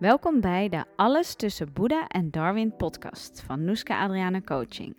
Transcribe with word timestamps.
Welkom 0.00 0.40
bij 0.40 0.68
de 0.68 0.84
Alles 0.96 1.34
tussen 1.34 1.72
Boeddha 1.72 2.06
en 2.06 2.30
Darwin 2.30 2.76
podcast 2.76 3.42
van 3.46 3.64
Noeska 3.64 4.02
Adriana 4.02 4.40
Coaching. 4.40 4.96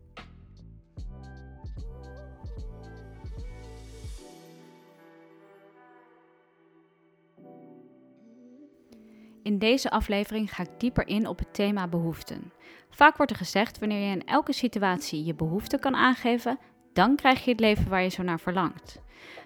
In 9.44 9.58
deze 9.58 9.90
aflevering 9.90 10.54
ga 10.54 10.62
ik 10.62 10.68
dieper 10.78 11.08
in 11.08 11.26
op 11.26 11.38
het 11.38 11.54
thema 11.54 11.88
behoeften. 11.88 12.52
Vaak 12.90 13.16
wordt 13.16 13.32
er 13.32 13.38
gezegd: 13.38 13.78
wanneer 13.78 14.08
je 14.08 14.14
in 14.14 14.26
elke 14.26 14.52
situatie 14.52 15.24
je 15.24 15.34
behoeften 15.34 15.80
kan 15.80 15.94
aangeven, 15.94 16.58
dan 16.92 17.16
krijg 17.16 17.44
je 17.44 17.50
het 17.50 17.60
leven 17.60 17.88
waar 17.88 18.02
je 18.02 18.08
zo 18.08 18.22
naar 18.22 18.40
verlangt. 18.40 19.00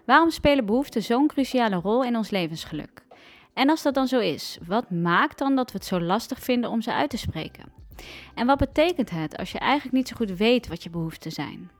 Waarom 0.06 0.30
spelen 0.30 0.66
behoeften 0.66 1.02
zo'n 1.02 1.26
cruciale 1.26 1.76
rol 1.76 2.04
in 2.04 2.16
ons 2.16 2.30
levensgeluk? 2.30 3.02
En 3.54 3.70
als 3.70 3.82
dat 3.82 3.94
dan 3.94 4.06
zo 4.06 4.18
is, 4.18 4.58
wat 4.66 4.90
maakt 4.90 5.38
dan 5.38 5.56
dat 5.56 5.72
we 5.72 5.78
het 5.78 5.86
zo 5.86 6.00
lastig 6.00 6.38
vinden 6.38 6.70
om 6.70 6.80
ze 6.80 6.92
uit 6.92 7.10
te 7.10 7.18
spreken? 7.18 7.72
En 8.34 8.46
wat 8.46 8.58
betekent 8.58 9.10
het 9.10 9.36
als 9.36 9.52
je 9.52 9.58
eigenlijk 9.58 9.94
niet 9.94 10.08
zo 10.08 10.16
goed 10.16 10.30
weet 10.30 10.68
wat 10.68 10.82
je 10.82 10.90
behoeften 10.90 11.32
zijn? 11.32 11.70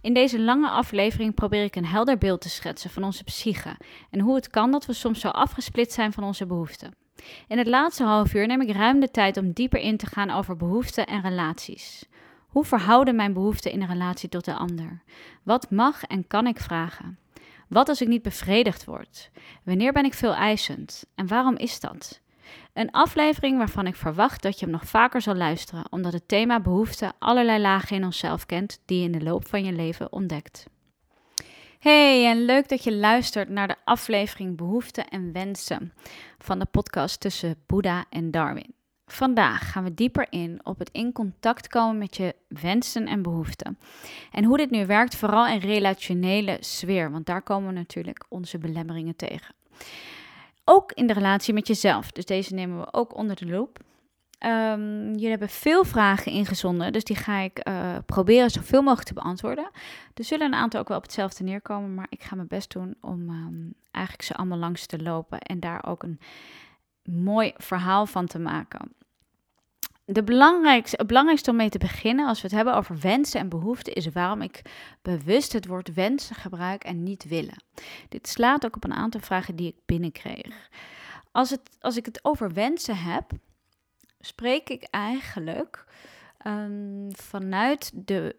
In 0.00 0.14
deze 0.14 0.40
lange 0.40 0.68
aflevering 0.68 1.34
probeer 1.34 1.64
ik 1.64 1.76
een 1.76 1.86
helder 1.86 2.18
beeld 2.18 2.40
te 2.40 2.48
schetsen 2.48 2.90
van 2.90 3.04
onze 3.04 3.24
psyche 3.24 3.76
en 4.10 4.20
hoe 4.20 4.34
het 4.34 4.48
kan 4.48 4.70
dat 4.70 4.86
we 4.86 4.92
soms 4.92 5.20
zo 5.20 5.28
afgesplitst 5.28 5.94
zijn 5.94 6.12
van 6.12 6.24
onze 6.24 6.46
behoeften. 6.46 7.01
In 7.48 7.58
het 7.58 7.66
laatste 7.66 8.04
half 8.04 8.34
uur 8.34 8.46
neem 8.46 8.60
ik 8.60 8.70
ruim 8.70 9.00
de 9.00 9.10
tijd 9.10 9.36
om 9.36 9.52
dieper 9.52 9.80
in 9.80 9.96
te 9.96 10.06
gaan 10.06 10.30
over 10.30 10.56
behoeften 10.56 11.06
en 11.06 11.22
relaties. 11.22 12.04
Hoe 12.48 12.64
verhouden 12.64 13.16
mijn 13.16 13.32
behoeften 13.32 13.72
in 13.72 13.82
een 13.82 13.88
relatie 13.88 14.28
tot 14.28 14.44
de 14.44 14.54
ander? 14.54 15.02
Wat 15.42 15.70
mag 15.70 16.02
en 16.02 16.26
kan 16.26 16.46
ik 16.46 16.60
vragen? 16.60 17.18
Wat 17.68 17.88
als 17.88 18.00
ik 18.00 18.08
niet 18.08 18.22
bevredigd 18.22 18.84
word? 18.84 19.30
Wanneer 19.64 19.92
ben 19.92 20.04
ik 20.04 20.14
veel 20.14 20.34
eisend? 20.34 21.04
En 21.14 21.26
waarom 21.26 21.56
is 21.56 21.80
dat? 21.80 22.20
Een 22.72 22.90
aflevering 22.90 23.58
waarvan 23.58 23.86
ik 23.86 23.96
verwacht 23.96 24.42
dat 24.42 24.58
je 24.58 24.64
hem 24.64 24.74
nog 24.74 24.86
vaker 24.86 25.20
zal 25.20 25.34
luisteren, 25.34 25.86
omdat 25.90 26.12
het 26.12 26.28
thema 26.28 26.60
behoeften 26.60 27.12
allerlei 27.18 27.60
lagen 27.60 27.96
in 27.96 28.04
onszelf 28.04 28.46
kent 28.46 28.82
die 28.84 28.98
je 28.98 29.04
in 29.04 29.12
de 29.12 29.24
loop 29.24 29.48
van 29.48 29.64
je 29.64 29.72
leven 29.72 30.12
ontdekt. 30.12 30.66
Hey, 31.82 32.26
en 32.26 32.44
leuk 32.44 32.68
dat 32.68 32.84
je 32.84 32.94
luistert 32.94 33.48
naar 33.48 33.68
de 33.68 33.76
aflevering 33.84 34.56
Behoeften 34.56 35.08
en 35.08 35.32
Wensen 35.32 35.92
van 36.38 36.58
de 36.58 36.64
podcast 36.64 37.20
tussen 37.20 37.56
Boeddha 37.66 38.04
en 38.10 38.30
Darwin. 38.30 38.74
Vandaag 39.06 39.72
gaan 39.72 39.84
we 39.84 39.94
dieper 39.94 40.26
in 40.30 40.60
op 40.62 40.78
het 40.78 40.90
in 40.92 41.12
contact 41.12 41.68
komen 41.68 41.98
met 41.98 42.16
je 42.16 42.34
wensen 42.48 43.06
en 43.06 43.22
behoeften. 43.22 43.78
En 44.32 44.44
hoe 44.44 44.56
dit 44.56 44.70
nu 44.70 44.86
werkt, 44.86 45.16
vooral 45.16 45.46
in 45.46 45.58
relationele 45.58 46.56
sfeer, 46.60 47.10
want 47.10 47.26
daar 47.26 47.42
komen 47.42 47.68
we 47.68 47.74
natuurlijk 47.74 48.24
onze 48.28 48.58
belemmeringen 48.58 49.16
tegen. 49.16 49.54
Ook 50.64 50.92
in 50.92 51.06
de 51.06 51.12
relatie 51.12 51.54
met 51.54 51.66
jezelf, 51.66 52.10
dus 52.10 52.24
deze 52.24 52.54
nemen 52.54 52.78
we 52.78 52.92
ook 52.92 53.16
onder 53.16 53.36
de 53.36 53.46
loep. 53.46 53.78
Um, 54.46 55.06
jullie 55.06 55.28
hebben 55.28 55.48
veel 55.48 55.84
vragen 55.84 56.32
ingezonden, 56.32 56.92
dus 56.92 57.04
die 57.04 57.16
ga 57.16 57.38
ik 57.38 57.68
uh, 57.68 57.96
proberen 58.06 58.50
zoveel 58.50 58.82
mogelijk 58.82 59.08
te 59.08 59.14
beantwoorden. 59.14 59.70
Er 60.14 60.24
zullen 60.24 60.46
een 60.46 60.58
aantal 60.58 60.80
ook 60.80 60.88
wel 60.88 60.96
op 60.96 61.02
hetzelfde 61.02 61.44
neerkomen, 61.44 61.94
maar 61.94 62.06
ik 62.08 62.22
ga 62.22 62.34
mijn 62.34 62.48
best 62.48 62.72
doen 62.72 62.94
om 63.00 63.28
um, 63.30 63.74
eigenlijk 63.90 64.24
ze 64.26 64.34
allemaal 64.34 64.58
langs 64.58 64.86
te 64.86 65.02
lopen 65.02 65.40
en 65.40 65.60
daar 65.60 65.86
ook 65.86 66.02
een 66.02 66.20
mooi 67.04 67.52
verhaal 67.56 68.06
van 68.06 68.26
te 68.26 68.38
maken. 68.38 68.92
De 70.04 70.22
belangrijkste, 70.24 70.96
het 70.96 71.06
belangrijkste 71.06 71.50
om 71.50 71.56
mee 71.56 71.68
te 71.68 71.78
beginnen, 71.78 72.26
als 72.26 72.40
we 72.40 72.46
het 72.46 72.56
hebben 72.56 72.74
over 72.74 72.98
wensen 73.00 73.40
en 73.40 73.48
behoeften, 73.48 73.92
is 73.92 74.08
waarom 74.08 74.42
ik 74.42 74.62
bewust 75.02 75.52
het 75.52 75.66
woord 75.66 75.94
wensen 75.94 76.36
gebruik 76.36 76.84
en 76.84 77.02
niet 77.02 77.24
willen. 77.28 77.64
Dit 78.08 78.28
slaat 78.28 78.64
ook 78.66 78.76
op 78.76 78.84
een 78.84 78.94
aantal 78.94 79.20
vragen 79.20 79.56
die 79.56 79.68
ik 79.68 79.76
binnenkreeg. 79.86 80.68
Als, 81.30 81.50
het, 81.50 81.76
als 81.80 81.96
ik 81.96 82.06
het 82.06 82.24
over 82.24 82.52
wensen 82.52 82.96
heb, 82.96 83.32
spreek 84.22 84.68
ik 84.68 84.82
eigenlijk 84.90 85.84
um, 86.46 87.08
vanuit 87.14 87.90
de, 87.94 88.36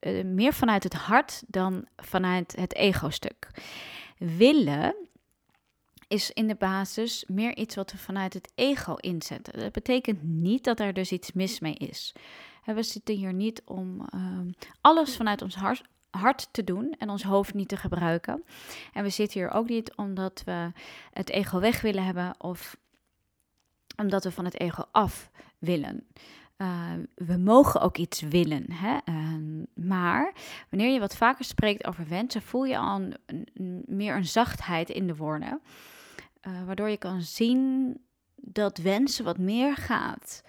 uh, 0.00 0.24
meer 0.24 0.52
vanuit 0.52 0.82
het 0.82 0.94
hart 0.94 1.42
dan 1.46 1.86
vanuit 1.96 2.56
het 2.56 2.74
ego-stuk. 2.74 3.48
Willen 4.18 4.94
is 6.08 6.30
in 6.30 6.48
de 6.48 6.54
basis 6.54 7.24
meer 7.26 7.56
iets 7.56 7.74
wat 7.74 7.92
we 7.92 7.98
vanuit 7.98 8.34
het 8.34 8.52
ego 8.54 8.94
inzetten. 8.94 9.58
Dat 9.58 9.72
betekent 9.72 10.22
niet 10.22 10.64
dat 10.64 10.80
er 10.80 10.92
dus 10.92 11.12
iets 11.12 11.32
mis 11.32 11.60
mee 11.60 11.74
is. 11.74 12.12
We 12.64 12.82
zitten 12.82 13.14
hier 13.14 13.32
niet 13.32 13.62
om 13.64 14.06
um, 14.14 14.54
alles 14.80 15.16
vanuit 15.16 15.42
ons 15.42 15.54
hart, 15.54 15.82
hart 16.10 16.48
te 16.50 16.64
doen 16.64 16.94
en 16.98 17.10
ons 17.10 17.22
hoofd 17.22 17.54
niet 17.54 17.68
te 17.68 17.76
gebruiken. 17.76 18.44
En 18.92 19.02
we 19.02 19.08
zitten 19.08 19.40
hier 19.40 19.50
ook 19.50 19.68
niet 19.68 19.94
omdat 19.94 20.42
we 20.44 20.72
het 21.12 21.30
ego 21.30 21.60
weg 21.60 21.80
willen 21.80 22.04
hebben 22.04 22.34
of 22.38 22.76
omdat 24.00 24.24
we 24.24 24.32
van 24.32 24.44
het 24.44 24.60
ego 24.60 24.84
af 24.90 25.30
willen. 25.58 26.06
Uh, 26.56 26.92
we 27.14 27.36
mogen 27.36 27.80
ook 27.80 27.96
iets 27.96 28.20
willen. 28.20 28.72
Hè? 28.72 28.96
Uh, 29.04 29.34
maar 29.74 30.32
wanneer 30.70 30.92
je 30.92 31.00
wat 31.00 31.16
vaker 31.16 31.44
spreekt 31.44 31.86
over 31.86 32.08
wensen, 32.08 32.42
voel 32.42 32.64
je 32.64 32.78
al 32.78 33.08
meer 33.84 34.16
een 34.16 34.26
zachtheid 34.26 34.90
in 34.90 35.06
de 35.06 35.16
woorden. 35.16 35.60
Uh, 36.42 36.52
waardoor 36.66 36.88
je 36.88 36.96
kan 36.96 37.22
zien 37.22 37.96
dat 38.34 38.78
wensen 38.78 39.24
wat 39.24 39.38
meer 39.38 39.76
gaat 39.76 40.42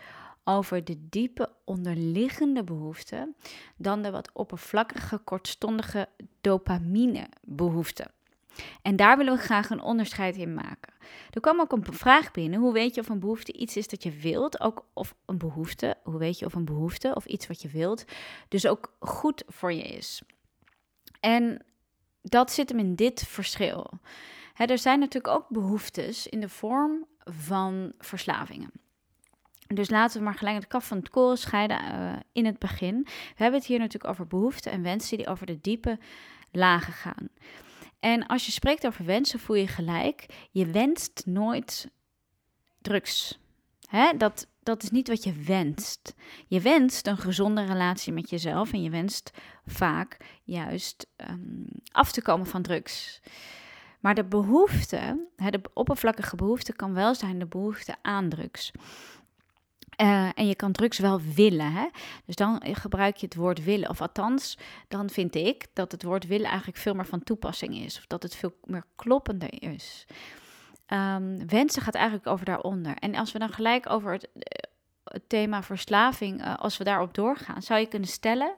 over 0.43 0.83
de 0.83 1.07
diepe 1.09 1.49
onderliggende 1.65 2.63
behoeften 2.63 3.35
dan 3.77 4.01
de 4.01 4.11
wat 4.11 4.29
oppervlakkige, 4.33 5.17
kortstondige 5.17 6.07
dopamine 6.41 7.27
behoeften. 7.41 8.11
En 8.81 8.95
daar 8.95 9.17
willen 9.17 9.35
we 9.35 9.39
graag 9.39 9.69
een 9.69 9.81
onderscheid 9.81 10.37
in 10.37 10.53
maken. 10.53 10.93
Er 11.29 11.41
kwam 11.41 11.59
ook 11.59 11.71
een 11.71 11.85
vraag 11.93 12.31
binnen: 12.31 12.59
hoe 12.59 12.73
weet 12.73 12.95
je 12.95 13.01
of 13.01 13.09
een 13.09 13.19
behoefte 13.19 13.53
iets 13.53 13.77
is 13.77 13.87
dat 13.87 14.03
je 14.03 14.11
wilt? 14.11 14.59
Ook 14.61 14.85
of 14.93 15.15
een 15.25 15.37
behoefte, 15.37 15.97
hoe 16.03 16.17
weet 16.17 16.39
je 16.39 16.45
of 16.45 16.53
een 16.53 16.65
behoefte 16.65 17.15
of 17.15 17.25
iets 17.25 17.47
wat 17.47 17.61
je 17.61 17.69
wilt, 17.69 18.05
dus 18.47 18.67
ook 18.67 18.93
goed 18.99 19.43
voor 19.47 19.73
je 19.73 19.83
is? 19.83 20.21
En 21.19 21.65
dat 22.21 22.51
zit 22.51 22.69
hem 22.69 22.79
in 22.79 22.95
dit 22.95 23.23
verschil. 23.27 23.89
er 24.55 24.77
zijn 24.77 24.99
natuurlijk 24.99 25.33
ook 25.33 25.49
behoeftes 25.49 26.27
in 26.27 26.39
de 26.39 26.49
vorm 26.49 27.05
van 27.23 27.93
verslavingen. 27.97 28.71
Dus 29.67 29.89
laten 29.89 30.17
we 30.17 30.23
maar 30.23 30.35
gelijk 30.35 30.55
het 30.55 30.67
kaf 30.67 30.87
van 30.87 30.97
het 30.97 31.09
koren 31.09 31.37
scheiden 31.37 31.77
uh, 31.93 32.13
in 32.31 32.45
het 32.45 32.59
begin. 32.59 33.01
We 33.03 33.43
hebben 33.43 33.59
het 33.59 33.69
hier 33.69 33.79
natuurlijk 33.79 34.13
over 34.13 34.27
behoeften 34.27 34.71
en 34.71 34.81
wensen 34.81 35.17
die 35.17 35.27
over 35.27 35.45
de 35.45 35.61
diepe 35.61 35.99
lagen 36.51 36.93
gaan. 36.93 37.29
En 38.01 38.25
als 38.25 38.45
je 38.45 38.51
spreekt 38.51 38.85
over 38.85 39.05
wensen, 39.05 39.39
voel 39.39 39.55
je 39.55 39.67
gelijk, 39.67 40.25
je 40.51 40.65
wenst 40.65 41.21
nooit 41.25 41.89
drugs. 42.81 43.39
Hè? 43.89 44.17
Dat, 44.17 44.47
dat 44.63 44.83
is 44.83 44.89
niet 44.89 45.07
wat 45.07 45.23
je 45.23 45.33
wenst. 45.33 46.15
Je 46.47 46.61
wenst 46.61 47.07
een 47.07 47.17
gezonde 47.17 47.65
relatie 47.65 48.13
met 48.13 48.29
jezelf 48.29 48.73
en 48.73 48.83
je 48.83 48.89
wenst 48.89 49.31
vaak 49.65 50.17
juist 50.43 51.07
um, 51.29 51.65
af 51.91 52.11
te 52.11 52.21
komen 52.21 52.47
van 52.47 52.61
drugs. 52.61 53.21
Maar 53.99 54.15
de 54.15 54.25
behoefte, 54.25 55.27
de 55.35 55.61
oppervlakkige 55.73 56.35
behoefte, 56.35 56.73
kan 56.73 56.93
wel 56.93 57.15
zijn 57.15 57.39
de 57.39 57.47
behoefte 57.47 57.95
aan 58.01 58.29
drugs. 58.29 58.71
Uh, 59.97 60.29
en 60.35 60.47
je 60.47 60.55
kan 60.55 60.71
drugs 60.71 60.99
wel 60.99 61.21
willen. 61.21 61.71
Hè? 61.71 61.87
Dus 62.25 62.35
dan 62.35 62.61
gebruik 62.63 63.15
je 63.15 63.25
het 63.25 63.35
woord 63.35 63.63
willen. 63.63 63.89
Of 63.89 64.01
althans, 64.01 64.57
dan 64.87 65.09
vind 65.09 65.35
ik 65.35 65.65
dat 65.73 65.91
het 65.91 66.03
woord 66.03 66.27
willen 66.27 66.47
eigenlijk 66.47 66.77
veel 66.77 66.93
meer 66.93 67.05
van 67.05 67.23
toepassing 67.23 67.75
is. 67.75 67.97
Of 67.97 68.07
dat 68.07 68.23
het 68.23 68.35
veel 68.35 68.53
meer 68.63 68.85
kloppender 68.95 69.63
is. 69.73 70.05
Um, 70.87 71.47
wensen 71.47 71.81
gaat 71.81 71.95
eigenlijk 71.95 72.27
over 72.27 72.45
daaronder. 72.45 72.95
En 72.95 73.15
als 73.15 73.31
we 73.31 73.39
dan 73.39 73.53
gelijk 73.53 73.89
over 73.89 74.11
het, 74.11 74.29
het 75.03 75.29
thema 75.29 75.63
verslaving, 75.63 76.57
als 76.57 76.77
we 76.77 76.83
daarop 76.83 77.13
doorgaan, 77.13 77.61
zou 77.61 77.79
je 77.79 77.87
kunnen 77.87 78.09
stellen 78.09 78.55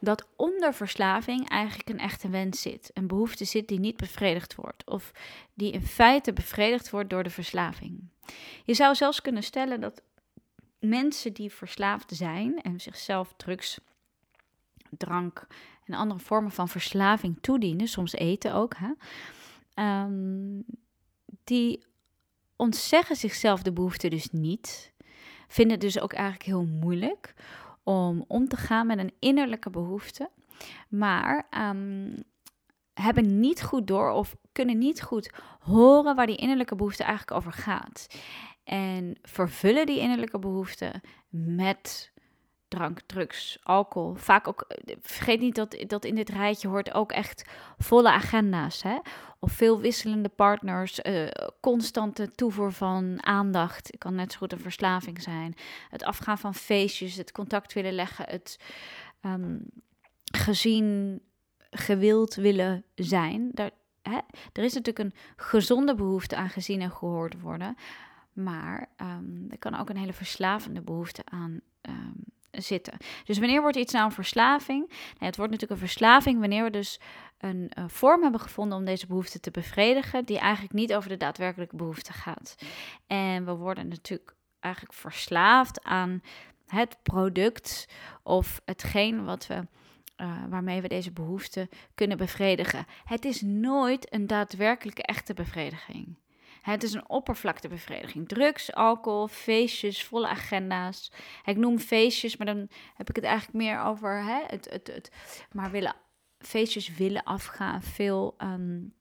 dat 0.00 0.28
onder 0.36 0.74
verslaving 0.74 1.48
eigenlijk 1.48 1.88
een 1.88 1.98
echte 1.98 2.28
wens 2.28 2.60
zit. 2.60 2.90
Een 2.94 3.06
behoefte 3.06 3.44
zit 3.44 3.68
die 3.68 3.80
niet 3.80 3.96
bevredigd 3.96 4.54
wordt. 4.54 4.86
Of 4.86 5.12
die 5.54 5.72
in 5.72 5.82
feite 5.82 6.32
bevredigd 6.32 6.90
wordt 6.90 7.10
door 7.10 7.22
de 7.22 7.30
verslaving. 7.30 8.08
Je 8.64 8.74
zou 8.74 8.94
zelfs 8.94 9.20
kunnen 9.20 9.42
stellen 9.42 9.80
dat 9.80 10.02
mensen 10.82 11.32
die 11.32 11.52
verslaafd 11.52 12.10
zijn 12.14 12.62
en 12.62 12.80
zichzelf 12.80 13.34
drugs, 13.36 13.80
drank 14.90 15.46
en 15.84 15.94
andere 15.94 16.20
vormen 16.20 16.52
van 16.52 16.68
verslaving 16.68 17.38
toedienen, 17.40 17.88
soms 17.88 18.12
eten 18.12 18.54
ook, 18.54 18.74
hè, 18.76 18.92
ehm, 19.74 20.60
die 21.44 21.84
ontzeggen 22.56 23.16
zichzelf 23.16 23.62
de 23.62 23.72
behoefte 23.72 24.08
dus 24.08 24.30
niet. 24.30 24.92
Vinden 25.48 25.72
het 25.72 25.80
dus 25.80 26.00
ook 26.00 26.12
eigenlijk 26.12 26.44
heel 26.44 26.64
moeilijk 26.64 27.34
om 27.82 28.24
om 28.28 28.48
te 28.48 28.56
gaan 28.56 28.86
met 28.86 28.98
een 28.98 29.12
innerlijke 29.18 29.70
behoefte. 29.70 30.30
Maar 30.88 31.46
um, 31.70 32.14
hebben 32.94 33.40
niet 33.40 33.62
goed 33.62 33.86
door 33.86 34.10
of 34.10 34.36
kunnen 34.52 34.78
niet 34.78 35.02
goed 35.02 35.32
horen 35.60 36.14
waar 36.16 36.26
die 36.26 36.36
innerlijke 36.36 36.76
behoefte 36.76 37.02
eigenlijk 37.02 37.36
over 37.36 37.52
gaat. 37.52 38.06
En 38.64 39.16
vervullen 39.22 39.86
die 39.86 39.98
innerlijke 39.98 40.38
behoefte 40.38 40.92
met 41.28 42.12
drank, 42.68 43.00
drugs, 43.06 43.58
alcohol. 43.62 44.14
Vaak 44.14 44.48
ook, 44.48 44.66
vergeet 45.00 45.40
niet 45.40 45.54
dat, 45.54 45.84
dat 45.86 46.04
in 46.04 46.14
dit 46.14 46.28
rijtje 46.28 46.68
hoort 46.68 46.94
ook 46.94 47.12
echt 47.12 47.50
volle 47.78 48.10
agenda's. 48.10 48.82
Hè? 48.82 48.98
Of 49.38 49.52
veel 49.52 49.80
wisselende 49.80 50.28
partners, 50.28 51.00
uh, 51.02 51.28
constante 51.60 52.30
toevoer 52.30 52.72
van 52.72 53.24
aandacht. 53.24 53.86
Het 53.86 53.98
kan 53.98 54.14
net 54.14 54.32
zo 54.32 54.38
goed 54.38 54.52
een 54.52 54.60
verslaving 54.60 55.22
zijn. 55.22 55.54
Het 55.88 56.04
afgaan 56.04 56.38
van 56.38 56.54
feestjes, 56.54 57.16
het 57.16 57.32
contact 57.32 57.72
willen 57.72 57.92
leggen, 57.92 58.24
het 58.28 58.58
um, 59.22 59.64
gezien, 60.32 61.20
gewild 61.70 62.34
willen 62.34 62.84
zijn. 62.94 63.50
Daar, 63.52 63.70
hè? 64.02 64.18
Er 64.52 64.64
is 64.64 64.74
natuurlijk 64.74 64.98
een 64.98 65.20
gezonde 65.36 65.94
behoefte 65.94 66.36
aan 66.36 66.50
gezien 66.50 66.80
en 66.80 66.90
gehoord 66.90 67.40
worden. 67.40 67.76
Maar 68.32 68.88
um, 68.96 69.46
er 69.50 69.58
kan 69.58 69.78
ook 69.78 69.88
een 69.88 69.96
hele 69.96 70.12
verslavende 70.12 70.82
behoefte 70.82 71.22
aan 71.24 71.60
um, 71.82 72.24
zitten. 72.50 72.96
Dus 73.24 73.38
wanneer 73.38 73.60
wordt 73.60 73.76
iets 73.76 73.92
nou 73.92 74.04
een 74.04 74.12
verslaving? 74.12 74.88
Nou, 74.88 74.98
het 75.18 75.36
wordt 75.36 75.52
natuurlijk 75.52 75.80
een 75.80 75.86
verslaving 75.86 76.40
wanneer 76.40 76.64
we 76.64 76.70
dus 76.70 77.00
een 77.38 77.70
uh, 77.78 77.84
vorm 77.88 78.22
hebben 78.22 78.40
gevonden 78.40 78.78
om 78.78 78.84
deze 78.84 79.06
behoefte 79.06 79.40
te 79.40 79.50
bevredigen, 79.50 80.24
die 80.24 80.38
eigenlijk 80.38 80.74
niet 80.74 80.94
over 80.94 81.08
de 81.08 81.16
daadwerkelijke 81.16 81.76
behoefte 81.76 82.12
gaat. 82.12 82.54
En 83.06 83.44
we 83.44 83.54
worden 83.54 83.88
natuurlijk 83.88 84.34
eigenlijk 84.60 84.94
verslaafd 84.94 85.84
aan 85.84 86.22
het 86.66 86.96
product 87.02 87.88
of 88.22 88.60
hetgeen 88.64 89.24
wat 89.24 89.46
we. 89.46 89.66
Uh, 90.16 90.44
waarmee 90.48 90.80
we 90.80 90.88
deze 90.88 91.12
behoefte 91.12 91.68
kunnen 91.94 92.16
bevredigen. 92.16 92.86
Het 93.04 93.24
is 93.24 93.40
nooit 93.40 94.14
een 94.14 94.26
daadwerkelijke 94.26 95.02
echte 95.02 95.34
bevrediging. 95.34 96.16
Het 96.62 96.82
is 96.82 96.92
een 96.92 97.08
oppervlaktebevrediging. 97.08 98.28
Drugs, 98.28 98.72
alcohol, 98.72 99.28
feestjes, 99.28 100.04
volle 100.04 100.28
agenda's. 100.28 101.12
Ik 101.44 101.56
noem 101.56 101.78
feestjes, 101.78 102.36
maar 102.36 102.46
dan 102.46 102.68
heb 102.94 103.08
ik 103.08 103.16
het 103.16 103.24
eigenlijk 103.24 103.64
meer 103.64 103.80
over 103.80 104.24
hè, 104.24 104.42
het, 104.46 104.68
het, 104.70 104.86
het, 104.86 105.10
maar 105.52 105.70
willen, 105.70 105.94
feestjes 106.38 106.94
willen 106.94 107.22
afgaan. 107.22 107.82
Veel, 107.82 108.34
um, 108.38 108.94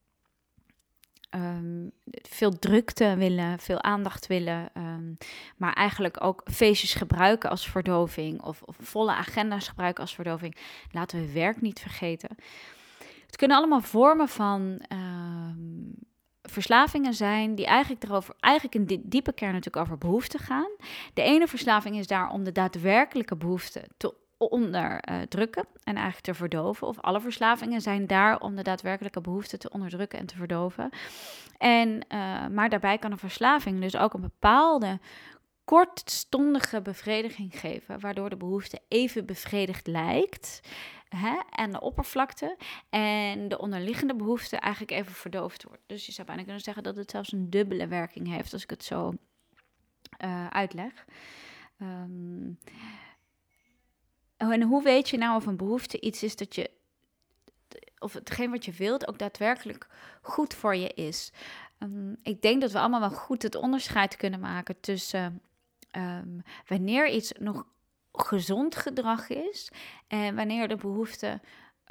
um, 1.35 1.91
veel 2.29 2.59
drukte 2.59 3.15
willen, 3.15 3.59
veel 3.59 3.81
aandacht 3.81 4.27
willen. 4.27 4.69
Um, 4.77 5.17
maar 5.57 5.73
eigenlijk 5.73 6.23
ook 6.23 6.41
feestjes 6.51 6.93
gebruiken 6.93 7.49
als 7.49 7.69
verdoving. 7.69 8.41
Of 8.41 8.61
volle 8.65 9.13
agenda's 9.13 9.67
gebruiken 9.67 10.03
als 10.03 10.15
verdoving. 10.15 10.55
Laten 10.91 11.19
we 11.19 11.31
werk 11.31 11.61
niet 11.61 11.79
vergeten. 11.79 12.29
Het 13.25 13.35
kunnen 13.35 13.57
allemaal 13.57 13.81
vormen 13.81 14.27
van 14.27 14.81
verslavingen 16.41 17.13
zijn 17.13 17.55
die 17.55 17.65
eigenlijk 17.65 18.03
erover, 18.03 18.35
eigenlijk 18.39 18.75
in 18.75 19.03
diepe 19.05 19.33
kern 19.33 19.53
natuurlijk 19.53 19.85
over 19.85 19.97
behoeften 19.97 20.39
gaan. 20.39 20.71
De 21.13 21.21
ene 21.21 21.47
verslaving 21.47 21.97
is 21.97 22.07
daar 22.07 22.29
om 22.29 22.43
de 22.43 22.51
daadwerkelijke 22.51 23.35
behoefte 23.35 23.87
te 23.97 24.15
onderdrukken 24.37 25.65
en 25.83 25.95
eigenlijk 25.95 26.25
te 26.25 26.33
verdoven. 26.33 26.87
Of 26.87 26.99
alle 26.99 27.21
verslavingen 27.21 27.81
zijn 27.81 28.07
daar 28.07 28.39
om 28.39 28.55
de 28.55 28.61
daadwerkelijke 28.61 29.21
behoefte 29.21 29.57
te 29.57 29.69
onderdrukken 29.69 30.19
en 30.19 30.25
te 30.25 30.35
verdoven. 30.35 30.89
En, 31.57 31.89
uh, 31.89 32.47
maar 32.47 32.69
daarbij 32.69 32.97
kan 32.97 33.11
een 33.11 33.17
verslaving 33.17 33.81
dus 33.81 33.97
ook 33.97 34.13
een 34.13 34.21
bepaalde 34.21 34.99
kortstondige 35.63 36.81
bevrediging 36.81 37.59
geven, 37.59 37.99
waardoor 37.99 38.29
de 38.29 38.37
behoefte 38.37 38.79
even 38.87 39.25
bevredigd 39.25 39.87
lijkt 39.87 40.61
en 41.49 41.71
de 41.71 41.79
oppervlakte 41.79 42.57
en 42.89 43.47
de 43.47 43.59
onderliggende 43.59 44.15
behoefte 44.15 44.57
eigenlijk 44.57 44.91
even 44.91 45.13
verdoofd 45.13 45.63
wordt. 45.63 45.81
Dus 45.85 46.05
je 46.05 46.11
zou 46.11 46.27
bijna 46.27 46.43
kunnen 46.43 46.61
zeggen 46.61 46.83
dat 46.83 46.95
het 46.95 47.11
zelfs 47.11 47.31
een 47.31 47.49
dubbele 47.49 47.87
werking 47.87 48.27
heeft, 48.27 48.53
als 48.53 48.63
ik 48.63 48.69
het 48.69 48.83
zo 48.83 49.13
uh, 50.23 50.47
uitleg. 50.47 51.05
Um, 51.81 52.57
en 54.37 54.61
hoe 54.61 54.83
weet 54.83 55.09
je 55.09 55.17
nou 55.17 55.35
of 55.35 55.45
een 55.45 55.57
behoefte 55.57 55.99
iets 55.99 56.23
is 56.23 56.35
dat 56.35 56.55
je, 56.55 56.71
of 57.99 58.13
hetgeen 58.13 58.51
wat 58.51 58.65
je 58.65 58.71
wilt, 58.71 59.07
ook 59.07 59.19
daadwerkelijk 59.19 59.87
goed 60.21 60.53
voor 60.53 60.75
je 60.75 60.93
is? 60.93 61.31
Um, 61.79 62.15
ik 62.23 62.41
denk 62.41 62.61
dat 62.61 62.71
we 62.71 62.79
allemaal 62.79 62.99
wel 62.99 63.09
goed 63.09 63.41
het 63.41 63.55
onderscheid 63.55 64.15
kunnen 64.15 64.39
maken 64.39 64.79
tussen 64.79 65.41
um, 65.91 66.41
wanneer 66.67 67.09
iets 67.09 67.31
nog 67.39 67.65
gezond 68.23 68.75
gedrag 68.75 69.29
is 69.29 69.71
en 70.07 70.35
wanneer 70.35 70.67
de 70.67 70.75
behoefte 70.75 71.39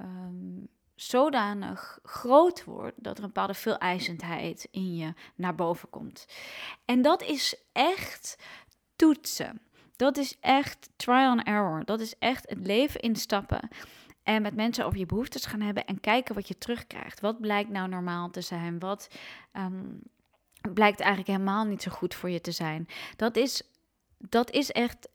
um, 0.00 0.68
zodanig 0.94 1.98
groot 2.02 2.64
wordt 2.64 2.96
dat 2.96 3.16
er 3.16 3.22
een 3.22 3.32
bepaalde 3.32 3.54
veeleisendheid 3.54 4.68
in 4.70 4.96
je 4.96 5.14
naar 5.34 5.54
boven 5.54 5.90
komt. 5.90 6.26
En 6.84 7.02
dat 7.02 7.22
is 7.22 7.62
echt 7.72 8.36
toetsen. 8.96 9.60
Dat 9.96 10.16
is 10.16 10.36
echt 10.40 10.90
trial 10.96 11.30
and 11.30 11.46
error. 11.46 11.84
Dat 11.84 12.00
is 12.00 12.14
echt 12.18 12.48
het 12.48 12.66
leven 12.66 13.00
instappen 13.00 13.68
en 14.22 14.42
met 14.42 14.54
mensen 14.54 14.84
over 14.84 14.98
je 14.98 15.06
behoeftes 15.06 15.46
gaan 15.46 15.60
hebben 15.60 15.86
en 15.86 16.00
kijken 16.00 16.34
wat 16.34 16.48
je 16.48 16.58
terugkrijgt. 16.58 17.20
Wat 17.20 17.40
blijkt 17.40 17.70
nou 17.70 17.88
normaal 17.88 18.30
te 18.30 18.40
zijn? 18.40 18.78
Wat 18.78 19.08
um, 19.52 20.02
blijkt 20.72 21.00
eigenlijk 21.00 21.30
helemaal 21.30 21.64
niet 21.64 21.82
zo 21.82 21.90
goed 21.90 22.14
voor 22.14 22.30
je 22.30 22.40
te 22.40 22.52
zijn? 22.52 22.88
Dat 23.16 23.36
is, 23.36 23.62
dat 24.18 24.50
is 24.50 24.70
echt 24.70 25.08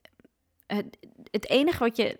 het, 0.66 0.98
het 1.30 1.48
enige 1.48 1.78
wat, 1.78 1.96
je, 1.96 2.16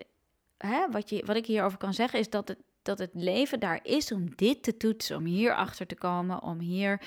hè, 0.57 0.91
wat, 0.91 1.09
je, 1.09 1.25
wat 1.25 1.35
ik 1.35 1.45
hierover 1.45 1.77
kan 1.77 1.93
zeggen 1.93 2.19
is 2.19 2.29
dat 2.29 2.47
het, 2.47 2.59
dat 2.81 2.99
het 2.99 3.11
leven 3.13 3.59
daar 3.59 3.79
is 3.83 4.11
om 4.11 4.35
dit 4.35 4.63
te 4.63 4.77
toetsen, 4.77 5.17
om 5.17 5.25
hier 5.25 5.55
achter 5.55 5.87
te 5.87 5.95
komen, 5.95 6.41
om 6.43 6.59
hier 6.59 7.01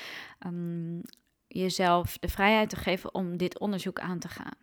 um, 0.47 1.03
jezelf 1.47 2.19
de 2.19 2.29
vrijheid 2.29 2.71
te 2.71 2.77
geven 2.77 3.15
om 3.15 3.37
dit 3.37 3.59
onderzoek 3.59 4.01
aan 4.01 4.19
te 4.19 4.29
gaan. 4.29 4.57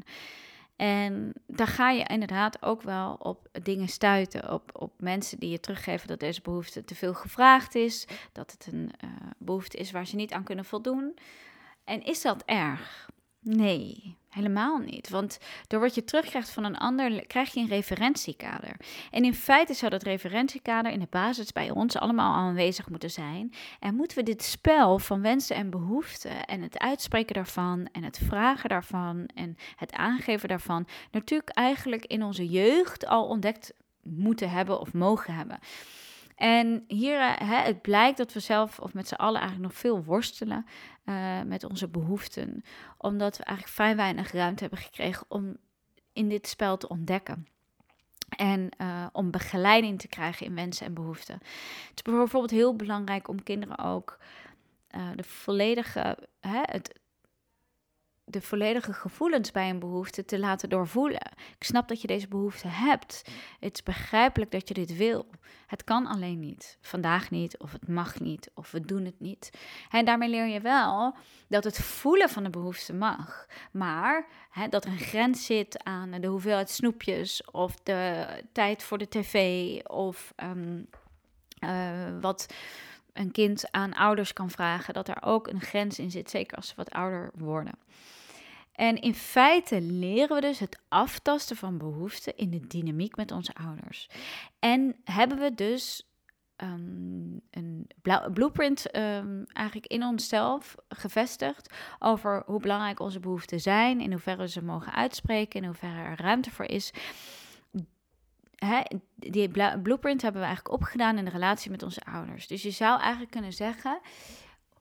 En 0.75 1.33
daar 1.47 1.67
ga 1.67 1.89
je 1.89 2.03
inderdaad 2.03 2.61
ook 2.61 2.81
wel 2.81 3.13
op 3.13 3.47
dingen 3.63 3.87
stuiten, 3.87 4.53
op, 4.53 4.69
op 4.73 4.93
mensen 4.97 5.39
die 5.39 5.49
je 5.49 5.59
teruggeven 5.59 6.07
dat 6.07 6.19
deze 6.19 6.41
behoefte 6.41 6.83
te 6.83 6.95
veel 6.95 7.13
gevraagd 7.13 7.75
is, 7.75 8.07
dat 8.31 8.51
het 8.51 8.73
een 8.73 8.91
uh, 9.03 9.09
behoefte 9.37 9.77
is 9.77 9.91
waar 9.91 10.07
ze 10.07 10.15
niet 10.15 10.31
aan 10.31 10.43
kunnen 10.43 10.65
voldoen. 10.65 11.17
En 11.83 12.03
is 12.03 12.21
dat 12.21 12.43
erg? 12.45 13.09
Nee, 13.39 14.17
helemaal 14.29 14.77
niet. 14.77 15.09
Want 15.09 15.37
door 15.67 15.79
wat 15.79 15.95
je 15.95 16.03
terugkrijgt 16.03 16.49
van 16.49 16.63
een 16.63 16.77
ander, 16.77 17.27
krijg 17.27 17.53
je 17.53 17.59
een 17.59 17.67
referentiekader. 17.67 18.75
En 19.11 19.23
in 19.23 19.33
feite 19.33 19.73
zou 19.73 19.91
dat 19.91 20.03
referentiekader 20.03 20.91
in 20.91 20.99
de 20.99 21.07
basis 21.09 21.51
bij 21.51 21.69
ons 21.69 21.97
allemaal 21.97 22.33
aanwezig 22.33 22.89
moeten 22.89 23.11
zijn. 23.11 23.53
En 23.79 23.95
moeten 23.95 24.17
we 24.17 24.23
dit 24.23 24.43
spel 24.43 24.99
van 24.99 25.21
wensen 25.21 25.55
en 25.55 25.69
behoeften 25.69 26.45
en 26.45 26.61
het 26.61 26.79
uitspreken 26.79 27.35
daarvan 27.35 27.87
en 27.91 28.03
het 28.03 28.17
vragen 28.17 28.69
daarvan 28.69 29.25
en 29.35 29.57
het 29.75 29.93
aangeven 29.93 30.49
daarvan 30.49 30.87
natuurlijk 31.11 31.49
eigenlijk 31.49 32.05
in 32.05 32.23
onze 32.23 32.47
jeugd 32.47 33.05
al 33.05 33.27
ontdekt 33.27 33.73
moeten 34.03 34.49
hebben 34.49 34.79
of 34.79 34.93
mogen 34.93 35.33
hebben. 35.33 35.59
En 36.37 36.83
hier, 36.87 37.19
eh, 37.19 37.49
hè, 37.49 37.55
het 37.55 37.81
blijkt 37.81 38.17
dat 38.17 38.33
we 38.33 38.39
zelf 38.39 38.79
of 38.79 38.93
met 38.93 39.07
z'n 39.07 39.15
allen 39.15 39.39
eigenlijk 39.39 39.71
nog 39.71 39.81
veel 39.81 40.03
worstelen 40.03 40.65
uh, 41.05 41.41
met 41.41 41.63
onze 41.63 41.87
behoeften. 41.87 42.63
Omdat 42.97 43.37
we 43.37 43.43
eigenlijk 43.43 43.75
vrij 43.75 43.95
weinig 43.95 44.31
ruimte 44.31 44.61
hebben 44.61 44.79
gekregen 44.79 45.25
om 45.27 45.57
in 46.13 46.29
dit 46.29 46.47
spel 46.47 46.77
te 46.77 46.87
ontdekken. 46.87 47.47
En 48.29 48.69
uh, 48.81 49.05
om 49.11 49.31
begeleiding 49.31 49.99
te 49.99 50.07
krijgen 50.07 50.45
in 50.45 50.55
wensen 50.55 50.85
en 50.85 50.93
behoeften. 50.93 51.35
Het 51.35 51.91
is 51.95 52.01
bijvoorbeeld 52.01 52.51
heel 52.51 52.75
belangrijk 52.75 53.27
om 53.27 53.43
kinderen 53.43 53.77
ook 53.77 54.17
de 55.15 55.23
volledige, 55.23 56.17
hè, 56.39 56.61
het, 56.61 56.99
de 58.29 58.41
volledige 58.41 58.93
gevoelens 58.93 59.51
bij 59.51 59.69
een 59.69 59.79
behoefte 59.79 60.25
te 60.25 60.39
laten 60.39 60.69
doorvoelen. 60.69 61.31
Ik 61.57 61.63
snap 61.63 61.87
dat 61.87 62.01
je 62.01 62.07
deze 62.07 62.27
behoefte 62.27 62.67
hebt. 62.67 63.21
Het 63.59 63.73
is 63.73 63.83
begrijpelijk 63.83 64.51
dat 64.51 64.67
je 64.67 64.73
dit 64.73 64.97
wil. 64.97 65.25
Het 65.67 65.83
kan 65.83 66.05
alleen 66.05 66.39
niet. 66.39 66.77
Vandaag 66.81 67.29
niet, 67.29 67.57
of 67.57 67.71
het 67.71 67.87
mag 67.87 68.19
niet, 68.19 68.51
of 68.53 68.71
we 68.71 68.81
doen 68.81 69.05
het 69.05 69.19
niet. 69.19 69.49
En 69.89 70.05
daarmee 70.05 70.29
leer 70.29 70.47
je 70.47 70.61
wel 70.61 71.15
dat 71.47 71.63
het 71.63 71.77
voelen 71.77 72.29
van 72.29 72.43
de 72.43 72.49
behoefte 72.49 72.93
mag. 72.93 73.47
Maar 73.71 74.27
hè, 74.49 74.67
dat 74.67 74.85
er 74.85 74.91
een 74.91 74.97
grens 74.99 75.45
zit 75.45 75.83
aan 75.83 76.11
de 76.11 76.27
hoeveelheid 76.27 76.69
snoepjes, 76.69 77.43
of 77.51 77.75
de 77.83 78.27
tijd 78.51 78.83
voor 78.83 78.97
de 78.97 79.09
tv, 79.09 79.79
of 79.83 80.33
ehm, 80.35 80.81
eh, 81.59 82.19
wat 82.21 82.53
een 83.13 83.31
kind 83.31 83.71
aan 83.71 83.93
ouders 83.93 84.33
kan 84.33 84.49
vragen, 84.49 84.93
dat 84.93 85.07
er 85.07 85.21
ook 85.21 85.47
een 85.47 85.61
grens 85.61 85.99
in 85.99 86.11
zit, 86.11 86.29
zeker 86.29 86.57
als 86.57 86.67
ze 86.67 86.73
wat 86.75 86.91
ouder 86.91 87.31
worden. 87.33 87.73
En 88.77 89.01
in 89.01 89.15
feite 89.15 89.81
leren 89.81 90.35
we 90.35 90.41
dus 90.41 90.59
het 90.59 90.79
aftasten 90.87 91.55
van 91.55 91.77
behoeften 91.77 92.37
in 92.37 92.49
de 92.49 92.67
dynamiek 92.67 93.15
met 93.15 93.31
onze 93.31 93.53
ouders. 93.53 94.09
En 94.59 94.95
hebben 95.03 95.39
we 95.39 95.53
dus 95.55 96.09
um, 96.57 97.41
een 97.51 97.87
blueprint 98.33 98.95
um, 98.95 99.45
eigenlijk 99.45 99.87
in 99.87 100.03
onszelf 100.03 100.75
gevestigd 100.89 101.73
over 101.99 102.43
hoe 102.45 102.59
belangrijk 102.59 102.99
onze 102.99 103.19
behoeften 103.19 103.59
zijn, 103.59 104.01
in 104.01 104.11
hoeverre 104.11 104.41
we 104.41 104.49
ze 104.49 104.63
mogen 104.63 104.93
uitspreken, 104.93 105.61
in 105.61 105.65
hoeverre 105.65 106.01
er 106.01 106.21
ruimte 106.21 106.51
voor 106.51 106.65
is. 106.65 106.91
Die 109.15 109.49
blueprint 109.81 110.21
hebben 110.21 110.41
we 110.41 110.47
eigenlijk 110.47 110.75
opgedaan 110.75 111.17
in 111.17 111.25
de 111.25 111.31
relatie 111.31 111.71
met 111.71 111.83
onze 111.83 112.01
ouders. 112.01 112.47
Dus 112.47 112.61
je 112.61 112.71
zou 112.71 112.99
eigenlijk 112.99 113.31
kunnen 113.31 113.53
zeggen, 113.53 113.99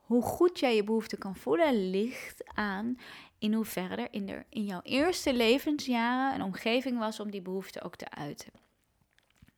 hoe 0.07 0.21
goed 0.21 0.59
jij 0.59 0.75
je 0.75 0.83
behoeften 0.83 1.17
kan 1.17 1.35
voelen, 1.35 1.89
ligt 1.89 2.43
aan 2.53 2.97
in 3.39 3.53
hoeverre 3.53 3.95
er 3.95 4.07
in, 4.11 4.45
in 4.49 4.63
jouw 4.63 4.81
eerste 4.83 5.33
levensjaren 5.33 6.35
een 6.35 6.45
omgeving 6.45 6.99
was 6.99 7.19
om 7.19 7.31
die 7.31 7.41
behoefte 7.41 7.81
ook 7.81 7.95
te 7.95 8.09
uiten. 8.09 8.51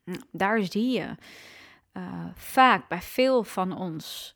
Nou, 0.04 0.20
daar 0.30 0.62
zie 0.62 0.90
je 0.90 1.14
uh, 1.92 2.24
vaak 2.34 2.88
bij 2.88 3.02
veel 3.02 3.44
van 3.44 3.76
ons 3.76 4.32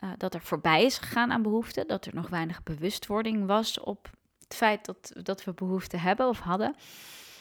uh, 0.00 0.10
dat 0.16 0.34
er 0.34 0.40
voorbij 0.40 0.84
is 0.84 0.98
gegaan 0.98 1.32
aan 1.32 1.42
behoeften, 1.42 1.86
dat 1.86 2.06
er 2.06 2.14
nog 2.14 2.28
weinig 2.28 2.62
bewustwording 2.62 3.46
was 3.46 3.80
op 3.80 4.10
het 4.38 4.54
feit 4.54 4.84
dat, 4.84 5.12
dat 5.22 5.44
we 5.44 5.52
behoeften 5.52 6.00
hebben 6.00 6.28
of 6.28 6.38
hadden, 6.38 6.74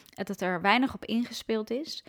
dat 0.09 0.41
er 0.41 0.61
weinig 0.61 0.93
op 0.93 1.05
ingespeeld 1.05 1.69
is. 1.69 2.03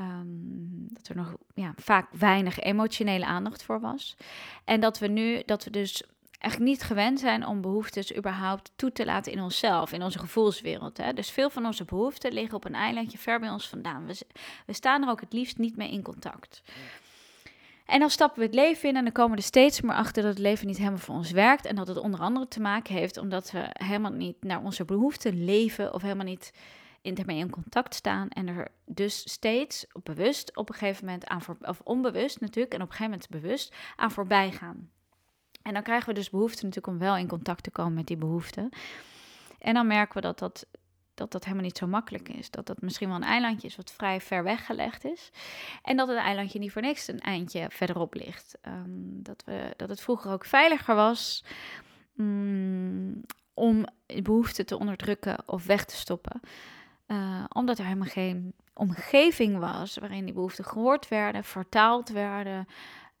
Um, 0.00 0.86
dat 0.90 1.08
er 1.08 1.16
nog 1.16 1.36
ja, 1.54 1.72
vaak 1.76 2.08
weinig 2.12 2.58
emotionele 2.58 3.26
aandacht 3.26 3.62
voor 3.62 3.80
was. 3.80 4.16
En 4.64 4.80
dat 4.80 4.98
we 4.98 5.06
nu, 5.06 5.42
dat 5.46 5.64
we 5.64 5.70
dus 5.70 6.02
echt 6.38 6.58
niet 6.58 6.82
gewend 6.82 7.20
zijn 7.20 7.46
om 7.46 7.60
behoeftes 7.60 8.16
überhaupt 8.16 8.72
toe 8.76 8.92
te 8.92 9.04
laten 9.04 9.32
in 9.32 9.40
onszelf, 9.40 9.92
in 9.92 10.02
onze 10.02 10.18
gevoelswereld. 10.18 10.96
Hè? 10.96 11.12
Dus 11.12 11.30
veel 11.30 11.50
van 11.50 11.66
onze 11.66 11.84
behoeften 11.84 12.32
liggen 12.32 12.56
op 12.56 12.64
een 12.64 12.74
eilandje 12.74 13.18
ver 13.18 13.40
bij 13.40 13.50
ons 13.50 13.68
vandaan. 13.68 14.06
We, 14.06 14.18
we 14.66 14.72
staan 14.72 15.02
er 15.02 15.08
ook 15.08 15.20
het 15.20 15.32
liefst 15.32 15.58
niet 15.58 15.76
mee 15.76 15.90
in 15.90 16.02
contact. 16.02 16.62
En 17.86 18.00
dan 18.00 18.10
stappen 18.10 18.38
we 18.38 18.46
het 18.46 18.54
leven 18.54 18.88
in 18.88 18.96
en 18.96 19.04
dan 19.04 19.12
komen 19.12 19.30
we 19.30 19.36
er 19.36 19.42
steeds 19.42 19.80
meer 19.80 19.94
achter 19.94 20.22
dat 20.22 20.30
het 20.30 20.40
leven 20.40 20.66
niet 20.66 20.76
helemaal 20.76 20.98
voor 20.98 21.14
ons 21.14 21.30
werkt. 21.30 21.66
En 21.66 21.76
dat 21.76 21.88
het 21.88 21.96
onder 21.96 22.20
andere 22.20 22.48
te 22.48 22.60
maken 22.60 22.94
heeft 22.94 23.16
omdat 23.16 23.50
we 23.50 23.68
helemaal 23.72 24.12
niet 24.12 24.36
naar 24.40 24.62
onze 24.62 24.84
behoeften 24.84 25.44
leven 25.44 25.94
of 25.94 26.02
helemaal 26.02 26.24
niet 26.24 26.52
ermee 27.02 27.38
in 27.38 27.50
contact 27.50 27.94
staan. 27.94 28.28
En 28.28 28.48
er 28.48 28.68
dus 28.84 29.30
steeds 29.30 29.86
bewust 30.02 30.56
op 30.56 30.68
een 30.68 30.74
gegeven 30.74 31.04
moment 31.04 31.26
aan, 31.26 31.42
voor, 31.42 31.56
of 31.60 31.80
onbewust 31.84 32.40
natuurlijk, 32.40 32.74
en 32.74 32.82
op 32.82 32.88
een 32.88 32.96
gegeven 32.96 33.10
moment 33.10 33.42
bewust 33.42 33.74
aan 33.96 34.10
voorbij 34.10 34.50
gaan. 34.52 34.90
En 35.62 35.72
dan 35.72 35.82
krijgen 35.82 36.08
we 36.08 36.14
dus 36.14 36.30
behoefte 36.30 36.64
natuurlijk 36.64 36.94
om 36.94 36.98
wel 36.98 37.16
in 37.16 37.28
contact 37.28 37.62
te 37.62 37.70
komen 37.70 37.94
met 37.94 38.06
die 38.06 38.16
behoeften. 38.16 38.68
En 39.58 39.74
dan 39.74 39.86
merken 39.86 40.14
we 40.14 40.20
dat 40.20 40.38
dat, 40.38 40.66
dat 41.14 41.32
dat 41.32 41.44
helemaal 41.44 41.64
niet 41.64 41.78
zo 41.78 41.86
makkelijk 41.86 42.28
is. 42.28 42.50
Dat 42.50 42.66
dat 42.66 42.80
misschien 42.80 43.08
wel 43.08 43.16
een 43.16 43.22
eilandje 43.22 43.68
is 43.68 43.76
wat 43.76 43.92
vrij 43.92 44.20
ver 44.20 44.42
weggelegd 44.42 45.04
is. 45.04 45.30
En 45.82 45.96
dat 45.96 46.08
het 46.08 46.16
eilandje 46.16 46.58
niet 46.58 46.72
voor 46.72 46.82
niks 46.82 47.08
een 47.08 47.20
eindje 47.20 47.66
verderop 47.70 48.14
ligt. 48.14 48.58
Ehm, 48.60 49.22
dat, 49.22 49.42
we, 49.44 49.74
dat 49.76 49.88
het 49.88 50.00
vroeger 50.00 50.32
ook 50.32 50.44
veiliger 50.44 50.94
was 50.94 51.44
mm, 52.12 53.24
om 53.54 53.86
behoeften 54.22 54.66
te 54.66 54.78
onderdrukken 54.78 55.38
of 55.46 55.66
weg 55.66 55.84
te 55.84 55.96
stoppen. 55.96 56.40
Uh, 57.06 57.44
omdat 57.48 57.78
er 57.78 57.84
helemaal 57.84 58.08
geen 58.08 58.54
omgeving 58.74 59.58
was 59.58 59.96
waarin 59.96 60.24
die 60.24 60.34
behoeften 60.34 60.64
gehoord 60.64 61.08
werden, 61.08 61.44
vertaald 61.44 62.08
werden, 62.08 62.66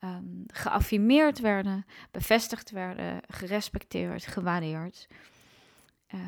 um, 0.00 0.44
geaffirmeerd 0.46 1.40
werden, 1.40 1.86
bevestigd 2.10 2.70
werden, 2.70 3.20
gerespecteerd, 3.28 4.26
gewaardeerd. 4.26 5.06
Uh, 6.14 6.20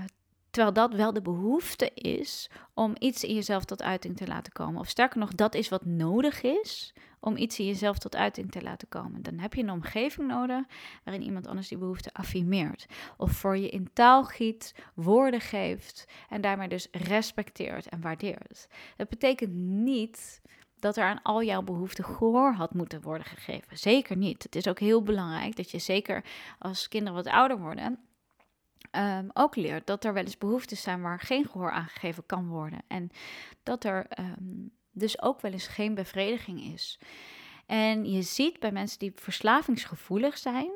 terwijl 0.50 0.74
dat 0.74 0.94
wel 0.94 1.12
de 1.12 1.22
behoefte 1.22 1.90
is 1.94 2.50
om 2.74 2.94
iets 2.98 3.24
in 3.24 3.34
jezelf 3.34 3.64
tot 3.64 3.82
uiting 3.82 4.16
te 4.16 4.26
laten 4.26 4.52
komen. 4.52 4.80
Of 4.80 4.88
sterker 4.88 5.18
nog, 5.18 5.34
dat 5.34 5.54
is 5.54 5.68
wat 5.68 5.84
nodig 5.84 6.42
is 6.42 6.94
om 7.20 7.36
iets 7.36 7.58
in 7.58 7.66
jezelf 7.66 7.98
tot 7.98 8.16
uiting 8.16 8.50
te 8.50 8.62
laten 8.62 8.88
komen. 8.88 9.22
Dan 9.22 9.38
heb 9.38 9.54
je 9.54 9.62
een 9.62 9.70
omgeving 9.70 10.28
nodig 10.28 10.64
waarin 11.04 11.22
iemand 11.22 11.46
anders 11.46 11.68
die 11.68 11.78
behoefte 11.78 12.12
affirmeert. 12.12 12.86
Of 13.16 13.32
voor 13.32 13.56
je 13.56 13.68
in 13.68 13.90
taal 13.92 14.24
giet, 14.24 14.74
woorden 14.94 15.40
geeft 15.40 16.04
en 16.28 16.40
daarmee 16.40 16.68
dus 16.68 16.88
respecteert 16.92 17.88
en 17.88 18.00
waardeert. 18.00 18.68
Dat 18.96 19.08
betekent 19.08 19.54
niet 19.54 20.40
dat 20.80 20.96
er 20.96 21.04
aan 21.04 21.22
al 21.22 21.42
jouw 21.42 21.62
behoeften 21.62 22.04
gehoor 22.04 22.52
had 22.52 22.74
moeten 22.74 23.00
worden 23.00 23.26
gegeven. 23.26 23.78
Zeker 23.78 24.16
niet. 24.16 24.42
Het 24.42 24.56
is 24.56 24.68
ook 24.68 24.78
heel 24.78 25.02
belangrijk 25.02 25.56
dat 25.56 25.70
je 25.70 25.78
zeker 25.78 26.24
als 26.58 26.88
kinderen 26.88 27.14
wat 27.14 27.32
ouder 27.32 27.58
worden. 27.58 27.98
Um, 28.96 29.30
ook 29.32 29.56
leert 29.56 29.86
dat 29.86 30.04
er 30.04 30.12
wel 30.12 30.24
eens 30.24 30.38
behoeftes 30.38 30.82
zijn 30.82 31.00
waar 31.00 31.20
geen 31.20 31.46
gehoor 31.48 31.70
aan 31.70 31.86
gegeven 31.86 32.26
kan 32.26 32.48
worden. 32.48 32.82
En 32.86 33.10
dat 33.62 33.84
er 33.84 34.06
um, 34.18 34.72
dus 34.90 35.22
ook 35.22 35.40
wel 35.40 35.52
eens 35.52 35.66
geen 35.66 35.94
bevrediging 35.94 36.62
is. 36.72 36.98
En 37.66 38.10
je 38.10 38.22
ziet 38.22 38.58
bij 38.58 38.72
mensen 38.72 38.98
die 38.98 39.12
verslavingsgevoelig 39.14 40.38
zijn, 40.38 40.70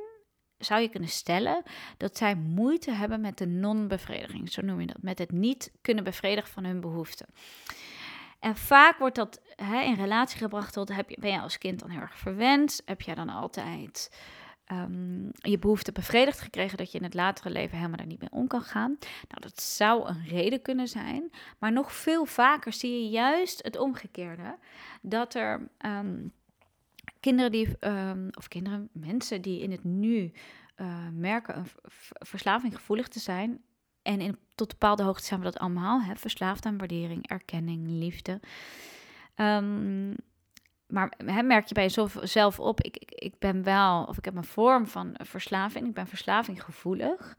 zou 0.59 0.81
je 0.81 0.89
kunnen 0.89 1.09
stellen 1.09 1.63
dat 1.97 2.17
zij 2.17 2.35
moeite 2.35 2.91
hebben 2.91 3.21
met 3.21 3.39
de 3.39 3.47
non-bevrediging, 3.47 4.53
zo 4.53 4.63
noem 4.63 4.81
je 4.81 4.87
dat, 4.87 5.03
met 5.03 5.19
het 5.19 5.31
niet 5.31 5.73
kunnen 5.81 6.05
bevredigen 6.05 6.51
van 6.51 6.65
hun 6.65 6.81
behoeften. 6.81 7.27
En 8.45 8.57
vaak 8.57 8.99
wordt 8.99 9.15
dat 9.15 9.41
hè, 9.57 9.81
in 9.81 9.95
relatie 9.95 10.39
gebracht 10.39 10.73
tot, 10.73 10.95
heb 10.95 11.11
je, 11.11 11.17
ben 11.21 11.31
je 11.31 11.41
als 11.41 11.59
kind 11.59 11.81
dan 11.81 11.91
heel 11.91 12.01
erg 12.01 12.19
verwend? 12.19 12.83
Heb 12.85 13.01
jij 13.01 13.15
dan 13.15 13.29
altijd 13.29 14.19
um, 14.73 15.31
je 15.33 15.59
behoefte 15.59 15.93
bevredigd 15.93 16.41
gekregen 16.41 16.79
dat 16.79 16.93
je 16.93 16.99
in 16.99 17.05
het 17.05 17.15
latere 17.15 17.51
leven 17.51 17.77
helemaal 17.77 17.97
daar 17.97 18.07
niet 18.07 18.21
mee 18.21 18.31
om 18.31 18.47
kan 18.47 18.63
gaan? 18.63 18.97
Nou, 19.29 19.41
dat 19.41 19.63
zou 19.63 20.09
een 20.09 20.25
reden 20.25 20.63
kunnen 20.63 20.89
zijn. 20.89 21.31
Maar 21.59 21.73
nog 21.73 21.93
veel 21.93 22.25
vaker 22.25 22.73
zie 22.73 22.93
je 23.03 23.09
juist 23.09 23.63
het 23.63 23.79
omgekeerde. 23.79 24.57
Dat 25.03 25.35
er 25.35 25.69
um, 25.87 26.33
kinderen 27.21 27.53
die, 27.53 27.77
um, 27.81 28.29
of 28.33 28.49
kinderen, 28.49 28.89
mensen 28.93 29.43
die 29.43 29.61
in 29.61 29.71
het 29.71 29.85
nu 29.85 30.33
uh, 30.77 31.09
merken 31.13 31.57
een 31.57 31.67
verslaving 32.19 32.75
gevoelig 32.75 33.09
te 33.09 33.21
zijn, 33.21 33.63
en 34.05 34.21
in, 34.21 34.39
tot 34.55 34.69
bepaalde 34.69 35.03
hoogte 35.03 35.25
zijn 35.25 35.41
we 35.41 35.47
dat 35.47 35.59
allemaal. 35.59 36.03
Hè? 36.03 36.17
Verslaafd 36.17 36.67
aan 36.67 36.79
waardering, 36.79 37.29
erkenning, 37.29 37.87
liefde. 37.89 38.41
Um, 39.37 40.17
maar 40.87 41.13
hè, 41.25 41.43
merk 41.43 41.67
je 41.67 41.75
bij 41.75 41.89
jezelf 41.89 42.61
op, 42.61 42.81
ik, 42.81 42.97
ik, 42.97 43.11
ik 43.11 43.39
ben 43.39 43.63
wel, 43.63 44.05
of 44.05 44.19
ik 44.19 44.25
heb 44.25 44.37
een 44.37 44.45
vorm 44.45 44.87
van 44.87 45.15
verslaving, 45.23 45.87
ik 45.87 45.95
ben 45.95 46.07
verslavinggevoelig. 46.07 47.37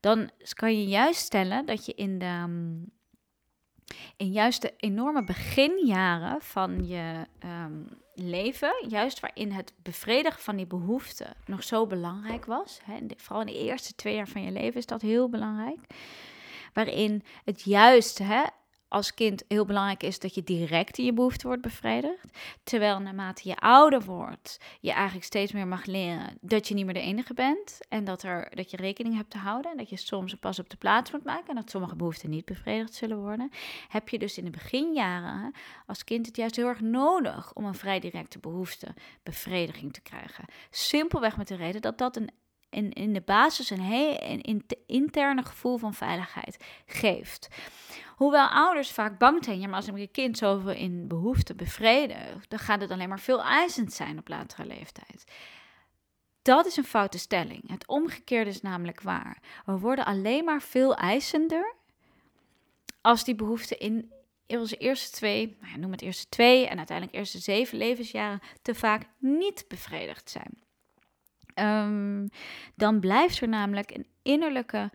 Dan 0.00 0.30
kan 0.48 0.78
je 0.78 0.84
juist 0.84 1.20
stellen 1.20 1.66
dat 1.66 1.86
je 1.86 1.94
in 1.94 2.18
de, 2.18 2.44
in 4.16 4.32
juist 4.32 4.62
de 4.62 4.74
enorme 4.76 5.24
beginjaren 5.24 6.42
van 6.42 6.86
je 6.86 7.26
um, 7.44 7.88
leven, 8.18 8.84
juist 8.88 9.20
waarin 9.20 9.52
het 9.52 9.72
bevredigen 9.82 10.42
van 10.42 10.56
die 10.56 10.66
behoeften 10.66 11.34
nog 11.46 11.62
zo 11.62 11.86
belangrijk 11.86 12.44
was, 12.44 12.80
hè, 12.84 12.98
vooral 13.16 13.40
in 13.40 13.52
de 13.52 13.58
eerste 13.58 13.94
twee 13.94 14.14
jaar 14.14 14.28
van 14.28 14.42
je 14.42 14.50
leven 14.50 14.78
is 14.78 14.86
dat 14.86 15.02
heel 15.02 15.28
belangrijk, 15.28 15.78
waarin 16.72 17.22
het 17.44 17.62
juist 17.62 18.18
hè, 18.18 18.42
als 18.88 19.14
kind 19.14 19.44
heel 19.48 19.64
belangrijk 19.64 20.02
is 20.02 20.18
dat 20.18 20.34
je 20.34 20.44
direct 20.44 20.98
in 20.98 21.04
je 21.04 21.12
behoefte 21.12 21.46
wordt 21.46 21.62
bevredigd. 21.62 22.38
Terwijl 22.62 22.98
naarmate 22.98 23.48
je 23.48 23.56
ouder 23.56 24.04
wordt, 24.04 24.60
je 24.80 24.92
eigenlijk 24.92 25.24
steeds 25.24 25.52
meer 25.52 25.66
mag 25.66 25.84
leren 25.84 26.38
dat 26.40 26.68
je 26.68 26.74
niet 26.74 26.84
meer 26.84 26.94
de 26.94 27.00
enige 27.00 27.34
bent. 27.34 27.78
En 27.88 28.04
dat, 28.04 28.22
er, 28.22 28.50
dat 28.54 28.70
je 28.70 28.76
rekening 28.76 29.16
hebt 29.16 29.30
te 29.30 29.38
houden. 29.38 29.70
En 29.70 29.76
dat 29.76 29.90
je 29.90 29.96
soms 29.96 30.32
een 30.32 30.38
pas 30.38 30.58
op 30.58 30.70
de 30.70 30.76
plaats 30.76 31.10
moet 31.10 31.24
maken. 31.24 31.48
En 31.48 31.54
dat 31.54 31.70
sommige 31.70 31.96
behoeften 31.96 32.30
niet 32.30 32.44
bevredigd 32.44 32.94
zullen 32.94 33.18
worden. 33.18 33.50
Heb 33.88 34.08
je 34.08 34.18
dus 34.18 34.38
in 34.38 34.44
de 34.44 34.50
beginjaren 34.50 35.54
als 35.86 36.04
kind 36.04 36.26
het 36.26 36.36
juist 36.36 36.56
heel 36.56 36.66
erg 36.66 36.80
nodig 36.80 37.52
om 37.52 37.64
een 37.64 37.74
vrij 37.74 38.00
directe 38.00 38.38
behoefte 38.38 38.94
bevrediging 39.22 39.92
te 39.92 40.00
krijgen. 40.00 40.44
Simpelweg 40.70 41.36
met 41.36 41.48
de 41.48 41.56
reden 41.56 41.80
dat 41.80 41.98
dat 41.98 42.16
een 42.16 42.30
in, 42.70 42.92
in 42.92 43.12
de 43.12 43.20
basis 43.20 43.70
een 43.70 43.80
heel 43.80 44.16
een 44.20 44.66
interne 44.86 45.42
gevoel 45.42 45.76
van 45.76 45.94
veiligheid 45.94 46.64
geeft. 46.86 47.48
Hoewel 48.18 48.46
ouders 48.48 48.90
vaak 48.90 49.18
bang 49.18 49.44
zijn, 49.44 49.60
ja, 49.60 49.66
maar 49.66 49.76
als 49.76 49.88
ik 49.88 49.94
een 49.94 50.10
kind 50.10 50.38
zoveel 50.38 50.72
in 50.72 51.08
behoefte 51.08 51.54
bevredigen, 51.54 52.42
dan 52.48 52.58
gaat 52.58 52.80
het 52.80 52.90
alleen 52.90 53.08
maar 53.08 53.20
veel 53.20 53.42
eisend 53.42 53.92
zijn 53.92 54.18
op 54.18 54.28
latere 54.28 54.66
leeftijd. 54.66 55.24
dat 56.42 56.66
is 56.66 56.76
een 56.76 56.84
foute 56.84 57.18
stelling. 57.18 57.70
Het 57.70 57.86
omgekeerde 57.86 58.50
is 58.50 58.60
namelijk 58.60 59.00
waar. 59.00 59.38
We 59.64 59.78
worden 59.78 60.04
alleen 60.04 60.44
maar 60.44 60.62
veel 60.62 60.96
eisender 60.96 61.74
als 63.00 63.24
die 63.24 63.34
behoeften 63.34 63.78
in 63.78 64.12
onze 64.46 64.76
eerste 64.76 65.16
twee, 65.16 65.56
nou 65.60 65.72
ja, 65.72 65.78
noem 65.78 65.90
het 65.90 66.02
eerste 66.02 66.28
twee 66.28 66.68
en 66.68 66.76
uiteindelijk 66.76 67.16
eerste 67.16 67.38
zeven 67.38 67.78
levensjaren 67.78 68.40
te 68.62 68.74
vaak 68.74 69.06
niet 69.18 69.64
bevredigd 69.68 70.30
zijn. 70.30 70.62
Ehm, 71.54 72.26
dan 72.74 73.00
blijft 73.00 73.40
er 73.40 73.48
namelijk 73.48 73.90
een 73.90 74.06
innerlijke 74.22 74.90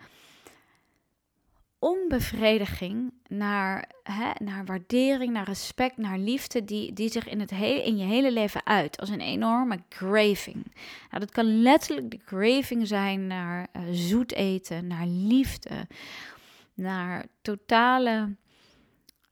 onbevrediging 1.83 3.13
naar, 3.27 3.89
hè, 4.03 4.31
naar 4.43 4.65
waardering, 4.65 5.33
naar 5.33 5.45
respect, 5.45 5.97
naar 5.97 6.17
liefde, 6.17 6.65
die, 6.65 6.93
die 6.93 7.11
zich 7.11 7.27
in, 7.27 7.39
het 7.39 7.49
hele, 7.49 7.83
in 7.83 7.97
je 7.97 8.05
hele 8.05 8.31
leven 8.31 8.65
uit 8.65 8.99
als 8.99 9.09
een 9.09 9.21
enorme 9.21 9.79
craving. 9.89 10.73
Nou, 11.09 11.19
dat 11.19 11.31
kan 11.31 11.61
letterlijk 11.61 12.11
de 12.11 12.17
craving 12.17 12.87
zijn 12.87 13.27
naar 13.27 13.67
uh, 13.73 13.81
zoet 13.91 14.33
eten, 14.33 14.87
naar 14.87 15.07
liefde, 15.07 15.87
naar 16.73 17.25
totale 17.41 18.35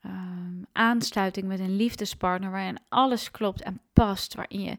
um, 0.05 0.65
aansluiting 0.71 1.47
met 1.47 1.59
een 1.59 1.75
liefdespartner 1.75 2.51
waarin 2.51 2.79
alles 2.89 3.31
klopt 3.31 3.61
en 3.61 3.81
past, 3.93 4.35
waarin 4.35 4.61
je, 4.61 4.77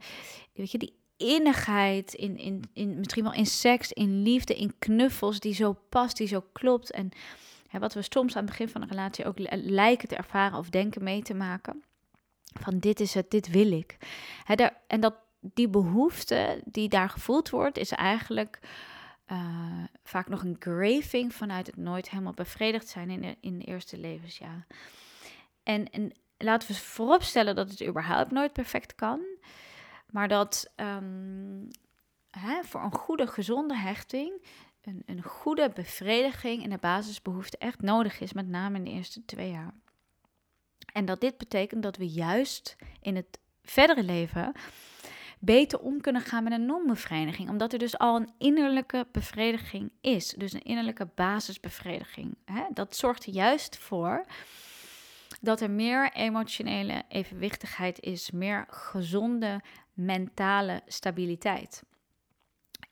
weet 0.52 0.70
je, 0.70 0.78
die 0.78 0.94
innigheid 1.16 2.14
in, 2.14 2.36
in, 2.36 2.62
in 2.72 2.98
misschien 2.98 3.24
wel 3.24 3.34
in 3.34 3.46
seks, 3.46 3.92
in 3.92 4.22
liefde, 4.22 4.54
in 4.54 4.74
knuffels 4.78 5.40
die 5.40 5.54
zo 5.54 5.72
past, 5.88 6.16
die 6.16 6.26
zo 6.26 6.44
klopt 6.52 6.90
en 6.90 7.12
wat 7.78 7.94
we 7.94 8.02
soms 8.02 8.36
aan 8.36 8.42
het 8.42 8.50
begin 8.50 8.68
van 8.68 8.82
een 8.82 8.88
relatie 8.88 9.24
ook 9.24 9.38
lijken 9.50 10.08
te 10.08 10.16
ervaren 10.16 10.58
of 10.58 10.70
denken 10.70 11.04
mee 11.04 11.22
te 11.22 11.34
maken. 11.34 11.82
Van 12.60 12.78
dit 12.78 13.00
is 13.00 13.14
het, 13.14 13.30
dit 13.30 13.48
wil 13.48 13.72
ik. 13.72 13.96
En 14.86 15.00
dat 15.00 15.14
die 15.40 15.68
behoefte 15.68 16.62
die 16.64 16.88
daar 16.88 17.08
gevoeld 17.08 17.50
wordt, 17.50 17.78
is 17.78 17.90
eigenlijk 17.90 18.58
uh, 19.26 19.84
vaak 20.04 20.28
nog 20.28 20.42
een 20.42 20.58
craving 20.58 21.34
vanuit 21.34 21.66
het 21.66 21.76
nooit 21.76 22.10
helemaal 22.10 22.32
bevredigd 22.32 22.88
zijn 22.88 23.10
in 23.10 23.20
de, 23.20 23.36
in 23.40 23.60
eerste 23.60 23.98
levensjaar. 23.98 24.66
En, 25.62 25.90
en 25.90 26.12
laten 26.38 26.68
we 26.68 26.74
vooropstellen 26.74 27.54
dat 27.54 27.70
het 27.70 27.86
überhaupt 27.86 28.30
nooit 28.30 28.52
perfect 28.52 28.94
kan. 28.94 29.20
Maar 30.10 30.28
dat 30.28 30.72
hè, 32.38 32.62
voor 32.62 32.82
een 32.82 32.94
goede, 32.94 33.26
gezonde 33.26 33.76
hechting 33.76 34.42
een, 34.82 35.02
een 35.06 35.22
goede 35.22 35.70
bevrediging 35.74 36.62
in 36.62 36.70
de 36.70 36.78
basisbehoeften 36.78 37.58
echt 37.58 37.80
nodig 37.80 38.20
is, 38.20 38.32
met 38.32 38.48
name 38.48 38.76
in 38.76 38.84
de 38.84 38.90
eerste 38.90 39.24
twee 39.24 39.50
jaar. 39.50 39.74
En 40.92 41.04
dat 41.04 41.20
dit 41.20 41.38
betekent 41.38 41.82
dat 41.82 41.96
we 41.96 42.08
juist 42.08 42.76
in 43.00 43.16
het 43.16 43.38
verdere 43.62 44.02
leven 44.02 44.52
beter 45.38 45.80
om 45.80 46.00
kunnen 46.00 46.22
gaan 46.22 46.44
met 46.44 46.52
een 46.52 46.66
non-bevrediging. 46.66 47.48
Omdat 47.48 47.72
er 47.72 47.78
dus 47.78 47.98
al 47.98 48.16
een 48.16 48.32
innerlijke 48.38 49.06
bevrediging 49.12 49.90
is. 50.00 50.28
Dus 50.28 50.52
een 50.52 50.62
innerlijke 50.62 51.08
basisbevrediging. 51.14 52.36
Dat 52.72 52.96
zorgt 52.96 53.24
juist 53.24 53.78
voor 53.78 54.24
dat 55.40 55.60
er 55.60 55.70
meer 55.70 56.12
emotionele 56.12 57.02
evenwichtigheid 57.08 58.00
is, 58.00 58.30
meer 58.30 58.66
gezonde 58.68 59.60
mentale 59.92 60.82
stabiliteit. 60.86 61.82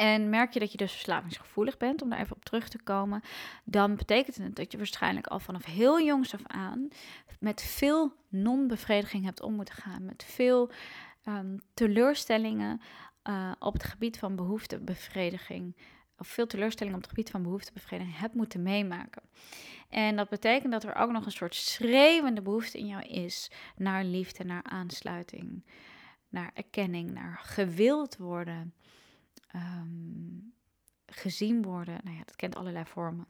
En 0.01 0.29
merk 0.29 0.53
je 0.53 0.61
dat 0.61 0.73
je 0.73 0.79
dus 0.79 0.93
verslavingsgevoelig 0.93 1.77
bent, 1.77 2.03
om 2.03 2.11
daar 2.11 2.19
even 2.19 2.37
op 2.37 2.45
terug 2.45 2.69
te 2.69 2.83
komen, 2.83 3.23
dan 3.65 3.97
betekent 3.97 4.37
het 4.37 4.57
dat 4.57 4.73
je 4.73 4.79
waarschijnlijk 4.79 5.27
al 5.27 5.39
vanaf 5.41 5.65
heel 5.65 6.01
jongs 6.01 6.35
af 6.35 6.41
aan 6.47 6.89
met 7.41 7.63
veel 7.63 8.13
non-bevrediging 8.29 9.25
hebt 9.25 9.43
om 9.43 9.55
moeten 9.55 9.75
gaan, 9.75 10.05
met 10.05 10.25
veel 10.25 10.71
um, 11.29 11.61
teleurstellingen 11.75 12.81
uh, 13.29 13.53
op 13.59 13.73
het 13.73 13.85
gebied 13.85 14.19
van 14.19 14.37
behoeftebevrediging, 14.37 15.77
of 16.19 16.29
veel 16.29 16.47
teleurstellingen 16.47 16.99
op 16.99 17.05
het 17.05 17.15
gebied 17.15 17.31
van 17.31 17.43
behoeftebevrediging 17.43 18.19
hebt 18.19 18.35
moeten 18.35 18.63
meemaken. 18.63 19.23
En 19.89 20.17
dat 20.17 20.29
betekent 20.29 20.73
dat 20.73 20.85
er 20.85 20.95
ook 20.95 21.11
nog 21.11 21.25
een 21.25 21.33
soort 21.33 21.55
schreeuwende 21.55 22.43
behoefte 22.43 22.79
in 22.79 22.87
jou 22.87 23.03
is 23.03 23.51
naar 23.77 24.05
liefde, 24.05 24.45
naar 24.45 24.63
aansluiting, 24.63 25.65
naar 26.29 26.51
erkenning, 26.55 27.11
naar 27.11 27.41
gewild 27.43 28.17
worden, 28.17 28.75
um, 29.55 30.53
gezien 31.07 31.63
worden. 31.63 32.01
Nou 32.05 32.17
ja, 32.17 32.23
dat 32.25 32.37
kent 32.37 32.57
allerlei 32.57 32.85
vormen. 32.85 33.27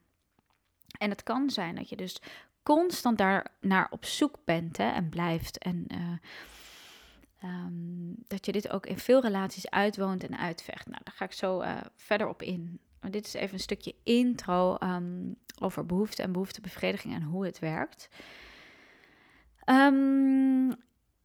En 0.99 1.11
het 1.11 1.23
kan 1.23 1.51
zijn 1.51 1.75
dat 1.75 1.89
je 1.89 1.97
dus 1.97 2.21
constant 2.63 3.19
daar 3.19 3.47
naar 3.61 3.87
op 3.91 4.05
zoek 4.05 4.39
bent 4.45 4.77
hè, 4.77 4.91
en 4.91 5.09
blijft. 5.09 5.59
En 5.59 5.87
uh, 5.93 7.51
um, 7.51 8.15
dat 8.27 8.47
je 8.47 8.53
dit 8.53 8.71
ook 8.71 8.87
in 8.87 8.99
veel 8.99 9.21
relaties 9.21 9.71
uitwoont 9.71 10.25
en 10.25 10.39
uitvecht. 10.39 10.87
Nou, 10.87 11.01
daar 11.05 11.15
ga 11.15 11.25
ik 11.25 11.33
zo 11.33 11.63
uh, 11.63 11.77
verder 11.95 12.29
op 12.29 12.43
in. 12.43 12.81
Maar 13.01 13.11
dit 13.11 13.27
is 13.27 13.35
even 13.35 13.55
een 13.55 13.61
stukje 13.61 13.95
intro 14.03 14.77
um, 14.83 15.37
over 15.61 15.87
behoefte 15.87 16.23
en 16.23 16.33
behoeftebevrediging 16.33 17.15
en 17.15 17.23
hoe 17.23 17.45
het 17.45 17.59
werkt. 17.59 18.09
Um, 19.67 20.75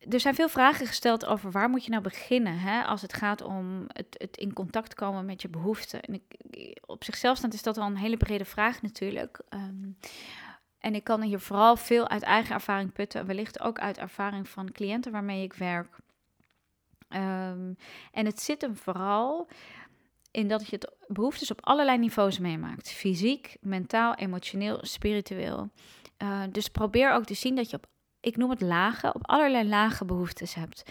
er 0.10 0.20
zijn 0.20 0.36
veel 0.36 0.50
vragen 0.50 0.88
gesteld 0.88 1.26
over 1.26 1.52
waar 1.52 1.70
moet 1.70 1.84
je 1.84 1.89
nou 1.89 2.04
beginnen 2.04 2.60
hè, 2.60 2.84
als 2.84 3.02
het 3.02 3.13
gaat 3.13 3.41
om 3.41 3.86
het, 3.88 4.15
het 4.18 4.38
in 4.38 4.54
contact 4.54 4.94
komen 4.94 5.26
met 5.26 5.41
je 5.41 5.50
behoeften. 5.50 6.02
En 6.02 6.13
ik, 6.13 6.24
op 6.86 7.04
zichzelf 7.04 7.38
staand 7.38 7.54
is 7.54 7.63
dat 7.63 7.78
al 7.78 7.88
een 7.88 7.98
hele 7.98 8.18
brede 8.18 8.46
vraag 8.46 8.82
natuurlijk. 8.82 9.41
Um, 9.50 9.98
en 10.80 10.96
ik 10.96 11.04
kan 11.04 11.22
hier 11.22 11.39
vooral 11.39 11.76
veel 11.76 12.08
uit 12.10 12.24
eigen 12.24 12.56
ervaring 12.56 12.94
putten 12.94 13.20
en 13.20 13.28
wellicht 13.28 13.60
ook 13.60 13.80
uit 13.80 13.98
ervaring 13.98 14.50
van 14.50 14.72
cliënten 14.72 15.12
waarmee 15.12 15.44
ik 15.44 15.54
werk. 15.54 15.98
Um, 17.10 17.78
en 18.12 18.26
het 18.26 18.41
zit 18.41 18.62
hem 18.62 18.78
vooral 18.78 19.48
in 20.32 20.48
dat 20.48 20.68
je 20.68 20.76
het 20.76 20.96
behoeftes 21.08 21.52
op 21.52 21.65
allerlei 21.65 21.98
niveaus 21.98 22.39
meemaakt: 22.39 22.91
fysiek, 22.91 23.58
mentaal, 23.62 24.15
emotioneel, 24.15 24.78
spiritueel. 24.82 25.70
Uh, 26.24 26.44
dus 26.52 26.68
probeer 26.68 27.12
ook 27.12 27.26
te 27.26 27.34
zien 27.34 27.56
dat 27.56 27.70
je 27.70 27.76
op 27.76 27.88
ik 28.26 28.38
noem 28.38 28.50
het 28.50 28.62
lagen, 28.62 29.16
op 29.16 29.28
allerlei 29.28 29.68
lage 29.68 30.06
behoeftes 30.06 30.54
hebt. 30.54 30.84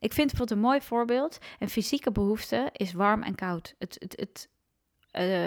Ik 0.00 0.12
vind 0.12 0.28
bijvoorbeeld 0.28 0.58
een 0.58 0.66
mooi 0.66 0.80
voorbeeld. 0.80 1.38
Een 1.58 1.68
fysieke 1.68 2.12
behoefte 2.12 2.68
is 2.72 2.92
warm 2.92 3.22
en 3.22 3.34
koud. 3.34 3.74
Het, 3.78 3.96
het, 3.98 4.14
het 4.16 4.48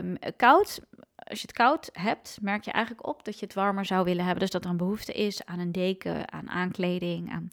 um, 0.04 0.18
koud, 0.36 0.82
als 1.16 1.42
je 1.42 1.48
het 1.48 1.56
koud 1.56 1.90
hebt, 1.94 2.38
merk 2.42 2.64
je 2.64 2.72
eigenlijk 2.72 3.08
op 3.08 3.26
dat 3.26 3.40
je 3.40 3.46
het 3.46 3.56
warmer 3.56 3.86
zou 3.86 4.04
willen 4.04 4.24
hebben. 4.24 4.42
Dus 4.42 4.52
dat 4.52 4.64
er 4.64 4.70
een 4.70 4.78
behoefte 4.78 5.14
is 5.14 5.46
aan 5.46 5.60
een 5.60 5.72
deken, 5.72 6.32
aan 6.32 6.50
aankleding. 6.50 7.32
Aan... 7.32 7.50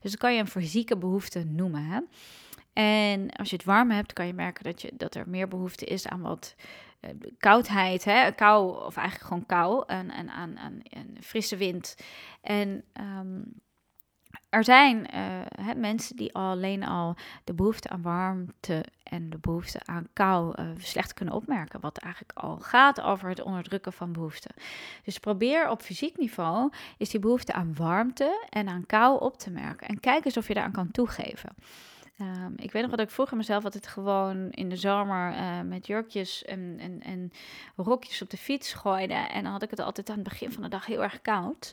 Dus 0.00 0.10
dat 0.10 0.20
kan 0.20 0.34
je 0.34 0.40
een 0.40 0.46
fysieke 0.46 0.96
behoefte 0.96 1.44
noemen. 1.44 1.84
Hè? 1.84 2.00
En 2.72 3.30
als 3.30 3.50
je 3.50 3.56
het 3.56 3.64
warm 3.64 3.90
hebt, 3.90 4.12
kan 4.12 4.26
je 4.26 4.32
merken 4.32 4.64
dat, 4.64 4.82
je, 4.82 4.92
dat 4.96 5.14
er 5.14 5.28
meer 5.28 5.48
behoefte 5.48 5.84
is 5.84 6.06
aan 6.06 6.20
wat 6.20 6.54
koudheid, 7.38 8.04
hè? 8.04 8.32
kou, 8.32 8.84
of 8.84 8.96
eigenlijk 8.96 9.28
gewoon 9.28 9.46
kou, 9.46 9.84
en, 9.86 10.10
en 10.10 10.30
aan, 10.30 10.58
aan, 10.58 10.82
frisse 11.20 11.56
wind. 11.56 11.96
En 12.40 12.84
um, 13.00 13.60
er 14.48 14.64
zijn 14.64 15.06
uh, 15.14 15.74
mensen 15.76 16.16
die 16.16 16.34
alleen 16.34 16.84
al 16.86 17.16
de 17.44 17.54
behoefte 17.54 17.88
aan 17.88 18.02
warmte 18.02 18.84
en 19.02 19.30
de 19.30 19.38
behoefte 19.38 19.80
aan 19.84 20.08
kou 20.12 20.62
uh, 20.62 20.68
slecht 20.78 21.14
kunnen 21.14 21.34
opmerken. 21.34 21.80
Wat 21.80 21.98
eigenlijk 21.98 22.38
al 22.38 22.56
gaat 22.56 23.00
over 23.00 23.28
het 23.28 23.42
onderdrukken 23.42 23.92
van 23.92 24.12
behoeften. 24.12 24.54
Dus 25.04 25.18
probeer 25.18 25.68
op 25.68 25.82
fysiek 25.82 26.16
niveau 26.18 26.72
is 26.96 27.10
die 27.10 27.20
behoefte 27.20 27.52
aan 27.52 27.74
warmte 27.74 28.46
en 28.48 28.68
aan 28.68 28.86
kou 28.86 29.20
op 29.20 29.38
te 29.38 29.50
merken. 29.50 29.88
En 29.88 30.00
kijk 30.00 30.24
eens 30.24 30.36
of 30.36 30.48
je 30.48 30.54
daaraan 30.54 30.72
kan 30.72 30.90
toegeven. 30.90 31.54
Um, 32.22 32.52
ik 32.56 32.72
weet 32.72 32.82
nog 32.82 32.90
dat 32.90 33.00
ik 33.00 33.10
vroeger 33.10 33.36
mezelf 33.36 33.64
altijd 33.64 33.86
gewoon 33.86 34.50
in 34.50 34.68
de 34.68 34.76
zomer 34.76 35.32
uh, 35.32 35.60
met 35.60 35.86
jurkjes 35.86 36.44
en, 36.44 36.76
en, 36.78 37.02
en 37.02 37.32
rokjes 37.76 38.22
op 38.22 38.30
de 38.30 38.36
fiets 38.36 38.72
gooide. 38.72 39.14
En 39.14 39.42
dan 39.42 39.52
had 39.52 39.62
ik 39.62 39.70
het 39.70 39.80
altijd 39.80 40.10
aan 40.10 40.18
het 40.18 40.28
begin 40.28 40.52
van 40.52 40.62
de 40.62 40.68
dag 40.68 40.86
heel 40.86 41.02
erg 41.02 41.22
koud. 41.22 41.72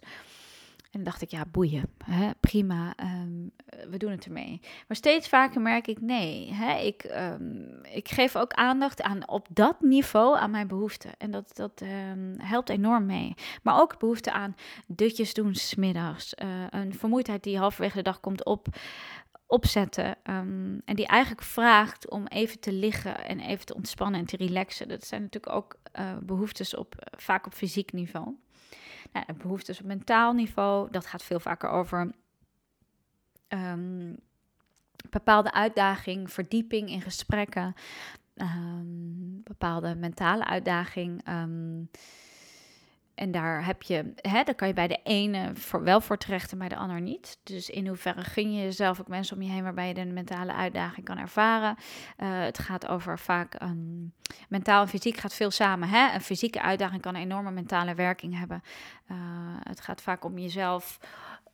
En 0.78 0.90
dan 0.92 1.04
dacht 1.04 1.22
ik, 1.22 1.30
ja, 1.30 1.46
boeien, 1.52 1.90
hè, 2.04 2.30
prima, 2.40 2.94
um, 3.04 3.52
we 3.90 3.98
doen 3.98 4.12
het 4.12 4.26
ermee. 4.26 4.60
Maar 4.88 4.98
steeds 4.98 5.28
vaker 5.28 5.62
merk 5.62 5.88
ik, 5.88 6.02
nee, 6.02 6.54
hè, 6.54 6.78
ik, 6.78 7.04
um, 7.04 7.80
ik 7.84 8.10
geef 8.10 8.36
ook 8.36 8.54
aandacht 8.54 9.02
aan 9.02 9.28
op 9.28 9.48
dat 9.50 9.82
niveau 9.82 10.38
aan 10.38 10.52
mijn 10.52 10.68
behoeften. 10.68 11.12
En 11.18 11.32
dat, 11.32 11.56
dat 11.56 11.84
helpt 12.38 12.70
enorm 12.70 13.06
mee. 13.06 13.34
Maar 13.64 13.82
ook 13.82 14.00
behoefte 14.00 14.32
aan 14.32 14.56
dutjes 14.88 15.34
doen 15.34 15.56
smiddags. 15.56 16.34
Uh, 16.44 16.50
een 16.70 16.94
vermoeidheid 16.94 17.44
die 17.44 17.58
halverwege 17.58 17.98
de 17.98 18.04
dag 18.04 18.20
komt 18.20 18.46
op, 18.46 18.68
opzetten. 19.50 20.16
en 20.24 20.96
die 20.96 21.08
eigenlijk 21.08 21.44
vraagt 21.44 22.10
om 22.10 22.28
even 22.28 22.60
te 22.60 22.72
liggen 22.72 23.26
en 23.26 23.40
even 23.40 23.66
te 23.66 23.76
ontspannen 23.76 24.20
en 24.20 24.26
te 24.26 24.38
relaxen. 24.38 24.88
Dat 24.88 25.06
zijn 25.06 25.22
natuurlijk 25.22 25.56
ook 25.56 25.80
uh, 26.00 26.18
behoeftes 26.22 26.76
op, 26.76 26.96
vaak 27.18 27.46
op 27.46 27.54
fysiek 27.54 27.92
niveau. 27.92 28.36
Nou, 29.12 29.26
behoeftes 29.38 29.80
op 29.80 29.86
mentaal 29.86 30.34
niveau, 30.34 30.92
dat 30.92 31.06
gaat 31.06 31.24
veel 31.24 31.40
vaker 31.40 31.70
over 31.70 32.12
um, 33.48 34.18
bepaalde 35.10 35.54
uitdaging, 35.54 36.32
verdieping 36.32 36.90
in 36.90 37.02
gesprekken, 37.02 37.74
um, 38.36 39.42
bepaalde 39.44 39.96
mentale 39.96 40.46
uitdaging. 40.46 41.22
En 43.20 43.32
daar 43.32 43.66
heb 43.66 43.82
je, 43.82 44.14
hè, 44.16 44.44
daar 44.44 44.56
kan 44.56 44.68
je 44.68 44.74
bij 44.74 44.88
de 44.88 45.00
ene 45.04 45.56
voor, 45.56 45.84
wel 45.84 46.02
voor 46.02 46.18
terecht 46.18 46.52
en 46.52 46.58
bij 46.58 46.70
de 46.70 46.76
ander 46.76 47.02
niet. 47.02 47.40
Dus 47.44 47.70
in 47.70 47.88
hoeverre 47.88 48.24
gun 48.24 48.54
je 48.54 48.62
jezelf 48.62 49.00
ook 49.00 49.08
mensen 49.08 49.36
om 49.36 49.42
je 49.42 49.50
heen 49.50 49.64
waarbij 49.64 49.88
je 49.88 49.94
de 49.94 50.06
mentale 50.06 50.54
uitdaging 50.54 51.06
kan 51.06 51.18
ervaren. 51.18 51.76
Uh, 52.18 52.28
het 52.44 52.60
gaat 52.60 52.88
over 52.88 53.20
vaak 53.20 53.62
um, 53.62 54.14
mentaal 54.50 54.82
en 54.82 54.88
fysiek 54.88 55.18
gaat 55.18 55.34
veel 55.34 55.52
samen. 55.52 55.90
Hè? 55.90 56.14
Een 56.14 56.22
fysieke 56.22 56.62
uitdaging 56.62 57.02
kan 57.02 57.16
een 57.16 57.22
enorme 57.22 57.52
mentale 57.52 57.96
werking 57.96 58.38
hebben. 58.38 58.62
Uh, 59.12 59.18
het 59.64 59.82
gaat 59.82 60.02
vaak 60.02 60.24
om 60.24 60.38
jezelf. 60.38 61.00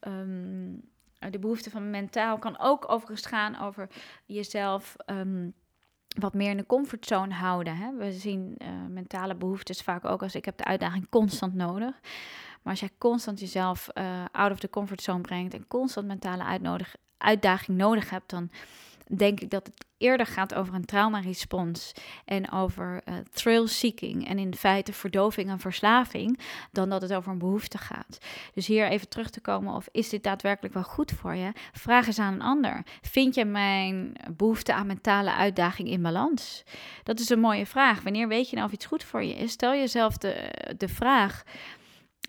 Um, 0.08 0.82
de 1.30 1.39
behoefte 1.39 1.69
van 1.69 1.89
mentaal 1.89 2.38
kan 2.38 2.60
ook 2.60 2.91
overigens 2.91 3.25
gaan 3.25 3.60
over 3.60 3.89
jezelf. 4.25 4.95
Um, 5.06 5.54
wat 6.15 6.34
meer 6.34 6.49
in 6.49 6.58
de 6.58 6.65
comfortzone 6.65 7.34
houden. 7.34 7.78
Hè? 7.78 7.95
We 7.95 8.12
zien 8.12 8.56
uh, 8.62 8.67
mentale 8.89 9.36
behoeftes 9.36 9.82
vaak 9.82 10.06
ook 10.06 10.23
als 10.23 10.36
ik 10.36 10.45
heb 10.45 10.58
de 10.58 10.63
uitdaging 10.63 11.10
constant 11.10 11.54
nodig. 11.54 11.99
Maar 12.62 12.73
als 12.73 12.80
jij 12.80 12.89
constant 12.97 13.39
jezelf 13.39 13.89
uh, 13.93 14.25
out 14.32 14.51
of 14.51 14.60
the 14.60 14.69
comfortzone 14.69 15.21
brengt 15.21 15.54
en 15.54 15.67
constant 15.67 16.08
mentale 16.08 16.43
uitnodig, 16.43 16.95
uitdaging 17.17 17.78
nodig 17.78 18.10
hebt, 18.10 18.30
dan 18.30 18.49
denk 19.07 19.39
ik 19.39 19.49
dat 19.49 19.65
het 19.65 19.85
eerder 19.97 20.25
gaat 20.25 20.53
over 20.53 20.73
een 20.73 20.85
traumarespons 20.85 21.93
en 22.25 22.51
over 22.51 23.01
uh, 23.05 23.15
thrill-seeking 23.31 24.27
en 24.27 24.39
in 24.39 24.55
feite 24.55 24.93
verdoving 24.93 25.49
en 25.49 25.59
verslaving, 25.59 26.39
dan 26.71 26.89
dat 26.89 27.01
het 27.01 27.13
over 27.13 27.31
een 27.31 27.37
behoefte 27.37 27.77
gaat. 27.77 28.17
Dus 28.53 28.67
hier 28.67 28.87
even 28.87 29.09
terug 29.09 29.29
te 29.29 29.41
komen 29.41 29.73
of 29.73 29.87
is 29.91 30.09
dit 30.09 30.23
daadwerkelijk 30.23 30.73
wel 30.73 30.83
goed 30.83 31.11
voor 31.11 31.35
je? 31.35 31.51
Vraag 31.73 32.07
eens 32.07 32.19
aan 32.19 32.33
een 32.33 32.41
ander. 32.41 32.83
Vind 33.01 33.35
je 33.35 33.45
mijn 33.45 34.13
behoefte 34.31 34.73
aan 34.73 34.87
mentale 34.87 35.33
uitdaging 35.33 35.89
in 35.89 36.01
balans? 36.01 36.63
Dat 37.03 37.19
is 37.19 37.29
een 37.29 37.39
mooie 37.39 37.65
vraag. 37.65 38.01
Wanneer 38.01 38.27
weet 38.27 38.49
je 38.49 38.55
nou 38.55 38.67
of 38.67 38.73
iets 38.73 38.85
goed 38.85 39.03
voor 39.03 39.23
je 39.23 39.35
is? 39.35 39.51
Stel 39.51 39.73
jezelf 39.73 40.17
de, 40.17 40.51
de 40.77 40.87
vraag. 40.87 41.43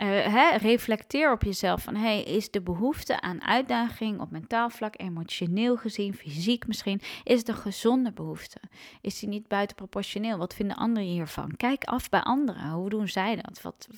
Uh, 0.03 0.57
reflecteer 0.57 1.33
op 1.33 1.43
jezelf 1.43 1.83
van 1.83 1.95
hey, 1.95 2.23
is 2.23 2.51
de 2.51 2.61
behoefte 2.61 3.21
aan 3.21 3.43
uitdaging 3.43 4.21
op 4.21 4.31
mentaal 4.31 4.71
vlak, 4.71 4.95
emotioneel 4.97 5.77
gezien, 5.77 6.15
fysiek 6.15 6.67
misschien, 6.67 7.01
is 7.25 7.39
het 7.39 7.49
een 7.49 7.55
gezonde 7.55 8.13
behoefte? 8.13 8.61
Is 9.01 9.19
die 9.19 9.29
niet 9.29 9.49
buitenproportioneel? 9.49 10.39
Wat 10.39 10.55
vinden 10.55 10.77
anderen 10.77 11.09
hiervan? 11.09 11.57
Kijk 11.57 11.85
af 11.85 12.09
bij 12.09 12.21
anderen. 12.21 12.71
Hoe 12.71 12.91
doen 12.91 13.09
zij 13.09 13.37
dat? 13.37 13.63
Wat, 13.63 13.89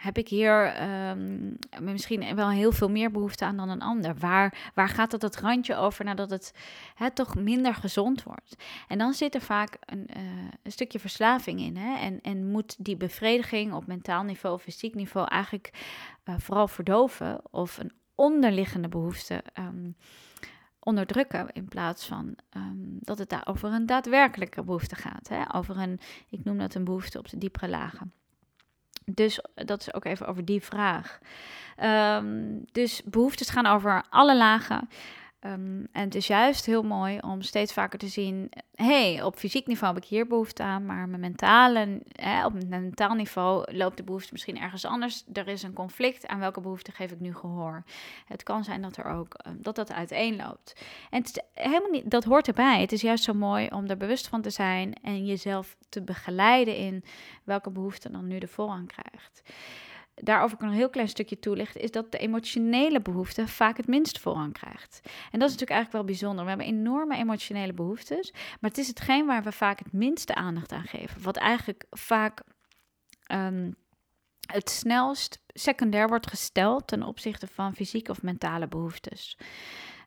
heb 0.00 0.18
ik 0.18 0.28
hier 0.28 0.82
um, 1.10 1.58
misschien 1.80 2.34
wel 2.34 2.50
heel 2.50 2.72
veel 2.72 2.90
meer 2.90 3.10
behoefte 3.10 3.44
aan 3.44 3.56
dan 3.56 3.68
een 3.68 3.82
ander? 3.82 4.14
Waar, 4.14 4.70
waar 4.74 4.88
gaat 4.88 5.10
dat 5.10 5.22
het 5.22 5.36
randje 5.36 5.76
over 5.76 6.04
nadat 6.04 6.30
het 6.30 6.54
hè, 6.94 7.10
toch 7.10 7.34
minder 7.34 7.74
gezond 7.74 8.22
wordt? 8.22 8.64
En 8.88 8.98
dan 8.98 9.12
zit 9.12 9.34
er 9.34 9.40
vaak 9.40 9.76
een, 9.80 10.08
uh, 10.16 10.22
een 10.62 10.72
stukje 10.72 10.98
verslaving 10.98 11.60
in. 11.60 11.76
Hè? 11.76 11.98
En, 11.98 12.20
en 12.20 12.50
moet 12.50 12.84
die 12.84 12.96
bevrediging 12.96 13.72
op 13.72 13.86
mentaal 13.86 14.22
niveau 14.22 14.54
of 14.54 14.62
fysiek 14.62 14.94
niveau 14.94 15.28
eigenlijk 15.28 15.70
uh, 16.24 16.34
vooral 16.38 16.68
verdoven 16.68 17.40
of 17.50 17.78
een 17.78 17.92
onderliggende 18.14 18.88
behoefte 18.88 19.44
um, 19.58 19.96
onderdrukken 20.78 21.48
in 21.52 21.68
plaats 21.68 22.06
van 22.06 22.36
um, 22.56 22.98
dat 23.00 23.18
het 23.18 23.28
daar 23.28 23.46
over 23.46 23.72
een 23.72 23.86
daadwerkelijke 23.86 24.62
behoefte 24.62 24.94
gaat. 24.94 25.28
Hè? 25.28 25.54
Over 25.54 25.78
een, 25.78 26.00
ik 26.28 26.44
noem 26.44 26.58
dat 26.58 26.74
een 26.74 26.84
behoefte 26.84 27.18
op 27.18 27.28
de 27.28 27.38
diepere 27.38 27.68
lagen. 27.68 28.12
Dus 29.14 29.40
dat 29.54 29.80
is 29.80 29.94
ook 29.94 30.04
even 30.04 30.26
over 30.26 30.44
die 30.44 30.62
vraag. 30.62 31.18
Um, 31.84 32.64
dus 32.72 33.02
behoeftes 33.04 33.50
gaan 33.50 33.66
over 33.66 34.04
alle 34.10 34.36
lagen. 34.36 34.88
Um, 35.46 35.88
en 35.92 36.04
het 36.04 36.14
is 36.14 36.26
juist 36.26 36.66
heel 36.66 36.82
mooi 36.82 37.18
om 37.18 37.42
steeds 37.42 37.72
vaker 37.72 37.98
te 37.98 38.08
zien: 38.08 38.50
hey, 38.74 39.22
op 39.22 39.36
fysiek 39.36 39.66
niveau 39.66 39.94
heb 39.94 40.02
ik 40.02 40.08
hier 40.08 40.26
behoefte 40.26 40.62
aan, 40.62 40.86
maar 40.86 41.08
mijn 41.08 41.20
mentale, 41.20 42.02
hè, 42.12 42.44
op 42.44 42.64
mentaal 42.68 43.14
niveau 43.14 43.74
loopt 43.76 43.96
de 43.96 44.02
behoefte 44.02 44.28
misschien 44.32 44.60
ergens 44.60 44.84
anders. 44.84 45.24
Er 45.32 45.48
is 45.48 45.62
een 45.62 45.72
conflict. 45.72 46.26
Aan 46.26 46.38
welke 46.38 46.60
behoefte 46.60 46.92
geef 46.92 47.10
ik 47.10 47.20
nu 47.20 47.34
gehoor? 47.34 47.84
Het 48.26 48.42
kan 48.42 48.64
zijn 48.64 48.82
dat 48.82 48.96
er 48.96 49.04
ook 49.04 49.34
um, 49.46 49.58
dat 49.62 49.76
dat 49.76 49.92
uiteenloopt. 49.92 50.84
En 51.10 51.22
helemaal 51.54 51.90
niet, 51.90 52.10
dat 52.10 52.24
hoort 52.24 52.48
erbij. 52.48 52.80
Het 52.80 52.92
is 52.92 53.00
juist 53.00 53.24
zo 53.24 53.34
mooi 53.34 53.68
om 53.68 53.86
er 53.86 53.96
bewust 53.96 54.28
van 54.28 54.42
te 54.42 54.50
zijn 54.50 54.94
en 55.02 55.26
jezelf 55.26 55.76
te 55.88 56.02
begeleiden 56.02 56.76
in 56.76 57.04
welke 57.44 57.70
behoefte 57.70 58.10
dan 58.10 58.26
nu 58.26 58.38
de 58.38 58.48
voorrang 58.48 58.88
krijgt 58.88 59.42
daarover 60.22 60.56
kan 60.56 60.68
een 60.68 60.74
heel 60.74 60.90
klein 60.90 61.08
stukje 61.08 61.38
toelichten, 61.38 61.80
is 61.80 61.90
dat 61.90 62.12
de 62.12 62.18
emotionele 62.18 63.00
behoefte 63.00 63.48
vaak 63.48 63.76
het 63.76 63.86
minst 63.86 64.18
voorrang 64.18 64.52
krijgt. 64.52 65.00
En 65.04 65.38
dat 65.38 65.48
is 65.48 65.54
natuurlijk 65.54 65.70
eigenlijk 65.70 65.92
wel 65.92 66.04
bijzonder. 66.04 66.42
We 66.42 66.48
hebben 66.48 66.66
enorme 66.66 67.16
emotionele 67.16 67.72
behoeftes, 67.72 68.32
maar 68.32 68.70
het 68.70 68.78
is 68.78 68.88
hetgeen 68.88 69.26
waar 69.26 69.42
we 69.42 69.52
vaak 69.52 69.78
het 69.78 69.92
minste 69.92 70.34
aandacht 70.34 70.72
aan 70.72 70.86
geven. 70.86 71.22
Wat 71.22 71.36
eigenlijk 71.36 71.84
vaak 71.90 72.42
um, 73.32 73.74
het 74.46 74.70
snelst 74.70 75.40
secundair 75.46 76.08
wordt 76.08 76.26
gesteld 76.26 76.86
ten 76.86 77.02
opzichte 77.02 77.46
van 77.46 77.74
fysieke 77.74 78.10
of 78.10 78.22
mentale 78.22 78.68
behoeftes. 78.68 79.38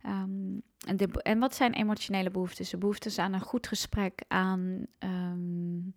Um, 0.05 0.61
en, 0.87 0.97
de, 0.97 1.07
en, 1.21 1.39
wat 1.39 1.55
zijn 1.55 1.73
emotionele 1.73 2.31
behoeftes? 2.31 2.69
De 2.69 2.77
behoeftes 2.77 3.17
aan 3.17 3.33
een 3.33 3.41
goed 3.41 3.67
gesprek, 3.67 4.23
aan 4.27 4.85
um, 4.99 5.93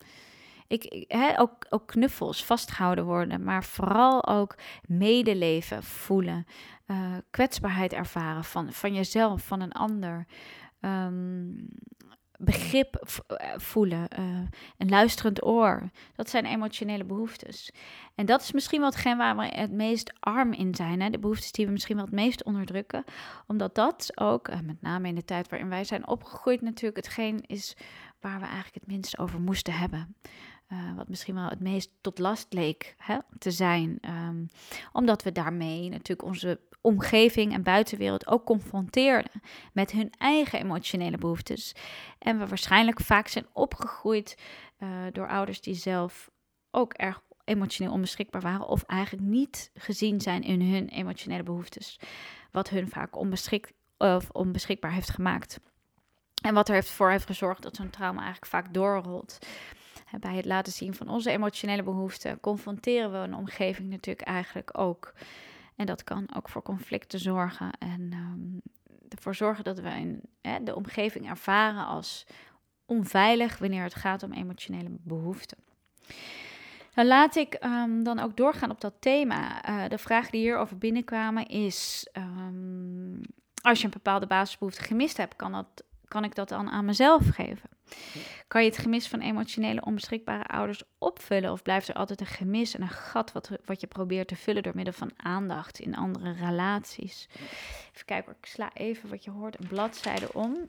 ik, 0.66 1.04
ook, 1.36 1.66
ook 1.68 1.86
knuffels, 1.86 2.44
vastgehouden 2.44 3.04
worden, 3.04 3.42
maar 3.42 3.64
vooral 3.64 4.26
ook 4.26 4.54
medeleven 4.86 5.82
voelen, 5.82 6.46
uh, 6.86 7.14
kwetsbaarheid 7.30 7.92
ervaren 7.92 8.44
van, 8.44 8.72
van 8.72 8.94
jezelf, 8.94 9.42
van 9.46 9.60
een 9.60 9.72
ander. 9.72 10.26
Um, 10.80 11.68
begrip 12.38 12.94
eh, 13.26 13.50
voelen, 13.56 14.08
uh, 14.18 14.40
een 14.76 14.88
luisterend 14.88 15.44
oor. 15.44 15.90
Dat 16.14 16.30
zijn 16.30 16.44
emotionele 16.44 17.04
behoeftes. 17.04 17.72
En 18.14 18.26
dat 18.26 18.42
is 18.42 18.52
misschien 18.52 18.80
wel 18.80 18.88
hetgeen 18.88 19.16
waar 19.16 19.36
we 19.36 19.46
het 19.46 19.72
meest 19.72 20.12
arm 20.20 20.52
in 20.52 20.74
zijn. 20.74 21.00
Hè? 21.00 21.10
De 21.10 21.18
behoeftes 21.18 21.52
die 21.52 21.66
we 21.66 21.72
misschien 21.72 21.96
wel 21.96 22.04
het 22.04 22.14
meest 22.14 22.44
onderdrukken. 22.44 23.04
Omdat 23.46 23.74
dat 23.74 24.10
ook, 24.14 24.48
met 24.62 24.82
name 24.82 25.08
in 25.08 25.14
de 25.14 25.24
tijd 25.24 25.48
waarin 25.48 25.68
wij 25.68 25.84
zijn 25.84 26.08
opgegroeid, 26.08 26.60
natuurlijk 26.60 27.04
hetgeen 27.04 27.40
is 27.46 27.76
waar 28.20 28.38
we 28.38 28.44
eigenlijk 28.44 28.74
het 28.74 28.86
minst 28.86 29.18
over 29.18 29.40
moesten 29.40 29.74
hebben. 29.74 30.16
Uh, 30.72 30.96
wat 30.96 31.08
misschien 31.08 31.34
wel 31.34 31.48
het 31.48 31.60
meest 31.60 31.90
tot 32.00 32.18
last 32.18 32.52
leek 32.52 32.94
hè, 32.98 33.18
te 33.38 33.50
zijn. 33.50 33.98
Um, 34.28 34.48
omdat 34.92 35.22
we 35.22 35.32
daarmee 35.32 35.88
natuurlijk 35.88 36.28
onze 36.28 36.60
omgeving 36.80 37.52
en 37.52 37.62
buitenwereld 37.62 38.26
ook 38.26 38.44
confronteerden 38.44 39.42
met 39.72 39.90
hun 39.90 40.12
eigen 40.18 40.60
emotionele 40.60 41.18
behoeftes. 41.18 41.74
En 42.18 42.38
we 42.38 42.46
waarschijnlijk 42.46 43.00
vaak 43.00 43.28
zijn 43.28 43.46
opgegroeid 43.52 44.38
uh, 44.78 44.88
door 45.12 45.28
ouders 45.28 45.60
die 45.60 45.74
zelf 45.74 46.30
ook 46.70 46.92
erg 46.92 47.20
emotioneel 47.44 47.92
onbeschikbaar 47.92 48.40
waren. 48.40 48.68
Of 48.68 48.82
eigenlijk 48.82 49.28
niet 49.28 49.70
gezien 49.74 50.20
zijn 50.20 50.42
in 50.42 50.60
hun 50.60 50.88
emotionele 50.88 51.42
behoeftes. 51.42 52.00
Wat 52.50 52.68
hun 52.68 52.88
vaak 52.88 53.16
onbeschik 53.16 53.72
of 53.98 54.30
onbeschikbaar 54.30 54.92
heeft 54.92 55.10
gemaakt. 55.10 55.60
En 56.42 56.54
wat 56.54 56.68
er 56.68 56.74
heeft 56.74 56.90
voor 56.90 57.10
heeft 57.10 57.26
gezorgd 57.26 57.62
dat 57.62 57.76
zo'n 57.76 57.90
trauma 57.90 58.20
eigenlijk 58.22 58.52
vaak 58.52 58.74
doorrolt 58.74 59.38
bij 60.20 60.36
het 60.36 60.44
laten 60.44 60.72
zien 60.72 60.94
van 60.94 61.08
onze 61.08 61.30
emotionele 61.30 61.82
behoeften, 61.82 62.40
confronteren 62.40 63.12
we 63.12 63.18
een 63.18 63.34
omgeving 63.34 63.90
natuurlijk 63.90 64.26
eigenlijk 64.26 64.78
ook. 64.78 65.12
En 65.76 65.86
dat 65.86 66.04
kan 66.04 66.28
ook 66.36 66.48
voor 66.48 66.62
conflicten 66.62 67.18
zorgen 67.18 67.70
en 67.78 68.12
um, 68.12 68.60
ervoor 69.08 69.34
zorgen 69.34 69.64
dat 69.64 69.78
we 69.80 69.88
in, 69.88 70.20
hè, 70.40 70.62
de 70.62 70.74
omgeving 70.74 71.28
ervaren 71.28 71.86
als 71.86 72.26
onveilig 72.86 73.58
wanneer 73.58 73.82
het 73.82 73.94
gaat 73.94 74.22
om 74.22 74.32
emotionele 74.32 74.88
behoeften. 74.90 75.58
Dan 76.94 77.06
laat 77.06 77.36
ik 77.36 77.64
um, 77.64 78.02
dan 78.02 78.18
ook 78.18 78.36
doorgaan 78.36 78.70
op 78.70 78.80
dat 78.80 78.94
thema. 78.98 79.68
Uh, 79.68 79.88
de 79.88 79.98
vragen 79.98 80.32
die 80.32 80.40
hierover 80.40 80.78
binnenkwamen 80.78 81.46
is: 81.46 82.08
um, 82.12 83.20
als 83.62 83.78
je 83.78 83.84
een 83.84 83.90
bepaalde 83.90 84.26
basisbehoefte 84.26 84.82
gemist 84.82 85.16
hebt, 85.16 85.36
kan, 85.36 85.52
dat, 85.52 85.84
kan 86.08 86.24
ik 86.24 86.34
dat 86.34 86.48
dan 86.48 86.70
aan 86.70 86.84
mezelf 86.84 87.28
geven? 87.28 87.75
Kan 88.48 88.62
je 88.62 88.68
het 88.68 88.78
gemis 88.78 89.08
van 89.08 89.20
emotionele 89.20 89.84
onbeschikbare 89.84 90.44
ouders 90.44 90.82
opvullen? 90.98 91.52
Of 91.52 91.62
blijft 91.62 91.88
er 91.88 91.94
altijd 91.94 92.20
een 92.20 92.26
gemis 92.26 92.74
en 92.74 92.82
een 92.82 92.88
gat 92.88 93.32
wat, 93.32 93.50
wat 93.64 93.80
je 93.80 93.86
probeert 93.86 94.28
te 94.28 94.36
vullen 94.36 94.62
door 94.62 94.74
middel 94.74 94.94
van 94.94 95.10
aandacht 95.16 95.78
in 95.78 95.96
andere 95.96 96.32
relaties? 96.32 97.28
Even 97.94 98.06
kijken, 98.06 98.36
ik 98.40 98.46
sla 98.46 98.70
even 98.74 99.08
wat 99.08 99.24
je 99.24 99.30
hoort, 99.30 99.60
een 99.60 99.68
bladzijde 99.68 100.32
om. 100.32 100.68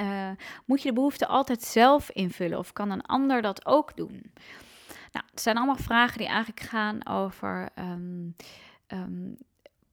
Uh, 0.00 0.30
moet 0.64 0.82
je 0.82 0.88
de 0.88 0.94
behoefte 0.94 1.26
altijd 1.26 1.62
zelf 1.62 2.10
invullen 2.10 2.58
of 2.58 2.72
kan 2.72 2.90
een 2.90 3.02
ander 3.02 3.42
dat 3.42 3.66
ook 3.66 3.96
doen? 3.96 4.32
Nou, 5.12 5.26
het 5.30 5.40
zijn 5.40 5.56
allemaal 5.56 5.76
vragen 5.76 6.18
die 6.18 6.26
eigenlijk 6.26 6.60
gaan 6.60 7.06
over 7.06 7.68
um, 7.78 8.36
um, 8.88 9.36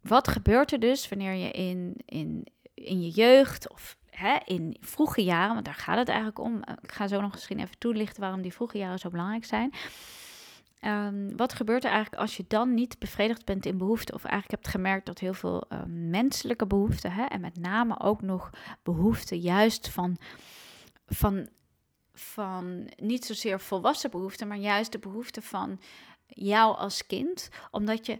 wat 0.01 0.27
gebeurt 0.27 0.71
er 0.71 0.79
dus 0.79 1.09
wanneer 1.09 1.33
je 1.33 1.51
in, 1.51 1.95
in, 2.05 2.47
in 2.73 3.01
je 3.01 3.09
jeugd 3.09 3.69
of 3.69 3.97
hè, 4.15 4.37
in 4.45 4.77
vroege 4.79 5.23
jaren, 5.23 5.53
want 5.53 5.65
daar 5.65 5.73
gaat 5.73 5.97
het 5.97 6.07
eigenlijk 6.07 6.39
om. 6.39 6.63
Ik 6.81 6.91
ga 6.91 7.07
zo 7.07 7.21
nog 7.21 7.31
misschien 7.31 7.59
even 7.59 7.77
toelichten 7.77 8.21
waarom 8.21 8.41
die 8.41 8.53
vroege 8.53 8.77
jaren 8.77 8.99
zo 8.99 9.09
belangrijk 9.09 9.45
zijn. 9.45 9.73
Um, 10.85 11.37
wat 11.37 11.53
gebeurt 11.53 11.83
er 11.83 11.91
eigenlijk 11.91 12.21
als 12.21 12.37
je 12.37 12.45
dan 12.47 12.73
niet 12.73 12.99
bevredigd 12.99 13.45
bent 13.45 13.65
in 13.65 13.77
behoeften? 13.77 14.15
Of 14.15 14.23
eigenlijk 14.23 14.63
hebt 14.63 14.75
gemerkt 14.75 15.05
dat 15.05 15.19
heel 15.19 15.33
veel 15.33 15.65
uh, 15.69 15.79
menselijke 15.87 16.67
behoeften, 16.67 17.11
hè, 17.11 17.23
en 17.23 17.41
met 17.41 17.57
name 17.57 17.99
ook 17.99 18.21
nog 18.21 18.49
behoeften 18.83 19.39
juist 19.39 19.89
van, 19.89 20.17
van, 21.05 21.49
van 22.13 22.91
niet 22.95 23.25
zozeer 23.25 23.59
volwassen 23.59 24.11
behoeften, 24.11 24.47
maar 24.47 24.57
juist 24.57 24.91
de 24.91 24.99
behoefte 24.99 25.41
van 25.41 25.79
jou 26.27 26.77
als 26.77 27.05
kind, 27.05 27.49
omdat 27.71 28.05
je 28.05 28.19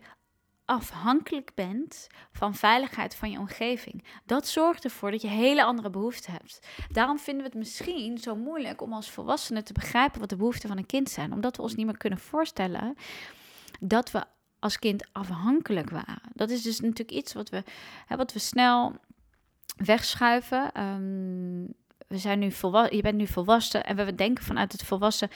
afhankelijk 0.65 1.52
bent 1.56 2.08
van 2.32 2.56
veiligheid 2.56 3.15
van 3.15 3.32
je 3.32 3.39
omgeving. 3.39 4.04
Dat 4.26 4.47
zorgt 4.47 4.84
ervoor 4.84 5.12
dat 5.12 5.21
je 5.21 5.28
hele 5.28 5.63
andere 5.63 5.89
behoeften 5.89 6.32
hebt. 6.32 6.67
Daarom 6.91 7.19
vinden 7.19 7.43
we 7.43 7.49
het 7.49 7.60
misschien 7.60 8.17
zo 8.17 8.36
moeilijk 8.36 8.82
om 8.82 8.93
als 8.93 9.12
volwassenen 9.12 9.63
te 9.63 9.73
begrijpen 9.73 10.19
wat 10.19 10.30
de 10.30 10.36
behoeften 10.36 10.69
van 10.69 10.78
een 10.78 10.86
kind 10.86 11.10
zijn, 11.10 11.34
omdat 11.34 11.56
we 11.56 11.62
ons 11.62 11.76
niet 11.76 11.86
meer 11.86 11.97
kunnen 11.97 12.19
voorstellen 12.19 12.95
dat 13.80 14.12
we 14.12 14.23
als 14.60 14.80
kind 14.80 15.08
afhankelijk 15.12 15.89
waren. 15.89 16.21
Dat 16.34 16.49
is 16.49 16.62
dus 16.62 16.80
natuurlijk 16.80 17.12
iets 17.12 17.34
wat 17.34 17.49
we, 17.49 17.63
hè, 18.06 18.15
wat 18.15 18.34
we 18.34 18.39
snel 18.39 18.95
wegschuiven. 19.76 20.71
Ehm, 20.71 21.65
we 22.13 22.19
zijn 22.19 22.39
nu 22.39 22.52
volwassen, 22.52 22.95
je 22.95 23.02
bent 23.02 23.17
nu 23.17 23.28
volwassen 23.28 23.84
en 23.84 23.95
we 23.95 24.15
denken 24.15 24.43
vanuit 24.43 24.71
het 24.71 24.84
volwassen, 24.84 25.30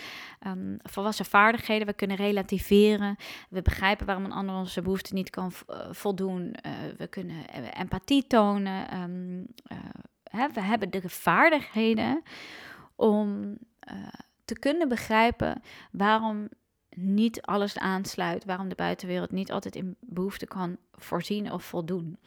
um, 0.47 0.77
volwassen 0.83 1.25
vaardigheden. 1.25 1.87
We 1.87 1.93
kunnen 1.93 2.17
relativeren. 2.17 3.15
We 3.49 3.61
begrijpen 3.61 4.05
waarom 4.05 4.25
een 4.25 4.31
ander 4.31 4.55
onze 4.55 4.81
behoeften 4.81 5.15
niet 5.15 5.29
kan 5.29 5.51
uh, 5.69 5.77
voldoen. 5.91 6.55
Uh, 6.65 6.71
we 6.97 7.07
kunnen 7.07 7.35
uh, 7.35 7.79
empathie 7.79 8.27
tonen. 8.27 9.01
Um, 9.01 9.47
hè, 10.23 10.47
we 10.53 10.61
hebben 10.61 10.89
de 10.89 11.09
vaardigheden 11.09 12.23
om 12.95 13.57
te 14.45 14.59
kunnen 14.59 14.87
begrijpen 14.87 15.61
waarom 15.91 16.49
niet 16.89 17.41
alles 17.41 17.77
aansluit, 17.77 18.45
waarom 18.45 18.69
de 18.69 18.75
buitenwereld 18.75 19.31
niet 19.31 19.51
altijd 19.51 19.75
in 19.75 19.95
behoeften 19.99 20.47
kan 20.47 20.77
voorzien 20.93 21.51
of 21.51 21.63
voldoen. 21.63 22.19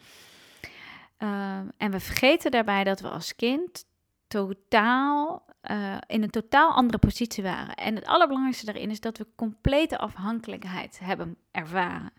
Uh, 1.19 1.57
en 1.77 1.91
we 1.91 1.99
vergeten 1.99 2.51
daarbij 2.51 2.83
dat 2.83 2.99
we 2.99 3.09
als 3.09 3.35
kind 3.35 3.85
totaal 4.31 5.45
uh, 5.71 5.97
in 6.07 6.23
een 6.23 6.29
totaal 6.29 6.71
andere 6.73 6.97
positie 6.97 7.43
waren. 7.43 7.75
En 7.75 7.95
het 7.95 8.05
allerbelangrijkste 8.05 8.65
daarin 8.65 8.89
is 8.89 8.99
dat 8.99 9.17
we 9.17 9.27
complete 9.35 9.97
afhankelijkheid 9.97 10.99
hebben 11.03 11.37
ervaren. 11.51 12.13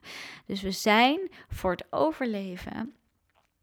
Dus 0.46 0.62
we 0.62 0.70
zijn 0.70 1.30
voor 1.48 1.70
het 1.70 1.86
overleven 1.90 2.94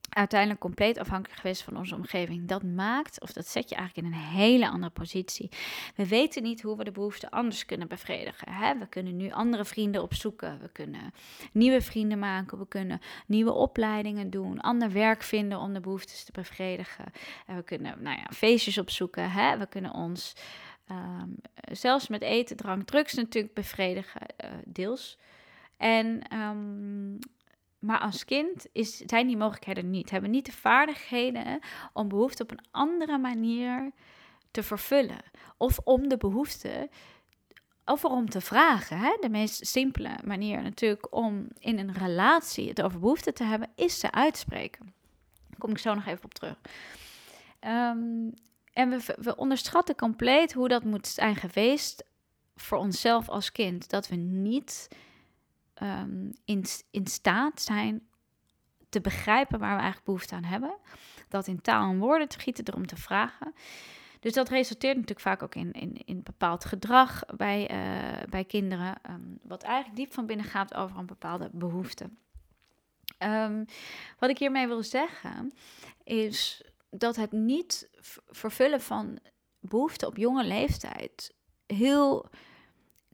uiteindelijk 0.09 0.59
compleet 0.59 0.97
afhankelijk 0.97 1.39
geweest 1.39 1.61
van 1.61 1.77
onze 1.77 1.95
omgeving. 1.95 2.47
Dat 2.47 2.63
maakt, 2.63 3.21
of 3.21 3.33
dat 3.33 3.47
zet 3.47 3.69
je 3.69 3.75
eigenlijk 3.75 4.07
in 4.07 4.13
een 4.13 4.19
hele 4.19 4.69
andere 4.69 4.91
positie. 4.91 5.49
We 5.95 6.07
weten 6.07 6.43
niet 6.43 6.61
hoe 6.61 6.77
we 6.77 6.83
de 6.83 6.91
behoeften 6.91 7.29
anders 7.29 7.65
kunnen 7.65 7.87
bevredigen. 7.87 8.51
Hè? 8.51 8.77
We 8.77 8.87
kunnen 8.87 9.15
nu 9.15 9.31
andere 9.31 9.65
vrienden 9.65 10.01
opzoeken. 10.01 10.59
We 10.59 10.69
kunnen 10.71 11.13
nieuwe 11.51 11.81
vrienden 11.81 12.19
maken. 12.19 12.57
We 12.57 12.67
kunnen 12.67 13.01
nieuwe 13.25 13.51
opleidingen 13.51 14.29
doen. 14.29 14.59
Ander 14.59 14.91
werk 14.91 15.23
vinden 15.23 15.59
om 15.59 15.73
de 15.73 15.79
behoeftes 15.79 16.23
te 16.23 16.31
bevredigen. 16.31 17.05
En 17.45 17.55
we 17.55 17.63
kunnen 17.63 17.95
nou 18.01 18.17
ja, 18.17 18.27
feestjes 18.33 18.77
opzoeken. 18.77 19.31
Hè? 19.31 19.57
We 19.57 19.67
kunnen 19.67 19.93
ons 19.93 20.35
um, 20.91 21.35
zelfs 21.71 22.07
met 22.07 22.21
eten, 22.21 22.55
drank, 22.55 22.87
drugs 22.87 23.13
natuurlijk 23.13 23.53
bevredigen. 23.53 24.21
Uh, 24.43 24.51
deels. 24.65 25.17
En 25.77 26.37
um, 26.37 27.19
maar 27.79 27.99
als 27.99 28.25
kind 28.25 28.67
is, 28.71 28.97
zijn 28.97 29.27
die 29.27 29.37
mogelijkheden 29.37 29.89
niet. 29.89 30.09
Hebben 30.09 30.31
niet 30.31 30.45
de 30.45 30.51
vaardigheden 30.51 31.59
om 31.93 32.07
behoeften 32.07 32.45
op 32.45 32.51
een 32.51 32.65
andere 32.71 33.17
manier 33.17 33.91
te 34.51 34.63
vervullen. 34.63 35.21
Of 35.57 35.79
om 35.83 36.07
de 36.07 36.17
behoefte, 36.17 36.89
of 37.85 38.05
om 38.05 38.29
te 38.29 38.41
vragen. 38.41 38.97
Hè? 38.97 39.17
De 39.19 39.29
meest 39.29 39.67
simpele 39.67 40.17
manier 40.23 40.61
natuurlijk 40.61 41.15
om 41.15 41.47
in 41.59 41.79
een 41.79 41.93
relatie 41.93 42.69
het 42.69 42.81
over 42.81 42.99
behoeften 42.99 43.33
te 43.33 43.43
hebben, 43.43 43.69
is 43.75 43.99
ze 43.99 44.11
uitspreken. 44.11 44.93
Daar 45.49 45.59
kom 45.59 45.69
ik 45.69 45.77
zo 45.77 45.93
nog 45.93 46.05
even 46.05 46.23
op 46.23 46.33
terug. 46.33 46.57
Um, 47.61 48.33
en 48.73 48.89
we, 48.89 49.15
we 49.17 49.35
onderschatten 49.35 49.95
compleet 49.95 50.53
hoe 50.53 50.67
dat 50.67 50.83
moet 50.83 51.07
zijn 51.07 51.35
geweest 51.35 52.03
voor 52.55 52.77
onszelf 52.77 53.29
als 53.29 53.51
kind. 53.51 53.89
Dat 53.89 54.07
we 54.07 54.15
niet 54.15 54.87
um, 55.81 56.33
in, 56.45 56.65
in 56.91 57.07
staat 57.07 57.61
zijn 57.61 58.07
te 58.89 59.01
begrijpen 59.01 59.59
waar 59.59 59.75
we 59.75 59.81
eigenlijk 59.81 60.05
behoefte 60.05 60.35
aan 60.35 60.43
hebben. 60.43 60.75
Dat 61.27 61.47
in 61.47 61.61
taal 61.61 61.91
en 61.91 61.99
woorden 61.99 62.27
te 62.27 62.39
gieten, 62.39 62.67
erom 62.67 62.85
te 62.85 62.95
vragen. 62.95 63.53
Dus 64.19 64.33
dat 64.33 64.49
resulteert 64.49 64.95
natuurlijk 64.95 65.21
vaak 65.21 65.43
ook 65.43 65.55
in, 65.55 65.71
in, 65.71 66.01
in 66.05 66.23
bepaald 66.23 66.65
gedrag 66.65 67.23
bij, 67.37 67.71
uh, 67.71 68.23
bij 68.29 68.43
kinderen, 68.43 68.95
um, 69.09 69.39
wat 69.43 69.63
eigenlijk 69.63 69.95
diep 69.95 70.13
van 70.13 70.25
binnen 70.25 70.45
gaat 70.45 70.73
over 70.73 70.97
een 70.97 71.05
bepaalde 71.05 71.49
behoefte. 71.53 72.09
Um, 73.19 73.65
wat 74.19 74.29
ik 74.29 74.37
hiermee 74.37 74.67
wil 74.67 74.83
zeggen, 74.83 75.53
is 76.03 76.63
dat 76.89 77.15
het 77.15 77.31
niet 77.31 77.89
vervullen 78.29 78.81
van 78.81 79.19
behoeften 79.59 80.07
op 80.07 80.17
jonge 80.17 80.43
leeftijd 80.43 81.33
heel 81.65 82.29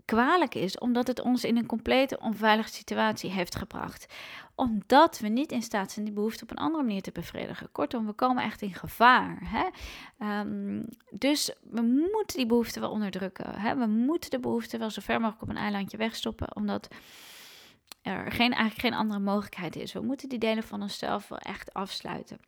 kwalijk 0.06 0.56
is, 0.56 0.78
omdat 0.78 1.08
het 1.08 1.22
ons 1.22 1.44
in 1.44 1.58
een 1.58 1.66
complete 1.66 2.20
onveilige 2.20 2.70
situatie 2.70 3.32
heeft 3.32 3.56
gebracht. 3.56 4.14
Omdat 4.56 5.20
we 5.20 5.28
niet 5.28 5.52
in 5.52 5.62
staat 5.62 5.92
zijn 5.92 6.06
die 6.06 6.14
behoefte 6.14 6.44
op 6.44 6.52
een 6.52 6.58
andere 6.58 6.84
manier 6.84 7.02
te 7.02 7.12
bevredigen. 7.12 7.72
Kortom, 7.72 8.06
we 8.06 8.14
komen 8.14 8.44
echt 8.44 8.62
in 8.62 8.74
gevaar. 8.74 9.40
Hè? 9.44 9.66
Um, 10.40 10.86
dus 11.12 11.56
we 11.62 11.82
moeten 12.12 12.38
die 12.38 12.46
behoefte 12.46 12.80
wel 12.80 12.92
onderdrukken. 12.92 13.60
Hè? 13.60 13.76
We 13.76 13.86
moeten 13.86 14.30
de 14.30 14.40
behoefte 14.40 14.78
wel 14.78 14.90
zo 14.90 15.02
ver 15.02 15.20
mogelijk 15.20 15.42
op 15.42 15.50
een 15.50 15.58
eilandje 15.58 15.98
wegstoppen, 15.98 16.56
omdat 16.56 16.88
er 18.02 18.32
geen, 18.32 18.52
eigenlijk 18.52 18.80
geen 18.80 18.94
andere 18.94 19.20
mogelijkheid 19.20 19.76
is. 19.76 19.94
We 19.94 20.02
moeten 20.02 20.30
die 20.30 20.40
delen 20.40 20.64
van 20.64 20.82
onszelf 20.82 21.28
wel 21.28 21.40
echt 21.40 21.74
afsluiten. 21.74 22.40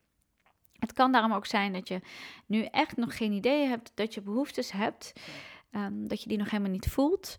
Het 0.79 0.93
kan 0.93 1.11
daarom 1.11 1.33
ook 1.33 1.45
zijn 1.45 1.73
dat 1.73 1.87
je 1.87 2.01
nu 2.45 2.63
echt 2.63 2.97
nog 2.97 3.17
geen 3.17 3.31
idee 3.31 3.67
hebt 3.67 3.91
dat 3.95 4.13
je 4.13 4.21
behoeftes 4.21 4.71
hebt. 4.71 5.13
Um, 5.71 6.07
dat 6.07 6.21
je 6.21 6.29
die 6.29 6.37
nog 6.37 6.49
helemaal 6.49 6.71
niet 6.71 6.87
voelt. 6.89 7.37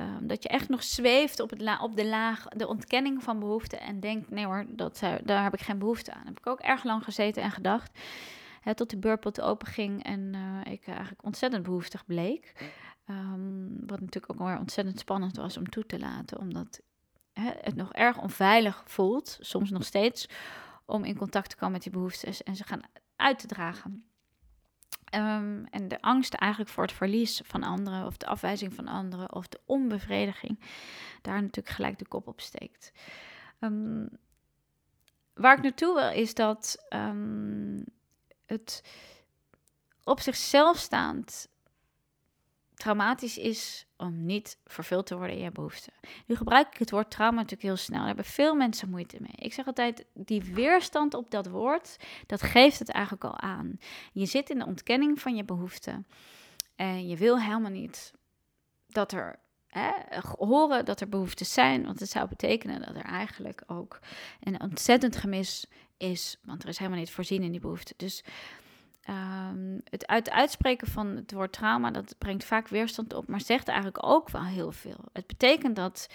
Um, 0.00 0.26
dat 0.26 0.42
je 0.42 0.48
echt 0.48 0.68
nog 0.68 0.82
zweeft 0.82 1.40
op, 1.40 1.50
het 1.50 1.80
op 1.80 1.96
de 1.96 2.06
laag, 2.06 2.44
de 2.44 2.66
ontkenning 2.66 3.22
van 3.22 3.38
behoeften. 3.38 3.80
En 3.80 4.00
denkt, 4.00 4.30
nee 4.30 4.44
hoor, 4.44 4.66
dat, 4.68 5.00
daar 5.24 5.42
heb 5.42 5.54
ik 5.54 5.60
geen 5.60 5.78
behoefte 5.78 6.12
aan. 6.12 6.26
heb 6.26 6.38
ik 6.38 6.46
ook 6.46 6.60
erg 6.60 6.84
lang 6.84 7.04
gezeten 7.04 7.42
en 7.42 7.50
gedacht. 7.50 7.98
Hè, 8.60 8.74
tot 8.74 8.90
de 8.90 8.98
beurpot 8.98 9.40
open 9.40 9.66
ging 9.66 10.04
en 10.04 10.34
uh, 10.34 10.72
ik 10.72 10.86
eigenlijk 10.86 11.24
ontzettend 11.24 11.62
behoeftig 11.62 12.06
bleek. 12.06 12.72
Um, 13.10 13.86
wat 13.86 14.00
natuurlijk 14.00 14.32
ook 14.32 14.48
weer 14.48 14.58
ontzettend 14.58 14.98
spannend 14.98 15.36
was 15.36 15.56
om 15.56 15.68
toe 15.68 15.86
te 15.86 15.98
laten. 15.98 16.38
Omdat 16.38 16.80
hè, 17.32 17.50
het 17.60 17.76
nog 17.76 17.92
erg 17.92 18.18
onveilig 18.20 18.82
voelt, 18.86 19.38
soms 19.40 19.70
nog 19.70 19.84
steeds, 19.84 20.28
om 20.84 21.04
in 21.04 21.16
contact 21.16 21.50
te 21.50 21.56
komen 21.56 21.72
met 21.72 21.82
die 21.82 21.92
behoeftes 21.92 22.42
en 22.42 22.56
ze 22.56 22.64
gaan 22.64 22.80
uit 23.16 23.38
te 23.38 23.46
dragen. 23.46 24.07
Um, 25.14 25.64
en 25.64 25.88
de 25.88 26.00
angst 26.00 26.34
eigenlijk 26.34 26.72
voor 26.72 26.82
het 26.82 26.92
verlies 26.92 27.40
van 27.44 27.62
anderen, 27.62 28.06
of 28.06 28.16
de 28.16 28.26
afwijzing 28.26 28.74
van 28.74 28.88
anderen, 28.88 29.34
of 29.34 29.48
de 29.48 29.60
onbevrediging, 29.64 30.60
daar 31.22 31.42
natuurlijk 31.42 31.74
gelijk 31.74 31.98
de 31.98 32.08
kop 32.08 32.26
op 32.26 32.40
steekt. 32.40 32.92
Um, 33.60 34.08
waar 35.34 35.56
ik 35.56 35.62
naartoe 35.62 35.94
wil 35.94 36.10
is 36.10 36.34
dat 36.34 36.86
um, 36.90 37.84
het 38.46 38.82
op 40.04 40.20
zichzelf 40.20 40.78
staand 40.78 41.48
traumatisch 42.74 43.38
is 43.38 43.86
om 43.98 44.24
niet 44.24 44.58
vervuld 44.66 45.06
te 45.06 45.16
worden 45.16 45.36
in 45.36 45.42
je 45.42 45.50
behoeften. 45.50 45.92
Nu 46.26 46.36
gebruik 46.36 46.66
ik 46.66 46.78
het 46.78 46.90
woord 46.90 47.10
trauma 47.10 47.36
natuurlijk 47.36 47.62
heel 47.62 47.76
snel. 47.76 47.98
Daar 47.98 48.06
hebben 48.06 48.24
veel 48.24 48.54
mensen 48.54 48.90
moeite 48.90 49.16
mee. 49.20 49.34
Ik 49.34 49.52
zeg 49.52 49.66
altijd, 49.66 50.04
die 50.14 50.42
weerstand 50.42 51.14
op 51.14 51.30
dat 51.30 51.46
woord, 51.46 51.96
dat 52.26 52.42
geeft 52.42 52.78
het 52.78 52.90
eigenlijk 52.90 53.24
al 53.24 53.38
aan. 53.38 53.78
Je 54.12 54.26
zit 54.26 54.50
in 54.50 54.58
de 54.58 54.66
ontkenning 54.66 55.20
van 55.20 55.36
je 55.36 55.44
behoeften. 55.44 56.06
En 56.76 57.08
je 57.08 57.16
wil 57.16 57.40
helemaal 57.40 57.70
niet 57.70 58.12
dat 58.86 59.12
er 59.12 59.38
hè, 59.66 59.90
horen 60.38 60.84
dat 60.84 61.00
er 61.00 61.08
behoeftes 61.08 61.52
zijn. 61.52 61.84
Want 61.84 62.00
het 62.00 62.10
zou 62.10 62.28
betekenen 62.28 62.80
dat 62.80 62.96
er 62.96 63.04
eigenlijk 63.04 63.62
ook 63.66 63.98
een 64.40 64.60
ontzettend 64.60 65.16
gemis 65.16 65.66
is. 65.96 66.38
Want 66.42 66.62
er 66.62 66.68
is 66.68 66.78
helemaal 66.78 66.98
niet 66.98 67.10
voorzien 67.10 67.42
in 67.42 67.50
die 67.50 67.60
behoeften. 67.60 67.94
Dus 67.96 68.24
Um, 69.10 69.80
het 69.84 70.06
uit 70.06 70.30
uitspreken 70.30 70.86
van 70.86 71.06
het 71.06 71.32
woord 71.32 71.52
trauma, 71.52 71.90
dat 71.90 72.14
brengt 72.18 72.44
vaak 72.44 72.68
weerstand 72.68 73.14
op, 73.14 73.28
maar 73.28 73.40
zegt 73.40 73.68
eigenlijk 73.68 74.06
ook 74.06 74.30
wel 74.30 74.44
heel 74.44 74.72
veel. 74.72 75.04
Het 75.12 75.26
betekent 75.26 75.76
dat 75.76 76.08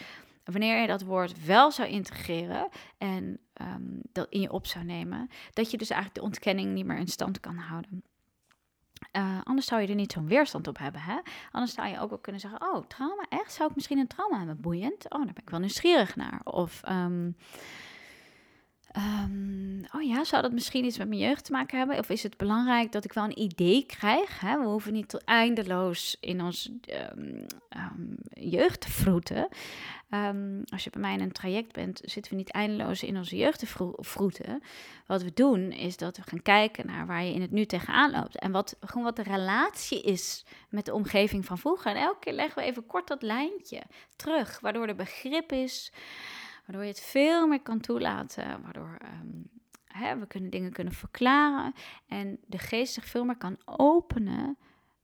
wanneer 0.44 0.82
je 0.82 0.88
dat 0.88 1.02
woord 1.02 1.46
wel 1.46 1.72
zou 1.72 1.90
integreren 1.90 2.70
en 2.98 3.40
um, 3.62 4.00
dat 4.12 4.30
in 4.30 4.42
je 4.42 4.52
op 4.52 4.68
zou 4.68 4.86
nemen, 4.86 5.30
dat 5.54 5.72
je 5.72 5.78
dus 5.78 5.90
eigenlijk 5.90 6.20
de 6.20 6.26
ontkenning 6.26 6.74
niet 6.74 6.86
meer 6.86 6.98
in 6.98 7.08
stand 7.08 7.40
kan 7.40 7.56
houden. 7.56 8.04
Uh, 9.12 9.40
anders 9.44 9.68
zou 9.68 9.82
je 9.82 9.88
er 9.88 9.96
niet 9.96 10.12
zo'n 10.12 10.28
weerstand 10.28 10.68
op 10.68 10.78
hebben. 10.78 11.02
Hè? 11.02 11.20
Anders 11.52 11.74
zou 11.74 11.88
je 11.88 12.00
ook 12.00 12.10
wel 12.10 12.20
kunnen 12.20 12.42
zeggen: 12.42 12.62
Oh, 12.62 12.86
trauma, 12.88 13.26
echt? 13.30 13.54
Zou 13.54 13.70
ik 13.70 13.76
misschien 13.76 13.98
een 13.98 14.08
trauma 14.08 14.38
hebben? 14.38 14.62
Boeiend. 14.62 15.04
Oh, 15.04 15.26
daar 15.26 15.34
ben 15.34 15.44
ik 15.44 15.50
wel 15.50 15.60
nieuwsgierig 15.60 16.16
naar. 16.16 16.42
Of 16.44 16.82
um, 16.90 17.36
Ehm, 18.94 19.84
oh 19.92 20.04
ja, 20.04 20.24
zou 20.24 20.42
dat 20.42 20.52
misschien 20.52 20.86
iets 20.86 20.98
met 20.98 21.08
mijn 21.08 21.20
jeugd 21.20 21.46
te 21.46 21.52
maken 21.52 21.78
hebben? 21.78 21.98
Of 21.98 22.10
is 22.10 22.24
het 22.24 22.38
belangrijk 22.38 22.92
dat 22.92 23.06
ik 23.06 23.14
wel 23.14 23.24
een 23.24 23.40
idee 23.40 23.86
krijg? 23.86 24.40
Hè? 24.40 24.60
We 24.60 24.66
hoeven 24.66 24.94
niet 24.94 25.24
eindeloos 25.26 26.18
in 26.20 26.42
ons 26.42 26.72
um, 27.16 27.46
um, 27.78 28.16
jeugd 28.30 28.82
te 28.82 28.92
vroeten. 28.92 29.48
als 30.70 30.84
je 30.84 30.90
bij 30.90 31.02
mij 31.02 31.14
in 31.14 31.22
een 31.22 31.32
traject 31.32 31.72
bent, 31.72 32.02
zitten 32.04 32.32
we 32.32 32.38
niet 32.38 32.52
eindeloos 32.52 33.04
in 33.04 33.18
onze 33.18 33.36
jeugd 33.36 33.60
te 33.60 33.94
vroeten. 33.98 34.64
Wat 35.08 35.24
we 35.24 35.32
doen, 35.34 35.72
is 35.72 35.98
dat 35.98 36.18
we 36.18 36.24
gaan 36.26 36.42
kijken 36.42 36.86
naar 36.86 37.06
waar 37.06 37.24
je 37.24 37.34
in 37.34 37.42
het 37.42 37.52
nu 37.52 37.66
tegenaan 37.66 38.12
loopt. 38.12 38.40
En 38.40 38.52
wat, 38.52 38.76
gewoon 38.80 39.04
wat 39.04 39.16
de 39.16 39.24
relatie 39.24 40.02
is 40.02 40.46
met 40.70 40.86
de 40.86 40.94
omgeving 40.94 41.46
van 41.46 41.58
vroeger. 41.58 41.92
En 41.92 42.02
elke 42.02 42.20
keer 42.20 42.34
leggen 42.34 42.62
we 42.64 42.70
even 42.70 42.86
kort 42.86 43.08
dat 43.08 43.22
lijntje 43.22 43.82
terug, 44.16 44.60
waardoor 44.60 44.88
er 44.88 44.96
begrip 44.96 45.52
is 45.52 45.92
Waardoor 46.66 46.84
je 46.84 46.90
het 46.92 47.02
veel 47.02 47.48
meer 47.48 47.62
kan 47.62 47.80
toelaten. 47.80 48.62
Waardoor 48.62 48.98
um, 49.22 49.50
hè, 49.86 50.18
we 50.20 50.28
kunnen 50.28 50.50
dingen 50.50 50.72
kunnen 50.72 50.94
verklaren. 50.94 51.74
En 52.08 52.40
de 52.48 52.58
geest 52.58 52.94
zich 52.94 53.06
veel 53.06 53.26
meer 53.26 53.38
kan 53.38 53.58
openen 53.66 54.58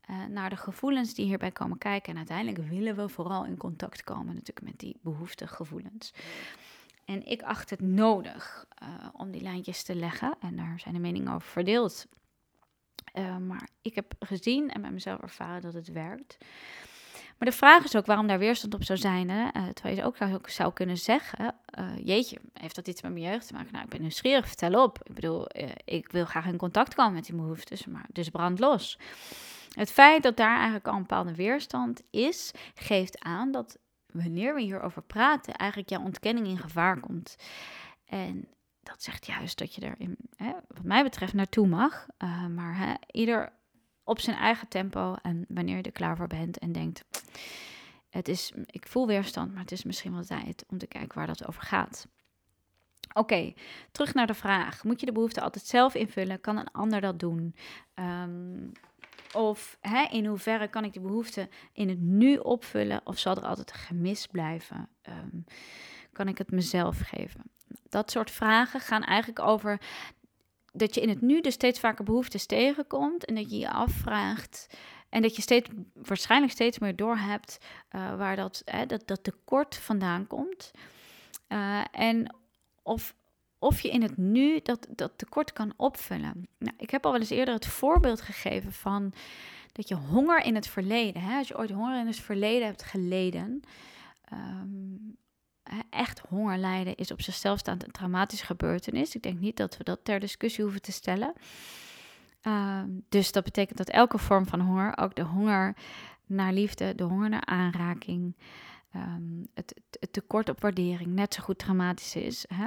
uh, 0.10 0.26
naar 0.26 0.50
de 0.50 0.56
gevoelens 0.56 1.14
die 1.14 1.26
hierbij 1.26 1.52
komen 1.52 1.78
kijken. 1.78 2.12
En 2.12 2.18
uiteindelijk 2.18 2.70
willen 2.70 2.96
we 2.96 3.10
vooral 3.10 3.46
in 3.46 3.58
contact 3.58 4.04
komen 4.04 4.34
natuurlijk 4.34 4.68
met 4.68 4.80
die 4.80 5.00
behoeftegevoelens. 5.02 6.14
En 7.06 7.26
ik 7.26 7.42
acht 7.42 7.70
het 7.70 7.82
nodig 7.82 8.66
uh, 8.84 8.90
om 9.14 9.32
die 9.32 9.42
lijntjes 9.42 9.84
te 9.84 9.96
leggen. 9.96 10.36
En 10.40 10.56
daar 10.56 10.80
zijn 10.80 10.94
de 10.94 11.00
meningen 11.00 11.34
over 11.34 11.48
verdeeld. 11.48 12.06
Uh, 13.14 13.38
maar 13.38 13.70
ik 13.82 13.96
heb 13.96 14.14
gezien 14.20 14.70
en 14.70 14.82
met 14.82 14.92
mezelf 14.92 15.22
ervaren 15.22 15.62
dat 15.62 15.74
het 15.74 15.92
werkt. 15.92 16.38
Maar 17.40 17.50
de 17.50 17.58
vraag 17.58 17.84
is 17.84 17.96
ook 17.96 18.06
waarom 18.06 18.28
daar 18.28 18.40
weerstand 18.40 18.74
op 18.74 18.84
zou 18.84 19.00
zijn. 19.00 19.30
Hè? 19.30 19.44
Uh, 19.44 19.68
terwijl 19.68 19.96
je 19.96 20.04
ook, 20.04 20.50
zou 20.50 20.74
kunnen 20.74 20.98
zeggen: 20.98 21.56
uh, 21.80 21.90
Jeetje, 22.04 22.38
heeft 22.54 22.76
dat 22.76 22.88
iets 22.88 23.02
met 23.02 23.12
mijn 23.12 23.32
jeugd 23.32 23.48
te 23.48 23.54
maken? 23.54 23.72
Nou, 23.72 23.84
ik 23.84 23.90
ben 23.90 24.02
nieuwsgierig, 24.02 24.48
vertel 24.48 24.84
op. 24.84 25.00
Ik 25.04 25.14
bedoel, 25.14 25.48
uh, 25.58 25.70
ik 25.86 26.12
wil 26.12 26.26
graag 26.26 26.46
in 26.46 26.58
contact 26.58 26.96
komen 26.96 27.14
met 27.14 27.26
die 27.26 27.36
behoeftes, 27.36 27.86
maar 27.86 28.06
dus 28.12 28.30
brand 28.30 28.60
los. 28.60 29.00
Het 29.70 29.92
feit 29.92 30.24
dat 30.24 30.38
daar 30.38 30.56
eigenlijk 30.56 30.88
al 30.88 30.94
een 30.94 31.00
bepaalde 31.00 31.36
weerstand 31.36 32.02
is, 32.10 32.52
geeft 32.74 33.20
aan 33.20 33.52
dat 33.52 33.78
wanneer 34.12 34.56
we 34.56 34.62
hierover 34.62 35.02
praten, 35.02 35.54
eigenlijk 35.54 35.90
jouw 35.90 36.04
ontkenning 36.04 36.48
in 36.48 36.58
gevaar 36.58 37.00
komt. 37.00 37.36
En 38.06 38.48
dat 38.84 39.04
zegt 39.04 39.26
juist 39.26 39.58
dat 39.58 39.76
je 39.76 39.82
er, 39.82 39.96
in, 39.98 40.18
hè, 40.36 40.52
wat 40.68 40.84
mij 40.84 41.04
betreft, 41.04 41.34
naartoe 41.34 41.68
mag. 41.68 42.08
maar 42.56 42.78
hè, 42.78 42.94
ieder 43.12 43.52
op 44.10 44.20
zijn 44.20 44.36
eigen 44.38 44.68
tempo. 44.68 45.16
En 45.22 45.46
wanneer 45.48 45.78
je 45.78 45.84
er 45.84 45.92
klaar 45.92 46.18
voor 46.18 46.28
bent 46.28 46.58
en 46.58 46.72
denkt, 46.72 47.04
het 48.10 48.28
is, 48.28 48.52
ik 48.66 48.88
voel 48.88 49.08
weerstand, 49.08 49.52
maar 49.52 49.62
het 49.62 49.72
is 49.72 49.84
misschien 49.84 50.14
wel 50.14 50.24
tijd 50.24 50.66
om 50.68 50.78
te 50.78 50.88
kijken 50.88 51.18
waar 51.18 51.28
dat 51.28 51.48
over 51.48 51.62
gaat. 51.62 52.08
Oké, 53.14 53.54
terug 53.92 54.14
naar 54.14 54.28
de 54.28 54.34
vraag. 54.34 54.84
Moet 54.84 55.00
je 55.00 55.06
de 55.06 55.12
behoefte 55.12 55.42
altijd 55.42 55.66
zelf 55.66 55.96
invullen? 55.96 56.42
Kan 56.42 56.58
een 56.58 56.72
ander 56.72 57.02
dat 57.02 57.20
doen? 57.20 57.56
Um, 57.96 58.72
of 59.34 59.78
hè, 59.82 60.04
in 60.04 60.26
hoeverre 60.26 60.68
kan 60.68 60.84
ik 60.84 60.94
de 60.94 61.00
behoefte 61.00 61.50
in 61.74 61.90
het 61.90 62.00
nu 62.00 62.38
opvullen? 62.38 63.02
Of 63.04 63.18
zal 63.18 63.36
er 63.36 63.46
altijd 63.46 63.72
een 63.72 63.80
gemis 63.80 64.28
blijven? 64.28 64.90
Um, 65.10 65.44
kan 66.12 66.28
ik 66.28 66.38
het 66.38 66.52
mezelf 66.52 67.00
geven? 67.00 67.42
Dat 67.90 68.12
soort 68.12 68.32
vragen 68.32 68.80
gaan 68.80 69.04
eigenlijk 69.04 69.40
over 69.40 69.80
dat 70.74 70.96
je 70.96 71.02
in 71.02 71.10
het 71.10 71.22
nu 71.22 71.42
dus 71.42 71.54
steeds 71.54 71.80
vaker 71.80 72.06
behoeftes 72.06 72.46
tegenkomt 72.46 73.26
en 73.26 73.36
dat 73.36 73.52
je 73.52 73.58
je 73.58 73.70
afvraagt 73.70 74.68
en 75.10 75.22
dat 75.22 75.36
je 75.36 75.42
steeds, 75.42 75.70
waarschijnlijk 75.94 76.52
steeds 76.52 76.80
meer 76.80 76.96
doorhebt 76.96 77.58
uh, 77.92 78.16
waar 78.16 78.36
dat, 78.36 78.64
dat, 78.88 79.08
dat 79.08 79.24
tekort 79.24 79.76
vandaan 79.76 80.28
komt. 80.28 80.72
Uh, 81.48 81.84
en 81.92 82.36
of, 82.84 83.16
of 83.60 83.82
je 83.82 83.90
in 83.90 84.02
het 84.02 84.18
nu 84.18 84.60
dat, 84.64 84.88
dat 84.90 85.12
tekort 85.16 85.54
kan 85.54 85.74
opvullen. 85.78 86.48
Nou, 86.58 86.76
ik 86.78 86.90
heb 86.90 87.06
al 87.06 87.12
wel 87.12 87.20
eens 87.22 87.30
eerder 87.30 87.54
het 87.54 87.68
voorbeeld 87.68 88.22
gegeven 88.22 88.74
van 88.74 89.14
dat 89.72 89.88
je 89.88 89.96
honger 89.96 90.44
in 90.44 90.56
het 90.56 90.68
verleden, 90.68 91.22
hè, 91.22 91.38
als 91.38 91.48
je 91.48 91.58
ooit 91.58 91.72
honger 91.72 92.00
in 92.00 92.08
het 92.08 92.20
verleden 92.20 92.68
hebt 92.68 92.84
geleden, 92.84 93.62
um, 94.34 95.18
echt 95.90 96.20
honger 96.20 96.58
lijden 96.58 96.96
is 96.96 97.12
op 97.12 97.22
zichzelf 97.22 97.60
staand 97.60 97.84
een 97.84 97.92
traumatische 97.92 98.46
gebeurtenis. 98.46 99.16
Ik 99.16 99.22
denk 99.22 99.40
niet 99.40 99.58
dat 99.58 99.78
we 99.78 99.84
dat 99.84 100.00
ter 100.04 100.20
discussie 100.20 100.64
hoeven 100.64 100.82
te 100.82 100.92
stellen. 100.92 101.34
Uh, 102.44 102.84
dus 103.10 103.32
dat 103.32 103.44
betekent 103.44 103.78
dat 103.78 103.90
elke 103.90 104.18
vorm 104.18 104.46
van 104.46 104.60
honger, 104.60 104.98
ook 104.98 105.16
de 105.16 105.24
honger 105.24 105.76
naar 106.26 106.54
liefde, 106.54 106.96
de 106.96 107.04
honger 107.04 107.30
naar 107.30 107.46
aanraking, 107.46 108.36
um, 108.96 109.48
het, 109.54 109.82
het, 110.00 110.14
tekort 110.14 110.50
op 110.50 110.62
waardering, 110.62 111.08
net 111.08 111.34
zo 111.34 111.44
goed 111.44 111.58
traumatisch 111.58 112.16
is. 112.16 112.46
Hè? 112.54 112.66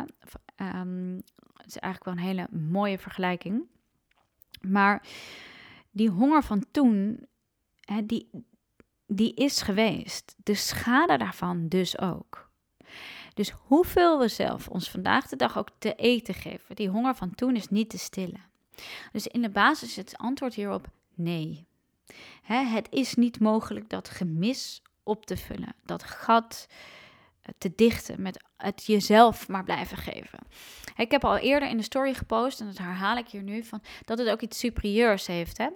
Um, 0.80 1.22
het 1.56 1.66
is 1.66 1.78
eigenlijk 1.78 2.04
wel 2.04 2.14
een 2.14 2.30
hele 2.30 2.48
mooie 2.50 2.98
vergelijking. 2.98 3.62
Maar 4.60 5.06
die 5.90 6.08
honger 6.08 6.42
van 6.42 6.64
toen, 6.70 7.26
hè, 7.80 8.06
die, 8.06 8.30
die 9.06 9.34
is 9.34 9.62
geweest. 9.62 10.34
De 10.36 10.54
schade 10.54 11.16
daarvan 11.16 11.68
dus 11.68 11.98
ook. 11.98 12.51
Dus 13.34 13.50
hoeveel 13.50 14.18
we 14.18 14.28
zelf 14.28 14.68
ons 14.68 14.90
vandaag 14.90 15.28
de 15.28 15.36
dag 15.36 15.58
ook 15.58 15.68
te 15.78 15.94
eten 15.94 16.34
geven, 16.34 16.76
die 16.76 16.88
honger 16.88 17.14
van 17.14 17.34
toen 17.34 17.56
is 17.56 17.68
niet 17.68 17.90
te 17.90 17.98
stillen. 17.98 18.50
Dus 19.12 19.26
in 19.26 19.42
de 19.42 19.50
basis 19.50 19.88
is 19.88 19.96
het 19.96 20.16
antwoord 20.16 20.54
hierop 20.54 20.88
nee. 21.14 21.66
het 22.42 22.88
is 22.90 23.14
niet 23.14 23.40
mogelijk 23.40 23.88
dat 23.88 24.08
gemis 24.08 24.82
op 25.02 25.26
te 25.26 25.36
vullen, 25.36 25.74
dat 25.84 26.02
gat 26.02 26.68
eh, 27.42 27.52
te 27.58 27.72
dichten 27.74 28.22
met 28.22 28.44
het 28.56 28.84
jezelf 28.84 29.48
maar 29.48 29.64
blijven 29.64 29.96
geven. 29.96 30.38
Ik 30.96 31.10
heb 31.10 31.24
al 31.24 31.36
eerder 31.36 31.68
in 31.68 31.76
de 31.76 31.82
story 31.82 32.14
gepost, 32.14 32.60
en 32.60 32.66
dat 32.66 32.78
herhaal 32.78 33.16
ik 33.16 33.28
hier 33.28 33.42
nu, 33.42 33.64
van, 33.64 33.82
dat 34.04 34.18
het 34.18 34.28
ook 34.28 34.40
iets 34.40 34.58
superieurs 34.58 35.26
heeft. 35.26 35.58
Hè? 35.58 35.68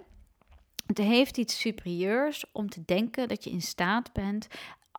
Het 0.85 0.97
heeft 0.97 1.37
iets 1.37 1.59
superieurs 1.59 2.45
om 2.51 2.69
te 2.69 2.85
denken 2.85 3.27
dat 3.27 3.43
je 3.43 3.49
in 3.49 3.61
staat 3.61 4.13
bent 4.13 4.47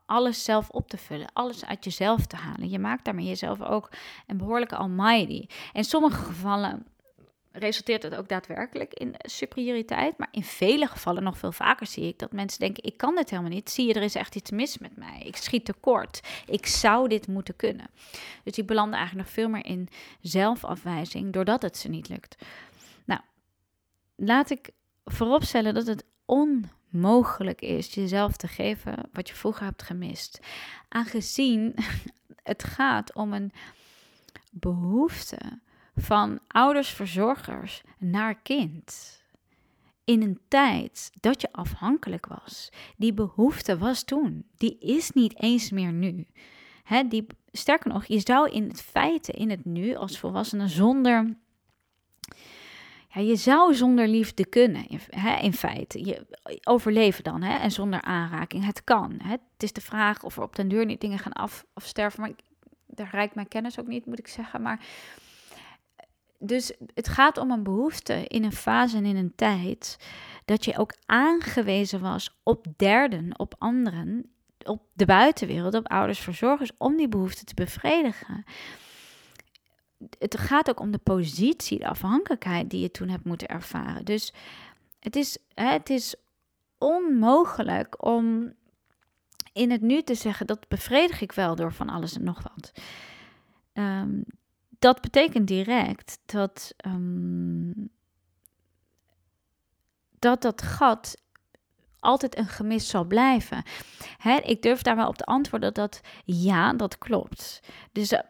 alles 0.08 0.44
zelf 0.44 0.68
op 0.70 0.88
te 0.88 0.96
vullen, 0.96 1.28
alles 1.32 1.64
uit 1.64 1.84
jezelf 1.84 2.26
te 2.26 2.36
halen. 2.36 2.70
Je 2.70 2.78
maakt 2.78 3.04
daarmee 3.04 3.26
jezelf 3.26 3.62
ook 3.62 3.90
een 4.26 4.36
behoorlijke 4.36 4.76
almighty. 4.76 5.46
In 5.72 5.84
sommige 5.84 6.22
gevallen 6.24 6.86
resulteert 7.52 8.02
het 8.02 8.14
ook 8.14 8.28
daadwerkelijk 8.28 8.94
in 8.94 9.14
superioriteit, 9.18 10.18
maar 10.18 10.28
in 10.30 10.44
vele 10.44 10.86
gevallen, 10.86 11.22
nog 11.22 11.38
veel 11.38 11.52
vaker 11.52 11.86
zie 11.86 12.06
ik 12.06 12.18
dat 12.18 12.32
mensen 12.32 12.60
denken: 12.60 12.84
ik 12.84 12.96
kan 12.96 13.14
dit 13.14 13.30
helemaal 13.30 13.50
niet. 13.50 13.70
Zie 13.70 13.86
je, 13.86 13.94
er 13.94 14.02
is 14.02 14.14
echt 14.14 14.36
iets 14.36 14.50
mis 14.50 14.78
met 14.78 14.96
mij. 14.96 15.22
Ik 15.24 15.36
schiet 15.36 15.64
tekort. 15.64 16.20
Ik 16.46 16.66
zou 16.66 17.08
dit 17.08 17.26
moeten 17.26 17.56
kunnen. 17.56 17.90
Dus 18.44 18.52
die 18.52 18.64
belanden 18.64 18.98
eigenlijk 18.98 19.26
nog 19.26 19.34
veel 19.34 19.48
meer 19.48 19.64
in 19.64 19.88
zelfafwijzing 20.20 21.32
doordat 21.32 21.62
het 21.62 21.76
ze 21.76 21.88
niet 21.88 22.08
lukt. 22.08 22.44
Nou, 23.04 23.20
laat 24.16 24.50
ik 24.50 24.70
vooropstellen 25.04 25.74
dat 25.74 25.86
het 25.86 26.04
on 26.24 26.70
mogelijk 26.88 27.60
is 27.60 27.94
jezelf 27.94 28.36
te 28.36 28.48
geven 28.48 29.08
wat 29.12 29.28
je 29.28 29.34
vroeger 29.34 29.64
hebt 29.64 29.82
gemist. 29.82 30.40
Aangezien 30.88 31.74
het 32.42 32.64
gaat 32.64 33.14
om 33.14 33.32
een 33.32 33.52
behoefte 34.50 35.38
van 35.96 36.40
ouders, 36.46 36.88
verzorgers 36.88 37.82
naar 37.98 38.34
kind. 38.34 39.16
In 40.04 40.22
een 40.22 40.40
tijd 40.48 41.10
dat 41.20 41.40
je 41.40 41.52
afhankelijk 41.52 42.26
was. 42.26 42.72
Die 42.96 43.12
behoefte 43.12 43.78
was 43.78 44.02
toen. 44.02 44.44
Die 44.56 44.78
is 44.78 45.10
niet 45.10 45.42
eens 45.42 45.70
meer 45.70 45.92
nu. 45.92 46.26
sterker 47.52 47.92
nog, 47.92 48.04
je 48.04 48.20
zou 48.20 48.50
in 48.50 48.68
het 48.68 48.82
feite, 48.82 49.32
in 49.32 49.50
het 49.50 49.64
nu, 49.64 49.94
als 49.94 50.18
volwassene 50.18 50.68
zonder 50.68 51.36
ja, 53.08 53.20
je 53.20 53.36
zou 53.36 53.74
zonder 53.74 54.08
liefde 54.08 54.46
kunnen, 54.46 54.88
in, 54.88 55.00
hè, 55.10 55.36
in 55.36 55.52
feite. 55.52 56.04
Je, 56.04 56.26
overleven 56.64 57.24
dan, 57.24 57.42
hè, 57.42 57.58
en 57.58 57.70
zonder 57.70 58.02
aanraking. 58.02 58.64
Het 58.64 58.84
kan. 58.84 59.14
Hè. 59.22 59.30
Het 59.30 59.62
is 59.62 59.72
de 59.72 59.80
vraag 59.80 60.22
of 60.22 60.36
er 60.36 60.42
op 60.42 60.56
den 60.56 60.68
duur 60.68 60.84
niet 60.84 61.00
dingen 61.00 61.18
gaan 61.18 61.32
af, 61.32 61.64
afsterven. 61.74 62.20
Maar 62.20 62.30
ik, 62.30 62.40
daar 62.86 63.10
reikt 63.10 63.34
mijn 63.34 63.48
kennis 63.48 63.80
ook 63.80 63.86
niet, 63.86 64.06
moet 64.06 64.18
ik 64.18 64.28
zeggen. 64.28 64.62
Maar 64.62 64.80
dus 66.38 66.72
het 66.94 67.08
gaat 67.08 67.38
om 67.38 67.50
een 67.50 67.62
behoefte 67.62 68.24
in 68.26 68.44
een 68.44 68.52
fase 68.52 68.96
en 68.96 69.04
in 69.04 69.16
een 69.16 69.34
tijd 69.34 69.98
dat 70.44 70.64
je 70.64 70.78
ook 70.78 70.94
aangewezen 71.06 72.00
was 72.00 72.38
op 72.42 72.66
derden, 72.76 73.38
op 73.38 73.54
anderen, 73.58 74.30
op 74.64 74.82
de 74.92 75.04
buitenwereld, 75.04 75.74
op 75.74 75.88
ouders, 75.88 76.18
verzorgers, 76.18 76.70
om 76.78 76.96
die 76.96 77.08
behoefte 77.08 77.44
te 77.44 77.54
bevredigen 77.54 78.44
het 80.18 80.38
gaat 80.38 80.70
ook 80.70 80.80
om 80.80 80.90
de 80.90 80.98
positie, 80.98 81.78
de 81.78 81.88
afhankelijkheid 81.88 82.70
die 82.70 82.80
je 82.80 82.90
toen 82.90 83.08
hebt 83.08 83.24
moeten 83.24 83.48
ervaren. 83.48 84.04
Dus 84.04 84.32
het 85.00 85.16
is, 85.16 85.38
het 85.54 85.90
is 85.90 86.14
onmogelijk 86.78 88.04
om 88.04 88.52
in 89.52 89.70
het 89.70 89.80
nu 89.80 90.02
te 90.02 90.14
zeggen 90.14 90.46
dat 90.46 90.68
bevredig 90.68 91.20
ik 91.20 91.32
wel 91.32 91.54
door 91.54 91.72
van 91.72 91.88
alles 91.88 92.14
en 92.16 92.24
nog 92.24 92.42
wat. 92.42 92.72
Um, 93.72 94.24
dat 94.78 95.00
betekent 95.00 95.46
direct 95.46 96.18
dat, 96.26 96.74
um, 96.86 97.90
dat 100.18 100.42
dat 100.42 100.62
gat 100.62 101.22
altijd 102.00 102.38
een 102.38 102.48
gemis 102.48 102.88
zal 102.88 103.04
blijven. 103.04 103.62
Hè, 104.16 104.36
ik 104.36 104.62
durf 104.62 104.82
daar 104.82 104.96
wel 104.96 105.08
op 105.08 105.16
te 105.16 105.24
antwoorden 105.24 105.74
dat 105.74 106.00
ja, 106.24 106.72
dat 106.72 106.98
klopt. 106.98 107.60
Dus 107.92 108.22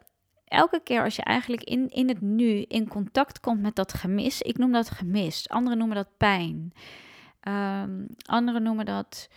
elke 0.49 0.81
keer 0.85 1.03
als 1.03 1.17
je 1.17 1.23
eigenlijk 1.23 1.63
in, 1.63 1.89
in 1.89 2.09
het 2.09 2.21
nu 2.21 2.63
in 2.63 2.89
contact 2.89 3.41
komt 3.41 3.61
met 3.61 3.75
dat 3.75 3.93
gemis, 3.93 4.43
ik 4.43 4.59
noem 4.59 4.73
dat 4.73 4.91
gemis, 4.91 5.49
anderen 5.49 5.79
noemen 5.79 5.97
dat 5.97 6.17
pijn, 6.17 6.73
um, 7.43 8.07
anderen 8.25 8.63
noemen 8.63 8.85
dat, 8.85 9.29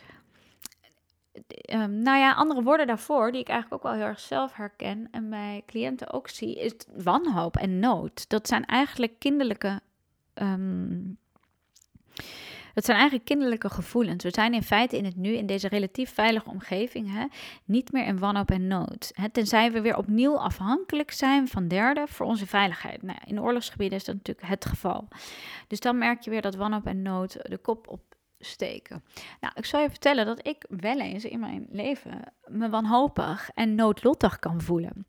um, 1.74 2.02
nou 2.02 2.18
ja, 2.18 2.34
andere 2.34 2.64
woorden 2.64 2.88
daarvoor, 2.88 3.32
die 3.32 3.42
ik 3.42 3.50
eigenlijk 3.50 3.84
ook 3.86 3.92
wel 3.92 4.00
heel 4.00 4.10
erg 4.10 4.20
zelf 4.20 4.56
herken 4.56 5.08
en 5.12 5.30
bij 5.30 5.64
cliënten 5.66 6.14
ook 6.14 6.30
zie, 6.30 6.60
is 6.60 6.74
wanhoop 6.96 7.56
en 7.56 7.80
nood. 7.80 8.30
Dat 8.30 8.48
zijn 8.48 8.66
eigenlijk 8.66 9.20
kinderlijke 9.20 9.80
um, 10.34 11.18
dat 12.74 12.86
zijn 12.86 12.98
eigenlijk 12.98 13.28
kinderlijke 13.28 13.70
gevoelens. 13.70 14.24
We 14.24 14.30
zijn 14.34 14.54
in 14.54 14.64
feite 14.64 14.98
in 14.98 15.06
het 15.06 15.16
nu, 15.16 15.34
in 15.34 15.46
deze 15.46 15.68
relatief 15.68 16.14
veilige 16.14 16.50
omgeving, 16.50 17.14
hè, 17.14 17.26
niet 17.66 17.92
meer 17.92 18.06
in 18.06 18.20
wanhoop 18.20 18.52
en 18.52 18.68
nood. 18.68 19.12
Hè, 19.14 19.30
tenzij 19.30 19.72
we 19.72 19.82
weer 19.82 19.98
opnieuw 19.98 20.38
afhankelijk 20.38 21.12
zijn 21.12 21.48
van 21.48 21.68
derden 21.68 22.08
voor 22.08 22.26
onze 22.26 22.48
veiligheid. 22.48 23.02
Nou, 23.02 23.20
in 23.26 23.42
oorlogsgebieden 23.42 23.98
is 23.98 24.04
dat 24.04 24.16
natuurlijk 24.16 24.48
het 24.48 24.66
geval. 24.66 25.08
Dus 25.68 25.80
dan 25.80 25.98
merk 25.98 26.22
je 26.22 26.30
weer 26.30 26.42
dat 26.42 26.56
wanhoop 26.56 26.86
en 26.86 27.02
nood 27.02 27.38
de 27.42 27.58
kop 27.58 28.00
opsteken. 28.38 29.04
Nou, 29.40 29.54
ik 29.56 29.66
zal 29.66 29.82
je 29.82 29.90
vertellen 29.90 30.26
dat 30.26 30.48
ik 30.48 30.66
wel 30.70 31.00
eens 31.00 31.26
in 31.26 31.40
mijn 31.40 31.68
leven 31.70 32.22
me 32.46 32.70
wanhopig 32.70 33.50
en 33.54 33.76
noodlottig 33.76 34.40
kan 34.40 34.62
voelen. 34.62 35.08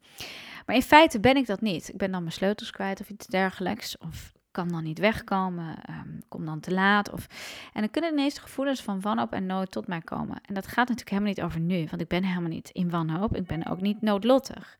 Maar 0.67 0.77
in 0.77 0.83
feite 0.83 1.21
ben 1.21 1.37
ik 1.37 1.47
dat 1.47 1.61
niet. 1.61 1.89
Ik 1.89 1.97
ben 1.97 2.11
dan 2.11 2.21
mijn 2.21 2.33
sleutels 2.33 2.71
kwijt 2.71 3.01
of 3.01 3.09
iets 3.09 3.27
dergelijks. 3.27 3.99
Of 3.99 4.33
kan 4.53 4.69
dan 4.69 4.83
niet 4.83 4.99
wegkomen, 4.99 5.77
um, 5.91 6.23
kom 6.29 6.45
dan 6.45 6.61
te 6.61 6.73
laat. 6.73 7.11
Of... 7.11 7.27
En 7.73 7.81
dan 7.81 7.91
kunnen 7.91 8.13
ineens 8.13 8.35
de 8.35 8.41
gevoelens 8.41 8.83
van 8.83 9.01
wanhoop 9.01 9.33
en 9.33 9.47
nood 9.47 9.71
tot 9.71 9.87
mij 9.87 10.01
komen. 10.01 10.41
En 10.47 10.55
dat 10.55 10.67
gaat 10.67 10.89
natuurlijk 10.89 11.11
helemaal 11.11 11.29
niet 11.29 11.43
over 11.43 11.61
nu, 11.61 11.87
want 11.91 12.01
ik 12.01 12.09
ben 12.09 12.25
helemaal 12.25 12.49
niet 12.49 12.71
in 12.71 12.91
wanhoop. 12.91 13.37
Ik 13.37 13.47
ben 13.47 13.67
ook 13.67 13.81
niet 13.81 14.01
noodlottig. 14.01 14.77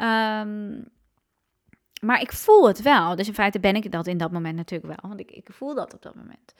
Um, 0.00 0.84
maar 2.00 2.20
ik 2.20 2.32
voel 2.32 2.68
het 2.68 2.82
wel. 2.82 3.16
Dus 3.16 3.28
in 3.28 3.34
feite 3.34 3.60
ben 3.60 3.74
ik 3.74 3.92
dat 3.92 4.06
in 4.06 4.18
dat 4.18 4.32
moment 4.32 4.56
natuurlijk 4.56 5.00
wel, 5.00 5.10
want 5.10 5.20
ik, 5.20 5.30
ik 5.30 5.48
voel 5.52 5.74
dat 5.74 5.94
op 5.94 6.02
dat 6.02 6.14
moment. 6.14 6.54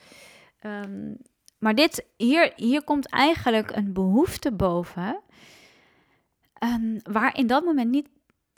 Um, 0.63 1.17
maar 1.59 1.75
dit, 1.75 2.07
hier, 2.17 2.53
hier 2.57 2.85
komt 2.85 3.09
eigenlijk 3.09 3.77
een 3.77 3.93
behoefte 3.93 4.53
boven, 4.53 5.21
waar 7.03 7.37
in 7.37 7.47
dat 7.47 7.65
moment 7.65 7.91
niet 7.91 8.09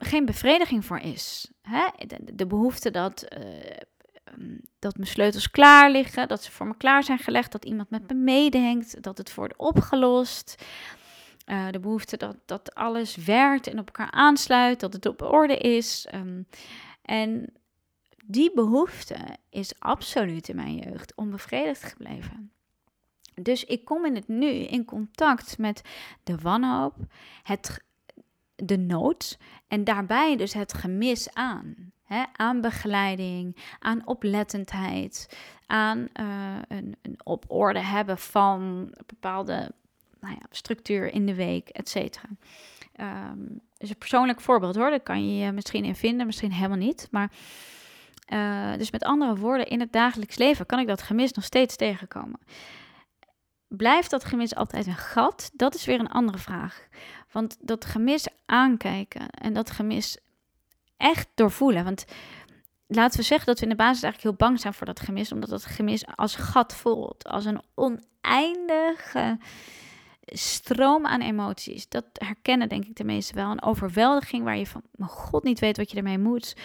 geen 0.03 0.25
bevrediging 0.25 0.85
voor 0.85 0.99
is. 0.99 1.51
Hè? 1.61 1.87
De, 2.33 2.47
behoefte 2.47 2.91
dat, 2.91 3.25
uh, 3.37 4.47
dat 4.79 4.95
mijn 4.97 5.09
sleutels 5.09 5.51
klaar 5.51 5.91
liggen, 5.91 6.27
dat 6.27 6.43
ze 6.43 6.51
voor 6.51 6.67
me 6.67 6.77
klaar 6.77 7.03
zijn 7.03 7.19
gelegd, 7.19 7.51
dat 7.51 7.65
iemand 7.65 7.89
met 7.89 8.07
me 8.07 8.13
meedenkt, 8.13 9.03
dat 9.03 9.17
het 9.17 9.33
wordt 9.33 9.57
opgelost. 9.57 10.63
Uh, 11.45 11.67
de 11.71 11.79
behoefte 11.79 12.17
dat, 12.17 12.37
dat 12.45 12.75
alles 12.75 13.15
werkt 13.15 13.67
en 13.67 13.79
op 13.79 13.85
elkaar 13.85 14.11
aansluit, 14.11 14.79
dat 14.79 14.93
het 14.93 15.05
op 15.05 15.21
orde 15.21 15.57
is. 15.57 16.07
Um, 16.15 16.47
en 17.01 17.53
die 18.25 18.51
behoefte 18.53 19.17
is 19.49 19.79
absoluut 19.79 20.49
in 20.49 20.55
mijn 20.55 20.75
jeugd 20.75 21.15
onbevredigd 21.15 21.83
gebleven. 21.83 22.51
Dus 23.33 23.63
ik 23.63 23.85
kom 23.85 24.05
in 24.05 24.15
het 24.15 24.27
nu 24.27 24.47
in 24.47 24.85
contact 24.85 25.57
met 25.57 25.81
de 26.23 26.35
wanhoop, 26.35 26.95
het 27.43 27.83
de 28.61 28.77
nood 28.77 29.37
en 29.67 29.83
daarbij 29.83 30.35
dus 30.35 30.53
het 30.53 30.73
gemis 30.73 31.33
aan. 31.33 31.89
Aan 32.35 32.61
begeleiding, 32.61 33.57
aan 33.79 34.07
oplettendheid, 34.07 35.37
aan 35.65 36.07
uh, 36.19 36.55
een, 36.67 36.95
een, 37.01 37.19
op 37.23 37.45
orde 37.47 37.79
hebben 37.79 38.17
van 38.17 38.61
een 38.61 38.93
bepaalde 39.05 39.71
nou 40.19 40.33
ja, 40.33 40.45
structuur 40.49 41.13
in 41.13 41.25
de 41.25 41.35
week, 41.35 41.69
et 41.69 41.89
cetera. 41.89 42.29
Is 43.77 43.89
een 43.89 43.97
persoonlijk 43.97 44.41
voorbeeld 44.41 44.75
hoor, 44.75 44.89
daar 44.89 44.99
kan 44.99 45.27
je 45.27 45.45
je 45.45 45.51
misschien 45.51 45.83
in 45.83 45.95
vinden, 45.95 46.25
misschien 46.25 46.51
helemaal 46.51 46.77
niet. 46.77 47.07
Maar 47.11 47.31
uh, 48.33 48.77
dus 48.77 48.91
met 48.91 49.03
andere 49.03 49.35
woorden, 49.35 49.67
in 49.67 49.79
het 49.79 49.91
dagelijks 49.91 50.37
leven 50.37 50.65
kan 50.65 50.79
ik 50.79 50.87
dat 50.87 51.01
gemis 51.01 51.31
nog 51.31 51.43
steeds 51.43 51.75
tegenkomen. 51.75 52.39
Blijft 53.67 54.09
dat 54.09 54.25
gemis 54.25 54.55
altijd 54.55 54.87
een 54.87 54.95
gat? 54.95 55.51
Dat 55.53 55.75
is 55.75 55.85
weer 55.85 55.99
een 55.99 56.11
andere 56.11 56.37
vraag. 56.37 56.87
Want 57.31 57.57
dat 57.59 57.85
gemis 57.85 58.27
aankijken 58.45 59.29
en 59.29 59.53
dat 59.53 59.71
gemis 59.71 60.17
echt 60.97 61.27
doorvoelen. 61.35 61.83
Want 61.83 62.05
laten 62.87 63.19
we 63.19 63.25
zeggen 63.25 63.47
dat 63.47 63.59
we 63.59 63.63
in 63.63 63.71
de 63.71 63.77
basis 63.77 64.03
eigenlijk 64.03 64.23
heel 64.23 64.47
bang 64.47 64.59
zijn 64.59 64.73
voor 64.73 64.85
dat 64.85 64.99
gemis, 64.99 65.31
omdat 65.31 65.49
dat 65.49 65.65
gemis 65.65 66.05
als 66.15 66.35
gat 66.35 66.73
voelt, 66.75 67.27
als 67.27 67.45
een 67.45 67.61
oneindige 67.75 69.37
stroom 70.25 71.05
aan 71.05 71.21
emoties. 71.21 71.89
Dat 71.89 72.05
herkennen 72.13 72.69
denk 72.69 72.85
ik 72.85 72.95
de 72.95 73.03
meesten 73.03 73.35
wel. 73.35 73.51
Een 73.51 73.63
overweldiging 73.63 74.43
waar 74.43 74.57
je 74.57 74.67
van, 74.67 74.81
mijn 74.91 75.09
god, 75.09 75.43
niet 75.43 75.59
weet 75.59 75.77
wat 75.77 75.91
je 75.91 75.97
ermee 75.97 76.19
moet. 76.19 76.55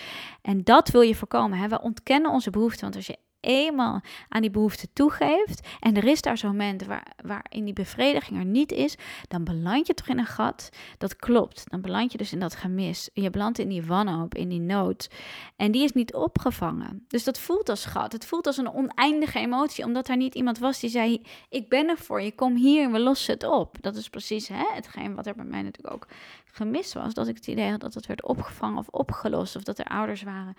En 0.42 0.64
dat 0.64 0.88
wil 0.88 1.00
je 1.00 1.14
voorkomen. 1.14 1.58
Hè? 1.58 1.68
We 1.68 1.80
ontkennen 1.80 2.30
onze 2.30 2.50
behoeften, 2.50 2.80
want 2.80 2.96
als 2.96 3.06
je 3.06 3.18
eenmaal 3.46 4.00
aan 4.28 4.40
die 4.40 4.50
behoefte 4.50 4.88
toegeeft 4.92 5.66
en 5.80 5.96
er 5.96 6.04
is 6.04 6.22
daar 6.22 6.38
zo'n 6.38 6.50
moment 6.50 6.84
waar, 6.84 7.12
waarin 7.24 7.64
die 7.64 7.72
bevrediging 7.72 8.38
er 8.38 8.44
niet 8.44 8.72
is, 8.72 8.96
dan 9.28 9.44
beland 9.44 9.86
je 9.86 9.94
toch 9.94 10.08
in 10.08 10.18
een 10.18 10.26
gat. 10.26 10.68
Dat 10.98 11.16
klopt. 11.16 11.70
Dan 11.70 11.80
beland 11.80 12.12
je 12.12 12.18
dus 12.18 12.32
in 12.32 12.40
dat 12.40 12.54
gemis. 12.54 13.10
Je 13.12 13.30
belandt 13.30 13.58
in 13.58 13.68
die 13.68 13.82
wanhoop, 13.82 14.34
in 14.34 14.48
die 14.48 14.60
nood. 14.60 15.10
En 15.56 15.70
die 15.70 15.84
is 15.84 15.92
niet 15.92 16.14
opgevangen. 16.14 17.04
Dus 17.08 17.24
dat 17.24 17.38
voelt 17.38 17.68
als 17.68 17.84
gat. 17.84 18.12
Het 18.12 18.26
voelt 18.26 18.46
als 18.46 18.56
een 18.56 18.72
oneindige 18.72 19.38
emotie, 19.38 19.84
omdat 19.84 20.08
er 20.08 20.16
niet 20.16 20.34
iemand 20.34 20.58
was 20.58 20.80
die 20.80 20.90
zei: 20.90 21.22
Ik 21.48 21.68
ben 21.68 21.88
er 21.88 21.98
voor 21.98 22.22
je, 22.22 22.34
kom 22.34 22.56
hier, 22.56 22.90
we 22.90 22.98
lossen 22.98 23.34
het 23.34 23.44
op. 23.44 23.76
Dat 23.80 23.96
is 23.96 24.08
precies 24.08 24.48
hè, 24.48 24.64
hetgeen 24.72 25.14
wat 25.14 25.26
er 25.26 25.34
bij 25.34 25.44
mij 25.44 25.62
natuurlijk 25.62 25.94
ook 25.94 26.06
gemist 26.44 26.92
was. 26.92 27.14
Dat 27.14 27.28
ik 27.28 27.36
het 27.36 27.46
idee 27.46 27.70
had 27.70 27.80
dat 27.80 27.94
het 27.94 28.06
werd 28.06 28.24
opgevangen 28.24 28.78
of 28.78 28.88
opgelost, 28.88 29.56
of 29.56 29.62
dat 29.62 29.78
er 29.78 29.84
ouders 29.84 30.22
waren 30.22 30.54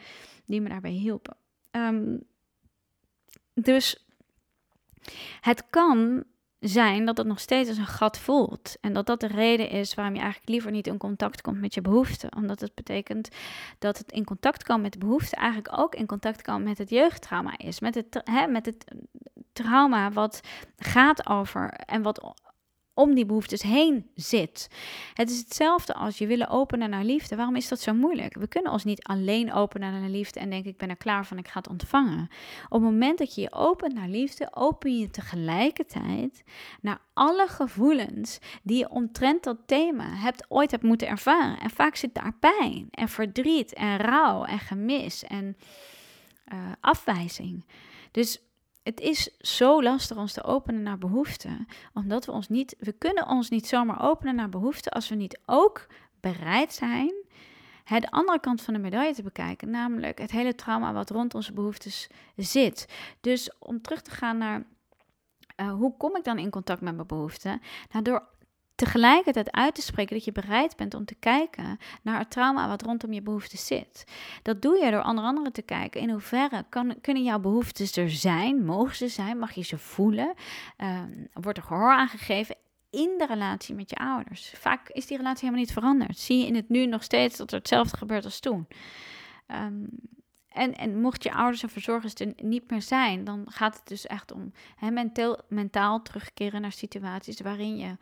die 0.45 0.61
me 0.61 0.69
daarbij 0.69 0.91
hielpen. 0.91 1.35
Um, 1.71 2.23
dus 3.61 4.05
het 5.41 5.63
kan 5.69 6.23
zijn 6.59 7.05
dat 7.05 7.17
het 7.17 7.27
nog 7.27 7.39
steeds 7.39 7.69
als 7.69 7.77
een 7.77 7.87
gat 7.87 8.17
voelt. 8.17 8.77
En 8.81 8.93
dat 8.93 9.05
dat 9.05 9.19
de 9.19 9.27
reden 9.27 9.69
is 9.69 9.93
waarom 9.93 10.15
je 10.15 10.21
eigenlijk 10.21 10.49
liever 10.49 10.71
niet 10.71 10.87
in 10.87 10.97
contact 10.97 11.41
komt 11.41 11.61
met 11.61 11.73
je 11.73 11.81
behoeften. 11.81 12.35
Omdat 12.35 12.59
het 12.59 12.75
betekent 12.75 13.29
dat 13.79 13.97
het 13.97 14.11
in 14.11 14.23
contact 14.23 14.63
komen 14.63 14.81
met 14.81 14.93
de 14.93 14.99
behoefte 14.99 15.35
eigenlijk 15.35 15.79
ook 15.79 15.95
in 15.95 16.05
contact 16.05 16.41
komen 16.41 16.63
met 16.63 16.77
het 16.77 16.89
jeugdtrauma 16.89 17.57
is. 17.57 17.79
Met 17.79 17.95
het, 17.95 18.21
hè, 18.23 18.47
met 18.47 18.65
het 18.65 18.85
trauma 19.53 20.11
wat 20.11 20.41
gaat 20.77 21.27
over 21.27 21.69
en 21.69 22.01
wat 22.01 22.33
om 22.97 23.15
die 23.15 23.25
behoeftes 23.25 23.61
heen 23.61 24.09
zit. 24.15 24.69
Het 25.13 25.29
is 25.29 25.39
hetzelfde 25.39 25.93
als 25.93 26.17
je 26.17 26.27
willen 26.27 26.49
openen 26.49 26.89
naar 26.89 27.03
liefde. 27.03 27.35
Waarom 27.35 27.55
is 27.55 27.67
dat 27.67 27.79
zo 27.79 27.93
moeilijk? 27.93 28.37
We 28.37 28.47
kunnen 28.47 28.71
ons 28.71 28.83
niet 28.83 29.03
alleen 29.03 29.53
openen 29.53 29.91
naar 29.91 30.09
liefde 30.09 30.39
en 30.39 30.49
denken 30.49 30.71
ik 30.71 30.77
ben 30.77 30.89
er 30.89 30.97
klaar 30.97 31.25
van, 31.25 31.37
ik 31.37 31.47
ga 31.47 31.59
het 31.59 31.69
ontvangen. 31.69 32.29
Op 32.63 32.81
het 32.81 32.81
moment 32.81 33.17
dat 33.17 33.35
je 33.35 33.41
je 33.41 33.53
opent 33.53 33.93
naar 33.93 34.07
liefde, 34.07 34.47
open 34.51 34.97
je 34.99 35.09
tegelijkertijd 35.09 36.43
naar 36.81 36.99
alle 37.13 37.47
gevoelens 37.47 38.39
die 38.63 38.77
je 38.77 38.89
omtrent 38.89 39.43
dat 39.43 39.57
thema 39.65 40.15
hebt 40.15 40.45
ooit 40.49 40.71
hebt 40.71 40.83
moeten 40.83 41.07
ervaren. 41.07 41.59
En 41.59 41.69
vaak 41.69 41.95
zit 41.95 42.13
daar 42.13 42.33
pijn 42.39 42.87
en 42.91 43.09
verdriet 43.09 43.73
en 43.73 43.97
rouw 43.97 44.43
en 44.43 44.59
gemis 44.59 45.23
en 45.23 45.57
uh, 46.53 46.59
afwijzing. 46.81 47.65
Dus 48.11 48.41
het 48.87 48.99
is 48.99 49.37
zo 49.39 49.83
lastig 49.83 50.17
ons 50.17 50.33
te 50.33 50.43
openen 50.43 50.83
naar 50.83 50.97
behoeften, 50.97 51.67
omdat 51.93 52.25
we 52.25 52.31
ons 52.31 52.49
niet, 52.49 52.75
we 52.79 52.91
kunnen 52.91 53.27
ons 53.27 53.49
niet 53.49 53.67
zomaar 53.67 54.01
openen 54.01 54.35
naar 54.35 54.49
behoeften 54.49 54.91
als 54.91 55.09
we 55.09 55.15
niet 55.15 55.39
ook 55.45 55.87
bereid 56.19 56.73
zijn 56.73 57.13
de 57.87 58.11
andere 58.11 58.39
kant 58.39 58.61
van 58.61 58.73
de 58.73 58.79
medaille 58.79 59.13
te 59.13 59.23
bekijken, 59.23 59.69
namelijk 59.69 60.19
het 60.19 60.31
hele 60.31 60.55
trauma 60.55 60.93
wat 60.93 61.09
rond 61.09 61.35
onze 61.35 61.53
behoeftes 61.53 62.07
zit. 62.35 62.87
Dus 63.21 63.51
om 63.59 63.81
terug 63.81 64.01
te 64.01 64.11
gaan 64.11 64.37
naar 64.37 64.63
uh, 65.61 65.71
hoe 65.71 65.97
kom 65.97 66.15
ik 66.15 66.23
dan 66.23 66.37
in 66.37 66.49
contact 66.49 66.81
met 66.81 66.95
mijn 66.95 67.07
behoeften? 67.07 67.61
Nou, 67.91 68.03
door 68.03 68.27
tegelijkertijd 68.77 69.51
uit 69.51 69.75
te 69.75 69.81
spreken 69.81 70.15
dat 70.15 70.25
je 70.25 70.31
bereid 70.31 70.75
bent 70.75 70.93
om 70.93 71.05
te 71.05 71.15
kijken 71.15 71.79
naar 72.01 72.19
het 72.19 72.31
trauma 72.31 72.67
wat 72.67 72.81
rondom 72.81 73.13
je 73.13 73.21
behoeften 73.21 73.57
zit. 73.57 74.03
Dat 74.41 74.61
doe 74.61 74.77
je 74.83 74.91
door 74.91 75.03
onder 75.03 75.23
andere 75.23 75.51
te 75.51 75.61
kijken 75.61 76.01
in 76.01 76.09
hoeverre 76.09 76.65
kan, 76.69 76.95
kunnen 77.01 77.23
jouw 77.23 77.39
behoeftes 77.39 77.97
er 77.97 78.09
zijn, 78.09 78.65
mogen 78.65 78.95
ze 78.95 79.07
zijn, 79.07 79.39
mag 79.39 79.51
je 79.51 79.63
ze 79.63 79.77
voelen, 79.77 80.33
ehm, 80.77 81.25
wordt 81.33 81.57
er 81.57 81.63
gehoor 81.63 81.91
aangegeven 81.91 82.55
in 82.89 83.15
de 83.17 83.25
relatie 83.25 83.75
met 83.75 83.89
je 83.89 83.95
ouders. 83.95 84.53
Vaak 84.55 84.89
is 84.89 85.07
die 85.07 85.17
relatie 85.17 85.39
helemaal 85.39 85.65
niet 85.65 85.73
veranderd. 85.73 86.17
Zie 86.17 86.37
je 86.37 86.45
in 86.45 86.55
het 86.55 86.69
nu 86.69 86.85
nog 86.85 87.03
steeds 87.03 87.37
dat 87.37 87.51
er 87.51 87.57
hetzelfde 87.57 87.97
gebeurt 87.97 88.25
als 88.25 88.39
toen. 88.39 88.67
Ehm, 89.47 89.83
en, 90.49 90.75
en 90.75 91.01
mocht 91.01 91.23
je 91.23 91.33
ouders 91.33 91.63
en 91.63 91.69
verzorgers 91.69 92.13
er 92.13 92.33
niet 92.35 92.69
meer 92.69 92.81
zijn, 92.81 93.23
dan 93.23 93.45
gaat 93.49 93.77
het 93.77 93.87
dus 93.87 94.07
echt 94.07 94.31
om 94.31 94.51
mentaal, 94.79 95.37
mentaal 95.47 96.01
terugkeren 96.01 96.61
naar 96.61 96.71
situaties 96.71 97.41
waarin 97.41 97.77
je 97.77 97.97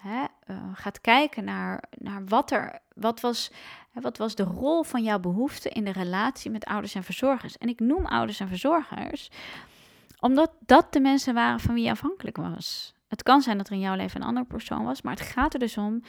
hè, 0.00 0.24
uh, 0.50 0.56
gaat 0.72 1.00
kijken 1.00 1.44
naar, 1.44 1.82
naar 1.98 2.24
wat 2.24 2.50
er, 2.50 2.78
wat 2.94 3.20
was, 3.20 3.50
wat 3.92 4.18
was 4.18 4.34
de 4.34 4.42
rol 4.42 4.82
van 4.82 5.02
jouw 5.02 5.18
behoefte 5.18 5.68
in 5.68 5.84
de 5.84 5.92
relatie 5.92 6.50
met 6.50 6.64
ouders 6.64 6.94
en 6.94 7.04
verzorgers. 7.04 7.58
En 7.58 7.68
ik 7.68 7.80
noem 7.80 8.06
ouders 8.06 8.40
en 8.40 8.48
verzorgers 8.48 9.30
omdat 10.20 10.52
dat 10.66 10.92
de 10.92 11.00
mensen 11.00 11.34
waren 11.34 11.60
van 11.60 11.74
wie 11.74 11.84
je 11.84 11.90
afhankelijk 11.90 12.36
was. 12.36 12.94
Het 13.08 13.22
kan 13.22 13.42
zijn 13.42 13.56
dat 13.56 13.66
er 13.66 13.72
in 13.72 13.80
jouw 13.80 13.96
leven 13.96 14.20
een 14.20 14.26
andere 14.26 14.46
persoon 14.46 14.84
was, 14.84 15.02
maar 15.02 15.12
het 15.12 15.22
gaat 15.26 15.52
er 15.54 15.60
dus 15.60 15.76
om 15.76 16.02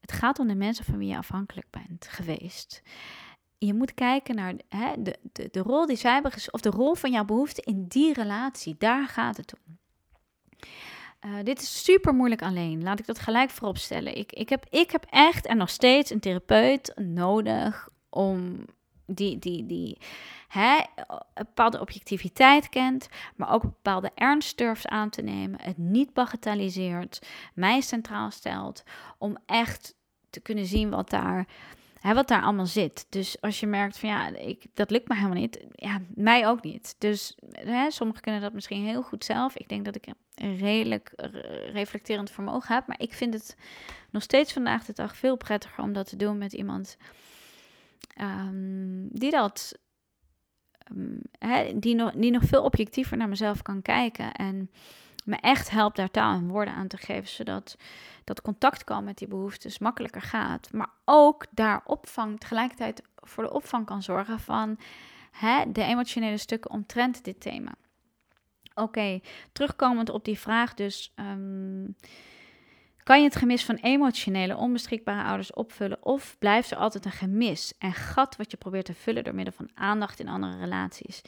Het 0.00 0.12
gaat 0.12 0.38
om 0.38 0.46
de 0.46 0.54
mensen 0.54 0.84
van 0.84 0.98
wie 0.98 1.08
je 1.08 1.16
afhankelijk 1.16 1.66
bent 1.70 2.06
geweest. 2.08 2.82
Je 3.58 3.74
moet 3.74 3.94
kijken 3.94 4.34
naar 4.34 4.54
hè, 4.68 4.92
de, 4.98 5.18
de, 5.32 5.48
de 5.50 5.60
rol 5.60 5.86
die 5.86 5.96
zij 5.96 6.12
hebben, 6.12 6.32
of 6.50 6.60
de 6.60 6.70
rol 6.70 6.94
van 6.94 7.10
jouw 7.10 7.24
behoefte 7.24 7.62
in 7.62 7.86
die 7.86 8.12
relatie. 8.12 8.74
Daar 8.78 9.08
gaat 9.08 9.36
het 9.36 9.54
om. 9.66 9.78
Uh, 11.26 11.32
dit 11.42 11.60
is 11.60 11.84
super 11.84 12.14
moeilijk 12.14 12.42
alleen. 12.42 12.82
Laat 12.82 12.98
ik 12.98 13.06
dat 13.06 13.18
gelijk 13.18 13.50
voorop 13.50 13.76
stellen. 13.76 14.16
Ik, 14.16 14.32
ik, 14.32 14.48
heb, 14.48 14.66
ik 14.70 14.90
heb 14.90 15.06
echt 15.10 15.46
en 15.46 15.56
nog 15.56 15.70
steeds 15.70 16.10
een 16.10 16.20
therapeut 16.20 16.92
nodig 16.96 17.88
om 18.08 18.64
die, 19.06 19.38
die, 19.38 19.66
die 19.66 19.98
hè, 20.48 20.76
een 20.96 21.20
bepaalde 21.34 21.80
objectiviteit 21.80 22.68
kent, 22.68 23.08
maar 23.36 23.52
ook 23.52 23.62
een 23.62 23.68
bepaalde 23.68 24.10
ernst 24.14 24.58
durft 24.58 24.88
aan 24.88 25.10
te 25.10 25.22
nemen, 25.22 25.60
het 25.62 25.78
niet 25.78 26.12
bagatelliseert, 26.12 27.26
mij 27.54 27.80
centraal 27.80 28.30
stelt, 28.30 28.82
om 29.18 29.36
echt 29.46 29.94
te 30.30 30.40
kunnen 30.40 30.66
zien 30.66 30.90
wat 30.90 31.10
daar, 31.10 31.46
hè, 32.06 32.14
wat 32.14 32.28
daar 32.28 32.42
allemaal 32.42 32.66
zit. 32.66 33.06
Dus 33.08 33.40
als 33.40 33.60
je 33.60 33.66
merkt 33.66 33.98
van 33.98 34.08
ja, 34.08 34.28
ik, 34.28 34.66
dat 34.74 34.90
lukt 34.90 35.08
me 35.08 35.14
helemaal 35.14 35.38
niet, 35.38 35.64
ja, 35.72 36.00
mij 36.14 36.48
ook 36.48 36.62
niet. 36.62 36.94
Dus 36.98 37.36
hè, 37.52 37.90
sommigen 37.90 38.22
kunnen 38.22 38.40
dat 38.40 38.52
misschien 38.52 38.84
heel 38.84 39.02
goed 39.02 39.24
zelf. 39.24 39.56
Ik 39.56 39.68
denk 39.68 39.84
dat 39.84 39.96
ik 39.96 40.06
een 40.34 40.56
redelijk 40.56 41.12
reflecterend 41.72 42.30
vermogen 42.30 42.74
heb, 42.74 42.86
maar 42.86 43.00
ik 43.00 43.12
vind 43.12 43.34
het 43.34 43.56
nog 44.10 44.22
steeds 44.22 44.52
vandaag 44.52 44.84
de 44.84 44.92
dag 44.92 45.16
veel 45.16 45.36
prettiger 45.36 45.84
om 45.84 45.92
dat 45.92 46.08
te 46.08 46.16
doen 46.16 46.38
met 46.38 46.52
iemand 46.52 46.96
um, 48.20 49.08
die 49.12 49.30
dat. 49.30 49.78
Um, 50.92 51.20
die, 51.80 51.94
nog, 51.94 52.12
die 52.12 52.30
nog 52.30 52.42
veel 52.42 52.62
objectiever 52.62 53.16
naar 53.16 53.28
mezelf 53.28 53.62
kan 53.62 53.82
kijken. 53.82 54.32
En 54.32 54.70
me 55.26 55.36
echt 55.36 55.70
helpt 55.70 55.96
daar 55.96 56.10
taal 56.10 56.34
en 56.34 56.48
woorden 56.48 56.74
aan 56.74 56.88
te 56.88 56.96
geven. 56.96 57.28
Zodat 57.28 57.76
dat 58.24 58.42
contact 58.42 58.84
kan 58.84 59.04
met 59.04 59.18
die 59.18 59.28
behoeftes 59.28 59.78
makkelijker 59.78 60.22
gaat. 60.22 60.72
Maar 60.72 60.90
ook 61.04 61.46
daar 61.50 61.82
opvang, 61.84 62.40
tegelijkertijd 62.40 63.02
voor 63.16 63.44
de 63.44 63.52
opvang 63.52 63.86
kan 63.86 64.02
zorgen 64.02 64.40
van 64.40 64.78
hè, 65.30 65.72
de 65.72 65.82
emotionele 65.82 66.36
stukken 66.36 66.70
omtrent 66.70 67.24
dit 67.24 67.40
thema. 67.40 67.74
Oké, 68.74 69.20
terugkomend 69.52 70.10
op 70.10 70.24
die 70.24 70.38
vraag 70.38 70.74
dus. 70.74 71.12
Um, 71.16 71.96
kan 73.02 73.18
je 73.18 73.24
het 73.24 73.36
gemis 73.36 73.64
van 73.64 73.74
emotionele, 73.74 74.56
onbeschikbare 74.56 75.28
ouders 75.28 75.52
opvullen 75.52 76.04
of 76.04 76.36
blijft 76.38 76.70
er 76.70 76.76
altijd 76.76 77.04
een 77.04 77.12
gemis 77.12 77.72
en 77.78 77.92
gat 77.92 78.36
wat 78.36 78.50
je 78.50 78.56
probeert 78.56 78.84
te 78.84 78.94
vullen 78.94 79.24
door 79.24 79.34
middel 79.34 79.54
van 79.54 79.70
aandacht 79.74 80.20
in 80.20 80.28
andere 80.28 80.58
relaties? 80.58 81.22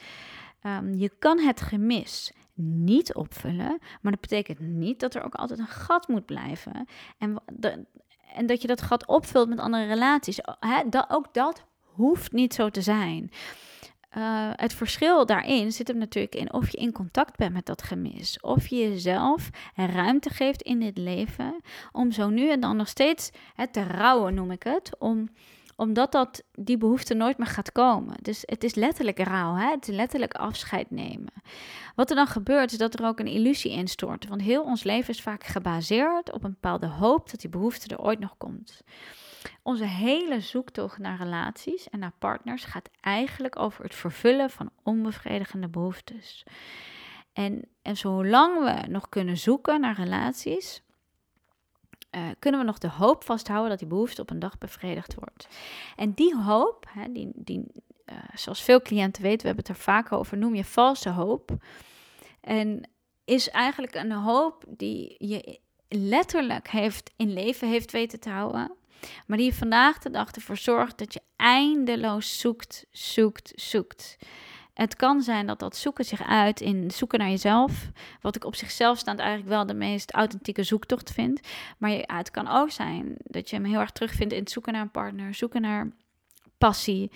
Um, 0.77 0.95
je 0.95 1.11
kan 1.19 1.39
het 1.39 1.61
gemis 1.61 2.33
niet 2.55 3.15
opvullen, 3.15 3.79
maar 4.01 4.13
dat 4.13 4.21
betekent 4.21 4.61
niet 4.61 5.01
dat 5.01 5.15
er 5.15 5.23
ook 5.23 5.35
altijd 5.35 5.59
een 5.59 5.67
gat 5.67 6.09
moet 6.09 6.27
blijven. 6.27 6.89
En, 7.19 7.43
en 8.35 8.47
dat 8.47 8.63
je 8.63 8.69
dat 8.69 8.83
gat 8.83 9.07
opvult 9.07 9.49
met 9.49 9.59
andere 9.59 9.87
relaties. 9.87 10.39
Ook 11.09 11.35
dat 11.35 11.65
hoeft 11.83 12.33
niet 12.33 12.55
zo 12.55 12.69
te 12.69 12.83
zijn. 12.83 13.31
Uh, 14.17 14.51
het 14.53 14.73
verschil 14.73 15.27
daarin 15.27 15.73
zit 15.73 15.89
hem 15.89 15.99
natuurlijk 15.99 16.35
in 16.35 16.53
of 16.53 16.71
je 16.71 16.79
in 16.79 16.93
contact 16.93 17.37
bent 17.37 17.53
met 17.53 17.67
dat 17.67 17.83
gemis. 17.83 18.41
Of 18.41 18.67
je 18.67 18.77
jezelf 18.77 19.51
ruimte 19.75 20.31
geeft 20.31 20.63
in 20.63 20.81
dit 20.81 20.99
leven 20.99 21.61
om 21.93 22.13
zo 22.13 22.29
nu 22.29 22.51
en 22.51 22.61
dan 22.61 22.77
nog 22.77 22.89
steeds 22.89 23.31
het 23.55 23.73
te 23.73 23.83
rouwen, 23.83 24.35
noem 24.35 24.51
ik 24.51 24.63
het. 24.63 24.99
Om, 24.99 25.29
omdat 25.79 26.13
dat, 26.13 26.43
die 26.53 26.77
behoefte 26.79 27.15
nooit 27.15 27.39
meer 27.39 27.47
gaat 27.47 27.73
komen. 27.73 28.17
Dus 28.23 28.43
het 28.47 28.65
is 28.65 28.75
letterlijk 28.75 29.19
rouw, 29.19 29.55
hè? 29.55 29.71
het 29.71 29.89
is 29.89 29.95
letterlijk 29.95 30.35
afscheid 30.35 30.91
nemen. 30.91 31.33
Wat 31.95 32.11
er 32.11 32.17
dan 32.17 32.27
gebeurt 32.27 32.73
is 32.73 32.79
dat 32.79 32.99
er 32.99 33.07
ook 33.07 33.19
een 33.19 33.27
illusie 33.27 33.71
instort. 33.71 34.29
Want 34.29 34.41
heel 34.41 34.63
ons 34.63 34.83
leven 34.83 35.15
is 35.15 35.23
vaak 35.23 35.45
gebaseerd 35.45 36.33
op 36.33 36.45
een 36.45 36.51
bepaalde 36.51 36.87
hoop 36.87 37.31
dat 37.31 37.41
die 37.41 37.51
behoefte 37.51 37.95
er 37.95 38.01
ooit 38.01 38.19
nog 38.19 38.37
komt. 38.37 38.81
Onze 39.63 39.85
hele 39.85 40.41
zoektocht 40.41 40.99
naar 40.99 41.19
relaties 41.19 41.89
en 41.89 41.99
naar 41.99 42.13
partners 42.19 42.65
gaat 42.65 42.91
eigenlijk 43.01 43.59
over 43.59 43.85
het 43.85 43.95
vervullen 43.95 44.51
van 44.51 44.71
onbevredigende 44.83 45.69
behoeftes. 45.69 46.45
En, 47.33 47.69
en 47.83 47.97
zolang 47.97 48.65
we 48.65 48.89
nog 48.89 49.09
kunnen 49.09 49.37
zoeken 49.37 49.81
naar 49.81 49.97
relaties, 49.97 50.83
uh, 52.11 52.29
kunnen 52.39 52.61
we 52.61 52.67
nog 52.67 52.79
de 52.79 52.89
hoop 52.89 53.25
vasthouden 53.25 53.71
dat 53.71 53.79
die 53.79 53.89
behoefte 53.89 54.21
op 54.21 54.31
een 54.31 54.39
dag 54.39 54.59
bevredigd 54.59 55.15
wordt. 55.15 55.49
En 55.97 56.13
die 56.13 56.37
hoop, 56.37 56.87
hè, 56.89 57.13
die, 57.13 57.31
die, 57.35 57.65
uh, 58.07 58.19
zoals 58.35 58.63
veel 58.63 58.83
cliënten 58.83 59.23
weten, 59.23 59.41
we 59.41 59.47
hebben 59.47 59.65
het 59.67 59.77
er 59.77 59.83
vaak 59.83 60.13
over, 60.13 60.39
noem 60.39 60.55
je 60.55 60.65
valse 60.65 61.11
hoop. 61.11 61.51
En 62.41 62.89
is 63.25 63.51
eigenlijk 63.51 63.95
een 63.95 64.13
hoop 64.13 64.65
die 64.69 65.15
je 65.19 65.61
letterlijk 65.89 66.69
heeft 66.69 67.11
in 67.17 67.33
leven 67.33 67.69
heeft 67.69 67.93
weten 67.93 68.21
te 68.21 68.31
houden. 68.31 68.73
Maar 69.27 69.39
die 69.39 69.55
vandaag 69.55 69.99
de 69.99 70.11
dag 70.11 70.31
ervoor 70.31 70.57
zorgt 70.57 70.99
dat 70.99 71.13
je 71.13 71.21
eindeloos 71.37 72.39
zoekt, 72.39 72.87
zoekt, 72.91 73.53
zoekt. 73.55 74.17
Het 74.79 74.97
kan 74.97 75.23
zijn 75.23 75.47
dat 75.47 75.59
dat 75.59 75.77
zoeken 75.77 76.05
zich 76.05 76.23
uit 76.23 76.61
in 76.61 76.91
zoeken 76.91 77.19
naar 77.19 77.29
jezelf. 77.29 77.91
Wat 78.21 78.37
ik 78.37 78.45
op 78.45 78.55
zichzelf 78.55 78.99
staand 78.99 79.19
eigenlijk 79.19 79.49
wel 79.49 79.67
de 79.67 79.75
meest 79.75 80.11
authentieke 80.11 80.63
zoektocht 80.63 81.11
vind. 81.11 81.41
Maar 81.79 81.91
het 81.91 82.31
kan 82.31 82.49
ook 82.49 82.71
zijn 82.71 83.15
dat 83.25 83.51
je 83.51 83.57
hem 83.57 83.65
heel 83.65 83.81
erg 83.81 83.91
terugvindt 83.91 84.33
in 84.33 84.39
het 84.41 84.51
zoeken 84.51 84.73
naar 84.73 84.83
een 84.83 84.91
partner, 84.91 85.35
zoeken 85.35 85.61
naar 85.61 85.91
passie, 86.59 87.11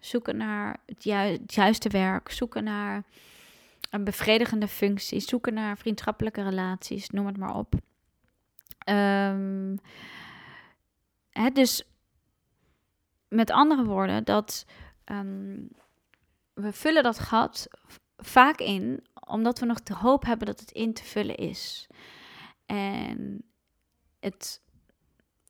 zoeken 0.00 0.36
naar 0.36 0.76
het, 0.86 1.04
juiste 1.46 1.88
werk, 1.88 2.30
zoeken 2.30 2.64
naar 2.64 3.02
een 3.90 4.04
bevredigende 4.04 4.68
functie, 4.68 5.20
zoeken 5.20 5.54
naar 5.54 5.78
vriendschappelijke 5.78 6.42
relaties, 6.42 7.10
noem 7.10 7.26
het 7.26 7.36
maar 7.36 7.54
op. 7.54 7.74
Um, 8.88 9.80
Hè, 11.30 11.50
dus 11.50 11.82
met 13.28 13.50
andere 13.50 13.84
woorden, 13.84 14.24
dat 14.24 14.66
ehm, 15.04 15.56
we 16.60 16.72
vullen 16.72 17.02
dat 17.02 17.18
gat 17.18 17.68
vaak 18.16 18.58
in 18.58 19.06
omdat 19.26 19.58
we 19.58 19.66
nog 19.66 19.82
de 19.82 19.94
hoop 19.94 20.24
hebben 20.24 20.46
dat 20.46 20.60
het 20.60 20.70
in 20.70 20.92
te 20.92 21.04
vullen 21.04 21.36
is. 21.36 21.86
En 22.66 23.42
het, 24.20 24.62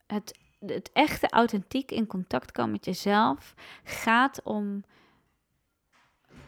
het, 0.06 0.38
het 0.58 0.90
echte 0.92 1.28
authentiek 1.28 1.90
in 1.90 2.06
contact 2.06 2.52
komen 2.52 2.70
met 2.70 2.84
jezelf 2.84 3.54
gaat 3.84 4.42
om 4.42 4.84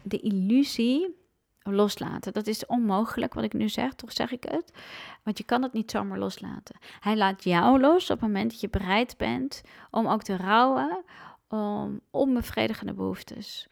de 0.02 0.20
illusie 0.20 1.16
loslaten. 1.62 2.32
Dat 2.32 2.46
is 2.46 2.66
onmogelijk 2.66 3.34
wat 3.34 3.44
ik 3.44 3.52
nu 3.52 3.68
zeg, 3.68 3.94
toch 3.94 4.12
zeg 4.12 4.30
ik 4.30 4.42
het. 4.42 4.72
Want 5.22 5.38
je 5.38 5.44
kan 5.44 5.62
het 5.62 5.72
niet 5.72 5.90
zomaar 5.90 6.18
loslaten. 6.18 6.78
Hij 7.00 7.16
laat 7.16 7.44
jou 7.44 7.80
los 7.80 8.02
op 8.02 8.20
het 8.20 8.28
moment 8.28 8.50
dat 8.50 8.60
je 8.60 8.68
bereid 8.68 9.16
bent 9.16 9.62
om 9.90 10.06
ook 10.06 10.22
te 10.22 10.36
rouwen 10.36 11.04
om 11.48 12.00
onbevredigende 12.10 12.94
behoeftes. 12.94 13.68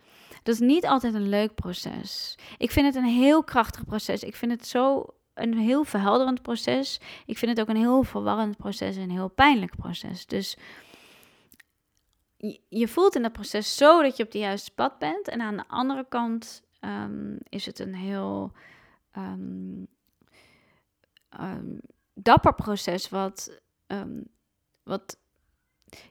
Dat 0.49 0.61
is 0.61 0.67
niet 0.67 0.87
altijd 0.87 1.15
een 1.15 1.29
leuk 1.29 1.55
proces. 1.55 2.39
Ik 2.59 2.71
vind 2.71 2.87
het 2.87 2.95
een 2.95 3.11
heel 3.11 3.45
krachtig 3.45 3.85
proces. 3.85 4.23
Ik 4.23 4.37
vind 4.37 4.53
het 4.53 4.67
zo 4.67 5.07
een 5.35 5.59
heel 5.59 5.85
verhelderend 5.85 6.43
proces. 6.43 7.01
Ik 7.27 7.39
vind 7.39 7.51
het 7.51 7.61
ook 7.61 7.75
een 7.75 7.83
heel 7.83 8.03
verwarrend 8.03 8.57
proces 8.57 8.97
en 8.97 9.03
een 9.03 9.11
heel 9.11 9.29
pijnlijk 9.29 9.77
proces. 9.77 10.27
Dus 10.27 10.57
je 12.69 12.89
voelt 12.89 13.17
in 13.17 13.23
dat 13.23 13.33
proces 13.33 13.77
zo 13.77 14.03
dat 14.03 14.17
je 14.17 14.23
op 14.23 14.31
de 14.31 14.39
juiste 14.39 14.71
pad 14.71 14.99
bent. 14.99 15.29
En 15.29 15.41
aan 15.41 15.57
de 15.57 15.69
andere 15.69 16.07
kant 16.09 16.63
Ehm, 16.81 17.37
is 17.49 17.67
het 17.67 17.79
een 17.79 17.95
heel 17.95 18.53
um, 19.17 19.89
dapper 22.15 22.55
proces 22.55 23.09
wat, 23.09 23.61
wat 24.83 25.19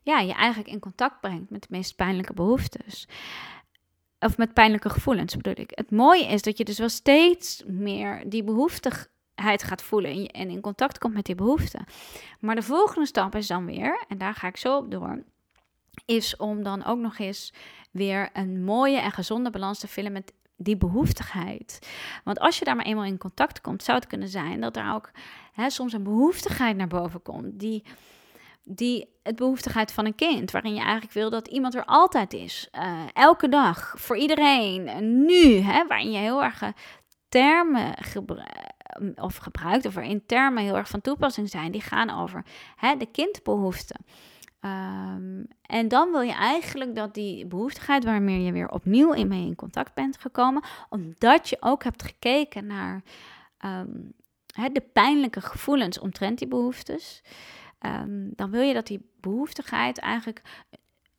ja, 0.04 0.20
je 0.20 0.34
eigenlijk 0.34 0.70
in 0.70 0.80
contact 0.80 1.22
brengt 1.22 1.50
met 1.50 1.62
de 1.62 1.68
meest 1.70 1.96
pijnlijke 1.96 2.34
behoeftes. 2.34 3.08
Of 4.20 4.38
met 4.38 4.54
pijnlijke 4.54 4.90
gevoelens 4.90 5.36
bedoel 5.36 5.64
ik. 5.64 5.72
Het 5.76 5.92
mooie 5.92 6.26
is 6.26 6.42
dat 6.42 6.58
je 6.58 6.64
dus 6.64 6.78
wel 6.78 6.90
steeds 6.90 7.64
meer 7.68 8.24
die 8.30 8.44
behoeftigheid 8.44 9.64
gaat 9.64 9.82
voelen 9.82 10.28
en, 10.28 10.50
in 10.50 10.62
contact 10.62 10.98
komt 10.98 11.14
met 11.14 11.26
die 11.26 11.36
behoeften. 11.36 11.86
Maar 12.40 12.56
de 12.56 12.62
volgende 12.62 13.08
stap 13.08 13.36
is 13.36 13.48
dan 13.48 13.66
weer, 13.66 14.06
en 14.08 14.18
daar 14.18 14.34
ga 14.34 14.48
ik 14.48 14.58
zo 14.58 14.78
op 14.78 14.92
door, 14.92 15.24
is 16.06 16.36
om 16.36 16.64
dan 16.64 16.86
ook 16.86 17.00
nog 17.00 17.18
eens 17.18 17.54
weer 17.92 18.30
een 18.34 18.64
mooie 18.64 19.00
en 19.00 19.12
gezonde 19.12 19.50
balans 19.50 19.80
te 19.80 19.88
vinden 19.88 20.14
met, 20.14 20.34
die 20.58 20.78
behoeftigheid. 20.78 21.80
Want 22.24 22.40
als 22.40 22.60
je 22.60 22.66
daar 22.66 22.76
maar 22.76 22.86
eenmaal 22.86 23.04
in 23.04 23.18
contact 23.18 23.62
komt, 23.62 23.84
zou 23.84 23.98
het 23.98 24.08
kunnen 24.08 24.28
zijn 24.28 24.62
dat 24.62 24.78
er 24.78 24.94
ook 24.94 25.12
hè, 25.54 25.70
soms 25.70 25.94
een 25.94 26.04
behoeftigheid 26.04 26.78
naar 26.78 26.88
boven 26.88 27.22
komt. 27.22 27.60
Die, 27.60 27.84
die 28.68 29.16
het 29.24 29.36
behoeftigheid 29.36 29.92
van 29.92 30.06
een 30.06 30.16
kind, 30.16 30.52
waarin 30.52 30.74
je 30.74 30.82
eigenlijk 30.82 31.14
wil 31.14 31.30
dat 31.30 31.48
iemand 31.48 31.76
er 31.76 31.86
altijd 31.86 32.34
is. 32.34 32.70
Uh, 32.72 33.00
elke 33.14 33.50
dag, 33.50 33.94
voor 33.98 34.18
iedereen, 34.18 35.24
nu. 35.26 35.60
Hè, 35.60 35.88
waarin 35.88 36.12
je 36.12 36.18
heel 36.18 36.44
erg 36.44 36.62
termen 37.30 37.94
gebruikt 38.04 38.76
of 39.16 39.36
gebruikt, 39.36 39.86
of 39.86 39.94
waarin 39.94 40.26
termen 40.26 40.64
heel 40.64 40.76
erg 40.76 40.90
van 40.90 41.02
toepassing 41.02 41.50
zijn, 41.50 41.72
die 41.72 41.82
gaan 41.82 42.10
over 42.10 42.46
hè, 42.76 42.98
de 42.98 43.06
kindbehoeften. 43.06 44.06
Um, 44.62 45.48
en 45.62 45.88
dan 45.88 46.12
wil 46.12 46.22
je 46.22 46.34
eigenlijk 46.34 46.96
dat 46.96 47.14
die 47.14 47.46
behoeftigheid 47.46 48.04
waarmee 48.04 48.44
je 48.44 48.52
weer 48.52 48.70
opnieuw 48.70 49.14
in 49.14 49.28
mee 49.28 49.46
in 49.46 49.56
contact 49.56 49.94
bent 49.94 50.18
gekomen, 50.18 50.64
omdat 50.90 51.50
je 51.50 51.58
ook 51.60 51.84
hebt 51.84 52.04
gekeken 52.04 52.66
naar 52.66 53.04
um, 53.66 54.14
de 54.72 54.84
pijnlijke 54.94 55.42
gevoelens 55.42 56.00
omtrent 56.00 56.38
die 56.38 56.48
behoeftes, 56.48 57.22
ehm, 57.80 58.30
dan 58.36 58.52
wil 58.52 58.62
je 58.62 58.74
dat 58.74 58.88
die 58.88 59.10
behoeftigheid 59.20 59.98
eigenlijk 59.98 60.42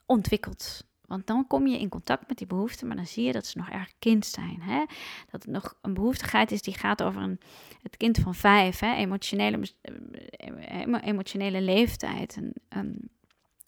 ontwikkelt. 0.06 0.86
Want 1.08 1.26
dan 1.26 1.46
kom 1.46 1.66
je 1.66 1.78
in 1.78 1.88
contact 1.88 2.28
met 2.28 2.38
die 2.38 2.46
behoeften, 2.46 2.86
maar 2.86 2.96
dan 2.96 3.06
zie 3.06 3.24
je 3.24 3.32
dat 3.32 3.46
ze 3.46 3.58
nog 3.58 3.68
erg 3.68 3.92
kind 3.98 4.26
zijn. 4.26 4.62
Hè? 4.62 4.84
Dat 5.30 5.42
het 5.42 5.46
nog 5.46 5.74
een 5.82 5.94
behoeftigheid 5.94 6.52
is 6.52 6.62
die 6.62 6.74
gaat 6.74 7.02
over 7.02 7.22
een, 7.22 7.40
het 7.82 7.96
kind 7.96 8.18
van 8.18 8.34
vijf, 8.34 8.78
hè? 8.78 8.94
Emotionele, 8.94 9.60
eh, 9.80 11.02
emotionele 11.02 11.60
leeftijd. 11.60 12.36
En, 12.36 12.52
ehm, 12.68 12.92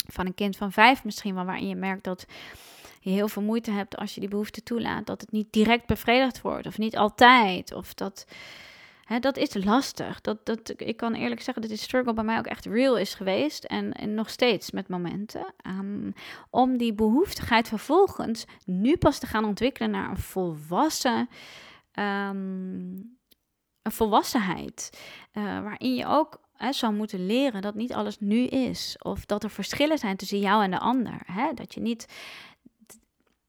van 0.06 0.26
een 0.26 0.34
kind 0.34 0.56
van 0.56 0.72
vijf 0.72 1.04
misschien 1.04 1.34
wel, 1.34 1.44
waarin 1.44 1.68
je 1.68 1.74
merkt 1.74 2.04
dat 2.04 2.26
je 3.00 3.10
heel 3.10 3.28
veel 3.28 3.42
moeite 3.42 3.70
hebt 3.70 3.96
als 3.96 4.14
je 4.14 4.20
die 4.20 4.28
behoefte 4.28 4.62
toelaat. 4.62 5.06
Dat 5.06 5.20
het 5.20 5.32
niet 5.32 5.52
direct 5.52 5.86
bevredigd 5.86 6.40
wordt, 6.40 6.66
of 6.66 6.78
niet 6.78 6.96
altijd. 6.96 7.74
Of 7.74 7.94
dat, 7.94 8.26
hè, 9.10 9.18
dat 9.18 9.36
is 9.36 9.64
lastig. 9.64 10.20
Dat, 10.20 10.46
dat, 10.46 10.72
ik 10.76 10.96
kan 10.96 11.14
eerlijk 11.14 11.42
zeggen 11.42 11.62
dat 11.62 11.70
die 11.70 11.80
struggle 11.80 12.12
bij 12.12 12.24
mij 12.24 12.38
ook 12.38 12.46
echt 12.46 12.66
real 12.66 12.98
is 12.98 13.14
geweest. 13.14 13.64
En, 13.64 13.92
en 13.92 14.14
nog 14.14 14.30
steeds 14.30 14.70
met 14.70 14.88
momenten. 14.88 15.54
Um, 15.66 16.14
om 16.50 16.76
die 16.76 16.94
behoeftigheid 16.94 17.68
vervolgens 17.68 18.44
nu 18.64 18.96
pas 18.96 19.18
te 19.18 19.26
gaan 19.26 19.44
ontwikkelen 19.44 19.90
naar 19.90 20.10
een 20.10 20.16
volwassen. 20.16 21.28
Um, 21.94 23.18
een 23.82 23.92
volwassenheid. 23.92 25.00
Uh, 25.32 25.44
waarin 25.44 25.94
je 25.94 26.06
ook 26.06 26.40
hè, 26.52 26.72
zou 26.72 26.94
moeten 26.94 27.26
leren 27.26 27.62
dat 27.62 27.74
niet 27.74 27.92
alles 27.92 28.18
nu 28.18 28.46
is. 28.46 28.96
Of 28.98 29.26
dat 29.26 29.44
er 29.44 29.50
verschillen 29.50 29.98
zijn 29.98 30.16
tussen 30.16 30.40
jou 30.40 30.62
en 30.64 30.70
de 30.70 30.78
ander. 30.78 31.20
Hè? 31.24 31.52
Dat 31.54 31.74
je 31.74 31.80
niet 31.80 32.06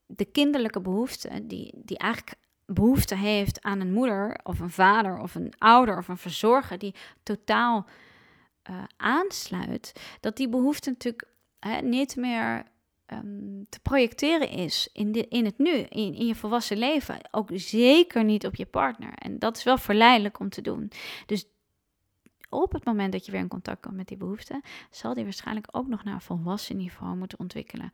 de 0.05 0.25
kinderlijke 0.25 0.81
behoefte, 0.81 1.47
die, 1.47 1.73
die 1.75 1.97
eigenlijk 1.97 2.35
behoefte 2.73 3.15
heeft 3.15 3.61
aan 3.61 3.79
een 3.79 3.93
moeder 3.93 4.39
of 4.43 4.59
een 4.59 4.69
vader 4.69 5.19
of 5.19 5.35
een 5.35 5.53
ouder 5.57 5.97
of 5.97 6.07
een 6.07 6.17
verzorger 6.17 6.77
die 6.77 6.95
totaal 7.23 7.85
uh, 8.69 8.83
aansluit, 8.97 9.93
dat 10.19 10.37
die 10.37 10.49
behoefte 10.49 10.89
natuurlijk 10.89 11.27
hè, 11.59 11.81
niet 11.81 12.15
meer 12.15 12.63
um, 13.07 13.65
te 13.69 13.79
projecteren 13.79 14.49
is 14.49 14.89
in, 14.93 15.11
de, 15.11 15.27
in 15.27 15.45
het 15.45 15.57
nu, 15.57 15.71
in, 15.71 16.13
in 16.13 16.25
je 16.25 16.35
volwassen 16.35 16.77
leven. 16.77 17.17
Ook 17.31 17.49
zeker 17.53 18.23
niet 18.23 18.45
op 18.45 18.55
je 18.55 18.65
partner. 18.65 19.13
En 19.13 19.39
dat 19.39 19.57
is 19.57 19.63
wel 19.63 19.77
verleidelijk 19.77 20.39
om 20.39 20.49
te 20.49 20.61
doen. 20.61 20.91
Dus 21.25 21.45
op 22.49 22.71
het 22.71 22.85
moment 22.85 23.11
dat 23.11 23.25
je 23.25 23.31
weer 23.31 23.41
in 23.41 23.47
contact 23.47 23.81
komt 23.81 23.95
met 23.95 24.07
die 24.07 24.17
behoefte, 24.17 24.61
zal 24.89 25.13
die 25.13 25.23
waarschijnlijk 25.23 25.67
ook 25.71 25.87
nog 25.87 26.03
naar 26.03 26.21
volwassen 26.21 26.77
niveau 26.77 27.15
moeten 27.15 27.39
ontwikkelen. 27.39 27.93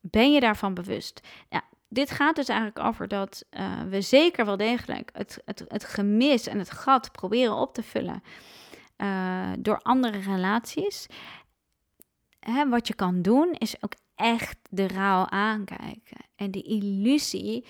Ben 0.00 0.32
je 0.32 0.40
daarvan 0.40 0.74
bewust? 0.74 1.20
Ja, 1.48 1.64
dit 1.88 2.10
gaat 2.10 2.36
dus 2.36 2.48
eigenlijk 2.48 2.86
over 2.86 3.08
dat 3.08 3.44
uh, 3.50 3.82
we 3.82 4.00
zeker 4.00 4.44
wel 4.44 4.56
degelijk 4.56 5.10
het, 5.12 5.42
het, 5.44 5.64
het 5.68 5.84
gemis 5.84 6.46
en 6.46 6.58
het 6.58 6.70
gat 6.70 7.12
proberen 7.12 7.54
op 7.54 7.74
te 7.74 7.82
vullen 7.82 8.22
uh, 8.96 9.50
door 9.58 9.80
andere 9.82 10.18
relaties. 10.18 11.06
Hè, 12.40 12.68
wat 12.68 12.86
je 12.86 12.94
kan 12.94 13.22
doen 13.22 13.52
is 13.52 13.82
ook 13.82 13.92
echt 14.14 14.58
de 14.70 14.88
rouw 14.88 15.26
aankijken 15.26 16.26
en 16.36 16.50
die 16.50 16.62
illusie 16.62 17.66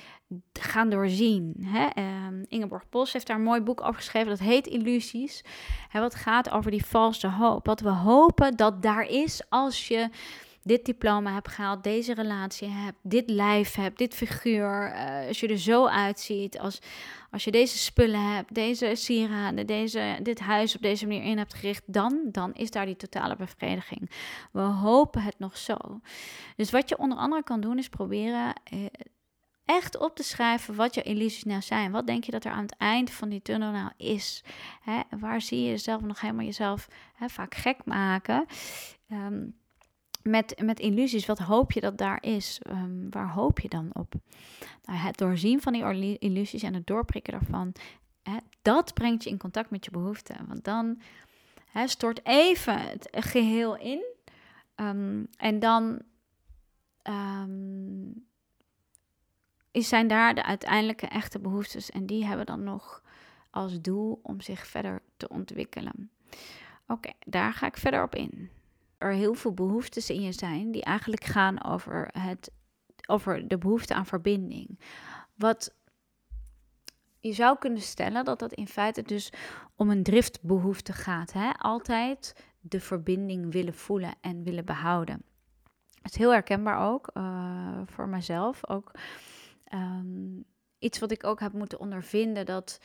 gaan 0.52 0.90
doorzien. 0.90 1.56
Hè? 1.60 2.02
Um, 2.26 2.44
Ingeborg 2.48 2.88
Bos 2.88 3.12
heeft 3.12 3.26
daar 3.26 3.36
een 3.36 3.42
mooi 3.42 3.60
boek 3.60 3.80
over 3.80 3.94
geschreven, 3.94 4.28
dat 4.28 4.38
heet 4.38 4.66
Illusies. 4.66 5.44
Hè, 5.88 6.00
wat 6.00 6.14
gaat 6.14 6.50
over 6.50 6.70
die 6.70 6.84
valse 6.84 7.28
hoop. 7.28 7.66
Wat 7.66 7.80
we 7.80 7.88
hopen 7.90 8.56
dat 8.56 8.82
daar 8.82 9.08
is 9.08 9.42
als 9.48 9.88
je 9.88 10.08
dit 10.66 10.84
diploma 10.84 11.32
hebt 11.32 11.48
gehaald, 11.48 11.84
deze 11.84 12.14
relatie 12.14 12.68
hebt, 12.68 12.98
dit 13.02 13.30
lijf 13.30 13.74
hebt, 13.74 13.98
dit 13.98 14.14
figuur, 14.14 14.94
uh, 14.94 15.26
als 15.28 15.40
je 15.40 15.48
er 15.48 15.58
zo 15.58 15.86
uitziet, 15.86 16.58
als, 16.58 16.78
als 17.30 17.44
je 17.44 17.50
deze 17.50 17.78
spullen 17.78 18.34
hebt, 18.34 18.54
deze 18.54 18.92
sieraden, 18.94 19.66
deze, 19.66 20.18
dit 20.22 20.40
huis 20.40 20.74
op 20.74 20.82
deze 20.82 21.06
manier 21.06 21.22
in 21.22 21.38
hebt 21.38 21.54
gericht, 21.54 21.82
dan, 21.86 22.20
dan 22.32 22.54
is 22.54 22.70
daar 22.70 22.86
die 22.86 22.96
totale 22.96 23.36
bevrediging. 23.36 24.10
We 24.52 24.60
hopen 24.60 25.22
het 25.22 25.38
nog 25.38 25.56
zo. 25.56 25.76
Dus 26.56 26.70
wat 26.70 26.88
je 26.88 26.98
onder 26.98 27.18
andere 27.18 27.42
kan 27.42 27.60
doen, 27.60 27.78
is 27.78 27.88
proberen 27.88 28.52
eh, 28.64 28.84
echt 29.64 29.98
op 29.98 30.16
te 30.16 30.22
schrijven 30.22 30.74
wat 30.74 30.94
je 30.94 31.02
illusies 31.02 31.44
nou 31.44 31.62
zijn. 31.62 31.92
Wat 31.92 32.06
denk 32.06 32.24
je 32.24 32.32
dat 32.32 32.44
er 32.44 32.52
aan 32.52 32.62
het 32.62 32.76
eind 32.76 33.10
van 33.10 33.28
die 33.28 33.42
tunnel 33.42 33.72
nou 33.72 33.90
is? 33.96 34.44
Hè? 34.80 35.00
Waar 35.18 35.40
zie 35.40 35.62
je 35.62 35.68
jezelf 35.68 36.00
nog 36.00 36.20
helemaal 36.20 36.44
jezelf 36.44 36.88
hè, 37.14 37.28
vaak 37.28 37.54
gek 37.54 37.84
maken? 37.84 38.46
Um, 39.12 39.54
met, 40.26 40.62
met 40.62 40.80
illusies, 40.80 41.26
wat 41.26 41.38
hoop 41.38 41.72
je 41.72 41.80
dat 41.80 41.98
daar 41.98 42.22
is? 42.22 42.60
Um, 42.70 43.06
waar 43.10 43.30
hoop 43.30 43.60
je 43.60 43.68
dan 43.68 43.90
op? 43.92 44.14
Nou, 44.84 44.98
het 44.98 45.16
doorzien 45.16 45.60
van 45.60 45.72
die 45.72 46.18
illusies 46.18 46.62
en 46.62 46.74
het 46.74 46.86
doorprikken 46.86 47.32
daarvan, 47.32 47.72
hè, 48.22 48.36
dat 48.62 48.94
brengt 48.94 49.24
je 49.24 49.30
in 49.30 49.38
contact 49.38 49.70
met 49.70 49.84
je 49.84 49.90
behoeften. 49.90 50.46
Want 50.46 50.64
dan 50.64 51.00
hè, 51.70 51.86
stort 51.86 52.26
even 52.26 52.80
het 52.80 53.08
geheel 53.10 53.76
in. 53.76 54.04
Um, 54.76 55.28
en 55.36 55.58
dan 55.58 56.02
um, 57.02 58.26
zijn 59.72 60.08
daar 60.08 60.34
de 60.34 60.44
uiteindelijke 60.44 61.06
echte 61.06 61.38
behoeftes. 61.38 61.90
En 61.90 62.06
die 62.06 62.24
hebben 62.24 62.46
dan 62.46 62.62
nog 62.64 63.02
als 63.50 63.80
doel 63.80 64.20
om 64.22 64.40
zich 64.40 64.66
verder 64.66 65.02
te 65.16 65.28
ontwikkelen. 65.28 66.10
Oké, 66.86 67.10
daar 67.26 67.52
ga 67.52 67.66
ik 67.66 67.76
verder 67.76 68.02
op 68.02 68.14
in 68.14 68.50
er 68.98 69.12
heel 69.12 69.34
veel 69.34 69.52
behoeftes 69.52 70.10
in 70.10 70.22
je 70.22 70.32
zijn 70.32 70.70
die 70.70 70.82
eigenlijk 70.82 71.24
gaan 71.24 71.64
over, 71.64 72.08
het, 72.18 72.50
over 73.06 73.48
de 73.48 73.58
behoefte 73.58 73.94
aan 73.94 74.06
verbinding. 74.06 74.80
Wat 75.34 75.74
je 77.20 77.32
zou 77.32 77.58
kunnen 77.58 77.82
stellen 77.82 78.24
dat 78.24 78.38
dat 78.38 78.52
in 78.52 78.68
feite 78.68 79.02
dus 79.02 79.32
om 79.76 79.90
een 79.90 80.02
driftbehoefte 80.02 80.92
gaat. 80.92 81.32
Hè? 81.32 81.50
Altijd 81.52 82.44
de 82.60 82.80
verbinding 82.80 83.52
willen 83.52 83.74
voelen 83.74 84.14
en 84.20 84.42
willen 84.42 84.64
behouden. 84.64 85.22
Het 86.02 86.12
is 86.12 86.16
heel 86.16 86.32
herkenbaar 86.32 86.90
ook 86.90 87.10
uh, 87.14 87.80
voor 87.86 88.08
mezelf. 88.08 88.68
Ook 88.68 88.90
um, 89.74 90.44
iets 90.78 90.98
wat 90.98 91.10
ik 91.10 91.24
ook 91.24 91.40
heb 91.40 91.52
moeten 91.52 91.80
ondervinden 91.80 92.46
dat 92.46 92.80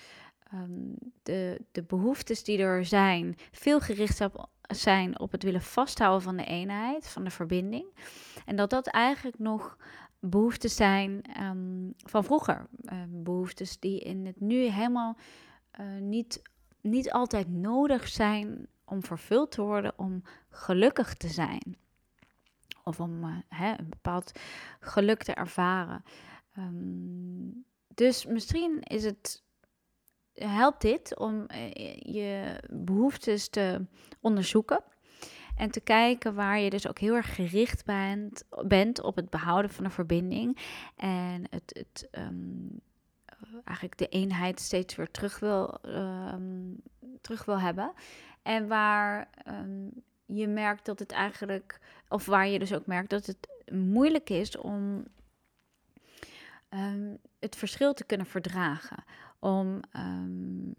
um, 0.53 0.95
de, 1.23 1.61
de 1.71 1.83
behoeftes 1.83 2.43
die 2.43 2.57
er 2.57 2.85
zijn 2.85 3.35
veel 3.51 3.79
gericht 3.79 4.21
zijn 4.67 5.19
op 5.19 5.31
het 5.31 5.43
willen 5.43 5.61
vasthouden 5.61 6.21
van 6.21 6.37
de 6.37 6.45
eenheid, 6.45 7.07
van 7.07 7.23
de 7.23 7.29
verbinding. 7.29 7.85
En 8.45 8.55
dat 8.55 8.69
dat 8.69 8.87
eigenlijk 8.87 9.39
nog 9.39 9.77
behoeftes 10.19 10.75
zijn 10.75 11.21
um, 11.41 11.93
van 11.97 12.23
vroeger. 12.23 12.67
Uh, 12.83 13.01
behoeftes 13.07 13.79
die 13.79 13.99
in 13.99 14.25
het 14.25 14.39
nu 14.39 14.55
helemaal 14.55 15.17
uh, 15.79 16.01
niet, 16.01 16.41
niet 16.81 17.11
altijd 17.11 17.49
nodig 17.49 18.07
zijn 18.07 18.67
om 18.85 19.03
vervuld 19.03 19.51
te 19.51 19.61
worden 19.61 19.93
om 19.95 20.23
gelukkig 20.49 21.13
te 21.13 21.27
zijn. 21.27 21.77
Of 22.83 22.99
om 22.99 23.23
uh, 23.23 23.35
hè, 23.49 23.69
een 23.77 23.89
bepaald 23.89 24.31
geluk 24.79 25.23
te 25.23 25.33
ervaren. 25.33 26.03
Dus 27.93 28.25
misschien 28.25 28.81
is 28.81 29.03
het 29.03 29.43
helpt 30.33 30.81
dit 30.81 31.17
om 31.17 31.45
eh, 31.45 31.95
je 31.95 32.59
behoeftes 32.69 33.49
te 33.49 33.85
onderzoeken. 34.19 34.83
En 35.55 35.71
te 35.71 35.81
kijken 35.81 36.33
waar 36.33 36.59
je 36.59 36.69
dus 36.69 36.87
ook 36.87 36.99
heel 36.99 37.15
erg 37.15 37.35
gericht 37.35 37.85
bent, 37.85 38.43
bent 38.67 39.01
op 39.01 39.15
het 39.15 39.29
behouden 39.29 39.71
van 39.71 39.85
een 39.85 39.91
verbinding. 39.91 40.57
En 40.95 41.43
het, 41.49 41.63
het 41.77 42.09
um, 42.11 42.81
eigenlijk 43.63 43.97
de 43.97 44.07
eenheid 44.07 44.59
steeds 44.59 44.95
weer 44.95 45.11
terug 45.11 45.39
wil, 45.39 45.77
um, 45.85 46.81
terug 47.21 47.45
wil 47.45 47.59
hebben. 47.59 47.93
En 48.41 48.67
waar 48.67 49.29
um, 49.47 49.91
je 50.25 50.47
merkt 50.47 50.85
dat 50.85 50.99
het 50.99 51.11
eigenlijk, 51.11 51.79
of 52.07 52.25
waar 52.25 52.47
je 52.47 52.59
dus 52.59 52.73
ook 52.73 52.85
merkt 52.85 53.09
dat 53.09 53.25
het 53.25 53.47
moeilijk 53.71 54.29
is 54.29 54.57
om 54.57 55.05
het 57.39 57.55
verschil 57.55 57.93
te 57.93 58.05
kunnen 58.05 58.25
verdragen 58.25 59.03
om 59.41 59.79
um, 59.95 60.73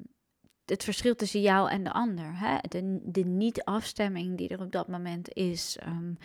het 0.65 0.85
verschil 0.85 1.15
tussen 1.15 1.41
jou 1.41 1.71
en 1.71 1.85
de 1.85 1.93
ander, 1.93 2.39
hè? 2.39 2.57
de, 2.69 3.01
de 3.03 3.25
niet-afstemming 3.25 4.37
die 4.37 4.49
er 4.49 4.61
op 4.61 4.73
dat 4.73 4.89
moment 4.89 5.33
is, 5.33 5.79
um, 5.87 6.17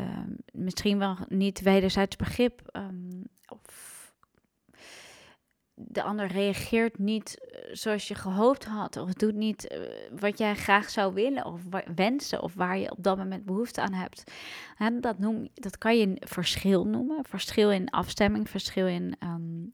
um, 0.00 0.36
misschien 0.52 0.98
wel 0.98 1.16
niet 1.28 1.60
wederzijds 1.60 2.16
begrip, 2.16 2.82
of 3.48 3.94
de 5.74 6.02
ander 6.02 6.26
reageert 6.26 6.98
niet 6.98 7.38
eh, 7.38 7.74
zoals 7.74 8.08
je 8.08 8.14
gehoopt 8.14 8.64
had, 8.64 8.96
of 8.96 9.12
doet 9.12 9.34
niet 9.34 9.72
uh, 9.72 9.78
wat 10.20 10.38
jij 10.38 10.54
graag 10.54 10.90
zou 10.90 11.14
willen 11.14 11.44
of 11.44 11.60
wensen, 11.94 12.42
of 12.42 12.54
waar 12.54 12.78
je 12.78 12.90
op 12.90 13.02
dat 13.02 13.16
moment 13.16 13.44
behoefte 13.44 13.80
aan 13.80 13.92
hebt. 13.92 14.32
Dat, 15.00 15.18
noem, 15.18 15.48
dat 15.54 15.78
kan 15.78 15.98
je 15.98 16.06
een 16.06 16.16
verschil 16.20 16.84
noemen, 16.84 17.24
verschil 17.24 17.70
in 17.70 17.90
afstemming, 17.90 18.50
verschil 18.50 18.86
in 18.86 19.16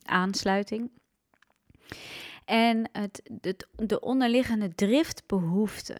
aansluiting. 0.02 0.90
En 2.44 2.88
het, 2.92 3.22
de 3.76 4.00
onderliggende 4.00 4.74
driftbehoefte 4.74 5.96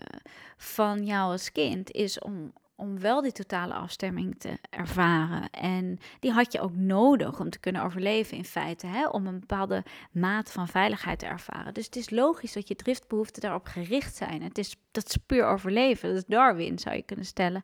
van 0.57 1.05
jou 1.05 1.31
als 1.33 1.53
kind 1.53 1.91
is 1.91 2.19
om, 2.19 2.53
om 2.77 3.01
wel 3.01 3.23
die 3.23 3.33
totale 3.33 3.75
afstemming 3.75 4.39
te 4.39 4.59
ervaren. 4.71 5.51
En 5.51 5.99
die 6.21 6.33
had 6.33 6.53
je 6.53 6.61
ook 6.61 6.75
nodig 6.75 7.41
om 7.41 7.51
te 7.51 7.59
kunnen 7.59 7.83
overleven 7.83 8.37
in 8.37 8.45
feite, 8.45 8.87
hè? 8.87 9.09
om 9.09 9.27
een 9.27 9.41
bepaalde 9.41 9.85
maat 10.13 10.53
van 10.53 10.69
veiligheid 10.69 11.19
te 11.19 11.27
ervaren. 11.27 11.75
Dus 11.75 11.85
het 11.85 11.97
is 11.97 12.11
logisch 12.11 12.53
dat 12.53 12.69
je 12.69 12.77
driftbehoeften 12.77 13.43
daarop 13.43 13.67
gericht 13.67 14.17
zijn. 14.17 14.43
Het 14.43 14.59
is, 14.59 14.77
dat 14.91 15.09
is 15.09 15.17
puur 15.17 15.47
overleven, 15.47 16.09
dat 16.09 16.19
is 16.19 16.25
Darwin 16.27 16.79
zou 16.79 16.97
je 16.97 17.03
kunnen 17.03 17.27
stellen. 17.27 17.61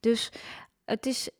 Dus 0.00 0.32
het 0.84 1.06
is 1.06 1.30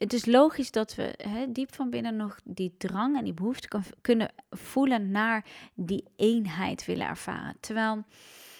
het 0.00 0.12
is 0.12 0.26
logisch 0.26 0.70
dat 0.70 0.94
we 0.94 1.14
hè, 1.16 1.52
diep 1.52 1.74
van 1.74 1.90
binnen 1.90 2.16
nog 2.16 2.38
die 2.44 2.74
drang 2.78 3.16
en 3.16 3.24
die 3.24 3.34
behoefte 3.34 3.68
kunnen 4.00 4.32
voelen 4.50 5.10
naar 5.10 5.44
die 5.74 6.04
eenheid 6.16 6.84
willen 6.84 7.06
ervaren. 7.06 7.56
Terwijl 7.60 8.04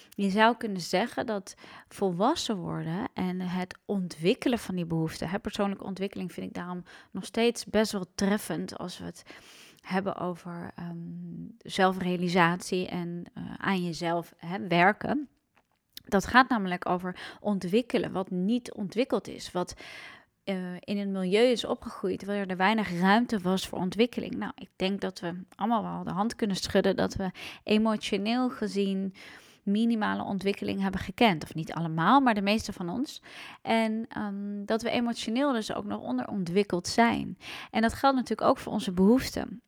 je 0.09 0.29
zou 0.29 0.57
kunnen 0.57 0.81
zeggen 0.81 1.25
dat 1.25 1.55
volwassen 1.87 2.57
worden 2.57 3.07
en 3.13 3.39
het 3.39 3.77
ontwikkelen 3.85 4.59
van 4.59 4.75
die 4.75 4.85
behoeften, 4.85 5.29
hè, 5.29 5.39
persoonlijke 5.39 5.83
ontwikkeling 5.83 6.31
vind 6.31 6.47
ik 6.47 6.53
daarom 6.53 6.83
nog 7.11 7.25
steeds 7.25 7.65
best 7.65 7.91
wel 7.91 8.05
treffend 8.15 8.77
als 8.77 8.97
we 8.97 9.05
het 9.05 9.23
hebben 9.81 10.15
over 10.15 10.71
um, 10.79 11.55
zelfrealisatie 11.57 12.87
en 12.87 13.23
uh, 13.37 13.43
aan 13.57 13.83
jezelf 13.83 14.33
hè, 14.37 14.67
werken. 14.67 15.29
Dat 16.05 16.25
gaat 16.25 16.49
namelijk 16.49 16.89
over 16.89 17.37
ontwikkelen 17.39 18.11
wat 18.11 18.29
niet 18.29 18.73
ontwikkeld 18.73 19.27
is, 19.27 19.51
wat 19.51 19.73
uh, 20.55 20.75
in 20.79 20.97
een 20.97 21.11
milieu 21.11 21.45
is 21.45 21.65
opgegroeid 21.65 22.25
waar 22.25 22.47
er 22.47 22.57
weinig 22.57 22.99
ruimte 22.99 23.39
was 23.39 23.67
voor 23.67 23.79
ontwikkeling. 23.79 24.35
Nou, 24.35 24.51
ik 24.55 24.69
denk 24.75 25.01
dat 25.01 25.19
we 25.19 25.33
allemaal 25.55 25.83
wel 25.83 26.03
de 26.03 26.11
hand 26.11 26.35
kunnen 26.35 26.55
schudden 26.55 26.95
dat 26.95 27.15
we 27.15 27.31
emotioneel 27.63 28.49
gezien 28.49 29.13
minimale 29.63 30.23
ontwikkeling 30.23 30.81
hebben 30.81 30.99
gekend. 30.99 31.43
Of 31.43 31.53
niet 31.53 31.73
allemaal, 31.73 32.19
maar 32.19 32.33
de 32.33 32.41
meeste 32.41 32.73
van 32.73 32.89
ons. 32.89 33.21
En 33.61 34.07
um, 34.17 34.65
dat 34.65 34.81
we 34.81 34.89
emotioneel 34.89 35.51
dus 35.51 35.73
ook 35.73 35.85
nog 35.85 35.99
onderontwikkeld 35.99 36.87
zijn. 36.87 37.37
En 37.71 37.81
dat 37.81 37.93
geldt 37.93 38.15
natuurlijk 38.15 38.49
ook 38.49 38.57
voor 38.57 38.73
onze 38.73 38.91
behoeften. 38.91 39.61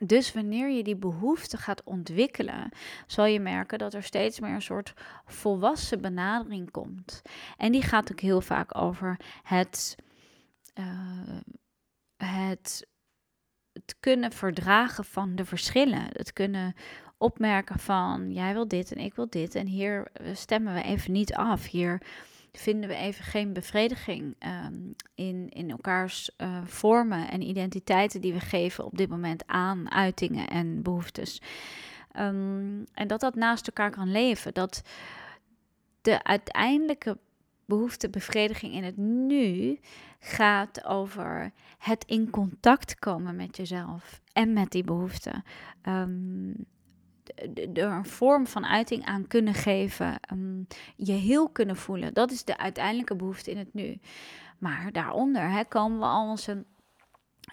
Dus 0.00 0.32
wanneer 0.32 0.68
je 0.70 0.82
die 0.82 0.96
behoefte 0.96 1.56
gaat 1.56 1.84
ontwikkelen, 1.84 2.70
zal 3.06 3.24
je 3.24 3.40
merken 3.40 3.78
dat 3.78 3.94
er 3.94 4.02
steeds 4.02 4.40
meer 4.40 4.54
een 4.54 4.62
soort 4.62 4.94
volwassen 5.26 6.00
benadering 6.00 6.70
komt. 6.70 7.22
En 7.56 7.72
die 7.72 7.82
gaat 7.82 8.12
ook 8.12 8.20
heel 8.20 8.40
vaak 8.40 8.76
over 8.78 9.20
het, 9.42 9.96
uh, 10.74 11.40
het, 12.16 12.86
het 13.72 13.96
kunnen 14.00 14.32
verdragen 14.32 15.04
van 15.04 15.36
de 15.36 15.44
verschillen. 15.44 16.06
Het 16.12 16.32
kunnen 16.32 16.74
opmerken 17.18 17.78
van 17.78 18.32
jij 18.32 18.52
wil 18.52 18.68
dit 18.68 18.92
en 18.92 18.98
ik 18.98 19.14
wil 19.14 19.28
dit. 19.28 19.54
En 19.54 19.66
hier 19.66 20.10
stemmen 20.32 20.74
we 20.74 20.82
even 20.82 21.12
niet 21.12 21.34
af. 21.34 21.66
Hier 21.66 22.02
vinden 22.52 22.88
we 22.88 22.96
even 22.96 23.24
geen 23.24 23.52
bevrediging 23.52 24.34
ehm, 24.38 24.74
in, 25.14 25.48
in 25.48 25.70
elkaars 25.70 26.30
uh, 26.36 26.58
vormen 26.64 27.30
en 27.30 27.42
identiteiten 27.42 28.20
die 28.20 28.32
we 28.32 28.40
geven 28.40 28.84
op 28.84 28.96
dit 28.96 29.08
moment 29.08 29.46
aan 29.46 29.90
uitingen 29.90 30.48
en 30.48 30.82
behoeftes. 30.82 31.40
Um, 32.18 32.84
en 32.94 33.06
dat 33.06 33.20
dat 33.20 33.34
naast 33.34 33.66
elkaar 33.66 33.90
kan 33.90 34.10
leven. 34.10 34.54
Dat 34.54 34.82
de 36.02 36.24
uiteindelijke 36.24 37.18
behoeftebevrediging 37.64 38.74
in 38.74 38.84
het 38.84 38.96
nu 38.96 39.78
gaat 40.18 40.84
over 40.84 41.52
het 41.78 42.04
in 42.04 42.30
contact 42.30 42.98
komen 42.98 43.36
met 43.36 43.56
jezelf 43.56 44.20
en 44.32 44.52
met 44.52 44.70
die 44.70 44.84
behoeften. 44.84 45.44
Um, 45.88 46.66
er 47.74 47.92
een 47.92 48.06
vorm 48.06 48.46
van 48.46 48.66
uiting 48.66 49.04
aan 49.04 49.26
kunnen 49.26 49.54
geven, 49.54 50.20
um, 50.32 50.66
je 50.96 51.12
heel 51.12 51.48
kunnen 51.48 51.76
voelen. 51.76 52.14
Dat 52.14 52.30
is 52.30 52.44
de 52.44 52.58
uiteindelijke 52.58 53.16
behoefte 53.16 53.50
in 53.50 53.58
het 53.58 53.74
nu. 53.74 54.00
Maar 54.58 54.92
daaronder 54.92 55.50
hè, 55.50 55.64
komen 55.64 55.98
we 55.98 56.04
al 56.04 56.28
onze 56.28 56.64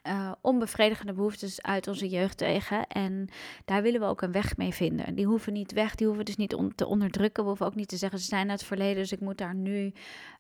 uh, 0.08 0.32
onbevredigende 0.42 1.14
behoeftes 1.14 1.62
uit 1.62 1.88
onze 1.88 2.10
jeugd 2.10 2.38
tegen. 2.38 2.88
En 2.88 3.30
daar 3.66 3.82
willen 3.82 4.00
we 4.00 4.06
ook 4.06 4.22
een 4.22 4.32
weg 4.32 4.58
mee 4.58 4.74
vinden. 4.74 5.16
Die 5.16 5.26
hoeven 5.26 5.54
niet 5.54 5.72
weg, 5.72 5.96
die 5.96 6.08
hoeven 6.08 6.26
dus 6.26 6.36
niet 6.36 6.58
te 6.76 6.88
onderdrukken. 6.88 7.44
We 7.44 7.50
hoeven 7.50 7.66
ook 7.66 7.76
niet 7.76 7.88
te 7.88 7.98
zeggen, 7.98 8.20
ze 8.20 8.26
zijn 8.26 8.50
uit 8.50 8.60
het 8.60 8.68
verleden, 8.68 8.96
dus 8.96 9.12
ik 9.12 9.20
moet 9.20 9.38
daar 9.38 9.56
nu 9.56 9.86
uh, 9.86 9.92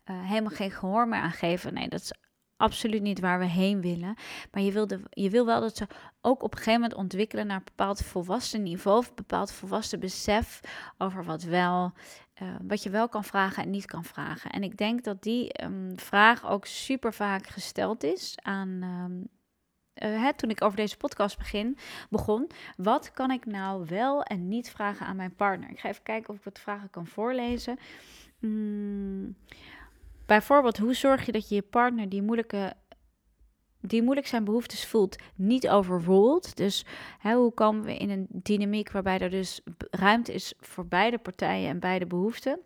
helemaal 0.05 0.55
geen 0.55 0.71
gehoor 0.71 1.07
meer 1.07 1.19
aan 1.19 1.31
geven. 1.31 1.73
Nee, 1.73 1.87
dat 1.87 1.99
is 1.99 2.13
absoluut 2.57 3.01
niet 3.01 3.19
waar 3.19 3.39
we 3.39 3.45
heen 3.45 3.81
willen. 3.81 4.15
Maar 4.51 4.61
je 4.61 4.71
wil, 4.71 4.87
de, 4.87 5.01
je 5.09 5.29
wil 5.29 5.45
wel 5.45 5.61
dat 5.61 5.77
ze 5.77 5.87
ook 6.21 6.43
op 6.43 6.51
een 6.51 6.57
gegeven 6.57 6.81
moment 6.81 6.99
ontwikkelen 6.99 7.47
naar 7.47 7.57
een 7.57 7.63
bepaald 7.63 8.01
volwassen 8.01 8.63
niveau. 8.63 8.97
Of 8.97 9.07
een 9.07 9.15
bepaald 9.15 9.51
volwassen 9.51 9.99
besef 9.99 10.59
over 10.97 11.23
wat 11.23 11.43
wel. 11.43 11.93
Uh, 12.41 12.55
wat 12.67 12.83
je 12.83 12.89
wel 12.89 13.09
kan 13.09 13.23
vragen 13.23 13.63
en 13.63 13.69
niet 13.69 13.85
kan 13.85 14.03
vragen. 14.03 14.51
En 14.51 14.63
ik 14.63 14.77
denk 14.77 15.03
dat 15.03 15.23
die 15.23 15.63
um, 15.63 15.99
vraag 15.99 16.49
ook 16.49 16.65
super 16.65 17.13
vaak 17.13 17.47
gesteld 17.47 18.03
is 18.03 18.35
aan. 18.41 18.83
Um, 18.83 19.27
uh, 20.03 20.21
hè, 20.21 20.33
toen 20.33 20.49
ik 20.49 20.63
over 20.63 20.77
deze 20.77 20.97
podcast 20.97 21.37
begin, 21.37 21.77
begon. 22.09 22.49
Wat 22.77 23.11
kan 23.11 23.31
ik 23.31 23.45
nou 23.45 23.85
wel 23.85 24.23
en 24.23 24.47
niet 24.47 24.69
vragen 24.69 25.05
aan 25.05 25.15
mijn 25.15 25.35
partner? 25.35 25.69
Ik 25.69 25.79
ga 25.79 25.89
even 25.89 26.03
kijken 26.03 26.29
of 26.29 26.37
ik 26.37 26.43
wat 26.43 26.59
vragen 26.59 26.89
kan 26.89 27.07
voorlezen. 27.07 27.77
Mm, 28.39 29.35
Bijvoorbeeld, 30.25 30.77
hoe 30.77 30.93
zorg 30.93 31.25
je 31.25 31.31
dat 31.31 31.49
je 31.49 31.55
je 31.55 31.61
partner 31.61 32.09
die 32.09 32.21
moeilijke 32.21 32.75
die 33.87 34.03
moeilijk 34.03 34.27
zijn 34.27 34.43
behoeftes 34.43 34.85
voelt, 34.85 35.21
niet 35.35 35.69
overroelt. 35.69 36.55
Dus 36.55 36.85
hè, 37.19 37.35
hoe 37.35 37.53
komen 37.53 37.83
we 37.83 37.97
in 37.97 38.09
een 38.09 38.27
dynamiek 38.29 38.91
waarbij 38.91 39.19
er 39.19 39.29
dus 39.29 39.61
ruimte 39.89 40.33
is 40.33 40.53
voor 40.59 40.85
beide 40.85 41.17
partijen 41.17 41.69
en 41.69 41.79
beide 41.79 42.05
behoeften? 42.05 42.59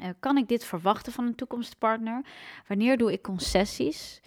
Uh, 0.00 0.08
kan 0.20 0.36
ik 0.36 0.48
dit 0.48 0.64
verwachten 0.64 1.12
van 1.12 1.26
een 1.26 1.34
toekomstpartner? 1.34 2.24
Wanneer 2.68 2.98
doe 2.98 3.12
ik 3.12 3.22
concessies? 3.22 4.20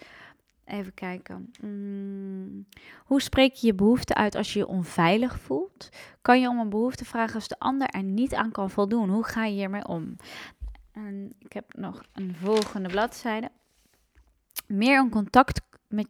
Even 0.64 0.94
kijken. 0.94 1.50
Hmm. 1.60 2.66
Hoe 3.04 3.22
spreek 3.22 3.54
je 3.54 3.66
je 3.66 3.74
behoefte 3.74 4.14
uit 4.14 4.34
als 4.34 4.52
je 4.52 4.58
je 4.58 4.66
onveilig 4.66 5.40
voelt? 5.40 5.88
Kan 6.22 6.40
je 6.40 6.48
om 6.48 6.58
een 6.58 6.68
behoefte 6.68 7.04
vragen 7.04 7.34
als 7.34 7.48
de 7.48 7.58
ander 7.58 7.88
er 7.88 8.02
niet 8.02 8.34
aan 8.34 8.50
kan 8.50 8.70
voldoen? 8.70 9.08
Hoe 9.10 9.24
ga 9.24 9.44
je 9.44 9.54
hiermee 9.54 9.86
om? 9.86 10.16
En 10.94 11.32
ik 11.38 11.52
heb 11.52 11.76
nog 11.76 12.02
een 12.12 12.34
volgende 12.34 12.88
bladzijde. 12.88 13.50
Meer 14.66 15.00
in 15.02 15.10
contact 15.10 15.60
met, 15.88 16.08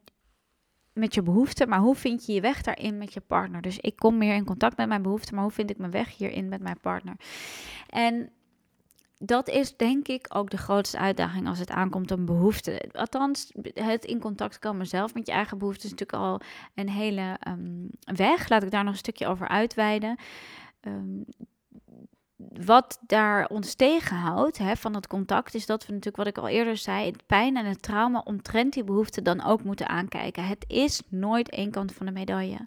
met 0.92 1.14
je 1.14 1.22
behoeften, 1.22 1.68
maar 1.68 1.78
hoe 1.78 1.94
vind 1.94 2.26
je 2.26 2.32
je 2.32 2.40
weg 2.40 2.62
daarin 2.62 2.98
met 2.98 3.12
je 3.12 3.20
partner? 3.20 3.62
Dus 3.62 3.78
ik 3.78 3.96
kom 3.96 4.18
meer 4.18 4.34
in 4.34 4.44
contact 4.44 4.76
met 4.76 4.88
mijn 4.88 5.02
behoeften, 5.02 5.34
maar 5.34 5.44
hoe 5.44 5.52
vind 5.52 5.70
ik 5.70 5.78
mijn 5.78 5.90
weg 5.90 6.16
hierin 6.16 6.48
met 6.48 6.60
mijn 6.60 6.80
partner? 6.80 7.14
En 7.88 8.32
dat 9.18 9.48
is 9.48 9.76
denk 9.76 10.08
ik 10.08 10.26
ook 10.28 10.50
de 10.50 10.56
grootste 10.56 10.98
uitdaging 10.98 11.48
als 11.48 11.58
het 11.58 11.70
aankomt 11.70 12.10
op 12.10 12.26
behoeften. 12.26 12.90
Althans, 12.92 13.52
het 13.74 14.04
in 14.04 14.20
contact 14.20 14.58
komen 14.58 14.86
zelf 14.86 15.14
met 15.14 15.26
je 15.26 15.32
eigen 15.32 15.58
behoeften 15.58 15.84
is 15.84 15.90
natuurlijk 15.90 16.22
al 16.22 16.40
een 16.74 16.88
hele 16.88 17.38
um, 17.48 17.88
weg. 18.16 18.48
Laat 18.48 18.62
ik 18.62 18.70
daar 18.70 18.84
nog 18.84 18.92
een 18.92 18.98
stukje 18.98 19.26
over 19.26 19.48
uitweiden. 19.48 20.18
Um, 20.80 21.24
wat 22.64 22.98
daar 23.06 23.46
ons 23.46 23.74
tegenhoudt 23.74 24.58
hè, 24.58 24.76
van 24.76 24.94
het 24.94 25.06
contact, 25.06 25.54
is 25.54 25.66
dat 25.66 25.86
we 25.86 25.92
natuurlijk, 25.92 26.16
wat 26.16 26.26
ik 26.26 26.38
al 26.38 26.48
eerder 26.48 26.76
zei, 26.76 27.06
het 27.06 27.26
pijn 27.26 27.56
en 27.56 27.66
het 27.66 27.82
trauma 27.82 28.22
omtrent 28.24 28.72
die 28.72 28.84
behoefte 28.84 29.22
dan 29.22 29.44
ook 29.44 29.64
moeten 29.64 29.88
aankijken. 29.88 30.46
Het 30.46 30.64
is 30.68 31.02
nooit 31.08 31.50
één 31.50 31.70
kant 31.70 31.92
van 31.92 32.06
de 32.06 32.12
medaille. 32.12 32.58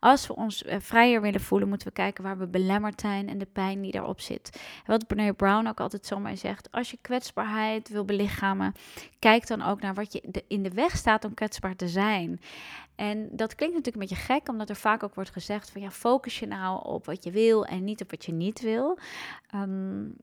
Als 0.00 0.26
we 0.26 0.36
ons 0.36 0.64
eh, 0.64 0.76
vrijer 0.80 1.20
willen 1.20 1.40
voelen, 1.40 1.68
moeten 1.68 1.88
we 1.88 1.92
kijken 1.92 2.24
waar 2.24 2.38
we 2.38 2.46
belemmerd 2.46 3.00
zijn 3.00 3.28
en 3.28 3.38
de 3.38 3.48
pijn 3.52 3.80
die 3.80 3.92
daarop 3.92 4.20
zit. 4.20 4.60
Wat 4.86 5.06
Brene 5.06 5.32
Brown 5.32 5.66
ook 5.66 5.80
altijd 5.80 6.06
zomaar 6.06 6.36
zegt, 6.36 6.68
als 6.70 6.90
je 6.90 6.98
kwetsbaarheid 7.00 7.88
wil 7.88 8.04
belichamen, 8.04 8.72
kijk 9.18 9.46
dan 9.46 9.62
ook 9.62 9.80
naar 9.80 9.94
wat 9.94 10.12
je 10.12 10.44
in 10.48 10.62
de 10.62 10.70
weg 10.70 10.96
staat 10.96 11.24
om 11.24 11.34
kwetsbaar 11.34 11.76
te 11.76 11.88
zijn. 11.88 12.40
En 13.00 13.28
dat 13.32 13.54
klinkt 13.54 13.76
natuurlijk 13.76 14.02
een 14.02 14.08
beetje 14.08 14.34
gek, 14.34 14.48
omdat 14.48 14.68
er 14.68 14.76
vaak 14.76 15.02
ook 15.02 15.14
wordt 15.14 15.30
gezegd 15.30 15.70
van 15.70 15.80
ja, 15.80 15.90
focus 15.90 16.38
je 16.38 16.46
nou 16.46 16.84
op 16.84 17.06
wat 17.06 17.24
je 17.24 17.30
wil 17.30 17.64
en 17.66 17.84
niet 17.84 18.02
op 18.02 18.10
wat 18.10 18.24
je 18.24 18.32
niet 18.32 18.60
wil. 18.60 18.98
Um, 19.54 20.16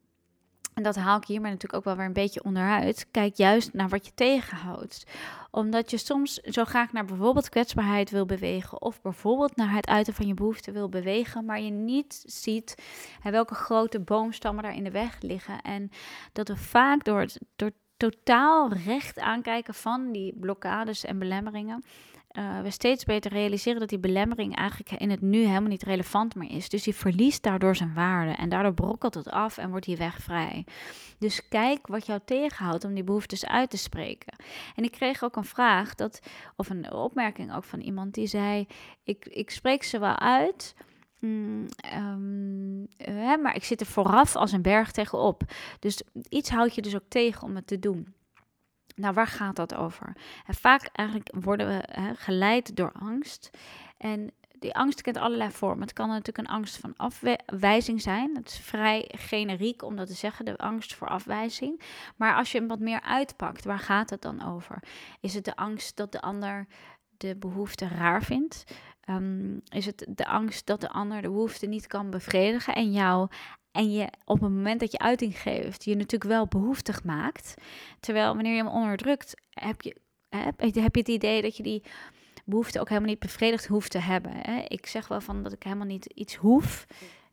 en 0.74 0.84
dat 0.84 0.96
haal 0.96 1.18
ik 1.18 1.26
hier 1.26 1.42
maar 1.42 1.50
natuurlijk 1.50 1.80
ook 1.80 1.84
wel 1.84 1.96
weer 1.96 2.06
een 2.06 2.14
beetje 2.14 2.44
onderuit. 2.44 3.08
Kijk 3.12 3.36
juist 3.36 3.74
naar 3.74 3.90
wat 3.90 4.06
je 4.06 4.12
tegenhoudt. 4.16 5.06
Omdat 5.52 5.92
je 5.92 5.98
soms 5.98 6.34
zo 6.34 6.64
graag 6.64 6.92
naar 6.92 7.06
bijvoorbeeld 7.06 7.50
kwetsbaarheid 7.50 8.10
wil 8.10 8.26
bewegen. 8.26 8.82
Of 8.82 9.02
bijvoorbeeld 9.02 9.56
naar 9.56 9.74
het 9.74 9.88
uiten 9.88 10.14
van 10.14 10.28
je 10.28 10.34
behoefte 10.34 10.72
wil 10.72 10.90
bewegen. 10.90 11.46
Maar 11.46 11.62
je 11.62 11.72
niet 11.72 12.24
ziet 12.26 12.76
welke 13.24 13.56
grote 13.56 14.00
boomstammen 14.00 14.64
daar 14.64 14.76
in 14.76 14.84
de 14.84 14.92
weg 14.92 15.22
liggen. 15.22 15.62
En 15.62 15.90
dat 16.34 16.48
we 16.48 16.56
vaak 16.56 17.04
door, 17.04 17.26
door 17.56 17.72
totaal 17.98 18.74
recht 18.74 19.20
aankijken 19.20 19.74
van 19.74 20.12
die 20.12 20.36
blokkades 20.40 21.06
en 21.06 21.20
belemmeringen 21.20 21.84
uh, 22.38 22.62
we 22.62 22.70
steeds 22.72 23.04
beter 23.04 23.32
realiseren 23.32 23.80
dat 23.80 23.90
die 23.90 24.00
belemmering 24.00 24.56
eigenlijk 24.56 25.02
in 25.02 25.10
het 25.10 25.22
nu 25.22 25.46
helemaal 25.46 25.70
niet 25.70 25.84
relevant 25.84 26.36
meer 26.36 26.52
is. 26.52 26.70
Dus 26.70 26.84
die 26.84 26.96
verliest 26.96 27.44
daardoor 27.44 27.76
zijn 27.76 27.94
waarde 27.94 28.32
en 28.32 28.50
daardoor 28.50 28.74
brokkelt 28.74 29.14
het 29.14 29.30
af 29.30 29.58
en 29.58 29.70
wordt 29.70 29.86
die 29.86 29.98
weg 29.98 30.20
vrij. 30.20 30.66
Dus 31.20 31.48
kijk 31.48 31.88
wat 31.88 32.06
jou 32.06 32.20
tegenhoudt 32.26 32.84
om 32.84 32.94
die 32.94 33.04
behoeftes 33.04 33.46
uit 33.46 33.70
te 33.70 33.78
spreken. 33.78 34.36
En 34.76 34.84
ik 34.84 34.92
kreeg 34.92 35.24
ook 35.24 35.36
een 35.36 35.44
vraag, 35.44 35.96
dat, 35.96 36.20
of 36.56 36.70
een 36.70 36.92
opmerking 36.92 37.56
ook 37.56 37.64
van 37.64 37.80
iemand 37.80 38.14
die 38.14 38.28
zei: 38.28 38.68
ik, 39.04 39.26
ik 39.26 39.50
spreek 39.50 39.84
ze 39.84 40.00
wel 40.00 40.20
uit. 40.20 40.76
Mm, 41.20 41.66
ehm, 41.78 42.86
hè, 42.98 43.38
maar 43.38 43.56
ik 43.56 43.64
zit 43.64 43.80
er 43.80 43.86
vooraf 43.86 44.36
als 44.36 44.52
een 44.52 44.62
berg 44.62 44.92
tegenop. 44.92 45.42
Dus 45.80 46.02
iets 46.30 46.50
houd 46.50 46.76
je 46.76 46.82
dus 46.82 46.96
ook 46.96 47.08
tegen 47.08 47.44
om 47.44 47.56
het 47.56 47.68
te 47.68 47.80
doen. 47.80 48.16
Nou, 48.98 49.14
waar 49.14 49.28
gaat 49.28 49.56
dat 49.56 49.76
over? 49.76 50.16
En 50.46 50.54
vaak 50.54 50.90
eigenlijk 50.92 51.30
worden 51.40 51.68
we 51.68 51.84
hè, 51.92 52.16
geleid 52.16 52.76
door 52.76 52.92
angst. 52.92 53.50
En 53.98 54.32
die 54.60 54.76
angst 54.76 55.02
kent 55.02 55.18
allerlei 55.18 55.52
vormen. 55.52 55.82
Het 55.82 55.94
kan 55.94 56.08
natuurlijk 56.08 56.38
een 56.38 56.54
angst 56.54 56.78
van 56.78 56.94
afwijzing 56.96 58.02
zijn. 58.02 58.36
Het 58.36 58.48
is 58.48 58.58
vrij 58.60 59.12
generiek 59.16 59.84
om 59.84 59.96
dat 59.96 60.08
te 60.08 60.14
zeggen, 60.14 60.46
de 60.46 60.58
angst 60.58 60.96
voor 60.96 61.08
afwijzing. 61.08 61.82
Maar 62.16 62.36
als 62.36 62.52
je 62.52 62.58
hem 62.58 62.68
wat 62.68 62.80
meer 62.80 63.02
uitpakt, 63.02 63.66
waar 63.66 63.80
gaat 63.80 64.10
het 64.10 64.22
dan 64.22 64.54
over? 64.54 64.84
Is 65.20 65.34
het 65.34 65.46
de 65.46 65.56
angst 65.56 65.98
dat 65.98 66.12
de 66.12 66.22
ander 66.22 66.68
de 67.18 67.36
behoefte 67.36 67.88
raar 67.88 68.24
vindt? 68.24 68.64
Ehm, 69.02 69.58
is 69.70 69.86
het 69.86 70.06
de 70.10 70.28
angst 70.28 70.66
dat 70.66 70.82
de 70.82 70.90
ander 70.90 71.22
de 71.22 71.30
behoefte 71.30 71.66
niet 71.66 71.88
kan 71.88 72.10
bevredigen 72.10 72.76
en 72.76 72.92
jou 72.92 73.30
en 73.78 73.92
je 73.92 74.08
op 74.26 74.42
het 74.42 74.52
moment 74.52 74.80
dat 74.80 74.92
je 74.92 75.00
uiting 75.00 75.40
geeft, 75.40 75.84
je 75.84 75.96
natuurlijk 75.96 76.32
wel 76.32 76.48
behoeftig 76.48 77.04
maakt. 77.04 77.54
Terwijl 78.00 78.34
wanneer 78.34 78.56
je 78.56 78.64
hem 78.64 78.74
onderdrukt, 78.74 79.42
heb 79.50 79.82
je, 79.82 79.96
heb, 80.30 80.60
heb 80.60 80.74
je 80.74 81.00
het 81.00 81.08
idee 81.08 81.42
dat 81.42 81.58
je 81.58 81.64
die 81.64 81.84
behoefte 82.46 82.80
ook 82.80 82.90
helemaal 82.90 83.10
niet 83.10 83.20
bevredigd 83.20 83.68
hoeft 83.68 83.92
te 83.92 84.00
hebben. 84.00 84.32
Hè? 84.36 84.60
Ik 84.68 84.86
zeg 84.86 85.08
wel 85.08 85.22
van 85.22 85.44
dat 85.44 85.52
ik 85.54 85.64
helemaal 85.64 85.86
niet 85.86 86.06
iets 86.06 86.36
hoef 86.36 86.86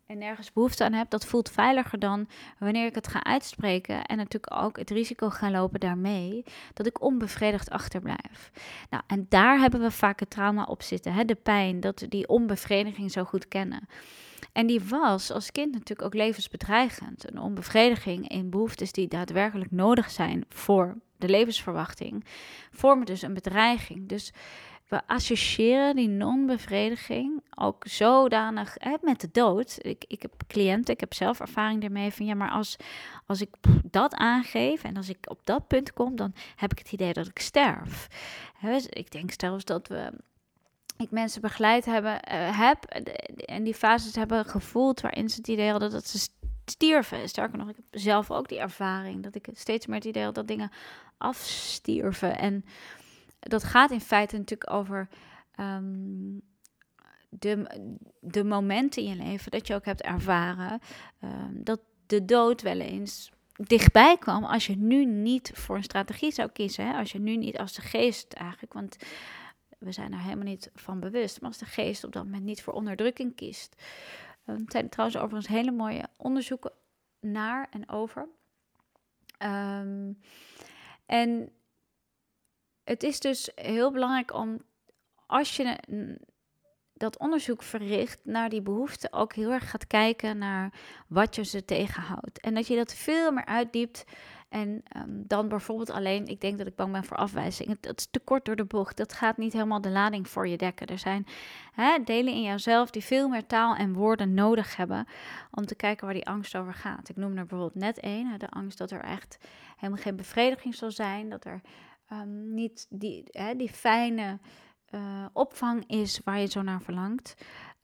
en 0.06 0.18
nergens 0.18 0.52
behoefte 0.52 0.84
aan 0.84 0.92
heb. 0.92 1.10
Dat 1.10 1.26
voelt 1.26 1.50
veiliger 1.50 1.98
dan 1.98 2.28
wanneer 2.58 2.86
ik 2.86 2.94
het 2.94 3.08
ga 3.08 3.24
uitspreken. 3.24 4.04
En 4.04 4.16
natuurlijk 4.16 4.62
ook 4.62 4.76
het 4.78 4.90
risico 4.90 5.30
ga 5.30 5.50
lopen 5.50 5.80
daarmee 5.80 6.44
dat 6.74 6.86
ik 6.86 7.02
onbevredigd 7.02 7.70
achterblijf. 7.70 8.50
Nou, 8.90 9.02
en 9.06 9.26
daar 9.28 9.58
hebben 9.58 9.80
we 9.80 9.90
vaak 9.90 10.20
het 10.20 10.30
trauma 10.30 10.64
op 10.64 10.82
zitten. 10.82 11.12
Hè? 11.12 11.24
De 11.24 11.34
pijn, 11.34 11.80
dat 11.80 12.00
we 12.00 12.08
die 12.08 12.28
onbevrediging 12.28 13.10
zo 13.10 13.24
goed 13.24 13.48
kennen. 13.48 13.88
En 14.52 14.66
die 14.66 14.80
was 14.80 15.30
als 15.30 15.52
kind 15.52 15.72
natuurlijk 15.72 16.02
ook 16.02 16.14
levensbedreigend. 16.14 17.30
Een 17.30 17.38
onbevrediging 17.38 18.28
in 18.28 18.50
behoeftes 18.50 18.92
die 18.92 19.08
daadwerkelijk 19.08 19.70
nodig 19.70 20.10
zijn 20.10 20.44
voor 20.48 20.96
de 21.16 21.28
levensverwachting, 21.28 22.24
vormen 22.70 23.06
dus 23.06 23.22
een 23.22 23.34
bedreiging. 23.34 24.08
Dus 24.08 24.32
we 24.88 25.06
associëren 25.06 25.96
die 25.96 26.08
non-bevrediging 26.08 27.42
ook 27.54 27.84
zodanig 27.86 28.74
hè, 28.78 28.96
met 29.00 29.20
de 29.20 29.28
dood. 29.32 29.78
Ik, 29.80 30.04
ik 30.06 30.22
heb 30.22 30.32
cliënten, 30.46 30.94
ik 30.94 31.00
heb 31.00 31.14
zelf 31.14 31.40
ervaring 31.40 31.84
ermee 31.84 32.12
van 32.12 32.26
ja, 32.26 32.34
maar 32.34 32.50
als, 32.50 32.76
als 33.26 33.40
ik 33.40 33.50
dat 33.90 34.14
aangeef 34.14 34.84
en 34.84 34.96
als 34.96 35.08
ik 35.08 35.30
op 35.30 35.40
dat 35.44 35.66
punt 35.66 35.92
kom, 35.92 36.16
dan 36.16 36.34
heb 36.56 36.72
ik 36.72 36.78
het 36.78 36.92
idee 36.92 37.12
dat 37.12 37.26
ik 37.26 37.38
sterf. 37.38 38.08
Dus 38.60 38.86
ik 38.86 39.10
denk 39.10 39.30
zelfs 39.36 39.64
dat 39.64 39.88
we 39.88 40.12
ik 40.96 41.10
mensen 41.10 41.40
begeleid 41.40 41.84
hebben, 41.84 42.12
uh, 42.12 42.58
heb 42.58 42.84
en 42.84 43.64
die 43.64 43.74
fases 43.74 44.14
hebben 44.14 44.44
gevoeld 44.44 45.00
waarin 45.00 45.28
ze 45.28 45.36
het 45.36 45.48
idee 45.48 45.70
hadden 45.70 45.90
dat 45.90 46.08
ze 46.08 46.28
stierven. 46.64 47.28
Sterker 47.28 47.58
nog, 47.58 47.68
ik 47.68 47.76
heb 47.76 48.00
zelf 48.00 48.30
ook 48.30 48.48
die 48.48 48.58
ervaring 48.58 49.22
dat 49.22 49.34
ik 49.34 49.48
steeds 49.52 49.86
meer 49.86 49.96
het 49.96 50.04
idee 50.04 50.24
had 50.24 50.34
dat 50.34 50.48
dingen 50.48 50.70
afstierven. 51.18 52.38
En 52.38 52.64
dat 53.40 53.64
gaat 53.64 53.90
in 53.90 54.00
feite 54.00 54.36
natuurlijk 54.36 54.72
over 54.72 55.08
um, 55.60 56.42
de, 57.28 57.66
de 58.20 58.44
momenten 58.44 59.02
in 59.02 59.08
je 59.08 59.16
leven 59.16 59.50
dat 59.50 59.66
je 59.66 59.74
ook 59.74 59.84
hebt 59.84 60.02
ervaren 60.02 60.80
um, 61.24 61.60
dat 61.64 61.80
de 62.06 62.24
dood 62.24 62.62
wel 62.62 62.80
eens 62.80 63.32
dichtbij 63.56 64.16
kwam 64.18 64.44
als 64.44 64.66
je 64.66 64.76
nu 64.76 65.04
niet 65.04 65.50
voor 65.54 65.76
een 65.76 65.82
strategie 65.82 66.32
zou 66.32 66.50
kiezen. 66.52 66.86
Hè? 66.86 66.98
Als 66.98 67.12
je 67.12 67.18
nu 67.18 67.36
niet 67.36 67.58
als 67.58 67.72
de 67.72 67.82
geest 67.82 68.32
eigenlijk, 68.32 68.72
want 68.72 68.96
we 69.78 69.92
zijn 69.92 70.12
er 70.12 70.20
helemaal 70.20 70.44
niet 70.44 70.70
van 70.74 71.00
bewust, 71.00 71.40
maar 71.40 71.50
als 71.50 71.58
de 71.58 71.64
geest 71.64 72.04
op 72.04 72.12
dat 72.12 72.24
moment 72.24 72.44
niet 72.44 72.62
voor 72.62 72.72
onderdrukking 72.72 73.34
kiest. 73.34 73.82
Er 74.44 74.60
zijn 74.66 74.88
trouwens 74.88 75.18
overigens 75.18 75.54
hele 75.54 75.70
mooie 75.70 76.08
onderzoeken 76.16 76.72
naar 77.20 77.68
en 77.70 77.88
over. 77.88 78.28
Um, 79.38 80.18
en 81.06 81.52
het 82.84 83.02
is 83.02 83.20
dus 83.20 83.50
heel 83.54 83.92
belangrijk 83.92 84.32
om, 84.32 84.62
als 85.26 85.56
je 85.56 85.78
dat 86.92 87.18
onderzoek 87.18 87.62
verricht 87.62 88.20
naar 88.22 88.48
die 88.48 88.62
behoeften, 88.62 89.12
ook 89.12 89.32
heel 89.34 89.50
erg 89.50 89.70
gaat 89.70 89.86
kijken 89.86 90.38
naar 90.38 90.72
wat 91.08 91.34
je 91.34 91.44
ze 91.44 91.64
tegenhoudt. 91.64 92.40
En 92.40 92.54
dat 92.54 92.66
je 92.66 92.76
dat 92.76 92.94
veel 92.94 93.32
meer 93.32 93.44
uitdiept. 93.44 94.04
En 94.48 94.82
ehm, 94.88 95.08
dan 95.08 95.48
bijvoorbeeld 95.48 95.90
alleen, 95.90 96.26
ik 96.26 96.40
denk 96.40 96.58
dat 96.58 96.66
ik 96.66 96.76
bang 96.76 96.92
ben 96.92 97.04
voor 97.04 97.16
afwijzing. 97.16 97.76
Dat 97.80 97.98
is 97.98 98.08
te 98.10 98.18
kort 98.18 98.44
door 98.44 98.56
de 98.56 98.64
bocht. 98.64 98.96
Dat 98.96 99.12
gaat 99.12 99.36
niet 99.36 99.52
helemaal 99.52 99.80
de 99.80 99.90
lading 99.90 100.28
voor 100.28 100.48
je 100.48 100.56
dekken. 100.56 100.86
Er 100.86 100.98
zijn 100.98 101.26
hè, 101.72 101.98
delen 102.04 102.34
in 102.34 102.42
jouzelf 102.42 102.90
die 102.90 103.04
veel 103.04 103.28
meer 103.28 103.46
taal 103.46 103.74
en 103.74 103.92
woorden 103.92 104.34
nodig 104.34 104.76
hebben 104.76 105.06
om 105.50 105.66
te 105.66 105.74
kijken 105.74 106.04
waar 106.04 106.14
die 106.14 106.26
angst 106.26 106.56
over 106.56 106.74
gaat. 106.74 107.08
Ik 107.08 107.16
noem 107.16 107.30
er 107.30 107.46
bijvoorbeeld 107.46 107.74
net 107.74 107.98
één, 107.98 108.38
de 108.38 108.48
angst 108.48 108.78
dat 108.78 108.90
er 108.90 109.00
echt 109.00 109.38
helemaal 109.76 110.02
geen 110.02 110.16
bevrediging 110.16 110.74
zal 110.74 110.90
zijn. 110.90 111.28
Dat 111.28 111.44
er 111.44 111.60
um, 112.12 112.54
niet 112.54 112.86
die, 112.90 113.24
hè, 113.30 113.56
die 113.56 113.70
fijne 113.70 114.38
uh, 114.90 115.26
opvang 115.32 115.84
is 115.86 116.20
waar 116.24 116.38
je 116.38 116.46
zo 116.46 116.62
naar 116.62 116.82
verlangt. 116.82 117.34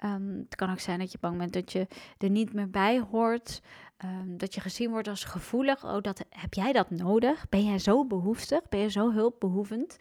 Um, 0.05 0.39
het 0.45 0.55
kan 0.55 0.71
ook 0.71 0.81
zijn 0.81 0.99
dat 0.99 1.13
je 1.13 1.19
bang 1.21 1.39
bent 1.39 1.53
dat 1.53 1.73
je 1.73 1.87
er 2.19 2.31
niet 2.31 2.53
meer 2.53 2.71
bij 2.71 3.01
hoort. 3.11 3.63
Um, 4.05 4.39
dat 4.39 4.55
je 4.55 4.61
gezien 4.61 4.91
wordt 4.91 5.09
als 5.09 5.25
gevoelig. 5.25 5.85
Oh, 5.85 6.01
dat, 6.01 6.25
heb 6.29 6.55
jij 6.55 6.73
dat 6.73 6.91
nodig? 6.91 7.49
Ben 7.49 7.65
jij 7.65 7.79
zo 7.79 8.07
behoeftig? 8.07 8.69
Ben 8.69 8.81
je 8.81 8.91
zo 8.91 9.13
hulpbehoevend? 9.13 9.97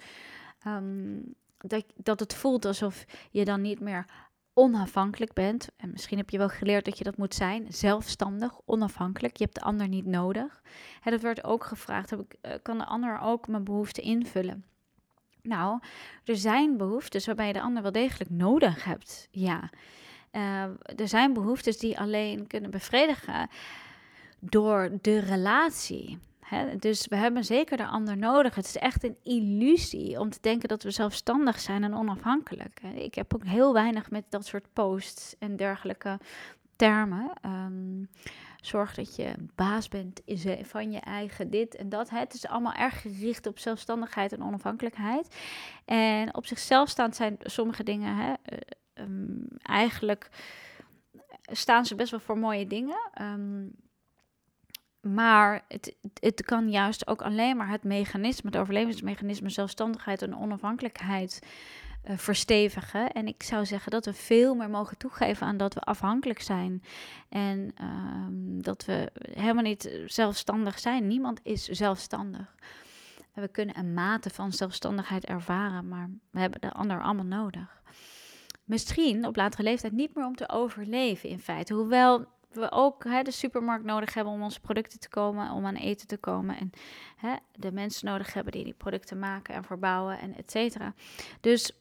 dat, 1.57 1.85
dat 1.95 2.19
het 2.19 2.33
voelt 2.33 2.65
alsof 2.65 3.05
je 3.31 3.45
dan 3.45 3.61
niet 3.61 3.79
meer 3.79 4.05
onafhankelijk 4.53 5.33
bent. 5.33 5.69
En 5.77 5.89
misschien 5.91 6.17
heb 6.17 6.29
je 6.29 6.37
wel 6.37 6.49
geleerd 6.49 6.85
dat 6.85 6.97
je 6.97 7.03
dat 7.03 7.17
moet 7.17 7.33
zijn. 7.33 7.65
Zelfstandig, 7.73 8.59
onafhankelijk. 8.65 9.37
Je 9.37 9.43
hebt 9.43 9.55
de 9.55 9.61
ander 9.61 9.87
niet 9.87 10.05
nodig. 10.05 10.61
Hè, 10.99 11.11
dat 11.11 11.21
werd 11.21 11.43
ook 11.43 11.63
gevraagd. 11.63 12.09
Heb 12.09 12.19
ik, 12.19 12.35
eh, 12.41 12.53
kan 12.61 12.77
de 12.77 12.85
ander 12.85 13.19
ook 13.19 13.47
mijn 13.47 13.63
behoeften 13.63 14.03
invullen? 14.03 14.63
Nou, 15.41 15.79
er 16.23 16.37
zijn 16.37 16.77
behoeftes 16.77 17.25
waarbij 17.25 17.47
je 17.47 17.53
de 17.53 17.61
ander 17.61 17.81
wel 17.81 17.91
degelijk 17.91 18.29
nodig 18.29 18.83
hebt. 18.83 19.27
Ja. 19.31 19.69
Uh, 20.31 20.63
er 20.95 21.07
zijn 21.07 21.33
behoeftes 21.33 21.77
die 21.77 21.99
alleen 21.99 22.47
kunnen 22.47 22.71
bevredigen 22.71 23.49
door 24.39 24.89
de 25.01 25.19
relatie 25.19 26.19
dus 26.79 27.07
we 27.07 27.15
hebben 27.15 27.45
zeker 27.45 27.77
de 27.77 27.85
ander 27.85 28.17
nodig. 28.17 28.55
Het 28.55 28.65
is 28.65 28.77
echt 28.77 29.03
een 29.03 29.17
illusie 29.23 30.19
om 30.19 30.29
te 30.29 30.37
denken 30.41 30.69
dat 30.69 30.83
we 30.83 30.91
zelfstandig 30.91 31.59
zijn 31.59 31.83
en 31.83 31.95
onafhankelijk. 31.95 32.81
Ik 32.95 33.15
heb 33.15 33.35
ook 33.35 33.45
heel 33.45 33.73
weinig 33.73 34.11
met 34.11 34.23
dat 34.29 34.45
soort 34.45 34.65
posts 34.73 35.35
en 35.39 35.55
dergelijke 35.55 36.19
termen. 36.75 37.31
Um, 37.45 38.09
zorg 38.61 38.95
dat 38.95 39.15
je 39.15 39.33
baas 39.55 39.87
bent 39.87 40.21
van 40.61 40.91
je 40.91 40.99
eigen 40.99 41.49
dit 41.49 41.75
en 41.75 41.89
dat. 41.89 42.09
Het 42.09 42.33
is 42.33 42.47
allemaal 42.47 42.73
erg 42.73 43.01
gericht 43.01 43.47
op 43.47 43.59
zelfstandigheid 43.59 44.33
en 44.33 44.43
onafhankelijkheid. 44.43 45.35
En 45.85 46.35
op 46.35 46.45
zichzelf 46.45 46.89
staand 46.89 47.15
zijn 47.15 47.37
sommige 47.39 47.83
dingen 47.83 48.15
hè, 48.15 48.33
um, 48.93 49.47
eigenlijk 49.61 50.29
staan 51.51 51.85
ze 51.85 51.95
best 51.95 52.11
wel 52.11 52.19
voor 52.19 52.37
mooie 52.37 52.67
dingen. 52.67 53.11
Um, 53.21 53.71
maar 55.01 55.65
het, 55.67 55.95
het 56.13 56.43
kan 56.43 56.69
juist 56.69 57.07
ook 57.07 57.21
alleen 57.21 57.57
maar 57.57 57.69
het 57.69 57.83
mechanisme, 57.83 58.49
het 58.49 58.59
overlevingsmechanisme, 58.59 59.49
zelfstandigheid 59.49 60.21
en 60.21 60.37
onafhankelijkheid 60.37 61.39
uh, 62.05 62.17
verstevigen. 62.17 63.11
En 63.11 63.27
ik 63.27 63.43
zou 63.43 63.65
zeggen 63.65 63.91
dat 63.91 64.05
we 64.05 64.13
veel 64.13 64.55
meer 64.55 64.69
mogen 64.69 64.97
toegeven 64.97 65.47
aan 65.47 65.57
dat 65.57 65.73
we 65.73 65.79
afhankelijk 65.79 66.41
zijn. 66.41 66.83
En 67.29 67.73
um, 67.81 68.61
dat 68.63 68.85
we 68.85 69.11
helemaal 69.31 69.63
niet 69.63 69.99
zelfstandig 70.05 70.79
zijn. 70.79 71.07
Niemand 71.07 71.39
is 71.43 71.65
zelfstandig. 71.65 72.55
We 73.33 73.47
kunnen 73.47 73.77
een 73.77 73.93
mate 73.93 74.29
van 74.29 74.51
zelfstandigheid 74.51 75.25
ervaren, 75.25 75.87
maar 75.87 76.09
we 76.31 76.39
hebben 76.39 76.61
de 76.61 76.73
ander 76.73 77.01
allemaal 77.01 77.25
nodig. 77.25 77.81
Misschien 78.63 79.25
op 79.25 79.35
latere 79.35 79.63
leeftijd 79.63 79.93
niet 79.93 80.15
meer 80.15 80.25
om 80.25 80.35
te 80.35 80.49
overleven, 80.49 81.29
in 81.29 81.39
feite. 81.39 81.73
Hoewel 81.73 82.25
we 82.51 82.71
ook 82.71 83.03
hè, 83.03 83.21
de 83.21 83.31
supermarkt 83.31 83.85
nodig 83.85 84.13
hebben 84.13 84.33
om 84.33 84.43
onze 84.43 84.59
producten 84.59 84.99
te 84.99 85.09
komen, 85.09 85.51
om 85.51 85.65
aan 85.65 85.75
eten 85.75 86.07
te 86.07 86.17
komen. 86.17 86.57
En 86.57 86.69
hè, 87.15 87.35
de 87.55 87.71
mensen 87.71 88.05
nodig 88.05 88.33
hebben 88.33 88.53
die 88.53 88.63
die 88.63 88.73
producten 88.73 89.19
maken 89.19 89.53
en 89.53 89.63
verbouwen 89.63 90.19
en 90.19 90.37
et 90.37 90.51
cetera. 90.51 90.93
Dus 91.41 91.71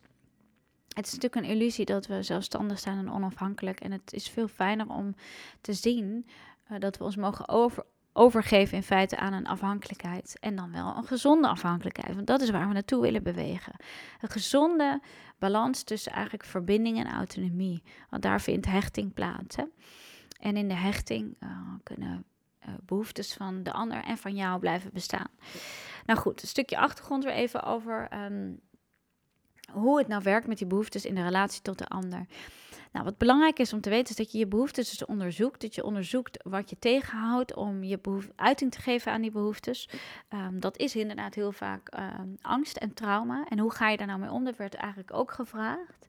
het 0.99 1.07
is 1.07 1.13
natuurlijk 1.13 1.45
een 1.45 1.57
illusie 1.57 1.85
dat 1.85 2.07
we 2.07 2.23
zelfstandig 2.23 2.79
zijn 2.79 2.99
en 2.99 3.13
onafhankelijk. 3.13 3.81
En 3.81 3.93
het 3.93 4.13
is 4.13 4.29
veel 4.29 4.49
fijner 4.49 4.89
om 4.89 5.15
te 5.61 5.73
zien 5.73 6.27
uh, 6.71 6.79
dat 6.79 6.99
we 6.99 7.05
ons 7.05 7.17
mogen 7.17 7.49
over, 7.49 7.85
overgeven 8.13 8.77
in 8.77 8.83
feite 8.83 9.17
aan 9.17 9.33
een 9.33 9.47
afhankelijkheid. 9.47 10.37
En 10.41 10.57
dan 10.57 10.73
wel 10.73 10.97
een 10.97 11.05
gezonde 11.05 11.49
afhankelijkheid. 11.49 12.15
Want 12.15 12.27
dat 12.27 12.41
is 12.41 12.51
waar 12.51 12.69
we 12.69 12.73
naartoe 12.73 13.03
willen 13.03 13.23
bewegen. 13.23 13.73
Een 14.21 14.29
gezonde 14.29 15.01
balans 15.39 15.83
tussen 15.83 16.13
eigenlijk 16.13 16.45
verbinding 16.45 16.99
en 16.99 17.13
autonomie. 17.13 17.83
Want 18.11 18.23
daar 18.23 18.41
vindt 18.41 18.67
hechting 18.67 19.15
plaats. 19.15 19.57
Hè? 19.57 19.65
En 20.41 20.57
in 20.57 20.69
de 20.69 20.75
hechting 20.75 21.37
uh, 21.41 21.51
kunnen 21.83 22.25
uh, 22.69 22.75
behoeftes 22.83 23.35
van 23.35 23.63
de 23.63 23.73
ander 23.73 24.05
en 24.05 24.19
van 24.19 24.35
jou 24.35 24.61
blijven 24.61 24.91
bestaan. 24.93 25.29
Nou 26.07 26.19
goed, 26.19 26.43
een 26.43 26.49
stukje 26.49 26.79
achtergrond 26.79 27.25
weer 27.25 27.33
even 27.33 27.63
over 27.63 28.09
um, 28.25 28.61
hoe 29.73 29.99
het 29.99 30.09
nou 30.09 30.23
werkt 30.23 30.47
met 30.47 30.59
die 30.59 30.67
behoeftes 30.67 31.05
in 31.05 31.15
de 31.15 31.23
relatie 31.23 31.63
tot 31.63 31.79
de 31.79 31.89
ander. 31.89 32.27
Nou, 32.93 33.05
wat 33.05 33.19
belangrijk 33.19 33.59
is 33.59 33.73
om 33.73 33.81
te 33.81 33.91
weten 33.91 34.11
is 34.11 34.17
dat 34.17 34.33
je 34.33 34.39
je 34.39 34.47
behoeftes 34.47 34.91
dus 34.91 35.05
onderzoekt. 35.05 35.61
Dat 35.61 35.75
je 35.75 35.85
onderzoekt 35.85 36.43
wat 36.43 36.71
je 36.71 36.79
tegenhoudt 36.79 37.55
om 37.55 37.85
je 37.85 37.99
uiting 38.37 38.73
te 38.73 38.81
geven 38.81 39.13
aan 39.13 39.21
die 39.21 39.31
behoeftes. 39.31 39.89
Ehm, 40.29 40.59
dat 40.59 40.79
is 40.79 40.97
inderdaad 40.97 41.35
heel 41.35 41.53
vaak 41.53 41.89
ehm, 41.89 42.29
angst 42.41 42.77
en 42.77 42.95
trauma. 42.95 43.47
En 43.49 43.59
hoe 43.59 43.73
ga 43.73 43.89
je 43.89 43.97
daar 43.97 44.07
nou 44.07 44.19
mee 44.19 44.31
om? 44.31 44.45
Dat 44.45 44.57
werd 44.57 44.75
eigenlijk 44.75 45.15
ook 45.15 45.33
gevraagd. 45.33 46.07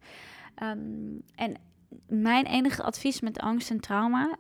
Um, 0.64 1.22
en 1.36 1.56
mijn 2.08 2.46
enige 2.46 2.84
advies 2.84 3.20
met 3.20 3.40
angst 3.40 3.70
en 3.70 3.80
trauma, 3.80 4.36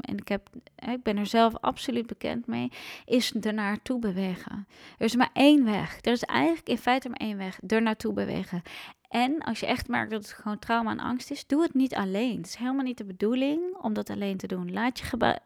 en 0.00 0.16
ik, 0.16 0.28
heb, 0.28 0.48
ik 0.92 1.02
ben 1.02 1.16
er 1.16 1.26
zelf 1.26 1.56
absoluut 1.60 2.06
bekend 2.06 2.46
mee, 2.46 2.72
is 3.04 3.34
er 3.40 3.54
naartoe 3.54 3.98
bewegen. 3.98 4.66
Er 4.98 5.04
is 5.04 5.16
maar 5.16 5.30
één 5.32 5.64
weg. 5.64 5.98
Er 6.00 6.12
is 6.12 6.22
eigenlijk 6.22 6.68
in 6.68 6.78
feite 6.78 7.08
maar 7.08 7.18
één 7.18 7.36
weg. 7.36 7.58
Er 7.66 7.82
naartoe 7.82 8.12
bewegen. 8.12 8.62
En 9.08 9.42
als 9.42 9.60
je 9.60 9.66
echt 9.66 9.88
merkt 9.88 10.10
dat 10.10 10.22
het 10.22 10.32
gewoon 10.32 10.58
trauma 10.58 10.90
en 10.90 11.00
angst 11.00 11.30
is, 11.30 11.46
doe 11.46 11.62
het 11.62 11.74
niet 11.74 11.94
alleen. 11.94 12.36
Het 12.36 12.46
is 12.46 12.54
helemaal 12.54 12.84
niet 12.84 12.98
de 12.98 13.04
bedoeling 13.04 13.76
om 13.80 13.92
dat 13.92 14.10
alleen 14.10 14.36
te 14.36 14.46
doen. 14.46 14.72
Laat 14.72 14.98
je 14.98 15.38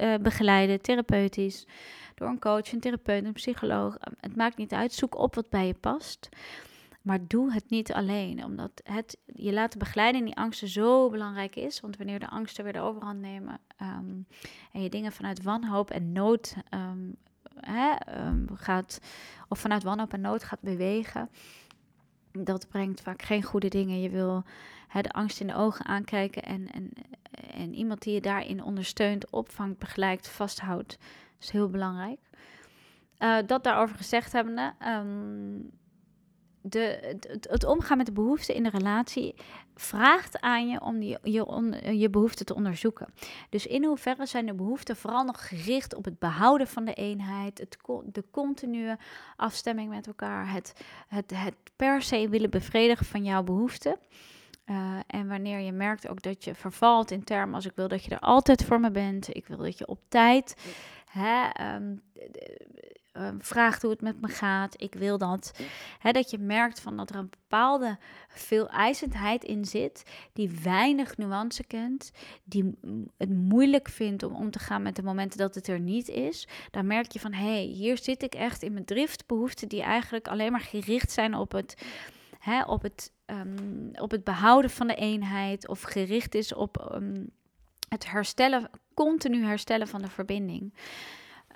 uh, 0.00 0.14
begeleiden, 0.22 0.80
therapeutisch, 0.80 1.66
door 2.14 2.28
een 2.28 2.38
coach, 2.38 2.72
een 2.72 2.80
therapeut, 2.80 3.24
een 3.24 3.32
psycholoog. 3.32 3.96
Het 4.20 4.36
maakt 4.36 4.56
niet 4.56 4.72
uit. 4.72 4.92
Zoek 4.92 5.18
op 5.18 5.34
wat 5.34 5.48
bij 5.48 5.66
je 5.66 5.74
past. 5.74 6.28
Maar 7.02 7.26
doe 7.26 7.52
het 7.52 7.70
niet 7.70 7.92
alleen, 7.92 8.44
omdat 8.44 8.80
het 8.84 9.18
je 9.26 9.52
laten 9.52 9.78
begeleiden 9.78 10.20
in 10.20 10.26
die 10.26 10.36
angsten 10.36 10.68
zo 10.68 11.10
belangrijk 11.10 11.56
is. 11.56 11.80
Want 11.80 11.96
wanneer 11.96 12.18
de 12.18 12.28
angsten 12.28 12.64
weer 12.64 12.72
de 12.72 12.80
overhand 12.80 13.20
nemen 13.20 13.60
ehm, 13.76 14.14
en 14.72 14.82
je 14.82 14.88
dingen 14.88 15.12
vanuit 15.12 15.42
wanhoop 15.42 15.90
en 15.90 16.12
nood 16.12 16.56
um, 16.74 17.16
hè, 17.60 17.94
gaat, 18.54 19.00
of 19.48 19.58
vanuit 19.58 19.82
wanhoop 19.82 20.12
en 20.12 20.20
nood 20.20 20.44
gaat 20.44 20.60
bewegen, 20.60 21.30
dat 22.32 22.68
brengt 22.68 23.00
vaak 23.00 23.22
geen 23.22 23.42
goede 23.42 23.68
dingen. 23.68 24.00
Je 24.00 24.10
wil 24.10 24.44
hè, 24.88 25.00
de 25.00 25.10
angst 25.10 25.40
in 25.40 25.46
de 25.46 25.54
ogen 25.54 25.84
aankijken 25.84 26.42
en, 26.42 26.70
en, 26.70 26.90
en 27.54 27.74
iemand 27.74 28.02
die 28.02 28.14
je 28.14 28.20
daarin 28.20 28.62
ondersteunt, 28.62 29.30
opvangt, 29.30 29.78
begeleidt, 29.78 30.28
vasthoudt. 30.28 30.88
Dat 30.88 31.48
is 31.48 31.50
heel 31.50 31.70
belangrijk. 31.70 32.18
Uh, 33.18 33.36
dat 33.46 33.64
daarover 33.64 33.96
gezegd 33.96 34.32
hebbende, 34.32 34.74
de, 36.60 37.16
het, 37.20 37.46
het, 37.50 37.64
omgaan 37.64 37.96
met 37.96 38.06
de 38.06 38.12
behoeften 38.12 38.54
in 38.54 38.62
de 38.62 38.70
relatie 38.70 39.34
vraagt 39.74 40.40
aan 40.40 40.68
je 40.68 40.80
om 40.80 40.98
die, 40.98 41.18
je, 41.22 41.98
je 41.98 42.10
behoeften 42.10 42.46
te 42.46 42.54
onderzoeken. 42.54 43.08
Dus 43.48 43.66
in 43.66 43.84
hoeverre 43.84 44.26
zijn 44.26 44.46
de 44.46 44.54
behoeften 44.54 44.96
vooral 44.96 45.24
nog 45.24 45.48
gericht 45.48 45.94
op 45.94 46.04
het 46.04 46.18
behouden 46.18 46.66
van 46.66 46.84
de 46.84 46.94
eenheid, 46.94 47.58
het, 47.58 47.76
de 48.04 48.24
continue 48.30 48.96
afstemming 49.36 49.90
met 49.90 50.06
elkaar, 50.06 50.52
het, 50.52 50.72
het, 51.08 51.32
het 51.34 51.54
per 51.76 52.02
se 52.02 52.28
willen 52.28 52.50
bevredigen 52.50 53.06
van 53.06 53.24
jouw 53.24 53.42
behoeften. 53.42 53.96
Uh, 54.66 54.98
en 55.06 55.28
wanneer 55.28 55.58
je 55.58 55.72
merkt 55.72 56.08
ook 56.08 56.22
dat 56.22 56.44
je 56.44 56.54
vervalt 56.54 57.10
in 57.10 57.24
termen 57.24 57.54
als 57.54 57.66
ik 57.66 57.72
wil 57.74 57.88
dat 57.88 58.04
je 58.04 58.10
er 58.10 58.20
altijd 58.20 58.64
voor 58.64 58.80
me 58.80 58.90
bent, 58.90 59.36
ik 59.36 59.46
wil 59.46 59.56
dat 59.56 59.78
je 59.78 59.86
op 59.86 60.00
tijd 60.08 60.54
hè, 61.10 61.74
um, 61.74 62.02
Ehm, 63.20 63.36
vraagt 63.38 63.82
hoe 63.82 63.90
het 63.90 64.00
met 64.00 64.20
me 64.20 64.28
gaat. 64.28 64.82
Ik 64.82 64.94
wil 64.94 65.18
dat. 65.18 65.60
dat 66.02 66.30
je 66.30 66.38
merkt 66.38 66.80
van 66.80 66.96
dat 66.96 67.10
er 67.10 67.16
een 67.16 67.30
bepaalde 67.30 67.98
veeleisendheid 68.28 69.44
in 69.44 69.64
zit, 69.64 70.02
die 70.32 70.50
weinig 70.62 71.16
nuance 71.16 71.64
kent, 71.64 72.10
die 72.44 72.78
het 73.16 73.30
moeilijk 73.30 73.88
vindt 73.88 74.22
om 74.22 74.34
om 74.34 74.50
te 74.50 74.58
gaan 74.58 74.82
met 74.82 74.96
de 74.96 75.02
momenten 75.02 75.38
dat 75.38 75.54
het 75.54 75.68
er 75.68 75.80
niet 75.80 76.08
is. 76.08 76.48
Dan 76.70 76.86
merk 76.86 77.12
je 77.12 77.20
van 77.20 77.32
hé, 77.32 77.44
hey, 77.44 77.62
hier 77.64 77.98
zit 77.98 78.22
ik 78.22 78.34
echt 78.34 78.62
in 78.62 78.72
mijn 78.72 78.84
driftbehoeften 78.84 79.68
die 79.68 79.82
eigenlijk 79.82 80.28
alleen 80.28 80.52
maar 80.52 80.60
gericht 80.60 81.10
zijn 81.10 81.34
op 81.34 81.52
het. 81.52 81.82
op, 82.66 82.82
het, 82.82 83.12
um, 83.26 83.90
op 83.94 84.10
het 84.10 84.24
behouden 84.24 84.70
van 84.70 84.86
de 84.86 84.94
eenheid 84.94 85.68
of 85.68 85.82
gericht 85.82 86.34
is 86.34 86.54
op 86.54 86.92
um, 86.94 87.30
het 87.88 88.10
herstellen, 88.10 88.70
continu 88.94 89.44
herstellen 89.44 89.88
van 89.88 90.02
de 90.02 90.10
verbinding. 90.10 90.72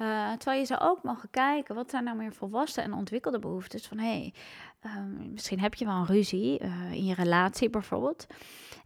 Uh, 0.01 0.33
terwijl 0.33 0.61
je 0.61 0.67
zou 0.67 0.81
ook 0.81 1.03
mogen 1.03 1.31
kijken, 1.31 1.75
wat 1.75 1.91
zijn 1.91 2.05
nou 2.05 2.17
meer 2.17 2.33
volwassen 2.33 2.83
en 2.83 2.93
ontwikkelde 2.93 3.39
behoeftes? 3.39 3.87
Van 3.87 3.99
hé, 3.99 4.05
hey, 4.05 4.35
um, 4.97 5.33
misschien 5.33 5.61
heb 5.61 5.75
je 5.75 5.85
wel 5.85 5.95
een 5.95 6.07
ruzie 6.07 6.63
uh, 6.63 6.93
in 6.93 7.05
je 7.05 7.15
relatie 7.15 7.71
bijvoorbeeld. 7.71 8.27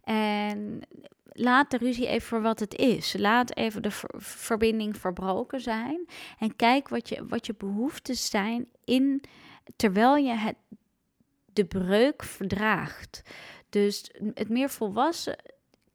En 0.03 0.81
laat 1.23 1.71
de 1.71 1.77
ruzie 1.77 2.07
even 2.07 2.27
voor 2.27 2.41
wat 2.41 2.59
het 2.59 2.75
is. 2.75 3.15
Laat 3.17 3.55
even 3.55 3.81
de 3.81 3.91
ver 3.91 4.09
verbinding 4.17 4.97
verbroken 4.97 5.61
zijn. 5.61 6.07
En 6.39 6.55
kijk 6.55 6.89
wat 6.89 7.09
je, 7.09 7.25
wat 7.27 7.45
je 7.45 7.55
behoeftes 7.57 8.29
zijn 8.29 8.67
in, 8.83 9.23
terwijl 9.75 10.15
je 10.15 10.33
het, 10.33 10.55
de 11.53 11.65
breuk 11.65 12.23
verdraagt. 12.23 13.21
Dus 13.69 14.11
het 14.33 14.49
meer 14.49 14.69
volwassen 14.69 15.37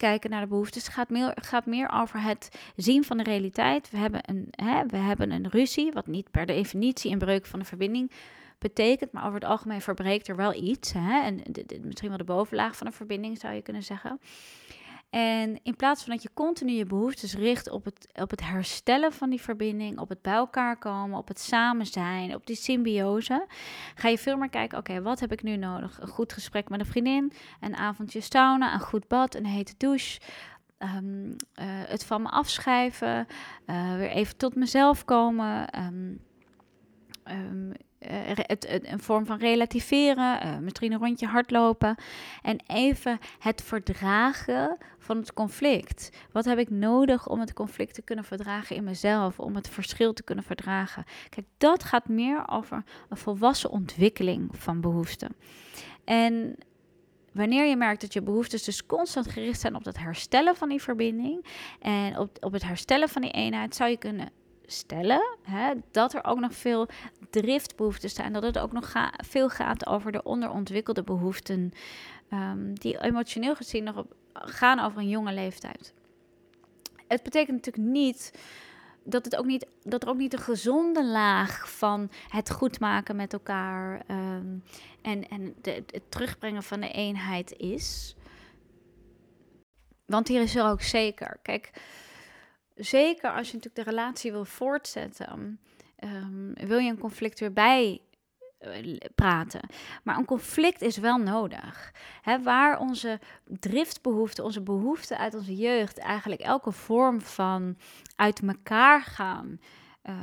kijken 0.04 0.30
naar 0.30 0.40
de 0.40 0.46
behoeftes 0.46 0.88
gaat 0.88 1.10
meer, 1.10 1.32
gaat 1.34 1.66
meer 1.66 1.90
over 1.92 2.22
het 2.22 2.48
zien 2.76 3.04
van 3.04 3.16
de 3.16 3.22
realiteit. 3.22 3.90
We 3.90 3.96
hebben, 3.96 4.20
een, 4.26 4.48
hè, 4.50 4.86
we 4.86 4.96
hebben 4.96 5.30
een 5.30 5.48
ruzie, 5.48 5.92
wat 5.92 6.06
niet 6.06 6.30
per 6.30 6.46
definitie 6.46 7.12
een 7.12 7.18
breuk 7.18 7.46
van 7.46 7.58
de 7.58 7.64
verbinding 7.64 8.10
betekent, 8.58 9.12
maar 9.12 9.22
over 9.22 9.40
het 9.40 9.48
algemeen 9.48 9.80
verbreekt 9.80 10.28
er 10.28 10.36
wel 10.36 10.54
iets. 10.54 10.92
Hè? 10.92 11.22
En 11.22 11.42
misschien 11.82 12.08
wel 12.08 12.18
de 12.18 12.24
bovenlaag 12.24 12.76
van 12.76 12.86
een 12.86 12.92
verbinding 12.92 13.38
zou 13.38 13.54
je 13.54 13.62
kunnen 13.62 13.82
zeggen. 13.82 14.20
En 15.14 15.60
in 15.62 15.76
plaats 15.76 16.02
van 16.04 16.12
dat 16.12 16.22
je 16.22 16.30
continu 16.34 16.72
je 16.72 16.86
behoeftes 16.86 17.34
richt 17.34 17.70
op 17.70 17.84
het, 17.84 18.08
op 18.14 18.30
het 18.30 18.40
herstellen 18.40 19.12
van 19.12 19.30
die 19.30 19.40
verbinding, 19.40 19.98
op 19.98 20.08
het 20.08 20.22
bij 20.22 20.34
elkaar 20.34 20.78
komen, 20.78 21.18
op 21.18 21.28
het 21.28 21.40
samen 21.40 21.86
zijn, 21.86 22.34
op 22.34 22.46
die 22.46 22.56
symbiose, 22.56 23.46
ga 23.94 24.08
je 24.08 24.18
veel 24.18 24.36
meer 24.36 24.48
kijken: 24.48 24.78
oké, 24.78 25.02
wat 25.02 25.20
heb 25.20 25.32
ik 25.32 25.42
nu 25.42 25.56
nodig? 25.56 26.00
Een 26.00 26.08
goed 26.08 26.32
gesprek 26.32 26.68
met 26.68 26.80
een 26.80 26.86
vriendin, 26.86 27.32
een 27.60 27.76
avondje 27.76 28.20
sauna, 28.20 28.74
een 28.74 28.80
goed 28.80 29.08
bad, 29.08 29.34
een 29.34 29.46
hete 29.46 29.74
douche. 29.76 30.20
Ehm, 30.78 31.30
eh, 31.54 31.66
het 31.68 32.04
van 32.04 32.22
me 32.22 32.28
afschrijven, 32.28 33.26
uh, 33.66 33.96
weer 33.96 34.10
even 34.10 34.36
tot 34.36 34.54
mezelf 34.54 35.04
komen. 35.04 35.68
Um, 35.82 36.20
uh, 38.10 38.16
het, 38.34 38.66
een 38.68 39.00
vorm 39.00 39.26
van 39.26 39.38
relativeren, 39.38 40.46
uh, 40.46 40.58
misschien 40.58 40.92
een 40.92 40.98
rondje 40.98 41.26
hardlopen. 41.26 41.96
En 42.42 42.58
even 42.66 43.18
het 43.38 43.62
verdragen 43.62 44.76
van 44.98 45.16
het 45.16 45.32
conflict. 45.32 46.10
Wat 46.32 46.44
heb 46.44 46.58
ik 46.58 46.70
nodig 46.70 47.28
om 47.28 47.40
het 47.40 47.52
conflict 47.52 47.94
te 47.94 48.02
kunnen 48.02 48.24
verdragen 48.24 48.76
in 48.76 48.84
mezelf, 48.84 49.38
om 49.38 49.54
het 49.54 49.68
verschil 49.68 50.12
te 50.12 50.22
kunnen 50.22 50.44
verdragen? 50.44 51.04
Kijk, 51.28 51.46
dat 51.58 51.84
gaat 51.84 52.08
meer 52.08 52.48
over 52.48 52.84
een 53.08 53.16
volwassen 53.16 53.70
ontwikkeling 53.70 54.48
van 54.52 54.80
behoeften. 54.80 55.36
En 56.04 56.56
wanneer 57.32 57.64
je 57.64 57.76
merkt 57.76 58.00
dat 58.00 58.12
je 58.12 58.22
behoeftes 58.22 58.64
dus 58.64 58.86
constant 58.86 59.28
gericht 59.28 59.60
zijn 59.60 59.74
op 59.74 59.84
het 59.84 59.98
herstellen 59.98 60.56
van 60.56 60.68
die 60.68 60.82
verbinding 60.82 61.46
en 61.80 62.18
op, 62.18 62.36
op 62.40 62.52
het 62.52 62.62
herstellen 62.62 63.08
van 63.08 63.22
die 63.22 63.30
eenheid, 63.30 63.74
zou 63.74 63.90
je 63.90 63.96
kunnen 63.96 64.28
stellen 64.66 65.36
hè, 65.42 65.72
dat 65.90 66.14
er 66.14 66.24
ook 66.24 66.40
nog 66.40 66.54
veel 66.54 66.88
driftbehoeften 67.30 68.10
zijn. 68.10 68.32
Dat 68.32 68.42
het 68.42 68.58
ook 68.58 68.72
nog 68.72 68.92
veel 69.16 69.48
gaat 69.48 69.86
over 69.86 70.12
de 70.12 70.22
onderontwikkelde 70.22 71.02
behoeften. 71.02 71.72
Um, 72.32 72.78
die 72.78 73.02
emotioneel 73.02 73.56
gezien 73.56 73.84
nog 73.84 73.96
op, 73.96 74.14
gaan 74.32 74.78
over 74.78 74.98
een 74.98 75.08
jonge 75.08 75.32
leeftijd. 75.32 75.94
Het 77.06 77.22
betekent 77.22 77.56
natuurlijk 77.56 77.92
niet 77.92 78.38
dat, 79.04 79.24
het 79.24 79.36
ook 79.36 79.44
niet, 79.44 79.66
dat 79.82 80.02
er 80.02 80.08
ook 80.08 80.16
niet 80.16 80.32
een 80.32 80.38
gezonde 80.38 81.04
laag 81.04 81.70
van 81.70 82.10
het 82.28 82.50
goed 82.50 82.80
maken 82.80 83.16
met 83.16 83.32
elkaar 83.32 84.02
um, 84.10 84.62
en, 85.02 85.28
en 85.28 85.54
het 85.62 86.02
terugbrengen 86.08 86.62
van 86.62 86.80
de 86.80 86.90
eenheid 86.90 87.52
is. 87.56 88.16
Want 90.06 90.28
hier 90.28 90.42
is 90.42 90.56
er 90.56 90.64
ook 90.64 90.82
zeker. 90.82 91.38
Kijk, 91.42 91.70
zeker 92.74 93.30
als 93.30 93.50
je 93.50 93.56
natuurlijk 93.56 93.84
de 93.84 93.90
relatie 93.90 94.32
wil 94.32 94.44
voortzetten, 94.44 95.60
um, 96.04 96.52
wil 96.54 96.78
je 96.78 96.90
een 96.90 96.98
conflict 96.98 97.40
weer 97.40 97.52
bij 97.52 98.00
uh, 98.60 98.96
praten. 99.14 99.68
Maar 100.02 100.16
een 100.16 100.24
conflict 100.24 100.82
is 100.82 100.96
wel 100.96 101.18
nodig. 101.18 101.92
Waar 102.42 102.78
onze 102.78 103.20
driftbehoeften, 103.44 104.44
onze 104.44 104.62
behoeften 104.62 105.18
uit 105.18 105.34
onze 105.34 105.56
jeugd, 105.56 105.98
eigenlijk 105.98 106.40
elke 106.40 106.72
vorm 106.72 107.20
van 107.20 107.76
uit 108.16 108.40
elkaar 108.40 109.02
gaan, 109.02 109.60
uh, 110.04 110.14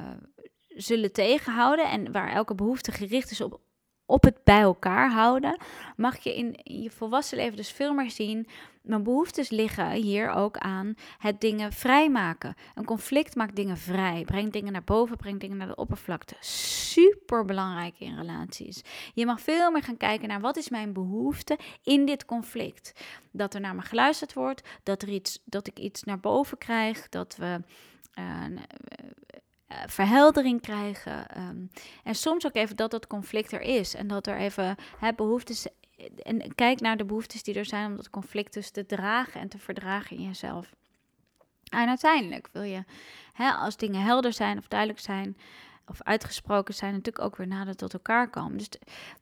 zullen 0.67 1.11
tegenhouden. 1.11 1.89
En 1.89 2.11
waar 2.11 2.31
elke 2.31 2.55
behoefte 2.55 2.91
gericht 2.91 3.31
is 3.31 3.41
op 3.41 3.59
op 4.11 4.23
het 4.23 4.43
bij 4.43 4.61
elkaar 4.61 5.11
houden, 5.11 5.57
mag 5.95 6.17
je 6.17 6.35
in 6.35 6.59
je 6.63 6.91
volwassen 6.91 7.37
leven 7.37 7.55
dus 7.55 7.71
veel 7.71 7.93
meer 7.93 8.11
zien. 8.11 8.47
Mijn 8.81 9.03
behoeftes 9.03 9.49
liggen 9.49 9.91
hier 9.91 10.29
ook 10.29 10.57
aan 10.57 10.93
het 11.17 11.41
dingen 11.41 11.71
vrijmaken. 11.73 12.55
Een 12.75 12.85
conflict 12.85 13.35
maakt 13.35 13.55
dingen 13.55 13.77
vrij, 13.77 14.23
brengt 14.23 14.53
dingen 14.53 14.71
naar 14.71 14.83
boven, 14.83 15.17
brengt 15.17 15.41
dingen 15.41 15.57
naar 15.57 15.67
de 15.67 15.75
oppervlakte. 15.75 16.35
Super 16.39 17.45
belangrijk 17.45 17.99
in 17.99 18.17
relaties. 18.17 18.81
Je 19.13 19.25
mag 19.25 19.41
veel 19.41 19.71
meer 19.71 19.83
gaan 19.83 19.97
kijken 19.97 20.27
naar 20.27 20.41
wat 20.41 20.57
is 20.57 20.69
mijn 20.69 20.93
behoefte 20.93 21.59
in 21.83 22.05
dit 22.05 22.25
conflict. 22.25 22.93
Dat 23.31 23.53
er 23.53 23.61
naar 23.61 23.75
me 23.75 23.81
geluisterd 23.81 24.33
wordt, 24.33 24.69
dat, 24.83 25.01
er 25.01 25.09
iets, 25.09 25.41
dat 25.45 25.67
ik 25.67 25.79
iets 25.79 26.03
naar 26.03 26.19
boven 26.19 26.57
krijg, 26.57 27.09
dat 27.09 27.35
we. 27.35 27.59
Uh, 28.19 28.59
verheldering 29.85 30.61
krijgen. 30.61 31.25
Um, 31.37 31.69
en 32.03 32.15
soms 32.15 32.45
ook 32.45 32.55
even 32.55 32.75
dat 32.75 32.91
dat 32.91 33.07
conflict 33.07 33.51
er 33.51 33.61
is. 33.61 33.95
En 33.95 34.07
dat 34.07 34.27
er 34.27 34.37
even 34.37 34.75
hè, 34.97 35.13
behoeftes 35.13 35.67
en 36.21 36.55
kijk 36.55 36.79
naar 36.79 36.97
de 36.97 37.05
behoeftes 37.05 37.43
die 37.43 37.55
er 37.55 37.65
zijn 37.65 37.85
om 37.85 37.95
dat 37.95 38.09
conflict 38.09 38.53
dus 38.53 38.69
te 38.69 38.85
dragen 38.85 39.41
en 39.41 39.47
te 39.47 39.57
verdragen 39.57 40.17
in 40.17 40.23
jezelf. 40.23 40.73
En 41.69 41.87
uiteindelijk 41.87 42.49
wil 42.51 42.63
je, 42.63 42.83
hè, 43.33 43.51
als 43.51 43.77
dingen 43.77 44.01
helder 44.01 44.33
zijn 44.33 44.57
of 44.57 44.67
duidelijk 44.67 44.99
zijn, 44.99 45.37
of 45.87 46.01
uitgesproken 46.01 46.73
zijn, 46.73 46.91
natuurlijk 46.91 47.25
ook 47.25 47.35
weer 47.35 47.47
nader 47.47 47.75
tot 47.75 47.93
elkaar 47.93 48.29
komen. 48.29 48.57
Dus 48.57 48.69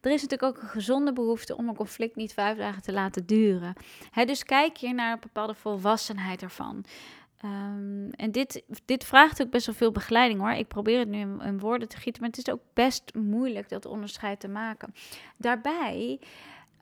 er 0.01 0.11
is 0.11 0.21
natuurlijk 0.21 0.57
ook 0.57 0.61
een 0.63 0.69
gezonde 0.69 1.13
behoefte 1.13 1.57
om 1.57 1.67
een 1.67 1.75
conflict 1.75 2.15
niet 2.15 2.33
vijf 2.33 2.57
dagen 2.57 2.81
te 2.81 2.93
laten 2.93 3.25
duren. 3.25 3.73
Hè, 4.11 4.25
dus 4.25 4.43
kijk 4.43 4.77
hier 4.77 4.93
naar 4.93 5.13
een 5.13 5.19
bepaalde 5.19 5.55
volwassenheid 5.55 6.41
ervan. 6.41 6.85
Um, 7.45 8.09
en 8.11 8.31
dit, 8.31 8.63
dit 8.85 9.03
vraagt 9.03 9.41
ook 9.41 9.49
best 9.49 9.65
wel 9.65 9.75
veel 9.75 9.91
begeleiding 9.91 10.39
hoor. 10.39 10.51
Ik 10.51 10.67
probeer 10.67 10.99
het 10.99 11.07
nu 11.07 11.19
in, 11.19 11.41
in, 11.41 11.59
woorden 11.59 11.87
te 11.87 11.97
gieten, 11.97 12.21
maar 12.21 12.29
het 12.29 12.47
is 12.47 12.53
ook 12.53 12.61
best 12.73 13.13
moeilijk 13.13 13.69
dat 13.69 13.85
onderscheid 13.85 14.39
te 14.39 14.47
maken. 14.47 14.93
Daarbij 15.37 16.19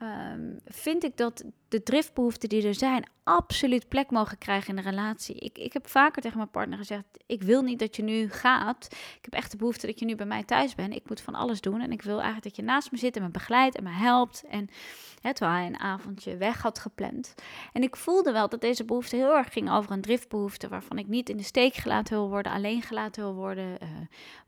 um, 0.02 0.60
vind 0.66 1.04
ik 1.04 1.18
dat 1.18 1.44
de 1.68 1.84
driftbehoeften 1.84 2.50
die 2.50 2.68
er 2.68 2.76
zijn 2.76 3.10
absoluut 3.28 3.88
plek 3.88 4.12
mogen 4.12 4.38
krijgen 4.38 4.70
in 4.70 4.84
de 4.84 4.90
relatie. 4.90 5.36
Ik, 5.36 5.58
ik 5.58 5.74
heb 5.74 5.88
vaker 5.88 6.22
tegen 6.22 6.38
mijn 6.38 6.50
partner 6.50 6.78
gezegd: 6.78 7.04
Ik 7.26 7.44
wil 7.44 7.62
niet 7.62 7.80
dat 7.80 7.96
je 7.96 8.04
nu 8.04 8.30
gaat. 8.30 8.88
Ik 8.92 9.20
heb 9.22 9.34
echt 9.34 9.52
de 9.52 9.58
behoefte 9.58 9.88
dat 9.88 10.00
je 10.00 10.06
nu 10.06 10.16
bij 10.16 10.26
mij 10.26 10.44
thuis 10.44 10.76
bent. 10.76 10.94
Ik 10.94 11.10
moet 11.10 11.22
van 11.22 11.36
alles 11.36 11.62
doen. 11.62 11.82
En 11.82 11.92
ik 11.92 12.02
wil 12.02 12.16
eigenlijk 12.16 12.44
dat 12.44 12.56
je 12.56 12.62
naast 12.62 12.92
me 12.92 12.98
zit 12.98 13.16
en 13.16 13.24
me 13.24 13.30
begeleidt 13.30 13.76
en 13.76 13.84
me 13.84 13.90
helpt. 13.90 14.44
En 14.50 14.70
hè, 15.22 15.34
terwijl 15.34 15.58
hij 15.58 15.68
een 15.68 15.80
avondje 15.80 16.38
weg 16.38 16.62
had 16.62 16.80
gepland. 16.80 17.36
En 17.74 17.84
ik 17.84 17.96
voelde 17.96 18.32
wel 18.32 18.50
dat 18.50 18.62
deze 18.62 18.86
behoefte 18.86 19.16
heel 19.16 19.36
erg 19.36 19.54
ging 19.54 19.72
over 19.72 19.92
een 19.92 20.02
driftbehoefte. 20.02 20.68
Waarvan 20.68 20.98
ik 20.98 21.08
niet 21.08 21.30
in 21.30 21.38
de 21.38 21.44
steek 21.44 21.74
gelaten 21.74 22.18
wil 22.18 22.30
worden, 22.30 22.52
alleen 22.52 22.82
gelaten 22.82 23.24
wil 23.24 23.34
worden. 23.34 23.78
Uh, 23.84 23.90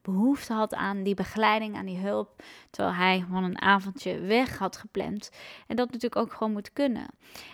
behoefte 0.01 0.53
had 0.53 0.73
aan 0.73 1.03
die 1.03 1.13
begeleiding, 1.13 1.75
aan 1.75 1.85
die 1.85 1.97
hulp. 1.97 2.43
Terwijl 2.69 2.95
hij 2.95 3.19
gewoon 3.19 3.43
een 3.43 3.61
avondje 3.61 4.19
weg 4.19 4.57
had 4.57 4.77
gepland. 4.77 5.29
En 5.67 5.75
dat 5.75 5.85
natuurlijk 5.85 6.21
ook 6.21 6.33
gewoon 6.33 6.53
moet 6.53 6.73
kunnen. 6.73 7.07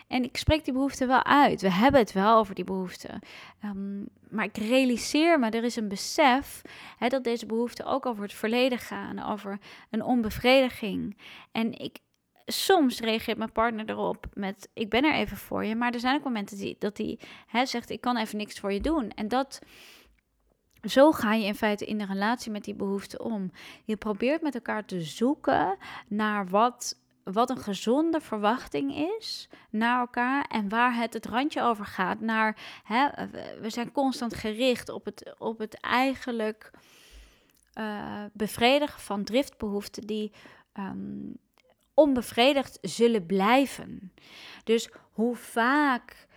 En 0.07 0.23
ik 0.23 0.37
spreek 0.37 0.63
die 0.63 0.73
behoefte 0.73 1.05
wel 1.05 1.14
uit. 1.23 1.61
We 1.61 1.71
hebben 1.71 2.01
het 2.01 2.11
wel 2.11 2.37
over 2.37 2.55
die 2.55 2.63
behoefte. 2.63 3.21
Um, 3.65 4.07
maar 4.29 4.45
ik 4.45 4.57
realiseer 4.57 5.39
me, 5.39 5.49
er 5.49 5.63
is 5.63 5.75
een 5.75 5.87
besef 5.87 6.61
hè, 6.97 7.07
dat 7.07 7.23
deze 7.23 7.45
behoeften 7.45 7.85
ook 7.85 8.05
over 8.05 8.23
het 8.23 8.33
verleden 8.33 8.79
gaan, 8.79 9.23
over 9.23 9.59
een 9.89 10.03
onbevrediging. 10.03 11.17
En 11.51 11.73
ik, 11.79 11.97
soms 12.45 12.99
reageert 12.99 13.37
mijn 13.37 13.51
partner 13.51 13.89
erop 13.89 14.25
met: 14.33 14.69
Ik 14.73 14.89
ben 14.89 15.03
er 15.03 15.13
even 15.13 15.37
voor 15.37 15.65
je. 15.65 15.75
Maar 15.75 15.93
er 15.93 15.99
zijn 15.99 16.15
ook 16.15 16.23
momenten 16.23 16.57
die, 16.57 16.75
dat 16.79 16.97
hij 16.97 17.19
hè, 17.47 17.65
zegt: 17.65 17.89
Ik 17.89 18.01
kan 18.01 18.17
even 18.17 18.37
niks 18.37 18.59
voor 18.59 18.73
je 18.73 18.81
doen. 18.81 19.09
En 19.09 19.27
dat. 19.27 19.61
Zo 20.81 21.11
ga 21.11 21.33
je 21.33 21.45
in 21.45 21.55
feite 21.55 21.85
in 21.85 21.97
de 21.97 22.05
relatie 22.05 22.51
met 22.51 22.63
die 22.63 22.75
behoefte 22.75 23.23
om. 23.23 23.51
Je 23.83 23.97
probeert 23.97 24.41
met 24.41 24.55
elkaar 24.55 24.85
te 24.85 25.01
zoeken 25.01 25.77
naar 26.07 26.47
wat 26.47 26.99
wat 27.33 27.49
een 27.49 27.57
gezonde 27.57 28.21
verwachting 28.21 28.95
is 29.19 29.49
naar 29.69 29.99
elkaar 29.99 30.45
en 30.45 30.69
waar 30.69 30.95
het 30.95 31.13
het 31.13 31.25
randje 31.25 31.61
over 31.61 31.85
gaat. 31.85 32.19
Naar, 32.19 32.57
hè, 32.83 33.07
we 33.61 33.69
zijn 33.69 33.91
constant 33.91 34.33
gericht 34.33 34.89
op 34.89 35.05
het, 35.05 35.35
op 35.37 35.57
het 35.57 35.79
eigenlijk 35.79 36.71
uh, 37.73 38.23
bevredigen 38.33 39.01
van 39.01 39.23
driftbehoeften 39.23 40.07
die 40.07 40.31
um, 40.73 41.37
onbevredigd 41.93 42.77
zullen 42.81 43.25
blijven. 43.25 44.13
Dus 44.63 44.89
hoe 45.11 45.35
vaak 45.35 46.27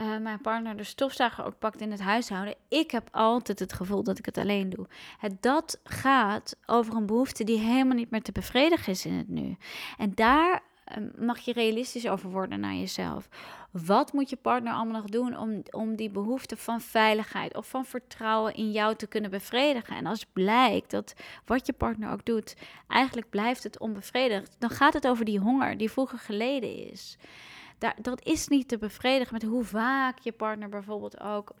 uh, 0.00 0.16
mijn 0.16 0.40
partner 0.40 0.76
de 0.76 0.84
stofzuiger 0.84 1.44
ook 1.44 1.58
pakt 1.58 1.80
in 1.80 1.90
het 1.90 2.00
huishouden. 2.00 2.54
Ik 2.68 2.90
heb 2.90 3.08
altijd 3.10 3.58
het 3.58 3.72
gevoel 3.72 4.02
dat 4.02 4.18
ik 4.18 4.26
het 4.26 4.38
alleen 4.38 4.70
doe. 4.70 4.86
Het, 5.18 5.42
dat 5.42 5.80
gaat 5.84 6.56
over 6.66 6.94
een 6.94 7.06
behoefte 7.06 7.44
die 7.44 7.58
helemaal 7.58 7.96
niet 7.96 8.10
meer 8.10 8.22
te 8.22 8.32
bevredigen 8.32 8.92
is 8.92 9.06
in 9.06 9.12
het 9.12 9.28
nu. 9.28 9.56
En 9.98 10.12
daar 10.14 10.62
ehm, 10.84 11.08
mag 11.18 11.38
je 11.38 11.52
realistisch 11.52 12.08
over 12.08 12.30
worden 12.30 12.60
naar 12.60 12.74
jezelf. 12.74 13.28
Wat 13.70 14.12
moet 14.12 14.30
je 14.30 14.36
partner 14.36 14.72
allemaal 14.72 15.00
nog 15.00 15.10
doen 15.10 15.38
om, 15.38 15.62
om 15.70 15.96
die 15.96 16.10
behoefte 16.10 16.56
van 16.56 16.80
veiligheid 16.80 17.56
of 17.56 17.68
van 17.68 17.84
vertrouwen 17.84 18.54
in 18.54 18.70
jou 18.70 18.94
te 18.94 19.06
kunnen 19.06 19.30
bevredigen? 19.30 19.96
En 19.96 20.06
als 20.06 20.26
blijkt 20.32 20.90
dat 20.90 21.14
wat 21.44 21.66
je 21.66 21.72
partner 21.72 22.10
ook 22.10 22.24
doet, 22.24 22.56
eigenlijk 22.88 23.30
blijft 23.30 23.62
het 23.62 23.78
onbevredigd, 23.78 24.56
dan 24.58 24.70
gaat 24.70 24.94
het 24.94 25.06
over 25.06 25.24
die 25.24 25.38
honger 25.38 25.76
die 25.76 25.90
vroeger 25.90 26.18
geleden 26.18 26.90
is 26.90 27.18
dat 28.00 28.24
is 28.24 28.48
niet 28.48 28.68
te 28.68 28.78
bevredigen 28.78 29.32
met 29.32 29.42
hoe 29.42 29.64
vaak 29.64 30.18
je 30.18 30.32
partner 30.32 30.68
bijvoorbeeld 30.68 31.20
ook 31.20 31.52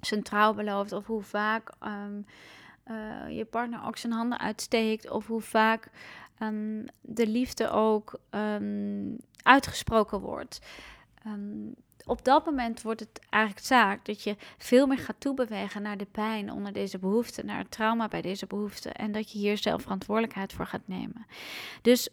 zijn 0.00 0.22
trouw 0.22 0.54
belooft. 0.54 0.92
Of 0.92 1.06
hoe 1.06 1.22
vaak 1.22 1.72
um, 1.84 2.26
uh, 2.90 3.36
je 3.36 3.44
partner 3.44 3.84
ook 3.84 3.96
zijn 3.96 4.12
handen 4.12 4.38
uitsteekt. 4.38 5.10
Of 5.10 5.26
hoe 5.26 5.40
vaak 5.40 5.90
um, 6.42 6.86
de 7.00 7.26
liefde 7.26 7.70
ook 7.70 8.20
um, 8.30 9.16
uitgesproken 9.42 10.20
wordt. 10.20 10.60
op 12.04 12.24
dat 12.24 12.44
moment 12.44 12.82
wordt 12.82 13.00
het 13.00 13.20
eigenlijk 13.30 13.66
zaak 13.66 14.04
dat 14.04 14.22
je 14.22 14.36
veel 14.58 14.86
meer 14.86 14.98
gaat 14.98 15.20
toebewegen 15.20 15.82
naar 15.82 15.96
de 15.96 16.06
pijn 16.10 16.52
onder 16.52 16.72
deze 16.72 16.98
behoefte, 16.98 17.44
naar 17.44 17.58
het 17.58 17.70
trauma 17.70 18.08
bij 18.08 18.22
deze 18.22 18.46
behoefte. 18.46 18.90
En 18.90 19.12
dat 19.12 19.32
je 19.32 19.38
hier 19.38 19.58
zelf 19.58 19.82
verantwoordelijkheid 19.82 20.52
voor 20.52 20.66
gaat 20.66 20.88
nemen. 20.88 21.26
Dus 21.82 22.08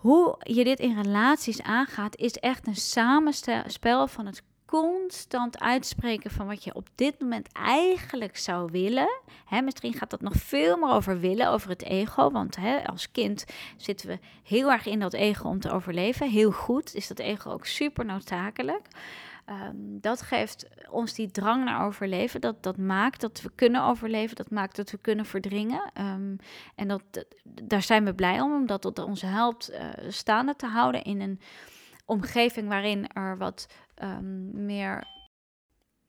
hoe 0.00 0.36
je 0.38 0.64
dit 0.64 0.78
in 0.78 1.02
relaties 1.02 1.62
aangaat, 1.62 2.16
is 2.16 2.32
echt 2.32 2.66
een 2.66 2.76
samenspel 2.76 4.06
van 4.06 4.26
het 4.26 4.42
constant 4.66 5.60
uitspreken 5.60 6.30
van 6.30 6.46
wat 6.46 6.64
je 6.64 6.74
op 6.74 6.88
dit 6.94 7.20
moment 7.20 7.52
eigenlijk 7.52 8.36
zou 8.36 8.70
willen. 8.72 9.20
Hè, 9.44 9.62
misschien 9.62 9.92
gaat 9.92 10.10
dat 10.10 10.20
nog 10.20 10.34
veel 10.34 10.76
meer 10.76 10.88
over 10.90 11.20
willen, 11.20 11.48
over 11.48 11.68
het 11.68 11.82
ego. 11.82 12.30
Want 12.30 12.56
als 12.86 13.10
kind 13.10 13.44
zitten 13.76 14.08
we 14.08 14.18
heel 14.42 14.70
erg 14.70 14.86
in 14.86 15.00
dat 15.00 15.12
ego 15.12 15.48
om 15.48 15.60
te 15.60 15.70
overleven. 15.70 16.30
Heel 16.30 16.50
goed 16.50 16.94
is 16.94 17.06
dat 17.06 17.18
ego 17.18 17.50
ook 17.50 17.66
super 17.66 18.04
noodzakelijk. 18.04 18.86
Ehm, 19.50 20.00
dat 20.00 20.22
geeft 20.22 20.68
ons 20.90 21.14
die 21.14 21.30
drang 21.30 21.64
naar 21.64 21.86
overleven. 21.86 22.40
Dat, 22.40 22.62
dat 22.62 22.76
maakt 22.76 23.20
dat 23.20 23.40
we 23.40 23.50
kunnen 23.54 23.82
overleven. 23.82 24.36
Dat 24.36 24.50
maakt 24.50 24.76
dat 24.76 24.90
we 24.90 24.98
kunnen 24.98 25.24
verdringen. 25.24 25.90
Ehm, 25.94 26.36
en 26.74 26.88
dat, 26.88 27.02
daar 27.44 27.82
zijn 27.82 28.04
we 28.04 28.14
blij 28.14 28.40
om, 28.40 28.54
omdat 28.54 28.82
dat 28.82 28.98
ons 28.98 29.22
helpt 29.22 29.70
uh, 29.70 29.88
staande 30.08 30.56
te 30.56 30.66
houden 30.66 31.02
in 31.02 31.20
een 31.20 31.40
omgeving 32.04 32.68
waarin 32.68 33.06
er 33.12 33.38
wat 33.38 33.66
um, 34.02 34.64
meer 34.64 35.04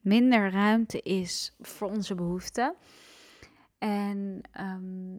minder 0.00 0.50
ruimte 0.50 1.00
is 1.00 1.54
voor 1.60 1.88
onze 1.88 2.14
behoeften. 2.14 2.74
En 3.78 4.40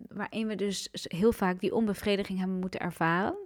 waarin 0.08 0.48
we 0.48 0.56
dus 0.56 0.90
heel 0.92 1.32
vaak 1.32 1.60
die 1.60 1.76
onbevrediging 1.76 2.40
hebben 2.40 2.60
moeten 2.60 2.80
ervaren. 2.80 3.38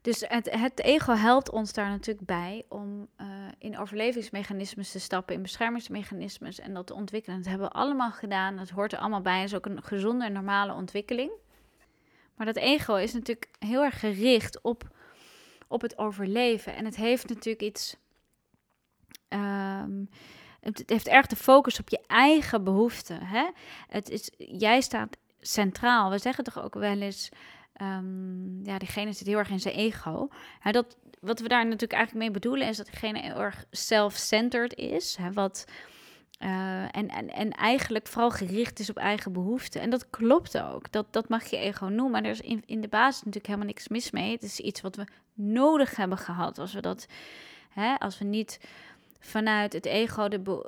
Dus 0.00 0.24
het, 0.28 0.50
het, 0.50 0.80
ego 0.80 1.14
helpt 1.14 1.50
ons 1.50 1.72
daar 1.72 1.88
natuurlijk 1.88 2.26
bij 2.26 2.64
om 2.68 3.08
uh, 3.20 3.26
in 3.58 3.78
overlevingsmechanismes 3.78 4.90
te 4.90 5.00
stappen, 5.00 5.34
in 5.34 5.42
beschermingsmechanismes 5.42 6.60
en 6.60 6.74
dat 6.74 6.86
te 6.86 6.94
ontwikkelen. 6.94 7.38
Dat 7.38 7.48
hebben 7.48 7.68
we 7.68 7.74
allemaal 7.74 8.10
gedaan, 8.10 8.56
dat 8.56 8.70
hoort 8.70 8.92
er 8.92 8.98
allemaal 8.98 9.20
bij. 9.20 9.38
Het 9.40 9.48
is 9.48 9.54
ook 9.54 9.66
een 9.66 9.82
gezonde 9.82 10.24
en 10.24 10.32
normale 10.32 10.72
ontwikkeling. 10.72 11.30
Maar 12.34 12.46
dat 12.46 12.56
ego 12.56 12.94
is 12.94 13.12
natuurlijk 13.12 13.48
heel 13.58 13.82
erg 13.82 14.00
gericht 14.00 14.60
op, 14.60 14.88
op 15.68 15.80
het 15.80 15.98
overleven. 15.98 16.76
En 16.76 16.84
het 16.84 16.96
heeft 16.96 17.28
natuurlijk 17.28 17.62
iets. 17.62 17.96
Um, 19.28 20.08
het 20.60 20.82
heeft 20.86 21.08
erg 21.08 21.26
de 21.26 21.36
focus 21.36 21.80
op 21.80 21.88
je 21.88 22.00
eigen 22.06 22.64
behoeften. 22.64 23.26
Hè? 23.26 23.50
Het 23.88 24.10
is, 24.10 24.30
jij 24.36 24.80
staat 24.80 25.16
centraal. 25.40 26.10
We 26.10 26.18
zeggen 26.18 26.44
toch 26.44 26.62
ook 26.62 26.74
wel 26.74 27.00
eens 27.00 27.28
um, 27.82 28.60
ja, 28.62 28.78
diegene 28.78 29.12
zit 29.12 29.26
heel 29.26 29.38
erg 29.38 29.50
in 29.50 29.60
zijn 29.60 29.74
ego. 29.74 30.28
Ja, 30.64 30.72
dat, 30.72 30.96
wat 31.20 31.40
we 31.40 31.48
daar 31.48 31.64
natuurlijk 31.64 31.92
eigenlijk 31.92 32.24
mee 32.24 32.40
bedoelen 32.40 32.68
is 32.68 32.76
dat 32.76 32.86
diegene 32.86 33.20
heel 33.20 33.40
erg 33.40 33.64
self-centered 33.70 34.74
is. 34.74 35.16
Hè, 35.16 35.32
wat, 35.32 35.64
uh, 36.42 36.82
en, 36.82 37.08
en, 37.08 37.28
en 37.28 37.50
eigenlijk 37.50 38.06
vooral 38.06 38.30
gericht 38.30 38.78
is 38.78 38.90
op 38.90 38.96
eigen 38.96 39.32
behoeften. 39.32 39.80
En 39.80 39.90
dat 39.90 40.10
klopt 40.10 40.58
ook. 40.58 40.92
Dat, 40.92 41.06
dat 41.10 41.28
mag 41.28 41.44
je 41.44 41.56
ego 41.56 41.86
noemen. 41.86 42.10
Maar 42.10 42.24
er 42.24 42.30
is 42.30 42.40
in, 42.40 42.62
in 42.66 42.80
de 42.80 42.88
basis 42.88 43.18
natuurlijk 43.18 43.46
helemaal 43.46 43.66
niks 43.66 43.88
mis 43.88 44.10
mee. 44.10 44.32
Het 44.32 44.42
is 44.42 44.60
iets 44.60 44.80
wat 44.80 44.96
we 44.96 45.04
nodig 45.34 45.96
hebben 45.96 46.18
gehad. 46.18 46.58
Als 46.58 46.72
we 46.72 46.80
dat, 46.80 47.06
hè, 47.70 47.94
als 47.94 48.18
we 48.18 48.24
niet 48.24 48.60
vanuit 49.20 49.72
het 49.72 49.86
ego 49.86 50.28
de, 50.28 50.66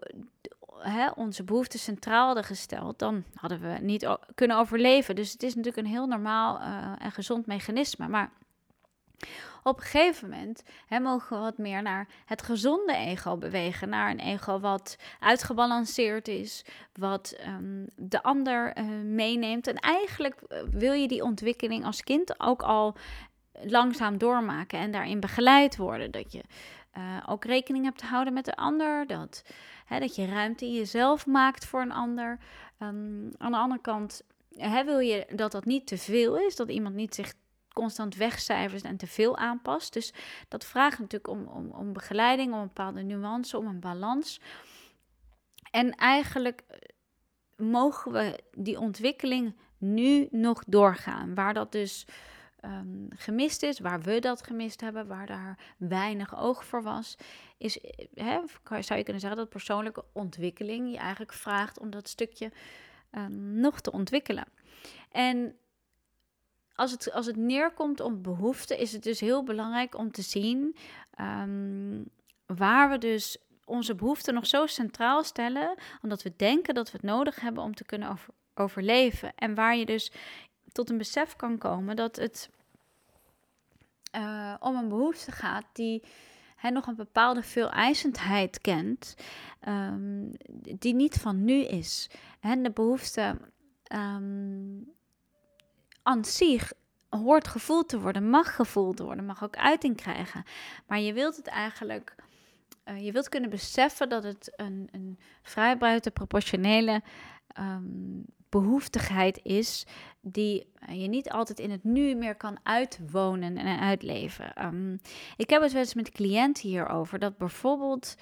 hè, 0.83 1.11
onze 1.11 1.45
behoeften 1.45 1.78
centraal 1.78 2.26
hadden 2.26 2.45
gesteld, 2.45 2.99
dan 2.99 3.24
hadden 3.35 3.61
we 3.61 3.78
niet 3.80 4.16
kunnen 4.35 4.57
overleven. 4.57 5.14
Dus 5.14 5.33
het 5.33 5.43
is 5.43 5.55
natuurlijk 5.55 5.87
een 5.87 5.93
heel 5.93 6.07
normaal 6.07 6.61
uh, 6.61 6.93
en 6.99 7.12
gezond 7.12 7.47
mechanisme. 7.47 8.09
Maar 8.09 8.30
op 9.62 9.76
een 9.76 9.85
gegeven 9.85 10.28
moment 10.28 10.62
mogen 10.89 11.37
we 11.37 11.43
wat 11.43 11.59
meer 11.59 11.83
naar 11.83 12.09
het 12.24 12.43
gezonde 12.43 12.95
ego 12.95 13.37
bewegen. 13.37 13.89
Naar 13.89 14.11
een 14.11 14.20
ego 14.20 14.61
wat 14.61 14.97
uitgebalanceerd 15.20 16.28
is, 16.28 16.64
wat 16.93 17.37
um, 17.47 17.87
de 17.97 18.22
ander 18.22 18.78
uh, 18.78 18.85
meeneemt. 19.05 19.66
En 19.66 19.76
eigenlijk 19.76 20.43
uh, 20.49 20.59
wil 20.70 20.93
je 20.93 21.09
die 21.09 21.22
ontwikkeling 21.22 21.85
als 21.85 22.03
kind 22.03 22.41
ook 22.41 22.62
al 22.62 22.97
langzaam 23.53 24.18
doormaken 24.18 24.78
en 24.78 24.91
daarin 24.93 25.20
begeleid 25.20 25.76
worden. 25.76 26.11
Dat 26.11 26.33
je 26.33 26.43
ook 27.26 27.45
rekening 27.45 27.84
hebt 27.84 27.99
te 27.99 28.07
houden 28.07 28.33
met 28.33 28.45
de 28.45 28.57
ander. 28.57 29.07
Dat, 29.07 29.42
dat 30.01 30.17
je 30.17 30.27
ruimte 30.27 30.64
in 30.64 30.73
jezelf 30.73 31.27
maakt 31.27 31.64
voor 31.64 31.81
een 31.81 31.93
ander. 31.93 32.39
Um, 32.79 33.31
aan 33.39 33.53
de 33.53 33.59
andere 33.59 33.81
kant 33.81 34.23
wil 34.85 34.99
je 34.99 35.27
dat 35.35 35.53
dat 35.53 35.64
niet 35.64 35.87
te 35.87 35.99
veel 35.99 36.39
is. 36.39 36.57
Dat 36.57 36.69
iemand 36.69 36.95
niet 36.95 37.14
zich 37.14 37.35
constant 37.73 38.17
wegcijfers 38.17 38.83
en 38.83 38.97
te 38.97 39.07
veel 39.07 39.37
aanpast. 39.37 39.93
Dus 39.93 40.13
dat 40.49 40.64
vraagt 40.64 40.99
natuurlijk 40.99 41.33
om, 41.33 41.47
om, 41.47 41.71
om 41.71 41.93
begeleiding, 41.93 42.53
om 42.53 42.59
een 42.59 42.67
bepaalde 42.67 43.03
nuance, 43.03 43.59
om 43.59 43.67
een 43.67 43.81
balans. 43.81 44.41
En 45.71 45.95
eigenlijk 45.95 46.63
eh, 46.67 46.79
mogen 47.67 48.13
we 48.13 48.39
die 48.57 48.79
ontwikkeling 48.79 49.57
nu 49.79 50.29
nog 50.31 50.63
doorgaan. 50.67 51.35
Waar 51.35 51.55
dat 51.55 51.73
dus 51.73 52.07
um, 52.64 53.09
gemist 53.17 53.63
is, 53.63 53.79
waar 53.79 54.01
we 54.01 54.18
dat 54.18 54.43
gemist 54.43 54.80
hebben, 54.80 55.07
waar 55.07 55.26
daar 55.26 55.59
weinig 55.76 56.39
oog 56.39 56.64
voor 56.64 56.83
was, 56.83 57.17
is, 57.59 57.80
eh, 58.14 58.39
zou 58.67 58.99
je 58.99 59.05
kunnen 59.05 59.21
zeggen 59.21 59.37
dat 59.37 59.49
persoonlijke 59.49 60.05
ontwikkeling 60.13 60.91
je 60.91 60.97
eigenlijk 60.97 61.33
vraagt 61.33 61.79
om 61.79 61.91
dat 61.91 62.09
stukje 62.09 62.53
um, 63.11 63.61
nog 63.61 63.80
te 63.80 63.93
ontwikkelen. 63.93 64.47
En 65.11 65.57
als 66.75 66.91
het, 66.91 67.13
als 67.13 67.26
het 67.26 67.37
neerkomt 67.37 68.01
op 68.01 68.22
behoeften, 68.22 68.79
is 68.79 68.93
het 68.93 69.03
dus 69.03 69.21
heel 69.21 69.43
belangrijk 69.43 69.97
om 69.97 70.13
te 70.13 70.22
zien 70.22 70.76
um, 71.21 72.05
waar 72.47 72.91
we 72.91 72.99
dus 72.99 73.39
onze 73.64 73.95
behoeften 73.95 74.34
nog 74.34 74.47
zo 74.47 74.67
centraal 74.67 75.25
stellen, 75.25 75.75
omdat 76.03 76.22
we 76.22 76.33
denken 76.37 76.75
dat 76.75 76.91
we 76.91 76.97
het 76.97 77.07
nodig 77.07 77.41
hebben 77.41 77.63
om 77.63 77.75
te 77.75 77.84
kunnen 77.84 78.11
over, 78.11 78.34
overleven. 78.55 79.34
En 79.34 79.55
waar 79.55 79.76
je 79.76 79.87
dus 79.87 80.13
tot 80.72 80.90
een 80.90 80.99
besef 80.99 81.36
kan 81.36 81.58
komen 81.58 81.96
dat 81.96 82.16
het 82.16 82.50
uh, 84.16 84.54
om 84.61 84.76
een 84.76 84.88
behoefte 84.88 85.32
gaat 85.32 85.64
die 85.72 86.03
he, 86.57 86.70
nog 86.70 86.86
een 86.86 86.96
bepaalde 86.96 87.42
veeleisendheid 87.42 88.61
kent, 88.61 89.14
um, 89.68 90.30
die 90.78 90.94
niet 90.94 91.18
van 91.18 91.44
nu 91.44 91.64
is. 91.64 92.11
En 92.40 92.62
de 92.62 92.70
behoefte 92.70 93.38
um, 93.94 94.92
aan 96.03 96.24
zich 96.24 96.72
hoort 97.08 97.49
gevoeld 97.49 97.88
te 97.88 98.00
worden, 98.00 98.30
mag 98.30 98.54
gevoeld 98.54 98.99
worden, 98.99 99.24
mag 99.24 99.44
ook 99.44 99.57
uiting 99.57 99.96
krijgen. 99.96 100.44
Maar 100.86 101.00
je 101.00 101.12
wilt 101.12 101.36
het 101.36 101.46
eigenlijk, 101.46 102.14
uh, 102.84 103.04
je 103.04 103.12
wilt 103.12 103.28
kunnen 103.28 103.50
beseffen 103.50 104.08
dat 104.08 104.22
het 104.22 104.53
een, 104.57 104.88
een 104.92 105.18
vrij 105.42 106.00
proportionele 106.12 107.03
um, 107.58 108.24
behoeftigheid 108.53 109.41
is 109.42 109.87
die 110.20 110.66
je 110.88 111.08
niet 111.08 111.30
altijd 111.30 111.58
in 111.58 111.70
het 111.70 111.84
nu 111.84 112.14
meer 112.14 112.34
kan 112.34 112.58
uitwonen 112.62 113.57
en 113.57 113.80
uitleven. 113.80 114.64
Um, 114.64 115.00
ik 115.37 115.50
heb 115.50 115.62
het 115.62 115.72
wel 115.72 115.80
eens 115.80 115.95
met 115.95 116.11
cliënten 116.11 116.68
hierover 116.68 117.18
dat 117.18 117.37
bijvoorbeeld 117.37 118.16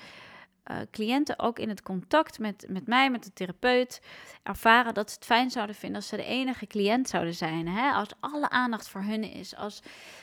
uh, 0.70 0.76
cliënten 0.90 1.38
ook 1.38 1.58
in 1.58 1.68
het 1.68 1.82
contact 1.82 2.38
met, 2.38 2.64
met 2.68 2.86
mij, 2.86 3.10
met 3.10 3.24
de 3.24 3.32
therapeut, 3.32 4.00
ervaren 4.42 4.94
dat 4.94 5.10
ze 5.10 5.14
het 5.14 5.24
fijn 5.24 5.50
zouden 5.50 5.74
vinden 5.74 5.96
als 5.96 6.08
ze 6.08 6.16
de 6.16 6.24
enige 6.24 6.66
cliënt 6.66 7.08
zouden 7.08 7.34
zijn. 7.34 7.68
Hè? 7.68 7.90
Als 7.90 8.08
alle 8.20 8.50
aandacht 8.50 8.88
voor 8.88 9.02
hun 9.02 9.24
is. 9.24 9.56
Als 9.56 9.82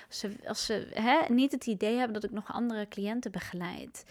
ze, 0.10 0.32
als 0.48 0.65
ze 0.65 0.88
hè, 0.94 1.34
niet 1.34 1.52
het 1.52 1.65
idee 1.65 1.95
hebben 1.95 2.14
dat 2.14 2.24
ik 2.24 2.32
nog 2.32 2.53
andere 2.53 2.88
cliënten 2.88 3.32
begeleid. 3.32 4.06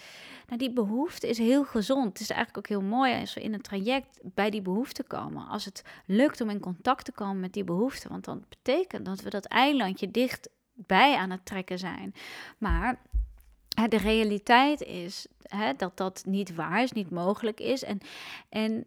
Nou, 0.47 0.59
die 0.59 0.73
behoefte 0.73 1.29
is 1.29 1.39
heel 1.39 1.65
gezond. 1.65 2.09
Het 2.09 2.21
is 2.21 2.31
eigenlijk 2.31 2.59
ook 2.59 2.79
heel 2.79 2.89
mooi 2.89 3.21
als 3.21 3.35
we 3.35 3.43
in 3.43 3.55
een 3.55 3.61
traject 3.61 4.19
bij 4.23 4.51
die 4.51 4.63
behoefte 4.63 5.03
komen. 5.03 5.47
Als 5.47 5.65
het 5.65 5.83
lukt 6.07 6.41
om 6.41 6.51
in 6.51 6.61
contact 6.61 7.05
te 7.05 7.13
komen 7.13 7.41
met 7.41 7.53
die 7.53 7.65
behoefte. 7.65 8.09
Want 8.09 8.25
dan 8.25 8.45
betekent 8.49 9.07
dat 9.07 9.21
we 9.21 9.31
dat 9.31 9.45
eilandje 9.45 10.11
dichtbij 10.11 11.17
aan 11.17 11.31
het 11.31 11.47
trekken 11.47 11.79
zijn. 11.79 12.15
Maar 12.59 12.99
de 13.89 13.99
realiteit 13.99 14.83
is 14.83 15.27
hè, 15.43 15.75
dat 15.75 15.97
dat 15.97 16.23
niet 16.27 16.55
waar 16.55 16.83
is, 16.83 16.93
niet 16.93 17.11
mogelijk 17.11 17.61
is. 17.61 17.85
En, 17.85 18.01
en 18.49 18.87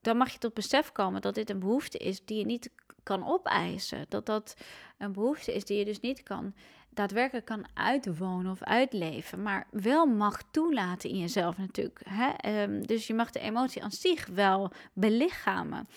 dan 0.00 0.16
mag 0.16 0.32
je 0.32 0.38
tot 0.38 0.54
besef 0.54 0.92
komen 0.92 1.20
dat 1.20 1.34
dit 1.34 1.50
een 1.50 1.58
behoefte 1.58 1.98
is 1.98 2.24
die 2.24 2.38
je 2.38 2.44
niet 2.44 2.70
kan 3.02 3.26
opeisen. 3.26 4.06
Dat 4.08 4.26
dat 4.26 4.56
een 4.98 5.12
behoefte 5.12 5.54
is 5.54 5.64
die 5.64 5.78
je 5.78 5.84
dus 5.84 6.00
niet 6.00 6.22
kan 6.22 6.54
daadwerkelijk 6.90 7.46
kan 7.46 7.66
uitwonen 7.74 8.50
of 8.50 8.62
uitleven, 8.62 9.42
maar 9.42 9.66
wel 9.70 10.06
mag 10.06 10.42
toelaten 10.50 11.10
in 11.10 11.18
jezelf 11.18 11.58
natuurlijk. 11.58 12.00
Hè? 12.04 12.28
Ehm, 12.30 12.82
dus 12.82 13.06
je 13.06 13.14
mag 13.14 13.30
de 13.30 13.40
emotie 13.40 13.82
aan 13.82 13.90
zich 13.90 14.26
wel 14.26 14.70
belichamen. 14.92 15.88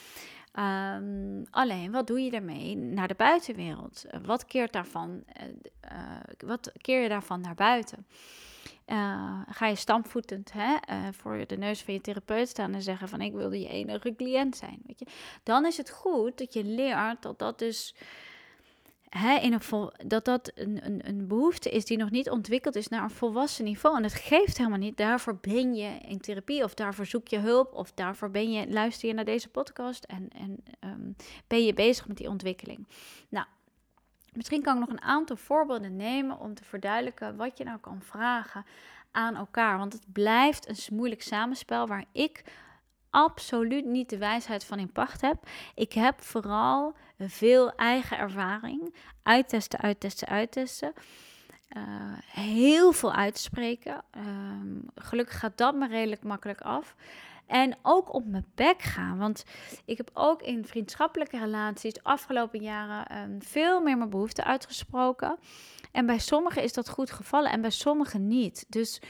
Um, 0.60 1.44
alleen, 1.50 1.92
wat 1.92 2.08
doe 2.08 2.20
je 2.20 2.32
daarmee 2.32 2.76
naar 2.78 3.08
de 3.08 3.16
buitenwereld? 3.16 4.06
Wat 4.26 4.46
keert 4.46 4.74
daarvan, 4.74 5.24
uh, 5.92 5.92
wat 6.38 6.72
keer 6.82 7.02
je 7.02 7.10
daarvan 7.10 7.42
naar 7.42 7.56
buiten? 7.56 8.08
Uh, 8.88 9.42
ga 9.50 9.68
je 9.68 9.76
stampvoetend 9.76 10.52
hè, 10.54 10.78
voor 11.14 11.48
de 11.48 11.58
neus 11.58 11.84
van 11.84 11.94
je 11.94 12.02
therapeut 12.02 12.50
staan 12.50 12.74
en 12.74 12.82
zeggen 12.82 13.10
van 13.10 13.22
ik 13.22 13.34
wilde 13.34 13.60
je 13.60 13.68
enige 13.68 14.16
cliënt 14.16 14.56
zijn, 14.56 14.82
weet 14.86 15.00
je? 15.00 15.06
Dan 15.44 15.66
is 15.66 15.78
het 15.78 15.90
goed 15.90 16.38
dat 16.38 16.54
je 16.54 16.64
leert 16.64 17.22
dat 17.22 17.40
dat 17.40 17.60
dus 17.60 17.96
vol, 19.60 19.92
dat 20.06 20.26
dat 20.26 20.52
een, 20.56 20.86
een, 20.86 21.08
een 21.08 21.28
behoefte 21.28 21.70
is 21.70 21.86
die 21.86 21.98
nog 21.98 22.10
niet 22.10 22.30
ontwikkeld 22.30 22.76
is 22.76 22.88
naar 22.88 23.04
een 23.04 23.10
volwassen 23.10 23.66
niveau. 23.66 23.98
En 23.98 24.04
het 24.04 24.14
geeft 24.14 24.58
helemaal 24.58 24.80
niet. 24.80 24.98
Daarvoor 24.98 25.38
ben 25.42 25.76
je 25.76 25.98
in 26.08 26.20
therapie 26.20 26.64
of 26.64 26.74
daarvoor 26.74 27.06
zoek 27.06 27.28
je 27.28 27.38
hulp 27.38 27.74
of 27.74 27.92
daarvoor 27.92 28.30
ben 28.30 28.52
je, 28.52 28.70
luister 28.70 29.08
je 29.08 29.14
naar 29.14 29.26
deze 29.26 29.50
podcast 29.50 30.04
en, 30.04 30.30
en 30.30 30.64
um, 30.80 31.16
ben 31.48 31.66
je 31.66 31.74
bezig 31.74 32.08
met 32.08 32.18
die 32.18 32.30
ontwikkeling. 32.30 32.88
Nou, 33.30 33.46
misschien 34.34 34.62
kan 34.62 34.74
ik 34.74 34.80
nog 34.80 34.90
een 34.90 35.02
aantal 35.02 35.36
voorbeelden 35.36 35.96
nemen 35.96 36.40
om 36.40 36.54
te 36.54 36.64
verduidelijken 36.64 37.36
wat 37.36 37.58
je 37.58 37.64
nou 37.64 37.80
kan 37.80 38.02
vragen 38.02 38.66
aan 39.12 39.36
elkaar. 39.36 39.78
Want 39.78 39.94
het 39.94 40.06
blijft 40.14 40.68
een 40.68 40.96
moeilijk 40.96 41.22
samenspel 41.22 41.88
waar 41.88 42.06
ik 42.12 42.44
absoluut 43.14 43.86
niet 43.86 44.10
de 44.10 44.18
wijsheid 44.18 44.66
van 44.66 44.80
in 44.80 44.92
pacht 44.92 45.22
heb. 45.22 45.48
Ik 45.76 45.94
heb 45.94 46.22
vooral 46.22 46.96
veel 47.18 47.76
eigen 47.76 48.18
ervaring. 48.18 48.96
Uittesten, 49.24 49.80
uittesten, 49.80 50.28
uittesten. 50.28 50.94
Uh, 51.78 51.84
heel 52.26 52.92
veel 52.92 53.14
uitspreken. 53.14 54.04
Uh, 54.18 54.24
gelukkig 54.96 55.40
gaat 55.40 55.58
dat 55.58 55.76
me 55.76 55.88
redelijk 55.88 56.24
makkelijk 56.24 56.62
af. 56.62 56.96
En 57.46 57.78
ook 57.82 58.14
op 58.14 58.26
mijn 58.26 58.46
bek 58.56 58.82
gaan. 58.82 59.18
Want 59.18 59.44
ik 59.86 59.98
heb 59.98 60.10
ook 60.14 60.42
in 60.42 60.66
vriendschappelijke 60.66 61.40
relaties 61.40 61.94
de 61.94 62.04
afgelopen 62.04 62.62
jaren 62.62 63.18
um, 63.18 63.42
veel 63.42 63.82
meer 63.82 63.98
mijn 63.98 64.10
behoeften 64.10 64.44
uitgesproken. 64.44 65.38
En 65.92 66.06
bij 66.06 66.20
sommigen 66.20 66.64
is 66.64 66.74
dat 66.74 66.90
goed 66.90 67.12
gevallen 67.12 67.52
en 67.52 67.62
bij 67.62 67.70
sommigen 67.70 68.28
niet. 68.28 68.66
Dus 68.68 69.02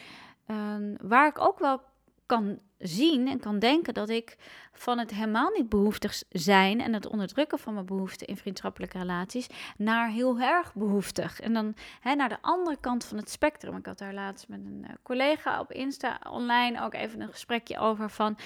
um, 0.48 0.98
waar 1.02 1.28
ik 1.28 1.40
ook 1.40 1.60
wel 1.60 1.82
kan 2.26 2.60
zien 2.78 3.28
en 3.28 3.40
kan 3.40 3.60
denken 3.60 3.94
dat 3.94 4.10
ik 4.10 4.38
van 4.72 4.98
het 4.98 5.12
helemaal 5.12 5.50
niet 5.50 5.70
behoeftig 5.70 6.24
zijn 6.30 6.82
en 6.82 6.94
het 6.94 7.08
onderdrukken 7.08 7.60
van 7.60 7.74
mijn 7.74 7.86
behoeften 7.86 8.28
in 8.28 8.38
vriendschappelijke 8.38 8.98
relaties 8.98 9.48
naar 9.78 10.10
heel 10.10 10.40
erg 10.40 10.74
behoeftig. 10.74 11.40
En 11.40 11.54
dan 11.54 11.76
hè, 12.00 12.16
naar 12.16 12.30
de 12.30 12.42
andere 12.42 12.78
kant 12.80 13.06
van 13.06 13.18
het 13.18 13.30
spectrum. 13.30 13.78
Ik 13.78 13.86
had 13.86 13.98
daar 13.98 14.14
laatst 14.14 14.48
met 14.48 14.60
een 14.66 14.82
uh, 14.84 14.90
collega 15.04 15.60
op 15.60 15.72
Insta 15.72 16.20
online 16.30 16.82
ook 16.82 16.94
even 16.94 17.22
een 17.22 17.32
gesprekje 17.32 17.78
over 17.78 18.10
van 18.10 18.38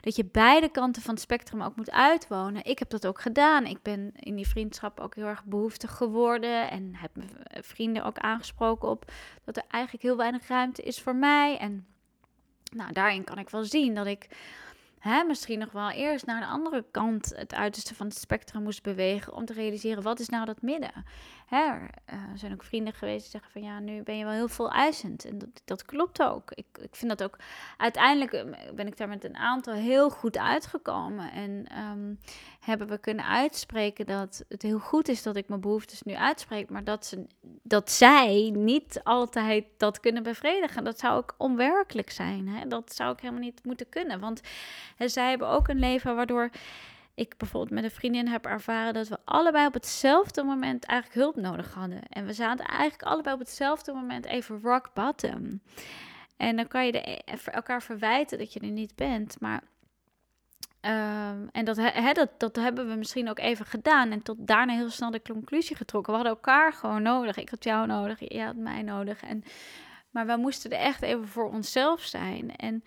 dat 0.00 0.16
je 0.16 0.24
beide 0.24 0.68
kanten 0.68 1.02
van 1.02 1.14
het 1.14 1.22
spectrum 1.22 1.62
ook 1.62 1.76
moet 1.76 1.90
uitwonen. 1.90 2.64
Ik 2.64 2.78
heb 2.78 2.90
dat 2.90 3.06
ook 3.06 3.20
gedaan. 3.20 3.66
Ik 3.66 3.82
ben 3.82 4.10
in 4.14 4.34
die 4.34 4.48
vriendschap 4.48 5.00
ook 5.00 5.14
heel 5.14 5.26
erg 5.26 5.44
behoeftig 5.44 5.96
geworden 5.96 6.70
en 6.70 6.94
heb 6.94 7.10
mijn 7.16 7.30
vrienden 7.50 8.04
ook 8.04 8.18
aangesproken 8.18 8.88
op 8.88 9.12
dat 9.44 9.56
er 9.56 9.64
eigenlijk 9.68 10.04
heel 10.04 10.16
weinig 10.16 10.48
ruimte 10.48 10.82
is 10.82 11.00
voor 11.00 11.16
mij 11.16 11.58
en 11.58 11.86
nou, 12.74 12.92
daarin 12.92 13.24
kan 13.24 13.38
ik 13.38 13.50
wel 13.50 13.64
zien 13.64 13.94
dat 13.94 14.06
ik 14.06 14.28
hè, 14.98 15.24
misschien 15.24 15.58
nog 15.58 15.72
wel 15.72 15.90
eerst 15.90 16.26
naar 16.26 16.40
de 16.40 16.46
andere 16.46 16.84
kant, 16.90 17.32
het 17.36 17.54
uiterste 17.54 17.94
van 17.94 18.06
het 18.06 18.18
spectrum, 18.18 18.62
moest 18.62 18.82
bewegen 18.82 19.32
om 19.32 19.44
te 19.44 19.52
realiseren 19.52 20.02
wat 20.02 20.20
is 20.20 20.28
nou 20.28 20.44
dat 20.44 20.62
midden. 20.62 21.04
Hè, 21.46 21.56
er 21.56 21.90
uh, 22.12 22.20
zijn 22.34 22.52
ook 22.52 22.64
vrienden 22.64 22.92
geweest 22.92 23.22
die 23.22 23.30
zeggen 23.30 23.50
van 23.52 23.62
ja, 23.62 23.78
nu 23.78 24.02
ben 24.02 24.16
je 24.18 24.24
wel 24.24 24.32
heel 24.32 24.48
veel 24.48 24.70
eisend. 24.70 25.24
En 25.24 25.38
dat, 25.38 25.48
dat 25.64 25.84
klopt 25.84 26.22
ook. 26.22 26.50
Ik, 26.50 26.66
ik 26.80 26.96
vind 26.96 27.18
dat 27.18 27.22
ook, 27.22 27.38
uiteindelijk 27.76 28.32
eh, 28.32 28.72
ben 28.74 28.86
ik 28.86 28.96
daar 28.96 29.08
met 29.08 29.24
een 29.24 29.36
aantal 29.36 29.74
heel 29.74 30.10
goed 30.10 30.38
uitgekomen. 30.38 31.32
En 31.32 31.66
um, 31.78 32.18
hebben 32.60 32.88
we 32.88 32.98
kunnen 32.98 33.24
uitspreken 33.24 34.06
dat 34.06 34.44
het 34.48 34.62
heel 34.62 34.78
goed 34.78 35.08
is 35.08 35.22
dat 35.22 35.36
ik 35.36 35.48
mijn 35.48 35.60
behoeftes 35.60 36.02
nu 36.02 36.14
uitspreek, 36.14 36.70
maar 36.70 36.84
dat, 36.84 37.06
ze, 37.06 37.26
dat 37.62 37.90
zij 37.90 38.50
niet 38.54 39.00
altijd 39.04 39.64
dat 39.76 40.00
kunnen 40.00 40.22
bevredigen. 40.22 40.84
Dat 40.84 40.98
zou 40.98 41.16
ook 41.16 41.34
onwerkelijk 41.38 42.10
zijn. 42.10 42.48
Hè? 42.48 42.68
Dat 42.68 42.94
zou 42.94 43.12
ik 43.12 43.20
helemaal 43.20 43.42
niet 43.42 43.64
moeten 43.64 43.88
kunnen. 43.88 44.20
Want 44.20 44.40
hè, 44.96 45.08
zij 45.08 45.28
hebben 45.28 45.48
ook 45.48 45.68
een 45.68 45.78
leven 45.78 46.16
waardoor 46.16 46.50
ik 47.16 47.36
bijvoorbeeld 47.36 47.74
met 47.74 47.84
een 47.84 47.96
vriendin 47.96 48.28
heb 48.28 48.46
ervaren 48.46 48.94
dat 48.94 49.08
we 49.08 49.18
allebei 49.24 49.66
op 49.66 49.74
hetzelfde 49.74 50.42
moment 50.42 50.84
eigenlijk 50.84 51.20
hulp 51.20 51.36
nodig 51.36 51.74
hadden. 51.74 52.02
En 52.08 52.26
we 52.26 52.32
zaten 52.32 52.64
eigenlijk 52.64 53.02
allebei 53.02 53.34
op 53.34 53.40
hetzelfde 53.40 53.92
moment 53.92 54.26
even 54.26 54.60
rock 54.62 54.90
bottom. 54.94 55.60
En 56.36 56.56
dan 56.56 56.68
kan 56.68 56.86
je 56.86 57.10
e-, 57.10 57.36
elkaar 57.44 57.82
verwijten 57.82 58.38
dat 58.38 58.52
je 58.52 58.60
er 58.60 58.70
niet 58.70 58.94
bent, 58.94 59.40
maar 59.40 59.62
Um, 60.80 61.48
en 61.52 61.64
dat, 61.64 61.76
dat, 62.14 62.30
dat 62.38 62.56
hebben 62.56 62.88
we 62.88 62.94
misschien 62.94 63.28
ook 63.28 63.38
even 63.38 63.66
gedaan. 63.66 64.10
En 64.10 64.22
tot 64.22 64.36
daarna 64.46 64.72
heel 64.72 64.90
snel 64.90 65.10
de 65.10 65.22
conclusie 65.22 65.76
getrokken. 65.76 66.12
We 66.12 66.18
hadden 66.18 66.36
elkaar 66.36 66.72
gewoon 66.72 67.02
nodig. 67.02 67.36
Ik 67.36 67.48
had 67.48 67.64
jou 67.64 67.86
nodig, 67.86 68.18
jij 68.18 68.44
had 68.44 68.56
mij 68.56 68.82
nodig. 68.82 69.22
En, 69.22 69.44
maar 70.10 70.26
we 70.26 70.36
moesten 70.36 70.70
er 70.70 70.78
echt 70.78 71.02
even 71.02 71.28
voor 71.28 71.50
onszelf 71.50 72.00
zijn. 72.00 72.56
En, 72.56 72.84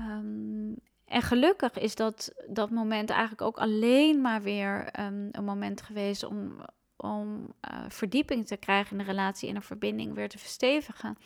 um, 0.00 0.76
en 1.08 1.22
gelukkig 1.22 1.78
is 1.78 1.94
dat, 1.94 2.32
dat 2.48 2.70
moment 2.70 3.10
eigenlijk 3.10 3.42
ook 3.42 3.58
alleen 3.58 4.20
maar 4.20 4.42
weer 4.42 5.00
um, 5.00 5.28
een 5.32 5.44
moment 5.44 5.82
geweest 5.82 6.24
om, 6.24 6.60
om 6.96 7.54
uh, 7.70 7.84
verdieping 7.88 8.46
te 8.46 8.56
krijgen 8.56 8.92
in 8.92 8.98
de 8.98 9.10
relatie 9.10 9.48
en 9.48 9.56
een 9.56 9.62
verbinding 9.62 10.14
weer 10.14 10.28
te 10.28 10.38
verstevigen. 10.38 11.18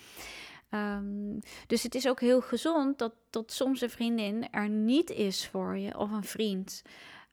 Um, 0.71 1.39
dus 1.67 1.83
het 1.83 1.95
is 1.95 2.09
ook 2.09 2.21
heel 2.21 2.41
gezond 2.41 2.99
dat, 2.99 3.13
dat 3.31 3.53
soms 3.53 3.81
een 3.81 3.91
vriendin 3.91 4.51
er 4.51 4.69
niet 4.69 5.11
is 5.11 5.49
voor 5.49 5.79
je 5.79 5.99
of 5.99 6.11
een 6.11 6.25
vriend. 6.25 6.83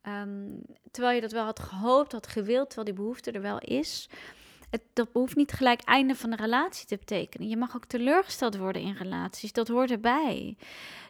Um, 0.08 0.62
terwijl 0.92 1.16
je 1.16 1.22
dat 1.22 1.32
wel 1.32 1.44
had 1.44 1.60
gehoopt, 1.60 2.12
had 2.12 2.28
gewild, 2.28 2.66
terwijl 2.66 2.88
die 2.88 3.04
behoefte 3.04 3.32
er 3.32 3.42
wel 3.42 3.60
is 3.60 4.10
het, 4.70 4.82
dat 4.94 5.12
behoeft 5.12 5.36
niet 5.36 5.52
gelijk 5.52 5.82
einde 5.82 6.16
van 6.16 6.30
de 6.30 6.36
relatie 6.36 6.88
te 6.88 6.98
betekenen. 6.98 7.48
Je 7.48 7.58
mag 7.58 7.76
ook 7.76 7.86
teleurgesteld 7.86 8.58
worden 8.58 8.82
in 8.82 8.94
relaties. 8.94 9.52
Dat 9.52 9.68
hoort 9.68 9.92
erbij. 9.92 10.58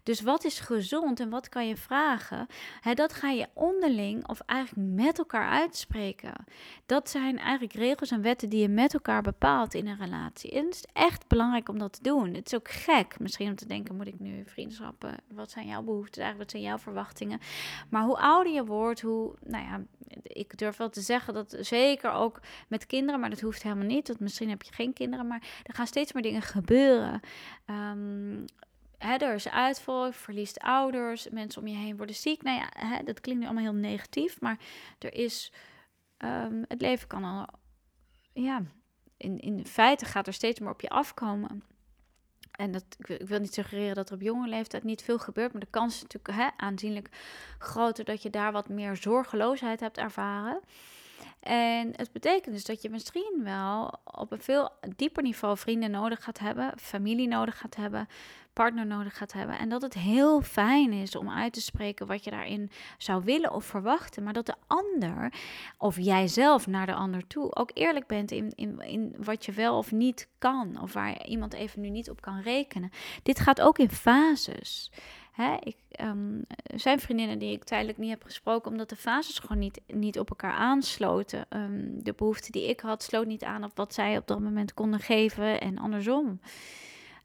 Dus 0.04 0.22
wat 0.22 0.44
is 0.44 0.60
gezond 0.60 1.20
en 1.20 1.30
wat 1.30 1.50
kan 1.50 1.68
je 1.68 1.78
vragen? 1.78 2.48
dat 2.94 3.14
ga 3.14 3.30
je 3.30 3.48
onderling 3.54 4.28
of 4.28 4.40
eigenlijk 4.46 4.90
met 4.90 5.18
elkaar 5.18 5.50
uitspreken. 5.50 6.34
Dat 6.86 7.10
zijn 7.10 7.38
eigenlijk 7.38 7.74
regels 7.74 8.12
en 8.12 8.22
wetten 8.22 8.50
die 8.50 8.62
je 8.62 8.70
met 8.70 8.94
elkaar 8.94 9.22
bepaalt 9.22 9.74
in 9.74 9.88
een 9.88 9.98
relatie. 9.98 10.52
En 10.52 10.66
het 10.66 10.74
is 10.74 10.86
echt 10.94 11.28
belangrijk 11.28 11.70
om 11.70 11.80
dat 11.80 11.94
te 11.94 12.04
doen. 12.04 12.34
Het 12.34 12.46
is 12.46 12.56
ook 12.56 12.70
gek 12.70 13.20
misschien 13.20 13.50
om 13.50 13.56
te 13.56 13.68
denken: 13.68 13.96
moet 13.96 14.08
ik 14.08 14.20
nu 14.20 14.44
vriendschappen? 14.46 15.16
Wat 15.34 15.52
zijn 15.52 15.68
jouw 15.68 15.82
behoeften 15.82 16.22
eigenlijk? 16.22 16.52
Wat 16.52 16.62
zijn 16.62 16.72
jouw 16.72 16.84
verwachtingen? 16.84 17.40
Maar 17.90 18.04
hoe 18.04 18.18
ouder 18.18 18.54
je 18.54 18.66
wordt, 18.66 19.02
hoe, 19.02 19.34
nou 19.44 19.64
ja, 19.64 19.82
ik 20.24 20.58
durf 20.58 20.78
wel 20.78 20.90
te 20.90 21.02
zeggen 21.02 21.34
dat 21.34 21.58
zeker 21.60 22.12
ook 22.12 22.42
met 22.68 22.86
kinderen, 22.86 23.20
maar 23.20 23.30
dat 23.30 23.40
hoeft 23.40 23.64
helemaal 23.64 23.86
niet. 23.86 24.08
Want 24.08 24.20
misschien 24.20 24.50
heb 24.50 24.64
je 24.64 24.74
geen 24.74 24.94
kinderen, 24.94 25.28
maar 25.28 25.62
er 25.64 25.74
gaan 25.74 25.88
steeds 25.88 26.14
meer 26.14 26.24
dingen 26.24 26.42
gebeuren. 26.42 27.20
Um, 27.66 28.46
hè, 28.98 29.16
er 29.16 29.34
is 29.34 29.50
uitval, 29.50 30.12
verliest 30.12 30.60
ouders, 30.60 31.30
mensen 31.30 31.62
om 31.62 31.68
je 31.68 31.76
heen 31.76 31.98
worden 31.98 32.16
ziek. 32.16 32.42
Nou 32.42 32.58
ja, 32.58 33.02
dat 33.02 33.22
klinkt 33.22 33.42
nu 33.42 33.48
allemaal 33.48 33.72
heel 33.72 33.82
negatief, 33.82 34.42
maar 34.42 34.60
er 35.00 35.14
is, 35.14 35.52
um, 36.18 36.66
het 36.68 36.82
leven 36.82 37.08
kan 37.08 37.24
al, 37.24 37.48
ja, 38.34 38.62
in, 39.18 39.40
in 39.40 39.66
feite 39.66 40.06
gaat 40.06 40.28
er 40.28 40.34
steeds 40.34 40.60
meer 40.60 40.70
op 40.70 40.82
je 40.82 40.90
afkomen. 40.90 41.64
En 42.60 42.72
dat, 42.72 42.84
ik, 42.98 43.28
wil, 43.28 43.40
niet 43.40 43.54
suggereren 43.54 43.96
dat 43.96 44.10
er 44.10 44.16
op 44.16 44.22
jonge 44.22 44.48
leeftijd 44.48 44.84
niet 44.84 45.02
veel 45.02 45.20
gebeurt, 45.20 45.52
maar 45.52 45.62
de 45.62 45.68
kans 45.70 45.96
is 45.96 46.02
natuurlijk 46.02 46.34
hè, 46.40 46.66
aanzienlijk 46.66 47.10
groter 47.60 48.06
dat 48.06 48.22
je 48.22 48.30
daar 48.30 48.52
wat 48.52 48.70
meer 48.70 48.96
zorgeloosheid 48.96 49.80
hebt 49.80 49.98
ervaren. 49.98 50.60
En 51.40 51.92
het 51.96 52.12
betekent 52.12 52.56
dus 52.56 52.66
dat 52.66 52.82
je 52.82 52.90
misschien 52.90 53.42
wel 53.44 54.00
op 54.04 54.32
een 54.32 54.42
veel 54.42 54.72
dieper 54.96 55.24
niveau 55.24 55.58
vrienden 55.58 55.92
nodig 55.92 56.24
gaat 56.24 56.40
hebben, 56.40 56.74
familie 56.80 57.28
nodig 57.28 57.58
gaat 57.58 57.76
hebben, 57.76 58.08
partner 58.60 58.86
nodig 58.86 59.18
gaat 59.18 59.34
hebben. 59.34 59.60
En 59.60 59.70
dat 59.70 59.82
het 59.82 59.94
heel 59.94 60.42
fijn 60.42 60.94
is 60.94 61.16
om 61.16 61.30
uit 61.30 61.54
te 61.54 61.62
spreken 61.62 62.08
wat 62.08 62.24
je 62.24 62.32
daarin 62.32 62.72
zou 62.98 63.24
willen 63.24 63.54
of 63.54 63.66
verwachten. 63.66 64.24
Maar 64.24 64.34
dat 64.34 64.46
de 64.46 64.56
ander, 64.68 65.34
of 65.78 65.98
jijzelf 65.98 66.68
naar 66.68 66.86
de 66.86 66.94
ander 66.94 67.28
toe, 67.28 67.56
ook 67.56 67.72
eerlijk 67.74 68.08
bent 68.08 68.32
in, 68.32 68.52
in, 68.56 68.80
in 68.80 69.16
wat 69.18 69.46
je 69.46 69.52
wel 69.52 69.78
of 69.78 69.92
niet 69.92 70.28
kan. 70.38 70.82
Of 70.82 70.94
waar 70.94 71.26
iemand 71.26 71.54
even 71.54 71.82
nu 71.82 71.90
niet 71.90 72.10
op 72.10 72.22
kan 72.22 72.42
rekenen. 72.42 72.92
Dit 73.24 73.40
gaat 73.40 73.62
ook 73.62 73.78
in 73.78 73.90
fases. 73.90 74.92
Hè, 75.32 75.56
ik, 75.64 75.78
um, 76.02 76.44
zijn 76.76 77.00
vriendinnen 77.00 77.40
die 77.40 77.52
ik 77.52 77.64
tijdelijk 77.64 77.98
niet 77.98 78.10
heb 78.10 78.24
gesproken, 78.24 78.72
omdat 78.72 78.90
de 78.90 78.96
fases 78.96 79.40
gewoon 79.40 79.60
niet, 79.60 79.82
niet 79.88 80.20
op 80.20 80.30
elkaar 80.30 80.54
aansloten. 80.54 81.46
Ehm, 81.50 81.88
de 82.04 82.14
behoefte 82.14 82.52
die 82.52 82.70
ik 82.70 82.80
had, 82.80 83.04
sloot 83.04 83.26
niet 83.26 83.44
aan 83.44 83.64
op 83.64 83.72
wat 83.76 83.94
zij 83.94 84.18
op 84.18 84.28
dat 84.28 84.40
moment 84.40 84.74
konden 84.74 85.00
geven 85.00 85.62
en 85.62 85.78
andersom. 85.78 86.40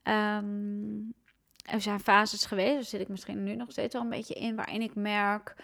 Um, 0.05 1.15
er 1.64 1.80
zijn 1.80 2.00
fases 2.00 2.46
geweest, 2.46 2.74
daar 2.74 2.82
zit 2.82 3.00
ik 3.00 3.08
misschien 3.08 3.44
nu 3.44 3.54
nog 3.54 3.70
steeds 3.70 3.94
al 3.94 4.00
een 4.00 4.08
beetje 4.08 4.34
in, 4.34 4.56
waarin 4.56 4.82
ik 4.82 4.94
merk 4.94 5.54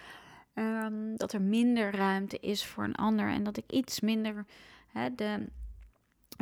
dat 1.16 1.32
er 1.32 1.42
minder 1.42 1.94
ruimte 1.94 2.38
is 2.40 2.64
voor 2.64 2.84
een 2.84 2.94
ander 2.94 3.28
en 3.28 3.42
dat 3.42 3.56
ik 3.56 3.72
iets 3.72 4.00
minder 4.00 4.44
hè, 4.92 5.14
de 5.14 5.46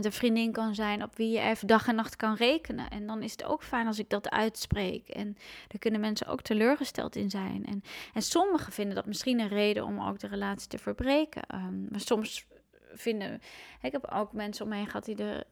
de 0.01 0.13
vriendin 0.13 0.53
kan 0.53 0.75
zijn 0.75 1.03
op 1.03 1.17
wie 1.17 1.31
je 1.31 1.41
even 1.41 1.67
dag 1.67 1.89
en 1.89 1.95
nacht 1.95 2.17
kan 2.17 2.35
rekenen. 2.35 2.91
En 2.91 3.07
dan 3.07 3.23
is 3.23 3.33
het 3.33 3.45
ook 3.45 3.63
fijn 3.63 3.87
als 3.87 3.99
ik 3.99 4.09
dat 4.09 4.31
uitspreek. 4.31 5.09
En 5.09 5.37
daar 5.69 5.79
kunnen 5.79 6.01
mensen 6.01 6.27
ook 6.27 6.43
teleurgesteld 6.43 7.17
in 7.17 7.31
zijn. 7.31 7.67
En, 7.67 7.83
en 8.15 8.23
sommigen 8.23 8.73
vinden 8.73 8.95
dat 8.95 9.07
misschien 9.07 9.41
een 9.41 9.49
reden 9.49 9.85
om 9.85 10.01
ook 10.01 10.19
de 10.19 10.27
relatie 10.27 10.69
te 10.69 10.79
verbreken. 10.79 11.43
Um, 11.55 11.87
maar 11.91 12.01
soms 12.01 12.47
vinden. 12.93 13.41
Ik 13.83 13.93
heb 13.93 14.07
ook 14.13 14.33
mensen 14.33 14.65
om 14.65 14.71
me 14.71 14.77
heen 14.77 14.87
gehad 14.87 15.05
die 15.05 15.17
de, 15.17 15.47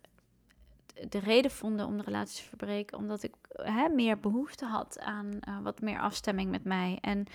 de 1.08 1.18
reden 1.18 1.50
vonden 1.50 1.86
om 1.86 1.96
de 1.96 2.02
relatie 2.02 2.42
te 2.42 2.48
verbreken. 2.48 2.98
Omdat 2.98 3.22
ik 3.22 3.34
hè, 3.52 3.88
meer 3.88 4.20
behoefte 4.20 4.64
had 4.64 4.98
aan 5.00 5.30
uh, 5.48 5.58
wat 5.62 5.80
meer 5.80 6.00
afstemming 6.00 6.50
met 6.50 6.64
mij. 6.64 6.98
En 7.00 7.26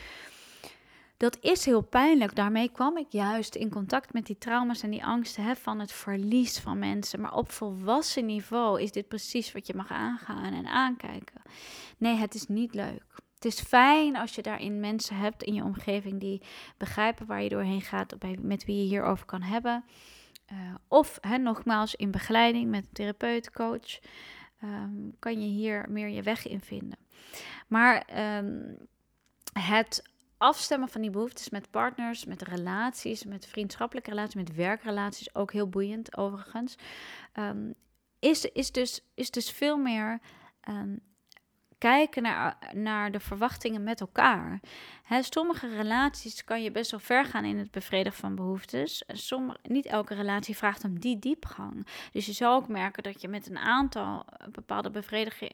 dat 1.18 1.38
is 1.42 1.66
heel 1.66 1.82
pijnlijk. 1.82 2.36
Daarmee 2.36 2.72
kwam 2.72 2.98
ik 2.98 3.08
juist 3.10 3.56
in 3.56 3.70
contact 3.70 4.14
met 4.14 4.26
die 4.26 4.38
trauma's 4.38 4.84
en 4.84 4.90
die 4.90 5.06
angsten 5.06 5.44
hè, 5.44 5.56
van 5.56 5.80
het 5.80 5.92
verlies 5.92 6.60
van 6.60 6.80
mensen. 6.80 7.22
Maar 7.22 7.34
op 7.34 7.52
volwassen 7.52 8.26
niveau 8.26 8.82
is 8.82 8.92
dit 8.92 9.08
precies 9.08 9.52
wat 9.52 9.68
je 9.68 9.76
mag 9.76 9.92
aangaan 9.92 10.54
en 10.54 10.68
aankijken. 10.68 11.42
Nee, 11.98 12.16
het 12.16 12.34
is 12.34 12.48
niet 12.48 12.74
leuk. 12.74 13.06
Het 13.36 13.46
is 13.46 13.62
fijn 13.62 14.16
als 14.16 14.36
je 14.36 14.42
daarin 14.42 14.80
mensen 14.80 15.16
hebt 15.16 15.44
in 15.44 15.54
je 15.54 15.64
omgeving 15.64 16.20
die 16.20 16.42
begrijpen 16.78 17.26
waar 17.26 17.44
je 17.44 17.50
doorheen 17.50 17.82
gaat, 17.82 18.16
met 18.40 18.66
wie 18.66 18.78
je 18.78 18.88
hierover 18.88 19.26
kan 19.26 19.42
hebben. 19.42 19.84
Uh, 20.52 20.76
of 20.88 21.18
hè, 21.22 21.38
nogmaals 21.38 21.96
in 21.96 22.12
begeleiding 22.12 22.70
met 22.70 22.84
een 22.84 22.94
therapeut, 22.94 23.52
coach, 23.52 24.00
um, 24.64 25.16
kan 25.20 25.42
je 25.42 25.48
hier 25.48 25.86
meer 25.90 26.08
je 26.08 26.22
weg 26.22 26.48
in 26.48 26.62
vinden. 26.62 26.98
Maar 27.68 28.08
um, 28.38 28.78
het 29.54 30.04
afstemmen 30.38 30.90
van 30.90 31.02
die 31.02 31.10
behoeftes 31.10 31.50
met 31.50 31.70
partners, 31.70 32.26
met 32.26 32.42
relaties, 32.42 33.26
met 33.26 33.46
vriendschappelijke 33.46 34.10
relaties, 34.10 34.36
met 34.36 34.56
werkrelaties, 34.56 35.36
ook 35.36 35.52
heel 35.52 35.70
boeiend 35.70 36.18
overigens, 36.18 36.76
um, 37.36 37.74
is, 38.20 38.46
is, 38.46 38.72
dus, 38.72 39.02
is 39.14 39.32
dus 39.32 39.52
veel 39.52 39.78
meer 39.78 40.20
kijken 41.82 42.24
naar, 42.24 42.58
naar 42.74 43.12
de 43.12 43.20
verwachtingen 43.20 43.84
met 43.84 44.02
elkaar. 44.02 44.60
Hè, 45.04 45.24
sommige 45.24 45.76
relaties 45.76 46.44
kan 46.44 46.64
je 46.64 46.72
best 46.72 46.92
wel 46.92 47.00
ver 47.00 47.26
gaan 47.26 47.46
in 47.46 47.58
het 47.58 47.72
bevredigen 47.72 48.20
van 48.20 48.36
behoeftes. 48.36 49.04
Sommige, 49.08 49.58
niet 49.64 49.86
elke 49.86 50.14
relatie 50.14 50.58
vraagt 50.58 50.84
om 50.84 51.00
die 51.00 51.20
diepgang. 51.20 51.88
Dus 52.12 52.26
je 52.26 52.32
zal 52.32 52.56
ook 52.56 52.68
merken 52.68 53.04
dat 53.04 53.22
je 53.22 53.28
met 53.28 53.50
een 53.50 53.58
aantal 53.58 54.26
bepaalde 54.52 54.92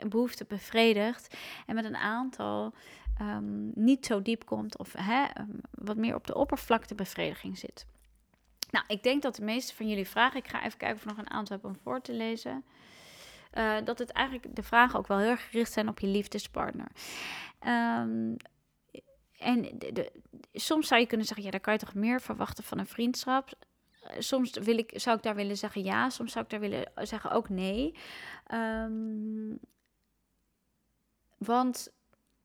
behoeften 0.07 0.45
bevredigt 0.47 1.37
en 1.65 1.75
met 1.75 1.85
een 1.85 1.97
aantal 1.97 2.73
um, 3.21 3.71
niet 3.75 4.05
zo 4.05 4.21
diep 4.21 4.45
komt 4.45 4.77
of 4.77 4.93
hè, 4.97 5.23
ehm, 5.23 5.49
wat 5.71 5.97
meer 5.97 6.15
op 6.15 6.27
de 6.27 6.35
oppervlakte 6.35 6.95
bevrediging 6.95 7.57
zit. 7.57 7.85
Nou, 8.71 8.85
ik 8.87 9.03
denk 9.03 9.21
dat 9.21 9.35
de 9.35 9.43
meeste 9.43 9.75
van 9.75 9.89
jullie 9.89 10.07
vragen, 10.07 10.39
ik 10.39 10.47
ga 10.47 10.63
even 10.65 10.77
kijken 10.77 10.97
of 10.97 11.01
er 11.01 11.07
nog 11.07 11.17
een 11.17 11.29
aantal 11.29 11.55
heb 11.55 11.65
om 11.65 11.77
voor 11.83 12.01
te 12.01 12.13
lezen. 12.13 12.63
Uh, 13.57 13.75
dat 13.83 13.99
het 13.99 14.11
eigenlijk 14.11 14.55
de 14.55 14.63
vragen 14.63 14.99
ook 14.99 15.07
wel 15.07 15.17
heel 15.17 15.29
erg 15.29 15.49
gericht 15.49 15.71
zijn 15.71 15.89
op 15.89 15.99
je 15.99 16.07
liefdespartner. 16.07 16.87
Um, 17.67 18.35
en 19.37 19.61
de, 19.77 20.11
soms 20.53 20.87
zou 20.87 21.01
je 21.01 21.07
kunnen 21.07 21.25
zeggen, 21.25 21.45
ja, 21.45 21.51
daar 21.51 21.59
kan 21.59 21.73
je 21.73 21.79
toch 21.79 21.93
meer 21.93 22.21
verwachten 22.21 22.63
van 22.63 22.79
een 22.79 22.87
vriendschap. 22.87 23.49
Soms 24.17 24.51
wil 24.51 24.77
ik, 24.77 24.91
zou 24.95 25.17
ik 25.17 25.23
daar 25.23 25.35
willen 25.35 25.57
zeggen 25.57 25.83
ja, 25.83 26.09
soms 26.09 26.31
zou 26.31 26.43
ik 26.43 26.51
daar 26.51 26.59
willen 26.59 26.91
zeggen 26.95 27.31
ook 27.31 27.49
nee. 27.49 27.95
Um, 28.53 29.59
want 31.37 31.91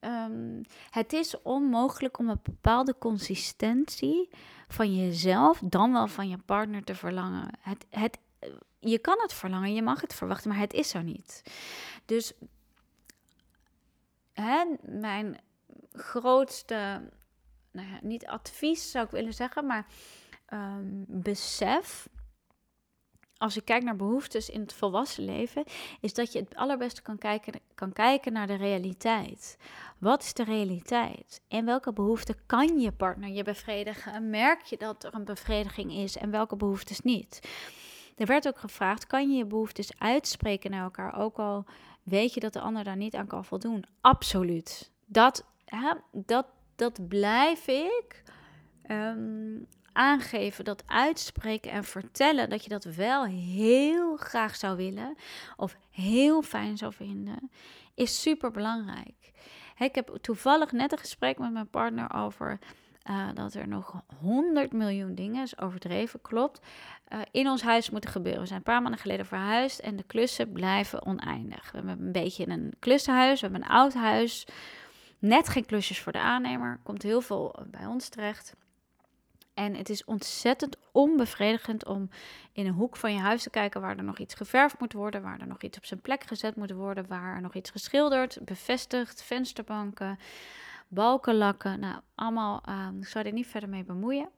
um, 0.01 0.63
het 0.91 1.13
is 1.13 1.43
onmogelijk 1.43 2.19
om 2.19 2.29
een 2.29 2.41
bepaalde 2.43 2.99
consistentie 2.99 4.31
van 4.69 4.97
jezelf, 4.97 5.61
dan 5.65 5.93
wel 5.93 6.09
van 6.09 6.29
je 6.29 6.39
partner, 6.39 6.85
te 6.85 6.95
verlangen. 6.95 7.51
Het, 7.61 7.87
het, 7.91 8.19
je 8.79 8.99
kan 8.99 9.19
het 9.21 9.33
verlangen, 9.33 9.75
je 9.75 9.83
mag 9.83 10.01
het 10.01 10.15
verwachten, 10.15 10.51
maar 10.51 10.59
het 10.59 10.73
is 10.73 10.89
zo 10.89 11.01
niet. 11.01 11.43
Dus 12.07 12.33
mijn 14.81 15.41
grootste, 15.93 17.03
nou 17.71 17.89
ja, 17.89 17.99
niet 18.03 18.27
advies 18.27 18.91
zou 18.91 19.05
ik 19.05 19.11
willen 19.11 19.35
zeggen, 19.35 19.67
maar 19.67 19.87
um, 20.53 21.05
besef 21.09 22.09
als 23.43 23.55
je 23.55 23.61
kijkt 23.61 23.85
naar 23.85 23.97
behoeftes 23.97 24.51
in 24.51 24.61
het 24.61 24.73
volwassen 24.73 25.25
leven, 25.25 25.65
is 26.01 26.15
dat 26.15 26.33
je 26.33 26.39
het 26.39 26.55
allerbeste 26.55 27.03
kan 27.03 27.19
kijken, 27.19 27.61
kan 27.75 27.93
kijken 27.93 28.33
naar 28.33 28.47
de 28.47 28.55
realiteit. 28.55 29.57
Wat 29.99 30.23
is 30.23 30.35
de 30.35 30.45
realiteit? 30.45 31.41
En 31.49 31.65
welke 31.65 31.93
behoeften 31.93 32.37
kan 32.47 32.81
je 32.81 32.93
partner 32.93 33.29
je 33.29 33.43
bevredigen? 33.43 34.31
Merk 34.31 34.63
je 34.63 34.77
dat 34.77 35.05
er 35.05 35.15
een 35.15 35.25
bevrediging 35.25 35.93
is 35.93 36.17
en 36.17 36.31
welke 36.31 36.57
behoeftes 36.57 37.01
niet? 37.01 37.41
Er 38.23 38.29
werd 38.29 38.49
ook 38.49 38.59
gevraagd: 38.59 39.07
kan 39.07 39.31
je 39.31 39.37
je 39.37 39.45
behoeftes 39.45 39.99
uitspreken 39.99 40.71
naar 40.71 40.83
elkaar, 40.83 41.19
ook 41.19 41.39
al 41.39 41.65
weet 42.03 42.35
je 42.35 42.41
dat 42.41 42.53
de 42.53 42.61
ander 42.61 42.85
daar 42.85 42.97
niet 42.97 43.15
aan 43.15 43.27
kan 43.27 43.45
voldoen? 43.45 43.85
Absoluut. 44.01 44.91
Dat, 45.07 45.45
hè, 45.65 45.93
dat, 46.13 46.47
dat 46.77 47.09
blijf 47.09 47.67
ik. 47.67 48.23
Ehm, 48.83 49.59
aangeven, 49.93 50.65
dat 50.65 50.83
uitspreken 50.87 51.71
en 51.71 51.85
vertellen 51.85 52.51
dat 52.51 52.63
je 52.63 52.69
dat 52.69 52.85
wel 52.85 53.25
heel 53.25 54.17
graag 54.17 54.57
zou 54.57 54.77
willen 54.77 55.17
of 55.57 55.77
heel 55.91 56.43
fijn 56.43 56.77
zou 56.77 56.93
vinden, 56.93 57.51
is 57.95 58.21
super 58.21 58.51
belangrijk. 58.51 59.33
Ik 59.79 59.95
heb 59.95 60.19
toevallig 60.21 60.73
net 60.73 60.93
een 60.93 60.99
gesprek 60.99 61.39
met 61.39 61.53
mijn 61.53 61.71
partner 61.71 62.15
over 62.15 62.59
uh, 63.11 63.29
dat 63.35 63.55
er 63.55 63.69
nog 63.69 64.03
100 64.21 64.73
miljoen 64.73 65.15
dingen, 65.15 65.43
is 65.43 65.59
overdreven, 65.59 66.21
klopt, 66.21 66.61
uh, 67.13 67.19
in 67.31 67.49
ons 67.49 67.63
huis 67.63 67.91
moeten 67.91 68.11
gebeuren. 68.11 68.41
We 68.41 68.47
zijn 68.47 68.59
een 68.59 68.65
paar 68.65 68.83
maanden 68.83 69.01
geleden 69.01 69.27
verhuisd 69.27 69.79
en 69.79 69.97
de 69.97 70.03
klussen 70.03 70.53
blijven 70.53 71.07
oneindig. 71.07 71.71
We 71.71 71.79
hebben 71.79 72.07
een 72.07 72.13
beetje 72.13 72.49
een 72.49 72.73
klussenhuis, 72.79 73.41
we 73.41 73.47
hebben 73.47 73.65
een 73.65 73.77
oud 73.77 73.95
huis, 73.95 74.47
net 75.19 75.49
geen 75.49 75.67
klusjes 75.67 76.01
voor 76.01 76.13
de 76.13 76.21
aannemer, 76.21 76.81
komt 76.83 77.03
heel 77.03 77.21
veel 77.21 77.57
bij 77.71 77.87
ons 77.87 78.09
terecht. 78.09 78.55
En 79.55 79.75
het 79.75 79.89
is 79.89 80.05
ontzettend 80.05 80.77
onbevredigend 80.93 81.87
om 81.87 82.09
in 82.53 82.67
een 82.67 82.73
hoek 82.73 82.97
van 82.97 83.13
je 83.13 83.21
huis 83.21 83.43
te 83.43 83.51
kijken 83.51 83.81
waar 83.81 83.97
er 83.97 84.05
nog 84.05 84.19
iets 84.19 84.35
geverfd 84.35 84.81
moet 84.81 84.93
worden, 84.93 85.23
waar 85.23 85.41
er 85.41 85.47
nog 85.47 85.63
iets 85.63 85.79
op 85.79 85.85
zijn 85.85 86.01
plek 86.01 86.25
gezet 86.25 86.57
moet 86.57 86.71
worden, 86.71 87.07
waar 87.09 87.35
er 87.35 87.41
nog 87.41 87.55
iets 87.55 87.71
geschilderd, 87.71 88.39
bevestigd, 88.45 89.23
vensterbanken, 89.23 90.19
balkenlakken. 90.93 91.81
Nou, 91.81 92.01
allemaal, 92.15 92.63
uh, 92.69 92.89
ik 93.01 93.07
zou 93.07 93.27
er 93.27 93.33
niet 93.33 93.47
verder 93.47 93.69
mee 93.69 93.85
bemoeien. 93.85 94.29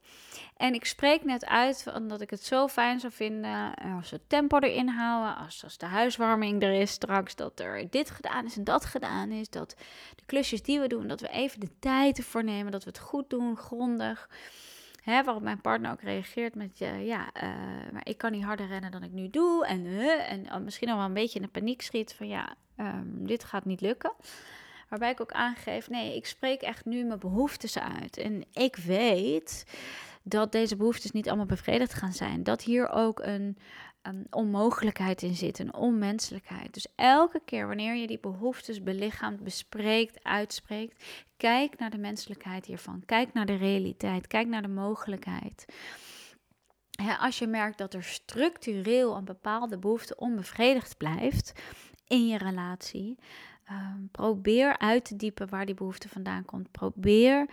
En 0.57 0.75
ik 0.75 0.85
spreek 0.85 1.25
net 1.25 1.47
uit 1.47 1.93
omdat 1.95 2.21
ik 2.21 2.31
het 2.31 2.45
zo 2.45 2.69
fijn 2.69 3.01
zou 3.01 3.13
vinden 3.13 3.75
als 3.75 4.11
we 4.11 4.17
het 4.17 4.29
tempo 4.29 4.59
erin 4.59 4.89
houden, 4.89 5.37
als, 5.37 5.65
als 5.65 5.79
de 5.79 5.87
huiswarming 5.87 6.63
er 6.63 6.73
is 6.73 6.91
straks, 6.91 7.37
dat 7.37 7.61
er 7.61 7.91
dit 7.91 8.11
gedaan 8.11 8.45
is 8.45 8.57
en 8.57 8.65
dat 8.65 8.85
gedaan 8.85 9.31
is, 9.31 9.51
dat 9.51 9.75
de 10.15 10.23
klusjes 10.27 10.63
die 10.63 10.81
we 10.81 10.87
doen, 10.87 11.07
dat 11.07 11.21
we 11.21 11.29
even 11.29 11.61
de 11.61 11.79
tijd 11.79 12.19
ervoor 12.19 12.45
nemen, 12.45 12.73
dat 12.73 12.85
we 12.85 12.91
het 12.91 12.99
goed 12.99 13.31
doen, 13.31 13.57
grondig. 13.57 14.29
Hè, 15.03 15.25
waarop 15.25 15.43
mijn 15.43 15.61
partner 15.61 15.91
ook 15.91 16.01
reageert 16.01 16.55
met, 16.55 16.81
uh, 16.81 17.07
ja, 17.07 17.31
uh, 17.43 17.43
maar 17.93 18.07
ik 18.07 18.19
kan 18.19 18.33
niet 18.33 18.45
harder 18.45 18.67
rennen 18.67 18.91
dan 18.91 19.03
ik 19.03 19.13
nu 19.13 19.31
doe. 19.31 19.67
En, 19.67 19.87
en 20.27 20.53
oh, 20.53 20.59
misschien 20.59 20.89
al 20.89 20.97
wel 20.97 21.05
een 21.05 21.15
beetje 21.15 21.39
in 21.39 21.45
de 21.45 21.51
paniek 21.51 21.83
schiet 21.83 22.13
van, 22.13 22.29
ja, 22.29 22.55
um, 22.77 23.27
dit 23.27 23.45
gaat 23.45 23.65
niet 23.65 23.81
lukken. 23.81 24.13
Waarbij 24.89 25.11
ik 25.11 25.20
ook 25.20 25.32
aangeef, 25.32 25.89
nee, 25.89 26.16
ik 26.16 26.27
spreek 26.27 26.62
echt 26.62 26.85
nu 26.85 27.05
mijn 27.05 27.19
behoeftes 27.19 27.78
uit. 27.78 28.16
En 28.16 28.44
ik 28.52 28.77
weet 28.77 29.65
dat 30.23 30.52
deze 30.52 30.77
behoeftes 30.77 31.11
niet 31.11 31.28
allemaal 31.28 31.47
bevredigd 31.47 31.94
gaan 31.94 32.12
zijn. 32.12 32.43
Dat 32.43 32.62
hier 32.62 32.89
ook 32.89 33.20
een, 33.20 33.59
een 34.02 34.27
onmogelijkheid 34.31 35.23
in 35.23 35.35
zit, 35.35 35.59
een 35.59 35.74
onmenselijkheid. 35.74 36.74
Dus 36.74 36.86
elke 36.94 37.40
keer 37.44 37.66
wanneer 37.66 37.94
je 37.94 38.06
die 38.06 38.20
behoeftes 38.20 38.82
belichaamt, 38.82 39.44
bespreekt, 39.44 40.24
uitspreekt, 40.24 41.05
kijk 41.36 41.78
naar 41.78 41.90
de 41.90 41.98
menselijkheid 41.98 42.66
hiervan. 42.66 43.02
Kijk 43.06 43.32
naar 43.32 43.47
de 43.47 43.56
realiteit, 43.56 44.27
kijk 44.27 44.47
naar 44.47 44.62
de 44.62 44.69
mogelijkheid. 44.69 45.65
als 47.19 47.39
je 47.39 47.47
merkt 47.47 47.78
dat 47.78 47.94
er 47.94 48.05
structureel 48.05 49.16
een 49.16 49.24
bepaalde 49.24 49.78
behoefte 49.78 50.16
onbevredigd 50.16 50.97
blijft 50.97 51.52
in 52.06 52.27
je 52.28 52.39
relatie, 52.39 53.19
um, 53.70 54.09
probeer 54.11 54.78
uit 54.78 55.05
te 55.05 55.16
diepen 55.16 55.49
waar 55.49 55.66
die 55.66 55.74
behoefte 55.74 56.09
vandaan 56.09 56.45
komt. 56.45 56.70
Probeer 56.70 57.47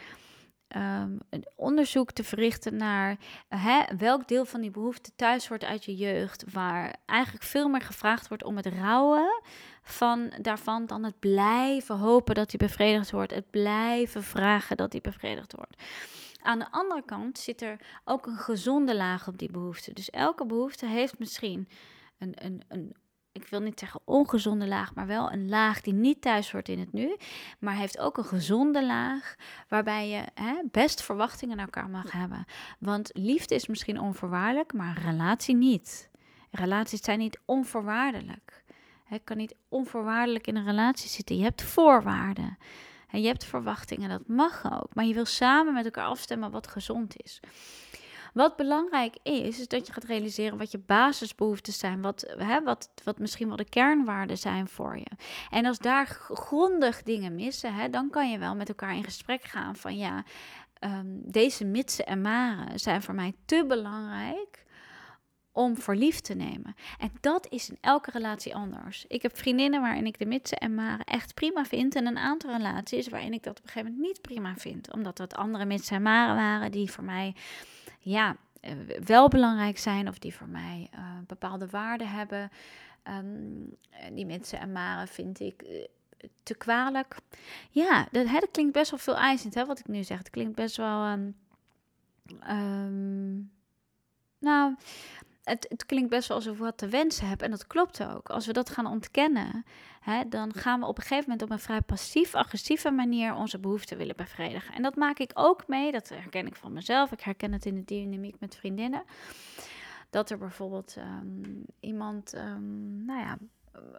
um, 0.75 1.19
een 1.29 1.45
onderzoek 1.55 2.11
te 2.11 2.23
verrichten 2.23 2.75
naar 2.75 3.17
hè, 3.49 3.95
welk 3.97 4.27
deel 4.27 4.45
van 4.45 4.61
die 4.61 4.71
behoefte 4.71 5.11
thuis 5.15 5.47
wordt 5.47 5.63
uit 5.63 5.85
je 5.85 5.95
jeugd, 5.95 6.51
waar 6.51 6.95
eigenlijk 7.05 7.43
veel 7.45 7.69
meer 7.69 7.81
gevraagd 7.81 8.27
wordt 8.27 8.43
om 8.43 8.55
het 8.55 8.65
rouwen 8.65 9.41
van 9.81 10.33
daarvan 10.41 10.85
dan 10.85 11.03
het 11.03 11.19
blijven 11.19 11.97
hopen 11.97 12.35
dat 12.35 12.49
die 12.49 12.59
bevredigd 12.59 13.11
wordt, 13.11 13.33
het 13.33 13.49
blijven 13.49 14.23
vragen 14.23 14.77
dat 14.77 14.91
die 14.91 15.01
bevredigd 15.01 15.53
wordt. 15.55 15.83
Aan 16.41 16.59
de 16.59 16.71
andere 16.71 17.03
kant 17.05 17.38
zit 17.38 17.61
er 17.61 17.79
ook 18.05 18.25
een 18.25 18.38
gezonde 18.38 18.95
laag 18.95 19.27
op 19.27 19.38
die 19.38 19.51
behoefte. 19.51 19.93
Dus 19.93 20.09
elke 20.09 20.45
behoefte 20.45 20.85
heeft 20.85 21.19
misschien 21.19 21.67
een, 22.17 22.33
een, 22.45 22.63
een 22.67 22.95
ik 23.31 23.47
wil 23.47 23.59
niet 23.59 23.79
zeggen 23.79 24.01
ongezonde 24.05 24.67
laag, 24.67 24.95
maar 24.95 25.07
wel 25.07 25.31
een 25.31 25.49
laag 25.49 25.81
die 25.81 25.93
niet 25.93 26.21
thuis 26.21 26.51
hoort 26.51 26.69
in 26.69 26.79
het 26.79 26.93
nu. 26.93 27.15
Maar 27.59 27.75
heeft 27.75 27.99
ook 27.99 28.17
een 28.17 28.25
gezonde 28.25 28.85
laag 28.85 29.35
waarbij 29.67 30.09
je 30.09 30.23
hè, 30.33 30.53
best 30.71 31.01
verwachtingen 31.01 31.55
naar 31.55 31.65
elkaar 31.65 31.89
mag 31.89 32.11
hebben. 32.11 32.45
Want 32.79 33.09
liefde 33.13 33.55
is 33.55 33.67
misschien 33.67 33.99
onvoorwaardelijk, 33.99 34.73
maar 34.73 35.01
relatie 35.01 35.55
niet. 35.55 36.09
Relaties 36.51 37.01
zijn 37.01 37.19
niet 37.19 37.39
onvoorwaardelijk. 37.45 38.63
Je 39.09 39.19
kan 39.19 39.37
niet 39.37 39.55
onvoorwaardelijk 39.69 40.47
in 40.47 40.55
een 40.55 40.65
relatie 40.65 41.09
zitten. 41.09 41.37
Je 41.37 41.43
hebt 41.43 41.61
voorwaarden. 41.61 42.57
En 43.07 43.21
je 43.21 43.27
hebt 43.27 43.43
verwachtingen, 43.43 44.09
dat 44.09 44.27
mag 44.27 44.73
ook. 44.73 44.93
Maar 44.93 45.05
je 45.05 45.13
wil 45.13 45.25
samen 45.25 45.73
met 45.73 45.85
elkaar 45.85 46.05
afstemmen 46.05 46.51
wat 46.51 46.67
gezond 46.67 47.21
is. 47.23 47.39
Wat 48.33 48.55
belangrijk 48.55 49.15
is, 49.23 49.59
is 49.59 49.67
dat 49.67 49.87
je 49.87 49.93
gaat 49.93 50.03
realiseren 50.03 50.57
wat 50.57 50.71
je 50.71 50.77
basisbehoeften 50.77 51.73
zijn, 51.73 52.01
wat, 52.01 52.33
hè, 52.37 52.63
wat, 52.63 52.89
wat 53.03 53.19
misschien 53.19 53.47
wel 53.47 53.55
de 53.55 53.69
kernwaarden 53.69 54.37
zijn 54.37 54.67
voor 54.67 54.97
je. 54.97 55.11
En 55.49 55.65
als 55.65 55.77
daar 55.77 56.05
grondig 56.29 57.03
dingen 57.03 57.35
missen, 57.35 57.73
hè, 57.73 57.89
dan 57.89 58.09
kan 58.09 58.31
je 58.31 58.37
wel 58.37 58.55
met 58.55 58.69
elkaar 58.69 58.95
in 58.95 59.03
gesprek 59.03 59.43
gaan 59.43 59.75
van 59.75 59.97
ja, 59.97 60.23
um, 60.79 61.21
deze 61.25 61.65
mitsen 61.65 62.05
en 62.05 62.21
maren 62.21 62.79
zijn 62.79 63.01
voor 63.01 63.15
mij 63.15 63.33
te 63.45 63.65
belangrijk 63.67 64.65
om 65.52 65.78
verliefd 65.78 66.23
te 66.23 66.34
nemen. 66.34 66.76
En 66.99 67.11
dat 67.22 67.48
is 67.49 67.69
in 67.69 67.78
elke 67.82 68.11
relatie 68.11 68.56
anders. 68.56 69.06
Ik 69.07 69.22
heb 69.22 69.38
vriendinnen 69.38 69.82
waarin 69.82 70.06
ik 70.06 70.19
de 70.19 70.26
mitsen 70.26 70.57
en 70.57 70.76
maren 70.76 71.06
echt 71.06 71.34
prima 71.34 71.65
vind. 71.65 71.95
En 71.95 72.07
een 72.07 72.18
aantal 72.18 72.52
relaties 72.52 73.07
waarin 73.07 73.34
ik 73.34 73.44
dat 73.44 73.57
op 73.57 73.64
een 73.64 73.69
gegeven 73.69 73.91
moment 73.91 74.07
niet 74.07 74.22
prima 74.22 74.56
vind. 74.56 74.94
Omdat 74.94 75.18
dat 75.18 75.36
andere 75.36 75.65
mitsen 75.65 75.95
en 75.95 76.02
maren 76.02 76.36
waren 76.36 76.72
die 76.72 76.91
voor 76.91 77.03
mij 77.03 77.36
ja, 77.99 78.36
eh, 78.61 78.73
wel 79.06 79.28
belangrijk 79.28 79.78
zijn 79.78 80.07
of 80.07 80.19
die 80.19 80.36
voor 80.36 80.48
mij 80.48 80.90
uh, 80.95 80.99
bepaalde 81.28 81.68
waarden 81.68 82.10
hebben. 82.10 82.52
Um, 83.03 83.76
die 84.14 84.26
mensen 84.26 84.60
en 84.60 84.72
maren 84.72 85.07
vind 85.07 85.40
ik 85.40 85.64
uh, 85.64 85.86
te 86.44 86.56
kwalijk. 86.56 87.18
Ja, 87.69 88.07
dat, 88.11 88.28
hè, 88.28 88.40
dat 88.40 88.52
klinkt 88.52 88.73
best 88.73 88.91
wel 88.91 88.99
veel 88.99 89.18
eisend, 89.18 89.53
hè, 89.53 89.65
wat 89.65 89.80
ik 89.80 89.88
nu 89.88 90.03
zeg. 90.03 90.18
Het 90.18 90.30
klinkt 90.30 90.56
best 90.56 90.78
wel. 90.78 91.11
Um, 91.11 91.36
um, 92.49 93.52
nou, 94.40 94.76
het, 95.43 95.65
het, 95.69 95.85
klinkt 95.85 96.09
best 96.09 96.27
wel 96.27 96.38
alsof 96.38 96.57
we 96.57 96.63
wat 96.63 96.77
te 96.77 96.88
wensen 96.88 97.27
hebben. 97.27 97.45
En 97.45 97.51
dat 97.51 97.68
klopt 97.68 98.03
ook. 98.03 98.30
Als 98.30 98.45
we 98.45 98.53
dat 98.53 98.69
gaan 98.69 98.85
ontkennen, 98.85 99.65
hè, 99.99 100.27
dan 100.30 100.53
gaan 100.53 100.80
we 100.80 100.85
op 100.85 100.97
een 100.97 101.03
gegeven 101.03 101.30
moment 101.30 101.41
op 101.41 101.49
een 101.49 101.63
vrij 101.63 101.81
passief-agressieve 101.81 102.91
manier 102.91 103.35
onze 103.35 103.59
behoeften 103.59 103.97
willen 103.97 104.15
bevredigen. 104.15 104.73
En 104.73 104.81
dat 104.81 104.95
maak 104.95 105.19
ik 105.19 105.31
ook 105.34 105.68
mee. 105.68 105.91
Dat 105.91 106.09
herken 106.09 106.47
ik 106.47 106.55
van 106.55 106.73
mezelf. 106.73 107.11
Ik 107.11 107.22
herken 107.22 107.51
het 107.51 107.65
in 107.65 107.76
de 107.76 107.85
dynamiek 107.85 108.39
met 108.39 108.55
vriendinnen. 108.55 109.03
Dat 110.09 110.30
er 110.30 110.38
bijvoorbeeld 110.38 110.95
um, 110.97 111.65
iemand, 111.80 112.34
um, 112.35 113.05
nou 113.05 113.19
ja, 113.19 113.38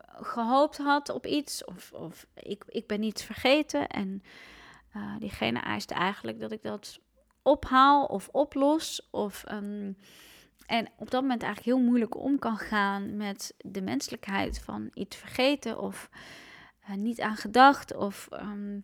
gehoopt 0.06 0.78
had 0.78 1.08
op 1.08 1.26
iets. 1.26 1.64
Of, 1.64 1.92
of 1.92 2.26
ik, 2.34 2.64
ik 2.66 2.86
ben 2.86 3.02
iets 3.02 3.24
vergeten. 3.24 3.88
En 3.88 4.22
uh, 4.96 5.16
diegene 5.18 5.60
eist 5.60 5.90
eigenlijk 5.90 6.40
dat 6.40 6.52
ik 6.52 6.62
dat 6.62 7.00
ophaal 7.42 8.04
of 8.04 8.28
oplos. 8.28 9.08
Of 9.10 9.44
um, 9.50 9.96
en 10.72 10.88
op 10.96 11.10
dat 11.10 11.20
moment 11.20 11.42
eigenlijk 11.42 11.76
heel 11.76 11.86
moeilijk 11.86 12.16
om 12.16 12.38
kan 12.38 12.56
gaan 12.56 13.16
met 13.16 13.54
de 13.58 13.82
menselijkheid 13.82 14.60
van 14.60 14.90
iets 14.94 15.16
vergeten 15.16 15.78
of 15.80 16.08
uh, 16.90 16.96
niet 16.96 17.20
aan 17.20 17.36
gedacht. 17.36 17.94
Of, 17.94 18.28
um, 18.32 18.82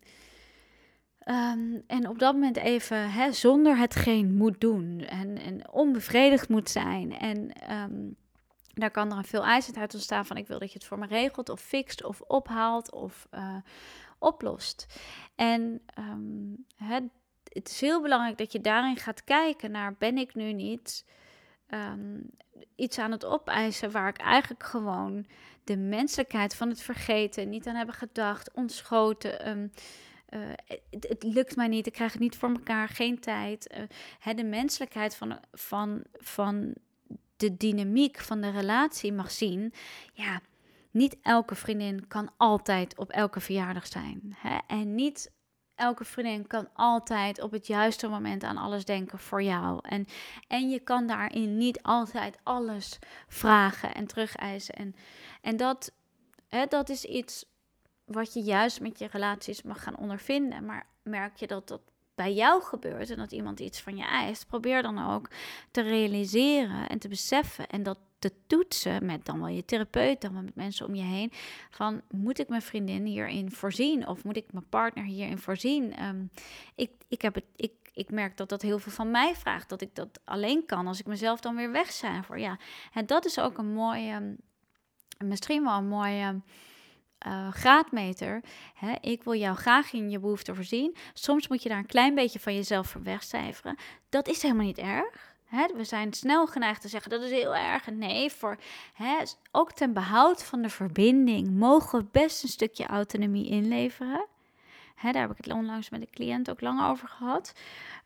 um, 1.25 1.83
en 1.87 2.07
op 2.07 2.19
dat 2.19 2.33
moment 2.33 2.57
even 2.57 3.11
hè, 3.11 3.31
zonder 3.31 3.77
hetgeen 3.77 4.35
moet 4.35 4.61
doen 4.61 4.99
en, 4.99 5.37
en 5.37 5.71
onbevredigd 5.71 6.49
moet 6.49 6.69
zijn. 6.69 7.17
En 7.17 7.51
um, 7.71 8.15
daar 8.73 8.91
kan 8.91 9.11
er 9.11 9.17
een 9.17 9.23
veel 9.23 9.45
eisend 9.45 9.77
uit 9.77 9.93
ontstaan 9.93 10.25
van 10.25 10.37
ik 10.37 10.47
wil 10.47 10.59
dat 10.59 10.71
je 10.71 10.77
het 10.77 10.87
voor 10.87 10.99
me 10.99 11.07
regelt 11.07 11.49
of 11.49 11.61
fixt 11.61 12.03
of 12.03 12.21
ophaalt 12.21 12.91
of 12.91 13.27
uh, 13.33 13.55
oplost. 14.19 14.85
En 15.35 15.81
het, 16.75 17.03
het 17.43 17.69
is 17.69 17.81
heel 17.81 18.01
belangrijk 18.01 18.37
dat 18.37 18.51
je 18.51 18.61
daarin 18.61 18.97
gaat 18.97 19.23
kijken 19.23 19.71
naar 19.71 19.95
ben 19.97 20.17
ik 20.17 20.35
nu 20.35 20.53
niet 20.53 21.03
um, 21.73 22.29
iets 22.75 22.99
aan 22.99 23.11
het 23.11 23.25
opeisen 23.25 23.91
waar 23.91 24.07
ik 24.07 24.17
eigenlijk 24.17 24.63
gewoon 24.63 25.25
de 25.63 25.77
menselijkheid 25.77 26.55
van 26.55 26.69
het 26.69 26.81
vergeten, 26.81 27.49
niet 27.49 27.67
aan 27.67 27.75
hebben 27.75 27.95
gedacht, 27.95 28.51
ontschoten. 28.53 29.49
Um, 29.49 29.71
uh, 30.29 30.39
het, 30.89 31.23
lukt 31.23 31.55
mij 31.55 31.67
niet, 31.67 31.87
ik 31.87 31.93
krijg 31.93 32.11
het 32.11 32.21
niet 32.21 32.37
voor 32.37 32.49
elkaar, 32.49 32.87
geen 32.87 33.19
tijd. 33.19 33.73
Uh, 33.77 33.83
hè, 34.19 34.33
de 34.33 34.43
menselijkheid 34.43 35.15
van, 35.15 35.39
van, 35.51 36.03
van 36.13 36.73
de 37.37 37.57
dynamiek 37.57 38.19
van 38.19 38.41
de 38.41 38.49
relatie 38.49 39.13
mag 39.13 39.31
zien. 39.31 39.73
Ja, 40.13 40.41
niet 40.91 41.17
elke 41.21 41.55
vriendin 41.55 42.07
kan 42.07 42.31
altijd 42.37 42.97
op 42.97 43.09
elke 43.09 43.39
verjaardag 43.39 43.87
zijn. 43.87 44.35
Hè? 44.37 44.57
En 44.67 44.95
niet 44.95 45.31
elke 45.79 46.05
vriendin 46.05 46.47
kan 46.47 46.67
altijd 46.73 47.41
op 47.41 47.51
het 47.51 47.67
juiste 47.67 48.07
moment 48.07 48.43
aan 48.43 48.57
alles 48.57 48.85
denken 48.85 49.19
voor 49.19 49.43
jou. 49.43 49.79
En, 49.81 50.05
en 50.47 50.69
je 50.69 50.79
kan 50.79 51.07
daarin 51.07 51.57
niet 51.57 51.81
altijd 51.81 52.37
alles 52.43 52.99
vragen 53.27 53.93
en 53.93 54.07
terugeisen. 54.07 54.75
En, 54.75 54.95
en 55.41 55.57
dat, 55.57 55.91
hè, 56.47 56.65
dat 56.65 56.89
is 56.89 57.05
iets 57.05 57.45
wat 58.05 58.33
je 58.33 58.41
juist 58.41 58.81
met 58.81 58.99
je 58.99 59.07
relaties 59.11 59.61
mag 59.61 59.83
gaan 59.83 59.97
ondervinden. 59.97 60.65
Maar 60.65 60.87
merk 61.03 61.35
je 61.35 61.47
dat 61.47 61.67
dat 61.67 61.81
bij 62.15 62.33
jou 62.33 62.63
gebeurt 62.63 63.09
en 63.09 63.17
dat 63.17 63.31
iemand 63.31 63.59
iets 63.59 63.81
van 63.81 63.97
je 63.97 64.03
eist, 64.03 64.47
probeer 64.47 64.81
dan 64.81 65.13
ook 65.13 65.29
te 65.71 65.81
realiseren 65.81 66.89
en 66.89 66.99
te 66.99 67.07
beseffen 67.07 67.67
en 67.67 67.83
dat 67.83 67.97
te 68.19 68.31
toetsen 68.47 69.05
met 69.05 69.25
dan 69.25 69.39
wel 69.39 69.47
je 69.47 69.65
therapeut, 69.65 70.21
dan 70.21 70.33
wel 70.33 70.41
met 70.41 70.55
mensen 70.55 70.87
om 70.87 70.95
je 70.95 71.03
heen. 71.03 71.31
Van 71.69 72.01
moet 72.11 72.39
ik 72.39 72.49
mijn 72.49 72.61
vriendin 72.61 73.05
hierin 73.05 73.51
voorzien 73.51 74.07
of 74.07 74.23
moet 74.23 74.37
ik 74.37 74.53
mijn 74.53 74.69
partner 74.69 75.03
hierin 75.03 75.37
voorzien? 75.37 76.03
Um, 76.03 76.29
ik, 76.75 76.91
ik, 77.07 77.21
heb 77.21 77.35
het, 77.35 77.45
ik, 77.55 77.71
ik 77.93 78.11
merk 78.11 78.37
dat 78.37 78.49
dat 78.49 78.61
heel 78.61 78.79
veel 78.79 78.91
van 78.91 79.11
mij 79.11 79.35
vraagt. 79.35 79.69
Dat 79.69 79.81
ik 79.81 79.95
dat 79.95 80.19
alleen 80.25 80.65
kan 80.65 80.87
als 80.87 80.99
ik 80.99 81.05
mezelf 81.05 81.39
dan 81.39 81.55
weer 81.55 81.71
wegcijfer. 81.71 82.39
Ja, 82.39 82.57
en 82.93 83.05
dat 83.05 83.25
is 83.25 83.39
ook 83.39 83.57
een 83.57 83.73
mooie, 83.73 84.35
misschien 85.25 85.63
wel 85.63 85.77
een 85.77 85.87
mooie 85.87 86.41
uh, 87.27 87.51
graadmeter. 87.51 88.41
Hè? 88.73 88.93
Ik 89.01 89.23
wil 89.23 89.35
jou 89.35 89.55
graag 89.55 89.93
in 89.93 90.09
je 90.09 90.19
behoefte 90.19 90.55
voorzien. 90.55 90.95
Soms 91.13 91.47
moet 91.47 91.63
je 91.63 91.69
daar 91.69 91.77
een 91.77 91.85
klein 91.85 92.15
beetje 92.15 92.39
van 92.39 92.55
jezelf 92.55 92.87
voor 92.87 93.03
wegcijferen. 93.03 93.77
Dat 94.09 94.27
is 94.27 94.41
helemaal 94.41 94.65
niet 94.65 94.77
erg. 94.77 95.28
We 95.49 95.83
zijn 95.83 96.13
snel 96.13 96.47
geneigd 96.47 96.81
te 96.81 96.87
zeggen 96.87 97.11
dat 97.11 97.21
is 97.21 97.31
heel 97.31 97.55
erg. 97.55 97.91
Nee, 97.91 98.31
voor, 98.31 98.57
ook 99.51 99.71
ten 99.71 99.93
behoud 99.93 100.43
van 100.43 100.61
de 100.61 100.69
verbinding 100.69 101.51
mogen 101.51 101.99
we 101.99 102.05
best 102.11 102.43
een 102.43 102.49
stukje 102.49 102.85
autonomie 102.85 103.49
inleveren. 103.49 104.25
Daar 105.01 105.21
heb 105.21 105.31
ik 105.31 105.37
het 105.37 105.53
onlangs 105.53 105.89
met 105.89 106.01
de 106.01 106.09
cliënt 106.11 106.49
ook 106.49 106.61
lang 106.61 106.89
over 106.89 107.07
gehad. 107.07 107.53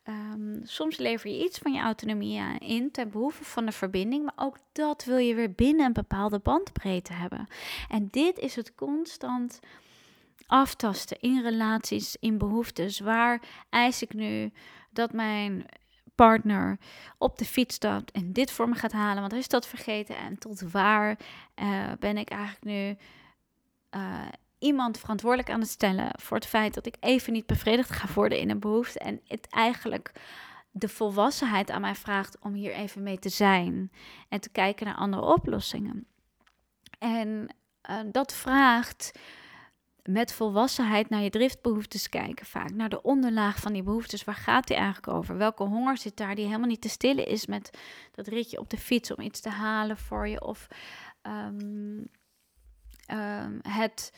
Um, 0.08 0.60
soms 0.64 0.96
lever 0.96 1.30
je 1.30 1.44
iets 1.44 1.58
van 1.58 1.72
je 1.72 1.80
autonomie 1.80 2.58
in 2.58 2.90
ten 2.90 3.10
behoeve 3.10 3.44
van 3.44 3.66
de 3.66 3.72
verbinding, 3.72 4.24
maar 4.24 4.46
ook 4.46 4.56
dat 4.72 5.04
wil 5.04 5.16
je 5.16 5.34
weer 5.34 5.52
binnen 5.52 5.86
een 5.86 5.92
bepaalde 5.92 6.38
bandbreedte 6.38 7.12
hebben. 7.12 7.46
En 7.88 8.08
dit 8.10 8.38
is 8.38 8.56
het 8.56 8.74
constant 8.74 9.60
aftasten 10.46 11.20
in 11.20 11.42
relaties, 11.42 12.16
in 12.20 12.38
behoeftes. 12.38 13.00
Waar 13.00 13.40
eis 13.70 14.02
ik 14.02 14.14
nu 14.14 14.52
dat 14.90 15.12
mijn 15.12 15.66
partner 16.14 16.78
op 17.18 17.38
de 17.38 17.44
fiets 17.44 17.74
stapt 17.74 18.10
en 18.10 18.32
dit 18.32 18.50
voor 18.50 18.68
me 18.68 18.74
gaat 18.74 18.92
halen, 18.92 19.20
want 19.20 19.30
hij 19.30 19.40
is 19.40 19.48
dat 19.48 19.66
vergeten. 19.66 20.16
En 20.16 20.38
tot 20.38 20.60
waar 20.60 21.18
uh, 21.62 21.92
ben 21.98 22.16
ik 22.16 22.30
eigenlijk 22.30 22.64
nu 22.64 22.96
uh, 24.00 24.20
iemand 24.58 24.98
verantwoordelijk 24.98 25.50
aan 25.50 25.60
het 25.60 25.68
stellen 25.68 26.10
voor 26.20 26.36
het 26.36 26.46
feit 26.46 26.74
dat 26.74 26.86
ik 26.86 26.96
even 27.00 27.32
niet 27.32 27.46
bevredigd 27.46 27.90
ga 27.90 28.12
worden 28.14 28.38
in 28.38 28.50
een 28.50 28.60
behoefte. 28.60 28.98
En 28.98 29.20
het 29.26 29.46
eigenlijk 29.50 30.12
de 30.70 30.88
volwassenheid 30.88 31.70
aan 31.70 31.80
mij 31.80 31.94
vraagt 31.94 32.38
om 32.40 32.52
hier 32.52 32.72
even 32.72 33.02
mee 33.02 33.18
te 33.18 33.28
zijn 33.28 33.92
en 34.28 34.40
te 34.40 34.50
kijken 34.50 34.86
naar 34.86 34.94
andere 34.94 35.22
oplossingen. 35.22 36.06
En 36.98 37.48
uh, 37.90 38.00
dat 38.12 38.32
vraagt 38.32 39.18
met 40.08 40.32
volwassenheid 40.32 41.08
naar 41.08 41.22
je 41.22 41.30
driftbehoeftes 41.30 42.08
kijken, 42.08 42.46
vaak 42.46 42.70
naar 42.70 42.88
de 42.88 43.02
onderlaag 43.02 43.56
van 43.56 43.72
die 43.72 43.82
behoeftes. 43.82 44.24
Waar 44.24 44.34
gaat 44.34 44.66
die 44.66 44.76
eigenlijk 44.76 45.08
over? 45.08 45.36
Welke 45.36 45.62
honger 45.62 45.98
zit 45.98 46.16
daar 46.16 46.34
die 46.34 46.46
helemaal 46.46 46.68
niet 46.68 46.80
te 46.80 46.88
stillen 46.88 47.26
is 47.26 47.46
met 47.46 47.78
dat 48.12 48.26
ritje 48.26 48.58
op 48.58 48.70
de 48.70 48.78
fiets 48.78 49.14
om 49.14 49.20
iets 49.20 49.40
te 49.40 49.48
halen 49.48 49.96
voor 49.96 50.28
je? 50.28 50.40
Of 50.44 50.66
um, 51.22 52.08
um, 53.12 53.58
het 53.62 54.12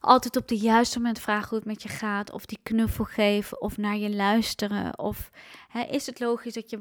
altijd 0.00 0.36
op 0.36 0.48
de 0.48 0.56
juiste 0.56 0.98
moment 0.98 1.20
vragen 1.20 1.48
hoe 1.48 1.58
het 1.58 1.66
met 1.66 1.82
je 1.82 1.88
gaat, 1.88 2.32
of 2.32 2.46
die 2.46 2.58
knuffel 2.62 3.04
geven, 3.04 3.60
of 3.60 3.76
naar 3.76 3.96
je 3.96 4.10
luisteren. 4.10 4.98
Of 4.98 5.30
hè, 5.68 5.82
is 5.82 6.06
het 6.06 6.20
logisch 6.20 6.54
dat 6.54 6.70
je 6.70 6.78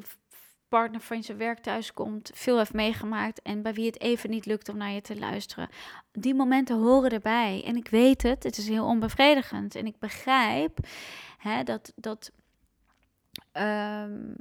partner 0.76 1.02
van 1.02 1.24
zijn 1.24 1.38
werk 1.38 1.60
thuis 1.60 1.94
komt, 1.94 2.32
veel 2.34 2.58
heeft 2.58 2.74
meegemaakt 2.74 3.42
en 3.42 3.62
bij 3.62 3.74
wie 3.74 3.86
het 3.86 4.02
even 4.02 4.30
niet 4.30 4.46
lukt 4.46 4.70
om 4.70 4.78
naar 4.78 4.92
je 4.92 5.02
te 5.02 5.20
luisteren. 5.20 5.70
Die 6.12 6.36
momenten 6.36 6.78
horen 6.78 7.12
erbij. 7.12 7.64
En 7.66 7.76
ik 7.76 7.88
weet 7.88 8.22
het, 8.22 8.44
het 8.44 8.58
is 8.58 8.68
heel 8.68 8.86
onbevredigend. 8.86 9.76
En 9.76 9.86
ik 9.86 10.00
begrijp 10.00 10.78
hè, 11.38 11.64
dat, 11.64 11.94
dat, 11.96 12.32
um, 13.54 14.36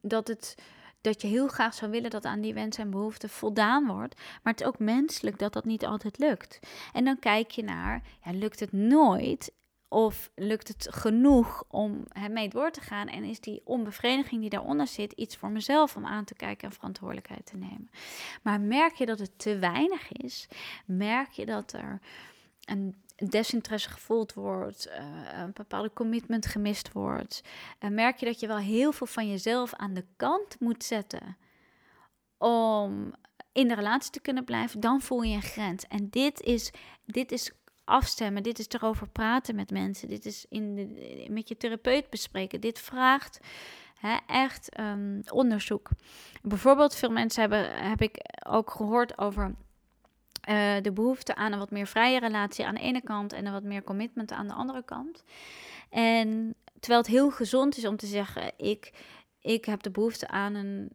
dat 0.00 0.28
het 0.28 0.54
dat 1.00 1.22
je 1.22 1.28
heel 1.28 1.48
graag 1.48 1.74
zou 1.74 1.90
willen 1.90 2.10
dat 2.10 2.24
aan 2.24 2.40
die 2.40 2.54
wensen 2.54 2.84
en 2.84 2.90
behoeften 2.90 3.28
voldaan 3.28 3.86
wordt. 3.86 4.14
Maar 4.42 4.52
het 4.52 4.60
is 4.60 4.66
ook 4.66 4.78
menselijk 4.78 5.38
dat 5.38 5.52
dat 5.52 5.64
niet 5.64 5.84
altijd 5.84 6.18
lukt. 6.18 6.58
En 6.92 7.04
dan 7.04 7.18
kijk 7.18 7.50
je 7.50 7.62
naar, 7.62 8.02
ja, 8.24 8.32
lukt 8.32 8.60
het 8.60 8.72
nooit? 8.72 9.52
Of 9.92 10.30
lukt 10.34 10.68
het 10.68 10.86
genoeg 10.90 11.64
om 11.68 12.04
mee 12.30 12.48
door 12.48 12.70
te 12.70 12.80
gaan? 12.80 13.08
En 13.08 13.24
is 13.24 13.40
die 13.40 13.60
onbevrediging 13.64 14.40
die 14.40 14.50
daaronder 14.50 14.86
zit 14.86 15.12
iets 15.12 15.36
voor 15.36 15.50
mezelf 15.50 15.96
om 15.96 16.06
aan 16.06 16.24
te 16.24 16.34
kijken 16.34 16.68
en 16.68 16.74
verantwoordelijkheid 16.74 17.46
te 17.46 17.56
nemen? 17.56 17.90
Maar 18.42 18.60
merk 18.60 18.94
je 18.94 19.06
dat 19.06 19.18
het 19.18 19.38
te 19.38 19.58
weinig 19.58 20.12
is? 20.12 20.48
Merk 20.84 21.30
je 21.30 21.46
dat 21.46 21.72
er 21.72 22.00
een 22.64 23.02
desinteresse 23.16 23.90
gevoeld 23.90 24.34
wordt, 24.34 24.86
uh, 24.88 24.94
een 25.32 25.52
bepaalde 25.52 25.92
commitment 25.92 26.46
gemist 26.46 26.92
wordt, 26.92 27.42
uh, 27.80 27.90
merk 27.90 28.16
je 28.16 28.26
dat 28.26 28.40
je 28.40 28.46
wel 28.46 28.58
heel 28.58 28.92
veel 28.92 29.06
van 29.06 29.28
jezelf 29.28 29.74
aan 29.74 29.94
de 29.94 30.04
kant 30.16 30.60
moet 30.60 30.84
zetten 30.84 31.36
om 32.38 33.14
in 33.52 33.68
de 33.68 33.74
relatie 33.74 34.10
te 34.10 34.20
kunnen 34.20 34.44
blijven, 34.44 34.80
dan 34.80 35.00
voel 35.00 35.22
je 35.22 35.34
een 35.34 35.42
grens. 35.42 35.86
En 35.86 36.10
dit 36.10 36.40
is, 36.40 36.72
dit 37.04 37.32
is 37.32 37.52
afstemmen, 37.90 38.42
dit 38.42 38.58
is 38.58 38.68
erover 38.68 39.08
praten 39.08 39.54
met 39.54 39.70
mensen, 39.70 40.08
dit 40.08 40.26
is 40.26 40.46
in 40.48 40.74
de, 40.74 41.26
met 41.30 41.48
je 41.48 41.56
therapeut 41.56 42.10
bespreken. 42.10 42.60
Dit 42.60 42.78
vraagt 42.78 43.40
hè, 43.98 44.16
echt 44.26 44.80
um, 44.80 45.22
onderzoek. 45.28 45.88
Bijvoorbeeld, 46.42 46.94
veel 46.94 47.10
mensen 47.10 47.40
hebben, 47.40 47.88
heb 47.88 48.02
ik 48.02 48.18
ook 48.48 48.70
gehoord 48.70 49.18
over 49.18 49.54
uh, 50.48 50.76
de 50.82 50.92
behoefte 50.92 51.34
aan 51.34 51.52
een 51.52 51.58
wat 51.58 51.70
meer 51.70 51.86
vrije 51.86 52.18
relatie 52.18 52.66
aan 52.66 52.74
de 52.74 52.80
ene 52.80 53.02
kant 53.02 53.32
en 53.32 53.46
een 53.46 53.52
wat 53.52 53.62
meer 53.62 53.82
commitment 53.82 54.32
aan 54.32 54.48
de 54.48 54.54
andere 54.54 54.84
kant. 54.84 55.24
En 55.90 56.54
terwijl 56.78 57.02
het 57.02 57.10
heel 57.10 57.30
gezond 57.30 57.76
is 57.76 57.86
om 57.86 57.96
te 57.96 58.06
zeggen, 58.06 58.52
ik, 58.56 58.92
ik 59.40 59.64
heb 59.64 59.82
de 59.82 59.90
behoefte 59.90 60.28
aan 60.28 60.54
een, 60.54 60.90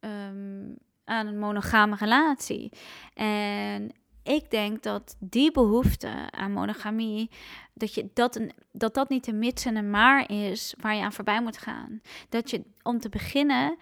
um, 0.00 0.76
aan 1.04 1.26
een 1.26 1.38
monogame 1.38 1.96
relatie. 1.96 2.72
En 3.14 3.90
ik 4.28 4.50
denk 4.50 4.82
dat 4.82 5.16
die 5.18 5.52
behoefte 5.52 6.30
aan 6.30 6.52
monogamie, 6.52 7.30
dat, 7.74 7.94
je 7.94 8.10
dat, 8.14 8.36
een, 8.36 8.52
dat 8.72 8.94
dat 8.94 9.08
niet 9.08 9.26
een 9.26 9.38
mits 9.38 9.64
en 9.64 9.76
een 9.76 9.90
maar 9.90 10.30
is 10.30 10.74
waar 10.80 10.94
je 10.94 11.02
aan 11.02 11.12
voorbij 11.12 11.42
moet 11.42 11.58
gaan. 11.58 12.00
Dat 12.28 12.50
je 12.50 12.62
om 12.82 12.98
te 12.98 13.08
beginnen 13.08 13.76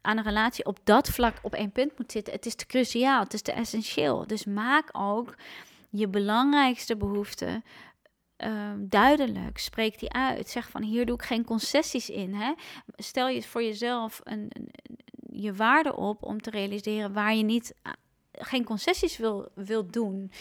aan 0.00 0.16
een 0.16 0.24
relatie 0.24 0.64
op 0.64 0.78
dat 0.84 1.08
vlak 1.08 1.38
op 1.42 1.54
één 1.54 1.72
punt 1.72 1.98
moet 1.98 2.12
zitten. 2.12 2.32
Het 2.32 2.46
is 2.46 2.54
te 2.54 2.66
cruciaal, 2.66 3.22
het 3.22 3.34
is 3.34 3.42
te 3.42 3.52
essentieel. 3.52 4.26
Dus 4.26 4.44
maak 4.44 4.88
ook 4.92 5.34
je 5.90 6.08
belangrijkste 6.08 6.96
behoeften 6.96 7.64
uh, 8.44 8.70
duidelijk. 8.78 9.58
Spreek 9.58 9.98
die 9.98 10.12
uit. 10.12 10.48
Zeg 10.48 10.70
van 10.70 10.82
hier 10.82 11.06
doe 11.06 11.14
ik 11.14 11.22
geen 11.22 11.44
concessies 11.44 12.10
in. 12.10 12.34
Hè? 12.34 12.52
Stel 12.96 13.28
je 13.28 13.42
voor 13.42 13.62
jezelf 13.62 14.20
een, 14.24 14.46
een, 14.48 14.70
je 15.42 15.54
waarde 15.54 15.96
op 15.96 16.22
om 16.22 16.40
te 16.40 16.50
realiseren 16.50 17.12
waar 17.12 17.34
je 17.34 17.42
niet 17.42 17.74
geen 18.32 18.64
concessies 18.64 19.16
wil, 19.16 19.48
wil 19.54 19.86
doen. 19.86 20.32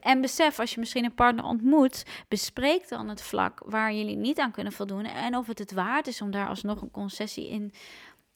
En 0.00 0.20
besef, 0.20 0.58
als 0.58 0.74
je 0.74 0.80
misschien 0.80 1.04
een 1.04 1.14
partner 1.14 1.44
ontmoet, 1.44 2.04
bespreek 2.28 2.88
dan 2.88 3.08
het 3.08 3.22
vlak 3.22 3.62
waar 3.64 3.92
jullie 3.92 4.16
niet 4.16 4.38
aan 4.38 4.50
kunnen 4.50 4.72
voldoen. 4.72 5.04
En 5.04 5.36
of 5.36 5.46
het 5.46 5.58
het 5.58 5.72
waard 5.72 6.06
is 6.06 6.20
om 6.20 6.30
daar 6.30 6.48
alsnog 6.48 6.82
een 6.82 6.90
concessie 6.90 7.48
in 7.48 7.72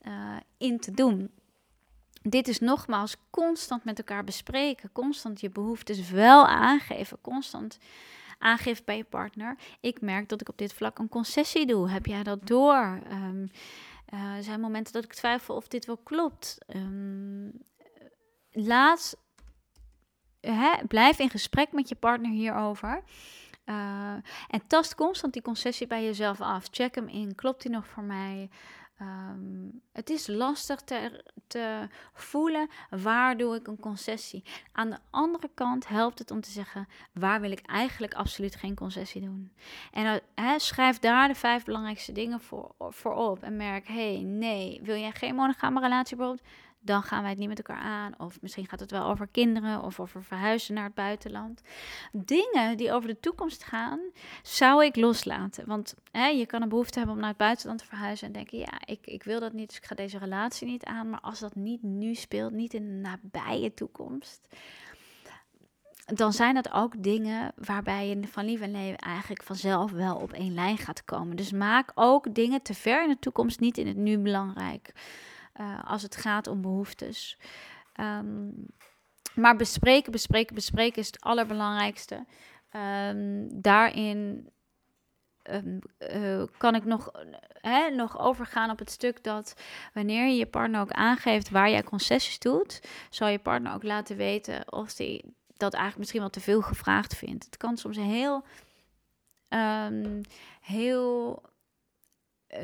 uh, 0.03 0.37
in 0.59 0.79
te 0.79 0.91
doen. 0.91 1.31
Dit 2.23 2.49
is 2.49 2.59
nogmaals 2.59 3.17
constant 3.31 3.85
met 3.85 3.99
elkaar 3.99 4.25
bespreken, 4.25 4.93
constant 4.93 5.41
je 5.41 5.51
behoeftes 5.51 6.11
wel 6.11 6.47
aangeven, 6.47 7.19
constant 7.21 7.79
aangeven 8.39 8.85
bij 8.85 8.97
je 8.97 9.05
partner. 9.05 9.59
Ik 9.81 10.01
merk 10.01 10.29
dat 10.29 10.41
ik 10.41 10.49
op 10.49 10.59
dit 10.59 10.73
vlak 10.73 10.99
een 10.99 11.09
concessie 11.09 11.67
doe. 11.67 11.91
Heb 11.91 12.07
jij 12.07 12.23
dat 12.23 12.47
door? 12.47 13.01
Um, 13.13 13.51
uh, 14.15 14.37
er 14.37 14.43
zijn 14.43 14.61
momenten 14.61 14.93
dat 14.93 15.05
ik 15.05 15.13
twijfel 15.13 15.55
of 15.55 15.69
dit 15.69 15.87
wel 15.87 15.97
klopt. 15.97 16.59
Um, 16.77 17.53
laat, 18.53 19.17
hè, 20.41 20.73
blijf 20.89 21.19
in 21.19 21.31
gesprek 21.31 21.73
met 21.73 21.89
je 21.89 21.95
partner 21.95 22.31
hierover. 22.31 23.03
Uh, 23.65 24.13
en 24.49 24.67
tast 24.67 24.95
constant 24.95 25.33
die 25.33 25.43
concessie 25.43 25.87
bij 25.87 26.05
jezelf 26.05 26.41
af. 26.41 26.69
Check 26.71 26.95
hem 26.95 27.09
in. 27.09 27.35
Klopt 27.35 27.63
die 27.63 27.71
nog 27.71 27.87
voor 27.87 28.03
mij? 28.03 28.51
Um, 29.01 29.83
het 29.93 30.11
is 30.11 30.27
lastig 30.27 30.81
te, 30.81 31.25
te 31.47 31.89
voelen 32.13 32.69
waar 32.91 33.37
doe 33.37 33.55
ik 33.55 33.67
een 33.67 33.79
concessie. 33.79 34.45
Aan 34.73 34.91
de 34.91 34.99
andere 35.11 35.51
kant 35.55 35.89
helpt 35.89 36.19
het 36.19 36.31
om 36.31 36.41
te 36.41 36.51
zeggen 36.51 36.89
waar 37.13 37.41
wil 37.41 37.51
ik 37.51 37.67
eigenlijk 37.67 38.15
absoluut 38.15 38.55
geen 38.55 38.75
concessie 38.75 39.21
doen. 39.21 39.53
En 39.93 40.23
uh, 40.35 40.53
schrijf 40.57 40.99
daar 40.99 41.29
de 41.29 41.35
vijf 41.35 41.65
belangrijkste 41.65 42.13
dingen 42.13 42.41
voor, 42.41 42.75
voor 42.79 43.15
op 43.15 43.43
en 43.43 43.57
merk, 43.57 43.89
hé, 43.89 44.15
hey, 44.15 44.23
nee, 44.23 44.81
wil 44.83 44.97
jij 44.97 45.13
geen 45.13 45.35
monogame 45.35 45.81
relatie 45.81 46.17
bijvoorbeeld? 46.17 46.49
Dan 46.81 47.03
gaan 47.03 47.21
wij 47.21 47.31
het 47.31 47.39
niet 47.39 47.49
met 47.49 47.59
elkaar 47.59 47.83
aan. 47.83 48.19
Of 48.19 48.41
misschien 48.41 48.69
gaat 48.69 48.81
het 48.81 48.91
wel 48.91 49.05
over 49.05 49.27
kinderen 49.27 49.83
of 49.83 50.01
over 50.01 50.23
verhuizen 50.23 50.75
naar 50.75 50.85
het 50.85 50.95
buitenland. 50.95 51.63
Dingen 52.13 52.77
die 52.77 52.93
over 52.93 53.09
de 53.09 53.21
toekomst 53.21 53.65
gaan, 53.65 54.01
zou 54.43 54.85
ik 54.85 54.97
loslaten. 54.97 55.67
Want 55.67 55.95
hè, 56.11 56.27
je 56.27 56.47
kan 56.47 56.63
een 56.63 56.69
behoefte 56.69 56.99
hebben 56.99 57.15
om 57.15 57.21
naar 57.21 57.31
het 57.31 57.39
buitenland 57.39 57.79
te 57.79 57.87
verhuizen 57.87 58.27
en 58.27 58.33
denken: 58.33 58.59
ja, 58.59 58.81
ik, 58.85 59.07
ik 59.07 59.23
wil 59.23 59.41
dat 59.41 59.53
niet, 59.53 59.69
dus 59.69 59.77
ik 59.77 59.85
ga 59.85 59.95
deze 59.95 60.19
relatie 60.19 60.67
niet 60.67 60.85
aan. 60.85 61.11
Maar 61.11 61.21
als 61.21 61.39
dat 61.39 61.55
niet 61.55 61.83
nu 61.83 62.15
speelt, 62.15 62.53
niet 62.53 62.75
in 62.75 62.85
de 62.85 63.09
nabije 63.09 63.75
toekomst. 63.75 64.49
Dan 66.15 66.33
zijn 66.33 66.55
dat 66.55 66.73
ook 66.73 67.03
dingen 67.03 67.53
waarbij 67.57 68.09
je 68.09 68.29
van 68.29 68.45
lief 68.45 68.61
en 68.61 68.71
leven 68.71 68.99
eigenlijk 68.99 69.43
vanzelf 69.43 69.91
wel 69.91 70.17
op 70.17 70.33
één 70.33 70.55
lijn 70.55 70.79
gaat 70.79 71.05
komen. 71.05 71.37
Dus 71.37 71.53
maak 71.53 71.91
ook 71.95 72.35
dingen 72.35 72.63
te 72.63 72.75
ver 72.75 73.03
in 73.03 73.09
de 73.09 73.19
toekomst 73.19 73.61
niet 73.61 73.79
in 73.79 73.87
het 73.87 73.97
nu 73.97 74.19
belangrijk. 74.19 74.93
Uh, 75.61 75.79
als 75.85 76.03
het 76.03 76.17
gaat 76.17 76.47
om 76.47 76.61
behoeftes. 76.61 77.39
Um, 78.01 78.67
maar 79.35 79.57
bespreken, 79.57 80.13
bespreken, 80.13 80.55
bespreken 80.55 80.99
is 81.01 81.07
het 81.07 81.21
allerbelangrijkste. 81.21 82.25
Um, 82.77 83.61
daarin 83.61 84.49
ehm, 85.43 85.79
eh, 85.99 86.43
kan 86.59 86.75
ik 86.75 86.85
nog, 86.85 87.11
hè, 87.53 87.91
nog 87.91 88.19
overgaan 88.19 88.71
op 88.71 88.79
het 88.79 88.91
stuk 88.91 89.25
dat 89.25 89.55
wanneer 89.95 90.27
je 90.27 90.37
je 90.37 90.47
partner 90.47 90.81
ook 90.81 90.91
aangeeft 90.91 91.51
waar 91.51 91.71
jij 91.71 91.83
concessies 91.83 92.39
doet, 92.39 92.81
zal 93.11 93.29
je 93.29 93.39
partner 93.39 93.73
ook 93.73 93.83
laten 93.83 94.17
weten 94.17 94.73
of 94.73 94.95
die 94.95 95.35
dat 95.57 95.73
eigenlijk 95.73 95.99
misschien 95.99 96.21
wel 96.21 96.31
te 96.31 96.41
veel 96.41 96.63
gevraagd 96.63 97.17
vindt. 97.17 97.45
Het 97.45 97.57
kan 97.57 97.77
soms 97.77 97.97
heel, 97.97 98.45
heel 100.61 101.43
eh, 101.43 101.51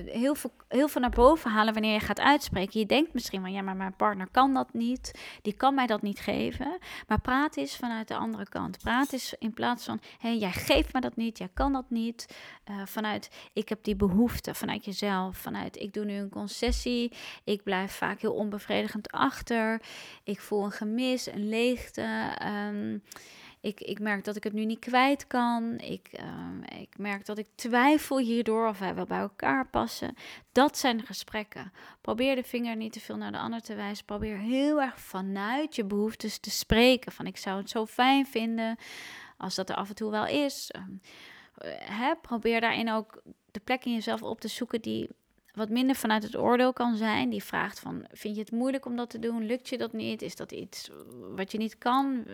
heel 0.07 0.35
veel, 0.35 0.53
heel 0.69 0.89
veel 0.89 1.01
naar 1.01 1.11
boven 1.11 1.51
halen 1.51 1.73
wanneer 1.73 1.93
je 1.93 2.01
gaat 2.01 2.21
uitspreken. 2.21 2.81
Je 2.81 2.87
denkt 2.87 3.15
misschien 3.15 3.41
van 3.41 3.53
ja, 3.53 3.63
maar 3.63 3.77
mijn 3.77 3.97
partner 3.97 4.29
kan 4.31 4.55
dat 4.55 4.73
niet. 4.73 5.11
Die 5.43 5.53
kan 5.53 5.75
mij 5.75 5.87
dat 5.87 6.03
niet 6.03 6.19
geven. 6.19 6.79
Maar 7.07 7.21
praat 7.21 7.57
eens 7.57 7.77
vanuit 7.77 8.09
de 8.09 8.17
andere 8.17 8.49
kant. 8.49 8.79
Praat 8.79 9.13
eens 9.13 9.35
in 9.39 9.55
plaats 9.55 9.85
van 9.85 10.01
hé, 10.19 10.29
jij 10.29 10.53
geeft 10.53 10.93
me 10.93 11.01
dat 11.01 11.17
niet, 11.17 11.39
jij 11.39 11.51
kan 11.55 11.73
dat 11.73 11.91
niet. 11.91 12.37
Uh, 12.71 12.83
vanuit 12.85 13.31
ik 13.53 13.69
heb 13.69 13.85
die 13.85 13.97
behoefte, 13.97 14.55
vanuit 14.55 14.85
jezelf. 14.85 15.37
Vanuit 15.37 15.81
ik 15.81 15.93
doe 15.93 16.05
nu 16.05 16.15
een 16.15 16.29
concessie. 16.29 17.13
Ik 17.45 17.63
blijf 17.63 17.93
vaak 17.93 18.21
heel 18.21 18.35
onbevredigend 18.35 19.11
achter. 19.11 19.83
Ik 20.25 20.41
voel 20.41 20.65
een 20.65 20.73
gemis, 20.73 21.27
een 21.27 21.49
leegte. 21.49 22.37
Um, 22.69 23.03
ik, 23.67 23.81
ik 23.81 23.99
merk 23.99 24.25
dat 24.25 24.37
ik 24.37 24.45
het 24.45 24.53
nu 24.53 24.65
niet 24.65 24.79
kwijt 24.79 25.27
kan. 25.27 25.79
Ik, 25.79 26.09
uh, 26.21 26.81
ik 26.81 26.99
merk 26.99 27.27
dat 27.27 27.39
ik 27.39 27.47
twijfel 27.55 28.19
hierdoor 28.19 28.69
of 28.69 28.79
wij 28.79 28.95
wel 28.95 29.05
bij 29.05 29.19
elkaar 29.19 29.69
passen. 29.69 30.15
Dat 30.53 30.79
zijn 30.79 31.03
gesprekken. 31.03 31.73
Probeer 32.01 32.35
de 32.35 32.43
vinger 32.43 32.77
niet 32.77 32.93
te 32.93 33.01
veel 33.01 33.17
naar 33.17 33.33
de 33.33 33.39
ander 33.39 33.61
te 33.61 33.75
wijzen. 33.75 34.05
Probeer 34.05 34.39
heel 34.39 34.81
erg 34.81 35.01
vanuit 35.01 35.77
je 35.77 35.85
behoeftes 35.85 36.39
te 36.39 36.51
spreken. 36.51 37.13
Van 37.13 37.27
ik 37.27 37.37
zou 37.37 37.59
het 37.59 37.71
zo 37.71 37.87
fijn 37.87 38.27
vinden 38.27 38.77
als 39.37 39.55
dat 39.55 39.71
er 39.71 39.77
af 39.77 39.89
en 39.89 39.95
toe 39.95 40.11
wel 40.11 40.27
is. 40.27 40.71
Hè, 41.79 42.15
probeer 42.17 42.61
daarin 42.61 42.91
ook 42.91 43.23
de 43.51 43.61
plek 43.61 43.85
in 43.85 43.93
jezelf 43.93 44.23
op 44.23 44.41
te 44.41 44.49
zoeken 44.49 44.81
die 44.81 45.09
wat 45.57 45.69
minder 45.69 45.97
vanuit 45.97 46.23
het 46.23 46.37
oordeel 46.37 46.73
kan 46.73 46.97
zijn. 46.97 47.31
Die 47.31 47.43
vraagt 47.45 47.81
van, 47.81 48.07
vind 48.13 48.35
je 48.35 48.41
het 48.41 48.51
moeilijk 48.51 48.87
om 48.87 48.97
dat 48.97 49.11
te 49.11 49.19
doen? 49.19 49.47
Lukt 49.47 49.69
je 49.69 49.79
dat 49.79 49.93
niet? 49.93 50.23
Is 50.23 50.37
dat 50.37 50.53
iets 50.53 50.91
wat 51.35 51.53
je 51.53 51.59
niet 51.59 51.79
kan? 51.79 52.25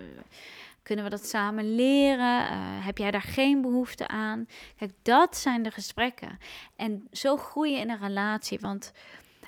Kunnen 0.83 1.05
we 1.05 1.11
dat 1.11 1.27
samen 1.27 1.75
leren? 1.75 2.43
Uh, 2.43 2.87
heb 2.87 2.99
jij 2.99 3.11
daar 3.11 3.23
geen 3.23 3.61
behoefte 3.61 4.09
aan? 4.09 4.47
Kijk, 4.77 4.93
dat 5.03 5.37
zijn 5.37 5.63
de 5.63 5.71
gesprekken. 5.71 6.39
En 6.77 7.07
zo 7.13 7.37
groei 7.37 7.73
je 7.73 7.79
in 7.79 7.91
een 7.91 7.99
relatie. 7.99 8.59
Want 8.61 8.93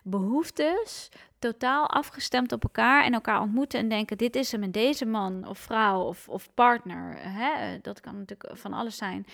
behoeftes 0.03 1.09
totaal 1.39 1.91
afgestemd 1.91 2.53
op 2.53 2.63
elkaar 2.63 3.05
en 3.05 3.15
elkaar 3.15 3.41
ontmoeten 3.41 3.81
en 3.81 3.89
denken: 3.89 4.17
dit 4.17 4.37
is 4.37 4.53
hem 4.53 4.63
en 4.63 4.71
deze 4.71 5.05
man 5.05 5.49
of 5.49 5.59
vrouw 5.59 6.01
of, 6.01 6.29
of 6.29 6.55
partner. 6.55 7.17
Hè? 7.19 7.79
Dat 7.83 8.01
kan 8.01 8.19
natuurlijk 8.19 8.59
van 8.59 8.73
alles 8.73 8.97
zijn. 8.97 9.27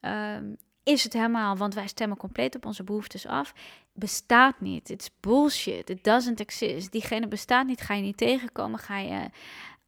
Um, 0.00 0.56
is 0.82 1.04
het 1.04 1.12
helemaal, 1.12 1.56
want 1.56 1.74
wij 1.74 1.86
stemmen 1.86 2.16
compleet 2.16 2.56
op 2.56 2.66
onze 2.66 2.84
behoeftes 2.84 3.26
af, 3.26 3.54
bestaat 3.92 4.60
niet. 4.60 4.88
Het 4.88 5.00
is 5.00 5.10
bullshit. 5.20 5.90
It 5.90 6.04
doesn't 6.04 6.40
exist. 6.40 6.92
Diegene 6.92 7.28
bestaat 7.28 7.66
niet, 7.66 7.80
ga 7.80 7.94
je 7.94 8.02
niet 8.02 8.16
tegenkomen, 8.16 8.78
ga 8.78 8.98
je 8.98 9.30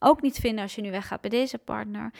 ook 0.02 0.22
niet 0.22 0.38
vinden 0.38 0.62
als 0.62 0.74
je 0.74 0.82
nu 0.82 0.90
weggaat 0.90 1.20
bij 1.20 1.30
deze 1.30 1.58
partner. 1.58 2.12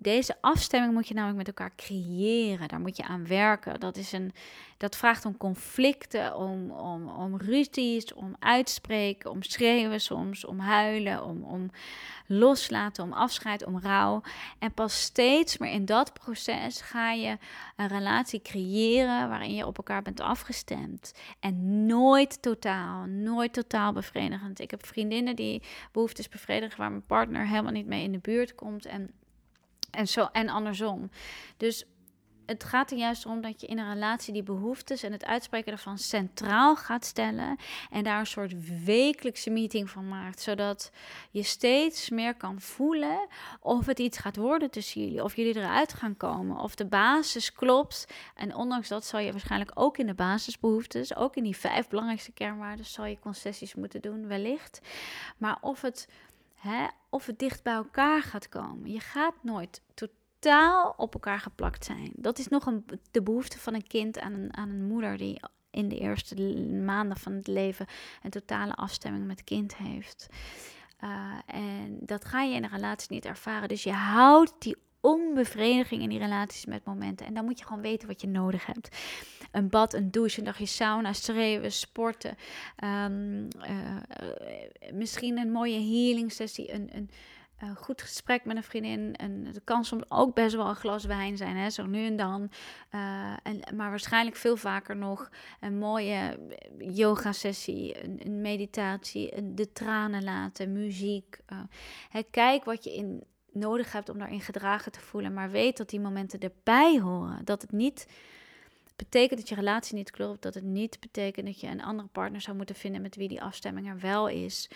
Deze 0.00 0.36
afstemming 0.40 0.92
moet 0.92 1.08
je 1.08 1.14
namelijk 1.14 1.38
met 1.38 1.46
elkaar 1.46 1.72
creëren. 1.76 2.68
Daar 2.68 2.80
moet 2.80 2.96
je 2.96 3.04
aan 3.04 3.26
werken. 3.26 3.80
Dat, 3.80 3.96
is 3.96 4.12
een, 4.12 4.32
dat 4.76 4.96
vraagt 4.96 5.24
om 5.24 5.36
conflicten, 5.36 6.36
om, 6.36 6.70
om, 6.70 7.08
om 7.08 7.36
om 8.14 8.36
uitspreken, 8.38 9.30
om 9.30 9.42
schreeuwen 9.42 10.00
soms, 10.00 10.44
om 10.44 10.58
huilen, 10.58 11.24
om, 11.24 11.42
om 11.42 11.70
loslaten, 12.26 13.04
om 13.04 13.12
afscheid, 13.12 13.64
om 13.64 13.80
rouw. 13.80 14.22
En 14.58 14.72
pas 14.72 15.00
steeds 15.00 15.58
meer 15.58 15.70
in 15.70 15.84
dat 15.84 16.12
proces 16.12 16.80
ga 16.80 17.12
je 17.12 17.38
een 17.76 17.88
relatie 17.88 18.42
creëren 18.42 19.28
waarin 19.28 19.54
je 19.54 19.66
op 19.66 19.76
elkaar 19.76 20.02
bent 20.02 20.20
afgestemd. 20.20 21.12
En 21.40 21.86
nooit 21.86 22.42
totaal, 22.42 23.04
nooit 23.04 23.52
totaal 23.52 23.92
bevredigend. 23.92 24.60
Ik 24.60 24.70
heb 24.70 24.86
vriendinnen 24.86 25.36
die 25.36 25.62
behoeftes 25.92 26.28
bevredigen 26.28 26.78
waar 26.78 26.90
mijn 26.90 27.06
partner 27.06 27.46
helemaal 27.46 27.72
niet 27.72 27.86
mee 27.86 28.02
in 28.02 28.12
de 28.12 28.18
buurt 28.18 28.54
komt. 28.54 28.86
En 28.86 29.10
en, 29.90 30.08
zo, 30.08 30.28
en 30.32 30.48
andersom. 30.48 31.10
Dus 31.56 31.86
het 32.48 32.64
gaat 32.64 32.90
er 32.90 32.96
juist 32.96 33.26
om 33.26 33.40
dat 33.40 33.60
je 33.60 33.66
in 33.66 33.78
een 33.78 33.92
relatie 33.92 34.32
die 34.32 34.42
behoeftes 34.42 35.02
en 35.02 35.12
het 35.12 35.24
uitspreken 35.24 35.72
ervan 35.72 35.98
centraal 35.98 36.76
gaat 36.76 37.04
stellen. 37.04 37.56
En 37.90 38.04
daar 38.04 38.18
een 38.18 38.26
soort 38.26 38.84
wekelijkse 38.84 39.50
meeting 39.50 39.90
van 39.90 40.08
maakt. 40.08 40.40
Zodat 40.40 40.90
je 41.30 41.42
steeds 41.42 42.10
meer 42.10 42.34
kan 42.34 42.60
voelen 42.60 43.26
of 43.60 43.86
het 43.86 43.98
iets 43.98 44.18
gaat 44.18 44.36
worden 44.36 44.70
tussen 44.70 45.00
jullie. 45.00 45.24
Of 45.24 45.36
jullie 45.36 45.56
eruit 45.56 45.92
gaan 45.92 46.16
komen. 46.16 46.58
Of 46.58 46.74
de 46.74 46.86
basis 46.86 47.52
klopt. 47.52 48.06
En 48.34 48.54
ondanks 48.54 48.88
dat 48.88 49.04
zal 49.04 49.20
je 49.20 49.32
waarschijnlijk 49.32 49.70
ook 49.74 49.98
in 49.98 50.06
de 50.06 50.14
basisbehoeftes, 50.14 51.16
ook 51.16 51.36
in 51.36 51.44
die 51.44 51.56
vijf 51.56 51.88
belangrijkste 51.88 52.32
kernwaarden, 52.32 52.84
zal 52.84 53.04
je 53.04 53.18
concessies 53.18 53.74
moeten 53.74 54.00
doen, 54.00 54.26
wellicht. 54.26 54.80
Maar 55.38 55.58
of 55.60 55.80
het 55.80 56.08
Hè, 56.58 56.86
of 57.08 57.26
het 57.26 57.38
dicht 57.38 57.62
bij 57.62 57.74
elkaar 57.74 58.22
gaat 58.22 58.48
komen. 58.48 58.92
Je 58.92 59.00
gaat 59.00 59.34
nooit 59.42 59.82
totaal 59.94 60.94
op 60.96 61.14
elkaar 61.14 61.40
geplakt 61.40 61.84
zijn. 61.84 62.12
Dat 62.14 62.38
is 62.38 62.48
nog 62.48 62.66
een, 62.66 62.84
de 63.10 63.22
behoefte 63.22 63.58
van 63.58 63.74
een 63.74 63.86
kind 63.86 64.18
aan 64.18 64.32
een, 64.32 64.56
aan 64.56 64.68
een 64.68 64.86
moeder 64.86 65.16
die 65.16 65.40
in 65.70 65.88
de 65.88 65.98
eerste 65.98 66.34
maanden 66.84 67.16
van 67.16 67.32
het 67.32 67.46
leven 67.46 67.86
een 68.22 68.30
totale 68.30 68.74
afstemming 68.74 69.26
met 69.26 69.44
kind 69.44 69.76
heeft. 69.76 70.26
Uh, 71.04 71.38
en 71.46 71.98
dat 72.00 72.24
ga 72.24 72.42
je 72.42 72.54
in 72.54 72.64
een 72.64 72.70
relatie 72.70 73.12
niet 73.12 73.24
ervaren. 73.24 73.68
Dus 73.68 73.82
je 73.82 73.92
houdt 73.92 74.52
die 74.58 74.76
onbevrediging 75.00 76.02
in 76.02 76.08
die 76.08 76.18
relaties 76.18 76.66
met 76.66 76.84
momenten. 76.84 77.26
En 77.26 77.34
dan 77.34 77.44
moet 77.44 77.58
je 77.58 77.64
gewoon 77.64 77.82
weten 77.82 78.08
wat 78.08 78.20
je 78.20 78.28
nodig 78.28 78.66
hebt. 78.66 78.96
Een 79.52 79.68
bad, 79.68 79.94
een 79.94 80.10
douche, 80.10 80.38
een 80.38 80.44
dagje 80.44 80.66
sauna, 80.66 81.12
schreeuwen, 81.12 81.72
sporten. 81.72 82.36
Um, 82.84 83.48
uh, 83.68 83.96
misschien 84.92 85.38
een 85.38 85.52
mooie 85.52 85.78
healing 85.78 86.32
sessie, 86.32 86.72
een, 86.72 86.88
een, 86.92 87.10
een, 87.58 87.76
goed 87.76 88.02
gesprek 88.02 88.44
met 88.44 88.56
een 88.56 88.62
vriendin. 88.62 89.16
En 89.16 89.44
het 89.46 89.60
kan 89.64 89.84
soms 89.84 90.02
ook 90.08 90.34
best 90.34 90.54
wel 90.54 90.68
een 90.68 90.74
glas 90.74 91.04
wijn 91.04 91.36
zijn, 91.36 91.56
hè, 91.56 91.70
zo 91.70 91.86
nu 91.86 92.06
en 92.06 92.16
dan. 92.16 92.50
Uh, 92.94 93.32
en, 93.42 93.60
maar 93.76 93.90
waarschijnlijk 93.90 94.36
veel 94.36 94.56
vaker 94.56 94.96
nog 94.96 95.30
een 95.60 95.78
mooie 95.78 96.38
yoga 96.78 97.32
sessie, 97.32 98.04
een, 98.04 98.20
een 98.24 98.40
meditatie, 98.40 99.36
een, 99.36 99.54
de 99.54 99.72
tranen 99.72 100.24
laten, 100.24 100.72
muziek. 100.72 101.38
Uh, 101.52 102.22
kijk 102.30 102.64
wat 102.64 102.84
je 102.84 102.94
in 102.94 103.24
nodig 103.58 103.92
hebt 103.92 104.08
om 104.08 104.18
daarin 104.18 104.40
gedragen 104.40 104.92
te 104.92 105.00
voelen. 105.00 105.34
Maar 105.34 105.50
weet 105.50 105.76
dat 105.76 105.90
die 105.90 106.00
momenten 106.00 106.40
erbij 106.40 107.00
horen. 107.00 107.44
Dat 107.44 107.62
het 107.62 107.72
niet 107.72 108.06
betekent 108.96 109.40
dat 109.40 109.48
je 109.48 109.54
relatie 109.54 109.94
niet 109.94 110.10
klopt. 110.10 110.42
Dat 110.42 110.54
het 110.54 110.64
niet 110.64 111.00
betekent 111.00 111.46
dat 111.46 111.60
je 111.60 111.66
een 111.66 111.82
andere 111.82 112.08
partner 112.08 112.40
zou 112.40 112.56
moeten 112.56 112.74
vinden 112.74 113.02
met 113.02 113.16
wie 113.16 113.28
die 113.28 113.42
afstemming 113.42 113.88
er 113.88 114.00
wel 114.00 114.28
is. 114.28 114.70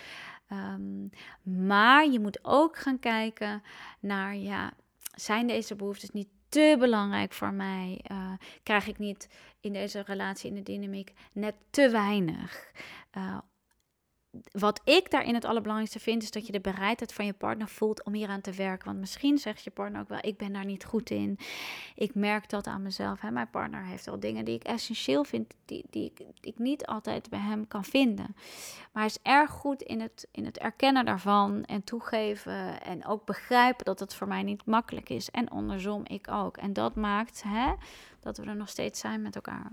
Um, 0.53 1.11
maar 1.43 2.11
je 2.11 2.21
moet 2.21 2.39
ook 2.43 2.77
gaan 2.77 2.99
kijken 2.99 3.63
naar, 4.01 4.37
ja, 4.37 4.73
zijn 5.15 5.47
deze 5.47 5.75
behoeftes 5.75 6.11
niet 6.11 6.29
te 6.49 6.77
belangrijk 6.79 7.33
voor 7.33 7.53
mij? 7.53 8.05
Uh, 8.11 8.33
krijg 8.63 8.87
ik 8.87 8.99
niet 8.99 9.29
in 9.61 9.73
deze 9.73 10.03
relatie, 10.07 10.49
in 10.49 10.55
de 10.55 10.63
dynamiek, 10.63 11.13
net 11.33 11.55
te 11.71 11.91
weinig? 11.91 12.73
Uh, 13.17 13.39
wat 14.53 14.81
ik 14.85 15.11
daarin 15.11 15.35
het 15.35 15.45
allerbelangrijkste 15.45 16.01
vind, 16.01 16.23
is 16.23 16.31
dat 16.31 16.47
je 16.47 16.53
de 16.53 16.61
bereidheid 16.61 17.13
van 17.13 17.27
je 17.27 17.33
partner 17.33 17.69
voelt 17.69 18.05
om 18.05 18.13
hier 18.13 18.29
aan 18.29 18.41
te 18.41 18.53
werken. 18.53 18.87
Want 18.87 18.99
misschien 18.99 19.39
zegt 19.39 19.65
je 19.65 19.71
partner 19.71 20.01
ook 20.01 20.09
wel, 20.09 20.19
ik 20.21 20.37
ben 20.37 20.53
daar 20.53 20.65
niet 20.65 20.85
goed 20.85 21.11
in. 21.11 21.39
Ik 21.95 22.15
merk 22.15 22.49
dat 22.49 22.67
aan 22.67 22.83
mezelf. 22.83 23.21
Hè. 23.21 23.31
Mijn 23.31 23.51
partner 23.51 23.85
heeft 23.85 24.07
wel 24.07 24.21
dingen 24.21 24.45
die 24.45 24.55
ik 24.55 24.65
essentieel 24.65 25.25
vind, 25.25 25.55
die, 25.65 25.85
die, 25.91 26.13
ik 26.41 26.59
niet 26.59 26.87
altijd 26.87 27.31
bij 27.31 27.39
hem 27.39 27.69
kan 27.69 27.85
vinden. 27.85 28.35
Maar 28.93 29.03
hij 29.03 29.07
is 29.07 29.19
erg 29.23 29.51
goed 29.51 29.83
in 29.83 30.01
het, 30.01 30.29
in 30.31 30.45
het 30.45 30.59
erkennen 30.59 31.05
daarvan 31.05 31.65
en 31.65 31.85
toegeven. 31.85 32.83
En 32.83 33.07
ook 33.07 33.25
begrijpen 33.25 33.85
dat 33.85 34.01
het 34.01 34.15
voor 34.15 34.29
mij 34.29 34.43
niet 34.43 34.65
makkelijk 34.65 35.09
is. 35.09 35.31
En 35.31 35.49
andersom, 35.49 36.03
ik 36.07 36.29
ook. 36.31 36.57
En 36.57 36.73
dat 36.73 36.95
maakt 36.95 37.43
hè, 37.47 37.73
dat 38.21 38.37
we 38.37 38.45
er 38.45 38.57
nog 38.57 38.69
steeds 38.69 39.01
zijn 39.01 39.23
met 39.23 39.35
elkaar. 39.35 39.73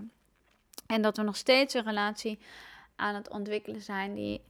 En 0.86 1.02
dat 1.02 1.16
we 1.16 1.22
nog 1.22 1.36
steeds 1.36 1.74
een 1.74 1.84
relatie 1.84 2.38
aan 3.00 3.14
het 3.14 3.30
ontwikkelen 3.30 3.80
zijn 3.80 4.14
die, 4.14 4.40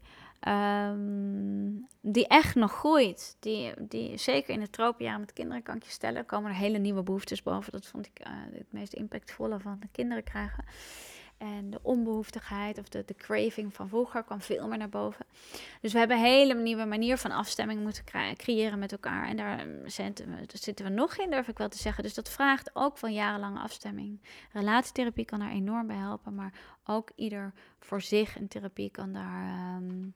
um, 0.48 1.86
die 2.00 2.26
echt 2.26 2.54
nog 2.54 2.72
groeit. 2.72 3.36
Die, 3.40 3.72
die 3.78 4.16
zeker 4.16 4.54
in 4.54 4.60
het 4.60 4.72
tropenjaar 4.72 5.20
met 5.20 5.32
kinderen 5.32 5.62
kan 5.62 5.80
je 5.84 5.90
stellen, 5.90 6.26
komen 6.26 6.50
er 6.50 6.56
hele 6.56 6.78
nieuwe 6.78 7.02
behoeftes 7.02 7.42
boven. 7.42 7.72
Dat 7.72 7.86
vond 7.86 8.06
ik 8.06 8.26
uh, 8.26 8.32
het 8.52 8.72
meest 8.72 8.92
impactvolle 8.92 9.60
van 9.60 9.76
de 9.80 9.88
kinderen 9.92 10.24
krijgen. 10.24 10.64
En 11.40 11.70
de 11.70 11.78
onbehoeftigheid 11.82 12.78
of 12.78 12.88
de, 12.88 13.02
de 13.06 13.14
craving 13.14 13.74
van 13.74 13.88
vroeger 13.88 14.22
kwam 14.22 14.40
veel 14.40 14.68
meer 14.68 14.78
naar 14.78 14.88
boven. 14.88 15.26
Dus 15.80 15.92
we 15.92 15.98
hebben 15.98 16.16
een 16.16 16.22
hele 16.22 16.54
nieuwe 16.54 16.84
manier 16.84 17.18
van 17.18 17.30
afstemming 17.30 17.82
moeten 17.82 18.04
creëren 18.36 18.78
met 18.78 18.92
elkaar. 18.92 19.26
En 19.26 19.36
daar 19.36 19.66
zitten 19.84 20.84
we, 20.84 20.88
nog 20.88 21.16
in, 21.16 21.30
durf 21.30 21.48
ik 21.48 21.58
wel 21.58 21.68
te 21.68 21.78
zeggen. 21.78 22.02
Dus 22.02 22.14
dat 22.14 22.30
vraagt 22.30 22.70
ook 22.72 22.98
van 22.98 23.12
jarenlange 23.12 23.60
afstemming. 23.60 24.20
Relatietherapie 24.52 25.24
kan 25.24 25.38
daar 25.38 25.50
enorm 25.50 25.86
bij 25.86 25.96
helpen, 25.96 26.34
maar 26.34 26.52
ook 26.84 27.10
ieder 27.14 27.52
voor 27.78 28.00
zich 28.00 28.36
een 28.36 28.48
therapie 28.48 28.90
kan 28.90 29.12
daar 29.12 29.76
um, 29.76 30.14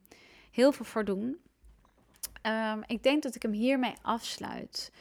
heel 0.50 0.72
veel 0.72 0.84
voor 0.84 1.04
doen. 1.04 1.36
Um, 2.42 2.82
ik 2.86 3.02
denk 3.02 3.22
dat 3.22 3.34
ik 3.34 3.42
hem 3.42 3.52
hiermee 3.52 3.94
afsluit. 4.02 4.92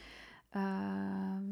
Ehm, 0.54 1.42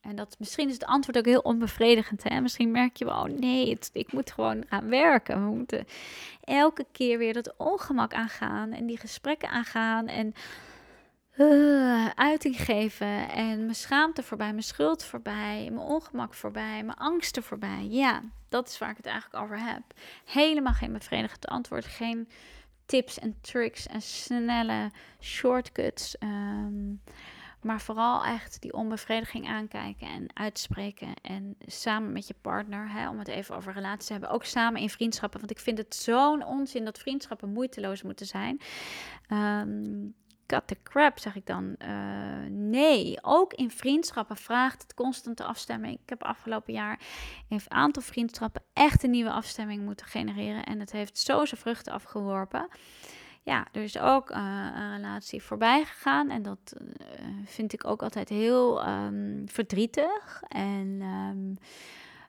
en 0.00 0.16
dat, 0.16 0.36
misschien 0.38 0.68
is 0.68 0.74
het 0.74 0.84
antwoord 0.84 1.18
ook 1.18 1.24
heel 1.24 1.40
onbevredigend. 1.40 2.22
Hè? 2.22 2.40
Misschien 2.40 2.70
merk 2.70 2.96
je 2.96 3.04
wel, 3.04 3.22
oh 3.22 3.38
nee, 3.38 3.78
ik 3.92 4.12
moet 4.12 4.32
gewoon 4.32 4.64
gaan 4.68 4.88
werken. 4.88 5.44
We 5.44 5.54
moeten 5.56 5.86
elke 6.40 6.86
keer 6.92 7.18
weer 7.18 7.32
dat 7.32 7.54
ongemak 7.56 8.14
aangaan 8.14 8.72
en 8.72 8.86
die 8.86 8.98
gesprekken 8.98 9.48
aangaan. 9.48 10.06
En 10.06 10.34
uh, 11.36 12.06
uiting 12.14 12.60
geven 12.60 13.28
en 13.28 13.58
mijn 13.58 13.74
schaamte 13.74 14.22
voorbij, 14.22 14.50
mijn 14.50 14.62
schuld 14.62 15.04
voorbij, 15.04 15.68
mijn 15.70 15.86
ongemak 15.86 16.34
voorbij, 16.34 16.82
mijn 16.82 16.98
angsten 16.98 17.42
voorbij. 17.42 17.86
Ja, 17.90 18.22
dat 18.48 18.68
is 18.68 18.78
waar 18.78 18.90
ik 18.90 18.96
het 18.96 19.06
eigenlijk 19.06 19.44
over 19.44 19.60
heb. 19.60 19.82
Helemaal 20.24 20.72
geen 20.72 20.92
bevredigend 20.92 21.46
antwoord, 21.46 21.84
geen 21.84 22.28
tips 22.86 23.18
en 23.18 23.36
tricks 23.40 23.86
en 23.86 24.02
snelle 24.02 24.90
shortcuts. 25.20 26.18
Ehm, 26.18 26.94
maar 27.62 27.80
vooral 27.80 28.24
echt 28.24 28.60
die 28.60 28.72
onbevrediging 28.72 29.48
aankijken 29.48 30.06
en 30.08 30.26
uitspreken. 30.34 31.14
En 31.22 31.56
samen 31.66 32.12
met 32.12 32.26
je 32.26 32.34
partner, 32.40 32.90
hè, 32.90 33.08
om 33.08 33.18
het 33.18 33.28
even 33.28 33.56
over 33.56 33.72
relaties 33.72 34.06
te 34.06 34.12
hebben. 34.12 34.30
Ook 34.30 34.44
samen 34.44 34.80
in 34.80 34.90
vriendschappen. 34.90 35.38
Want 35.38 35.50
ik 35.50 35.58
vind 35.58 35.78
het 35.78 35.94
zo'n 35.94 36.44
onzin 36.44 36.84
dat 36.84 36.98
vriendschappen 36.98 37.52
moeiteloos 37.52 38.02
moeten 38.02 38.26
zijn. 38.26 38.60
Um, 39.28 40.14
cut 40.46 40.66
the 40.66 40.76
crap, 40.82 41.18
zeg 41.18 41.36
ik 41.36 41.46
dan. 41.46 41.74
Uh, 41.78 41.88
nee, 42.48 43.18
ook 43.22 43.54
in 43.54 43.70
vriendschappen 43.70 44.36
vraagt 44.36 44.82
het 44.82 44.94
constante 44.94 45.44
afstemming. 45.44 45.94
Ik 45.94 46.08
heb 46.08 46.22
afgelopen 46.22 46.72
jaar 46.72 47.00
een 47.48 47.60
aantal 47.68 48.02
vriendschappen 48.02 48.62
echt 48.72 49.02
een 49.02 49.10
nieuwe 49.10 49.30
afstemming 49.30 49.82
moeten 49.82 50.06
genereren. 50.06 50.64
En 50.64 50.80
het 50.80 50.92
heeft 50.92 51.18
zo 51.18 51.44
zijn 51.44 51.60
vruchten 51.60 51.92
afgeworpen. 51.92 52.68
Ja, 53.46 53.66
er 53.72 53.82
is 53.82 53.98
ook 53.98 54.30
uh, 54.30 54.68
een 54.74 54.94
relatie 54.96 55.42
voorbij 55.42 55.84
gegaan. 55.84 56.30
En 56.30 56.42
dat 56.42 56.76
uh, 56.80 57.26
vind 57.44 57.72
ik 57.72 57.86
ook 57.86 58.02
altijd 58.02 58.28
heel 58.28 58.88
um, 58.88 59.42
verdrietig. 59.48 60.42
En 60.48 61.02
um, 61.02 61.58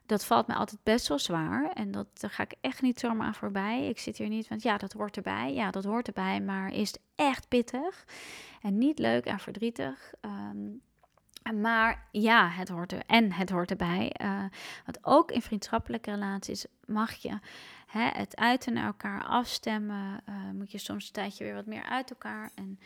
dat 0.06 0.24
valt 0.24 0.46
mij 0.46 0.56
altijd 0.56 0.80
best 0.82 1.08
wel 1.08 1.18
zwaar. 1.18 1.70
En 1.72 1.90
dat, 1.90 2.06
daar 2.20 2.30
ga 2.30 2.42
ik 2.42 2.54
echt 2.60 2.82
niet 2.82 3.00
zomaar 3.00 3.26
aan 3.26 3.34
voorbij. 3.34 3.88
Ik 3.88 3.98
zit 3.98 4.18
hier 4.18 4.28
niet 4.28 4.46
van, 4.46 4.58
ja, 4.60 4.76
dat 4.76 4.92
hoort 4.92 5.16
erbij. 5.16 5.54
Ja, 5.54 5.70
dat 5.70 5.84
hoort 5.84 6.06
erbij, 6.06 6.40
maar 6.40 6.72
is 6.72 6.96
echt 7.14 7.48
pittig. 7.48 8.04
En 8.62 8.78
niet 8.78 8.98
leuk 8.98 9.24
en 9.24 9.38
verdrietig. 9.38 10.12
Um, 10.20 10.80
maar 11.60 12.08
ja, 12.10 12.48
het 12.48 12.68
hoort 12.68 12.92
er 12.92 13.02
en 13.06 13.32
het 13.32 13.50
hoort 13.50 13.70
erbij. 13.70 14.14
Uh, 14.22 14.44
want 14.84 14.98
ook 15.02 15.30
in 15.30 15.42
vriendschappelijke 15.42 16.10
relaties 16.10 16.66
mag 16.84 17.14
je 17.14 17.38
hè, 17.88 18.08
het 18.08 18.36
uiten 18.36 18.72
naar 18.72 18.86
elkaar 18.86 19.24
afstemmen. 19.24 20.20
Uh, 20.28 20.50
moet 20.50 20.72
je 20.72 20.78
soms 20.78 21.06
een 21.06 21.12
tijdje 21.12 21.44
weer 21.44 21.54
wat 21.54 21.66
meer 21.66 21.84
uit 21.84 22.10
elkaar. 22.10 22.50
En 22.54 22.78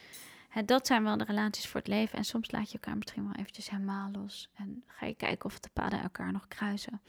dat 0.65 0.87
zijn 0.87 1.03
wel 1.03 1.17
de 1.17 1.25
relaties 1.25 1.69
voor 1.69 1.81
het 1.81 1.89
leven. 1.89 2.19
En 2.19 2.25
soms 2.25 2.51
laat 2.51 2.71
je 2.71 2.79
elkaar 2.79 2.97
misschien 2.97 3.25
wel 3.25 3.35
eventjes 3.35 3.71
helemaal 3.71 4.11
los. 4.11 4.51
En 4.55 4.85
ga 4.87 5.07
je 5.07 5.15
kijken 5.15 5.45
of 5.45 5.61
de 5.61 5.71
paden 5.73 6.03
elkaar 6.03 6.33
nog 6.33 6.49
kruisen. 6.49 7.01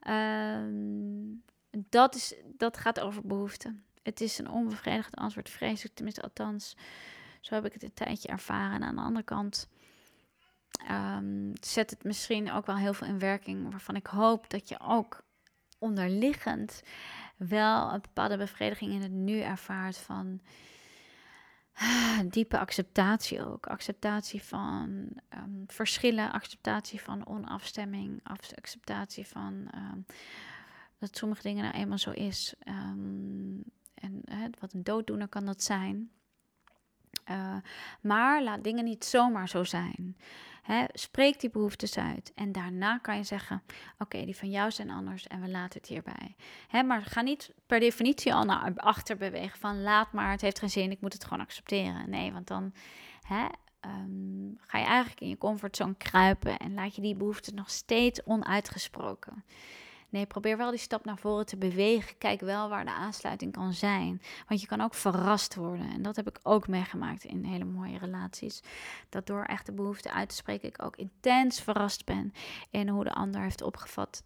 Ehm, 0.00 1.84
dat, 1.88 2.14
is, 2.14 2.34
dat 2.56 2.76
gaat 2.76 3.00
over 3.00 3.26
behoeften. 3.26 3.84
Het 4.02 4.20
is 4.20 4.38
een 4.38 4.50
onbevredigend 4.50 5.16
antwoord, 5.16 5.50
vreselijk. 5.50 5.94
Tenminste, 5.94 6.22
althans, 6.22 6.76
zo 7.40 7.54
heb 7.54 7.64
ik 7.64 7.72
het 7.72 7.82
een 7.82 7.94
tijdje 7.94 8.28
ervaren. 8.28 8.74
En 8.74 8.82
aan 8.82 8.96
de 8.96 9.02
andere 9.02 9.24
kant 9.24 9.68
um, 10.90 11.52
zet 11.60 11.90
het 11.90 12.04
misschien 12.04 12.52
ook 12.52 12.66
wel 12.66 12.76
heel 12.76 12.94
veel 12.94 13.06
in 13.06 13.18
werking. 13.18 13.70
Waarvan 13.70 13.96
ik 13.96 14.06
hoop 14.06 14.50
dat 14.50 14.68
je 14.68 14.80
ook 14.80 15.24
onderliggend 15.78 16.82
wel 17.36 17.92
een 17.92 18.00
bepaalde 18.00 18.36
bevrediging 18.36 18.92
in 18.92 19.02
het 19.02 19.12
nu 19.12 19.40
ervaart 19.40 19.96
van 19.96 20.40
diepe 22.34 22.58
acceptatie 22.58 23.46
ook. 23.46 23.66
Acceptatie 23.66 24.42
van 24.42 25.08
um, 25.34 25.64
verschillen, 25.66 26.32
acceptatie 26.32 27.02
van 27.02 27.26
onafstemming, 27.26 28.20
acceptatie 28.54 29.26
van 29.26 29.70
um, 29.74 30.06
dat 30.98 31.16
sommige 31.16 31.42
dingen 31.42 31.62
nou 31.62 31.76
eenmaal 31.76 31.98
zo 31.98 32.10
is. 32.10 32.54
Um, 32.68 33.64
en 33.94 34.22
wat 34.60 34.72
een 34.72 34.84
dooddoener 34.84 35.28
kan 35.28 35.44
dat 35.44 35.62
zijn. 35.62 36.10
Uh, 37.30 37.56
maar 38.00 38.42
laat 38.42 38.64
dingen 38.64 38.84
niet 38.84 39.04
zomaar 39.04 39.48
zo 39.48 39.64
zijn. 39.64 40.16
Spreek 40.92 41.40
die 41.40 41.50
behoeftes 41.50 41.98
uit. 41.98 42.32
En 42.34 42.52
daarna 42.52 42.98
kan 42.98 43.16
je 43.16 43.22
zeggen: 43.22 43.62
Oké, 43.98 44.24
die 44.24 44.36
van 44.36 44.50
jou 44.50 44.70
zijn 44.70 44.90
anders 44.90 45.26
en 45.26 45.40
we 45.40 45.48
laten 45.48 45.80
het 45.80 45.88
hierbij. 45.88 46.36
Maar 46.84 47.02
ga 47.02 47.20
niet 47.20 47.54
per 47.66 47.80
definitie 47.80 48.34
al 48.34 48.44
naar 48.44 48.72
achter 48.76 49.16
bewegen 49.16 49.58
van 49.58 49.82
laat 49.82 50.12
maar, 50.12 50.30
het 50.30 50.40
heeft 50.40 50.58
geen 50.58 50.70
zin, 50.70 50.90
ik 50.90 51.00
moet 51.00 51.12
het 51.12 51.24
gewoon 51.24 51.40
accepteren. 51.40 52.10
Nee, 52.10 52.32
want 52.32 52.46
dan 52.46 52.72
um, 53.86 54.58
ga 54.60 54.78
je 54.78 54.84
eigenlijk 54.84 55.20
in 55.20 55.28
je 55.28 55.38
comfortzone 55.38 55.94
kruipen 55.94 56.56
en 56.56 56.74
laat 56.74 56.94
je 56.94 57.02
die 57.02 57.16
behoeftes 57.16 57.52
nog 57.52 57.70
steeds 57.70 58.24
onuitgesproken. 58.24 59.44
Nee, 60.16 60.26
probeer 60.26 60.56
wel 60.56 60.70
die 60.70 60.78
stap 60.78 61.04
naar 61.04 61.18
voren 61.18 61.46
te 61.46 61.56
bewegen. 61.56 62.18
Kijk 62.18 62.40
wel 62.40 62.68
waar 62.68 62.84
de 62.84 62.90
aansluiting 62.90 63.52
kan 63.52 63.72
zijn. 63.72 64.22
Want 64.48 64.60
je 64.60 64.66
kan 64.66 64.80
ook 64.80 64.94
verrast 64.94 65.54
worden. 65.54 65.90
En 65.90 66.02
dat 66.02 66.16
heb 66.16 66.28
ik 66.28 66.38
ook 66.42 66.68
meegemaakt 66.68 67.24
in 67.24 67.44
hele 67.44 67.64
mooie 67.64 67.98
relaties. 67.98 68.60
Dat 69.08 69.26
door 69.26 69.42
echt 69.42 69.66
de 69.66 69.72
behoefte 69.72 70.12
uit 70.12 70.28
te 70.28 70.34
spreken, 70.34 70.68
ik 70.68 70.82
ook 70.82 70.96
intens 70.96 71.60
verrast 71.60 72.04
ben 72.04 72.32
in 72.70 72.88
hoe 72.88 73.04
de 73.04 73.12
ander 73.12 73.40
heeft 73.40 73.62
opgevat. 73.62 74.22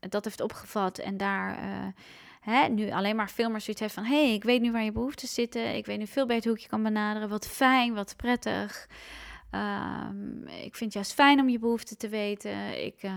Dat 0.00 0.24
heeft 0.24 0.40
opgevat 0.40 0.98
en 0.98 1.16
daar. 1.16 1.58
Hè, 2.40 2.68
nu 2.68 2.90
alleen 2.90 3.16
maar 3.16 3.30
veel 3.30 3.50
meer 3.50 3.60
zoiets 3.60 3.82
heeft 3.82 3.94
van... 3.94 4.04
hé, 4.04 4.24
hey, 4.24 4.34
ik 4.34 4.44
weet 4.44 4.60
nu 4.60 4.72
waar 4.72 4.84
je 4.84 4.92
behoeften 4.92 5.28
zitten. 5.28 5.74
Ik 5.74 5.86
weet 5.86 5.98
nu 5.98 6.06
veel 6.06 6.26
beter 6.26 6.48
hoe 6.48 6.56
ik 6.56 6.62
je 6.62 6.68
kan 6.68 6.82
benaderen. 6.82 7.28
Wat 7.28 7.46
fijn, 7.46 7.94
wat 7.94 8.16
prettig. 8.16 8.88
Um, 9.50 10.46
ik 10.46 10.76
vind 10.76 10.80
het 10.80 10.92
juist 10.92 11.12
fijn 11.12 11.40
om 11.40 11.48
je 11.48 11.58
behoeften 11.58 11.98
te 11.98 12.08
weten. 12.08 12.84
Ik, 12.84 13.02
uh, 13.02 13.14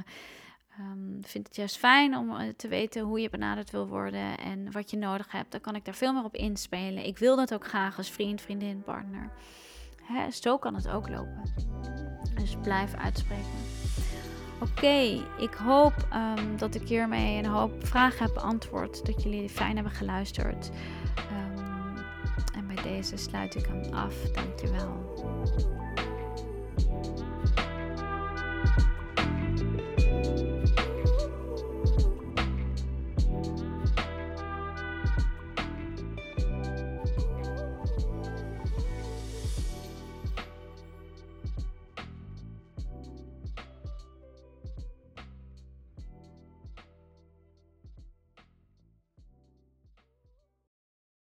Um, 0.80 1.20
vind 1.22 1.48
het 1.48 1.56
juist 1.56 1.78
fijn 1.78 2.18
om 2.18 2.36
eh, 2.36 2.48
te 2.58 2.68
weten 2.68 3.02
hoe 3.02 3.20
je 3.20 3.30
benaderd 3.30 3.72
wil 3.72 3.88
worden 3.88 4.38
en 4.38 4.72
wat 4.72 4.92
je 4.92 4.98
nodig 4.98 5.32
hebt. 5.32 5.52
Dan 5.52 5.62
kan 5.62 5.76
ik 5.76 5.86
daar 5.86 5.94
veel 5.94 6.14
meer 6.14 6.24
op 6.24 6.36
inspelen. 6.36 7.06
Ik 7.06 7.18
wil 7.18 7.36
dat 7.36 7.54
ook 7.54 7.68
graag 7.68 7.98
als 7.98 8.12
vriend, 8.12 8.42
vriendin, 8.42 8.82
partner. 8.84 9.32
Zo 10.30 10.58
kan 10.58 10.76
het 10.76 10.90
ook 10.90 11.10
lopen. 11.10 11.42
Dus 12.36 12.56
blijf 12.62 12.94
uitspreken. 12.94 13.46
Oké, 14.62 15.24
ik 15.38 15.54
hoop 15.54 16.08
um, 16.14 16.58
dat 16.58 16.76
ik 16.76 16.88
hiermee 16.88 17.38
een 17.38 17.50
hoop 17.50 17.88
vragen 17.88 18.26
heb 18.26 18.34
beantwoord. 18.34 19.06
Dat 19.06 19.24
jullie 19.24 19.50
fijn 19.50 19.76
hebben 19.76 19.94
geluisterd. 19.94 20.70
Um, 21.32 21.98
en 22.56 22.68
bij 22.68 22.84
deze 22.84 23.18
sluit 23.18 23.56
ik 23.56 23.66
hem 23.66 23.94
af. 23.94 24.32
Dankjewel. 24.32 25.16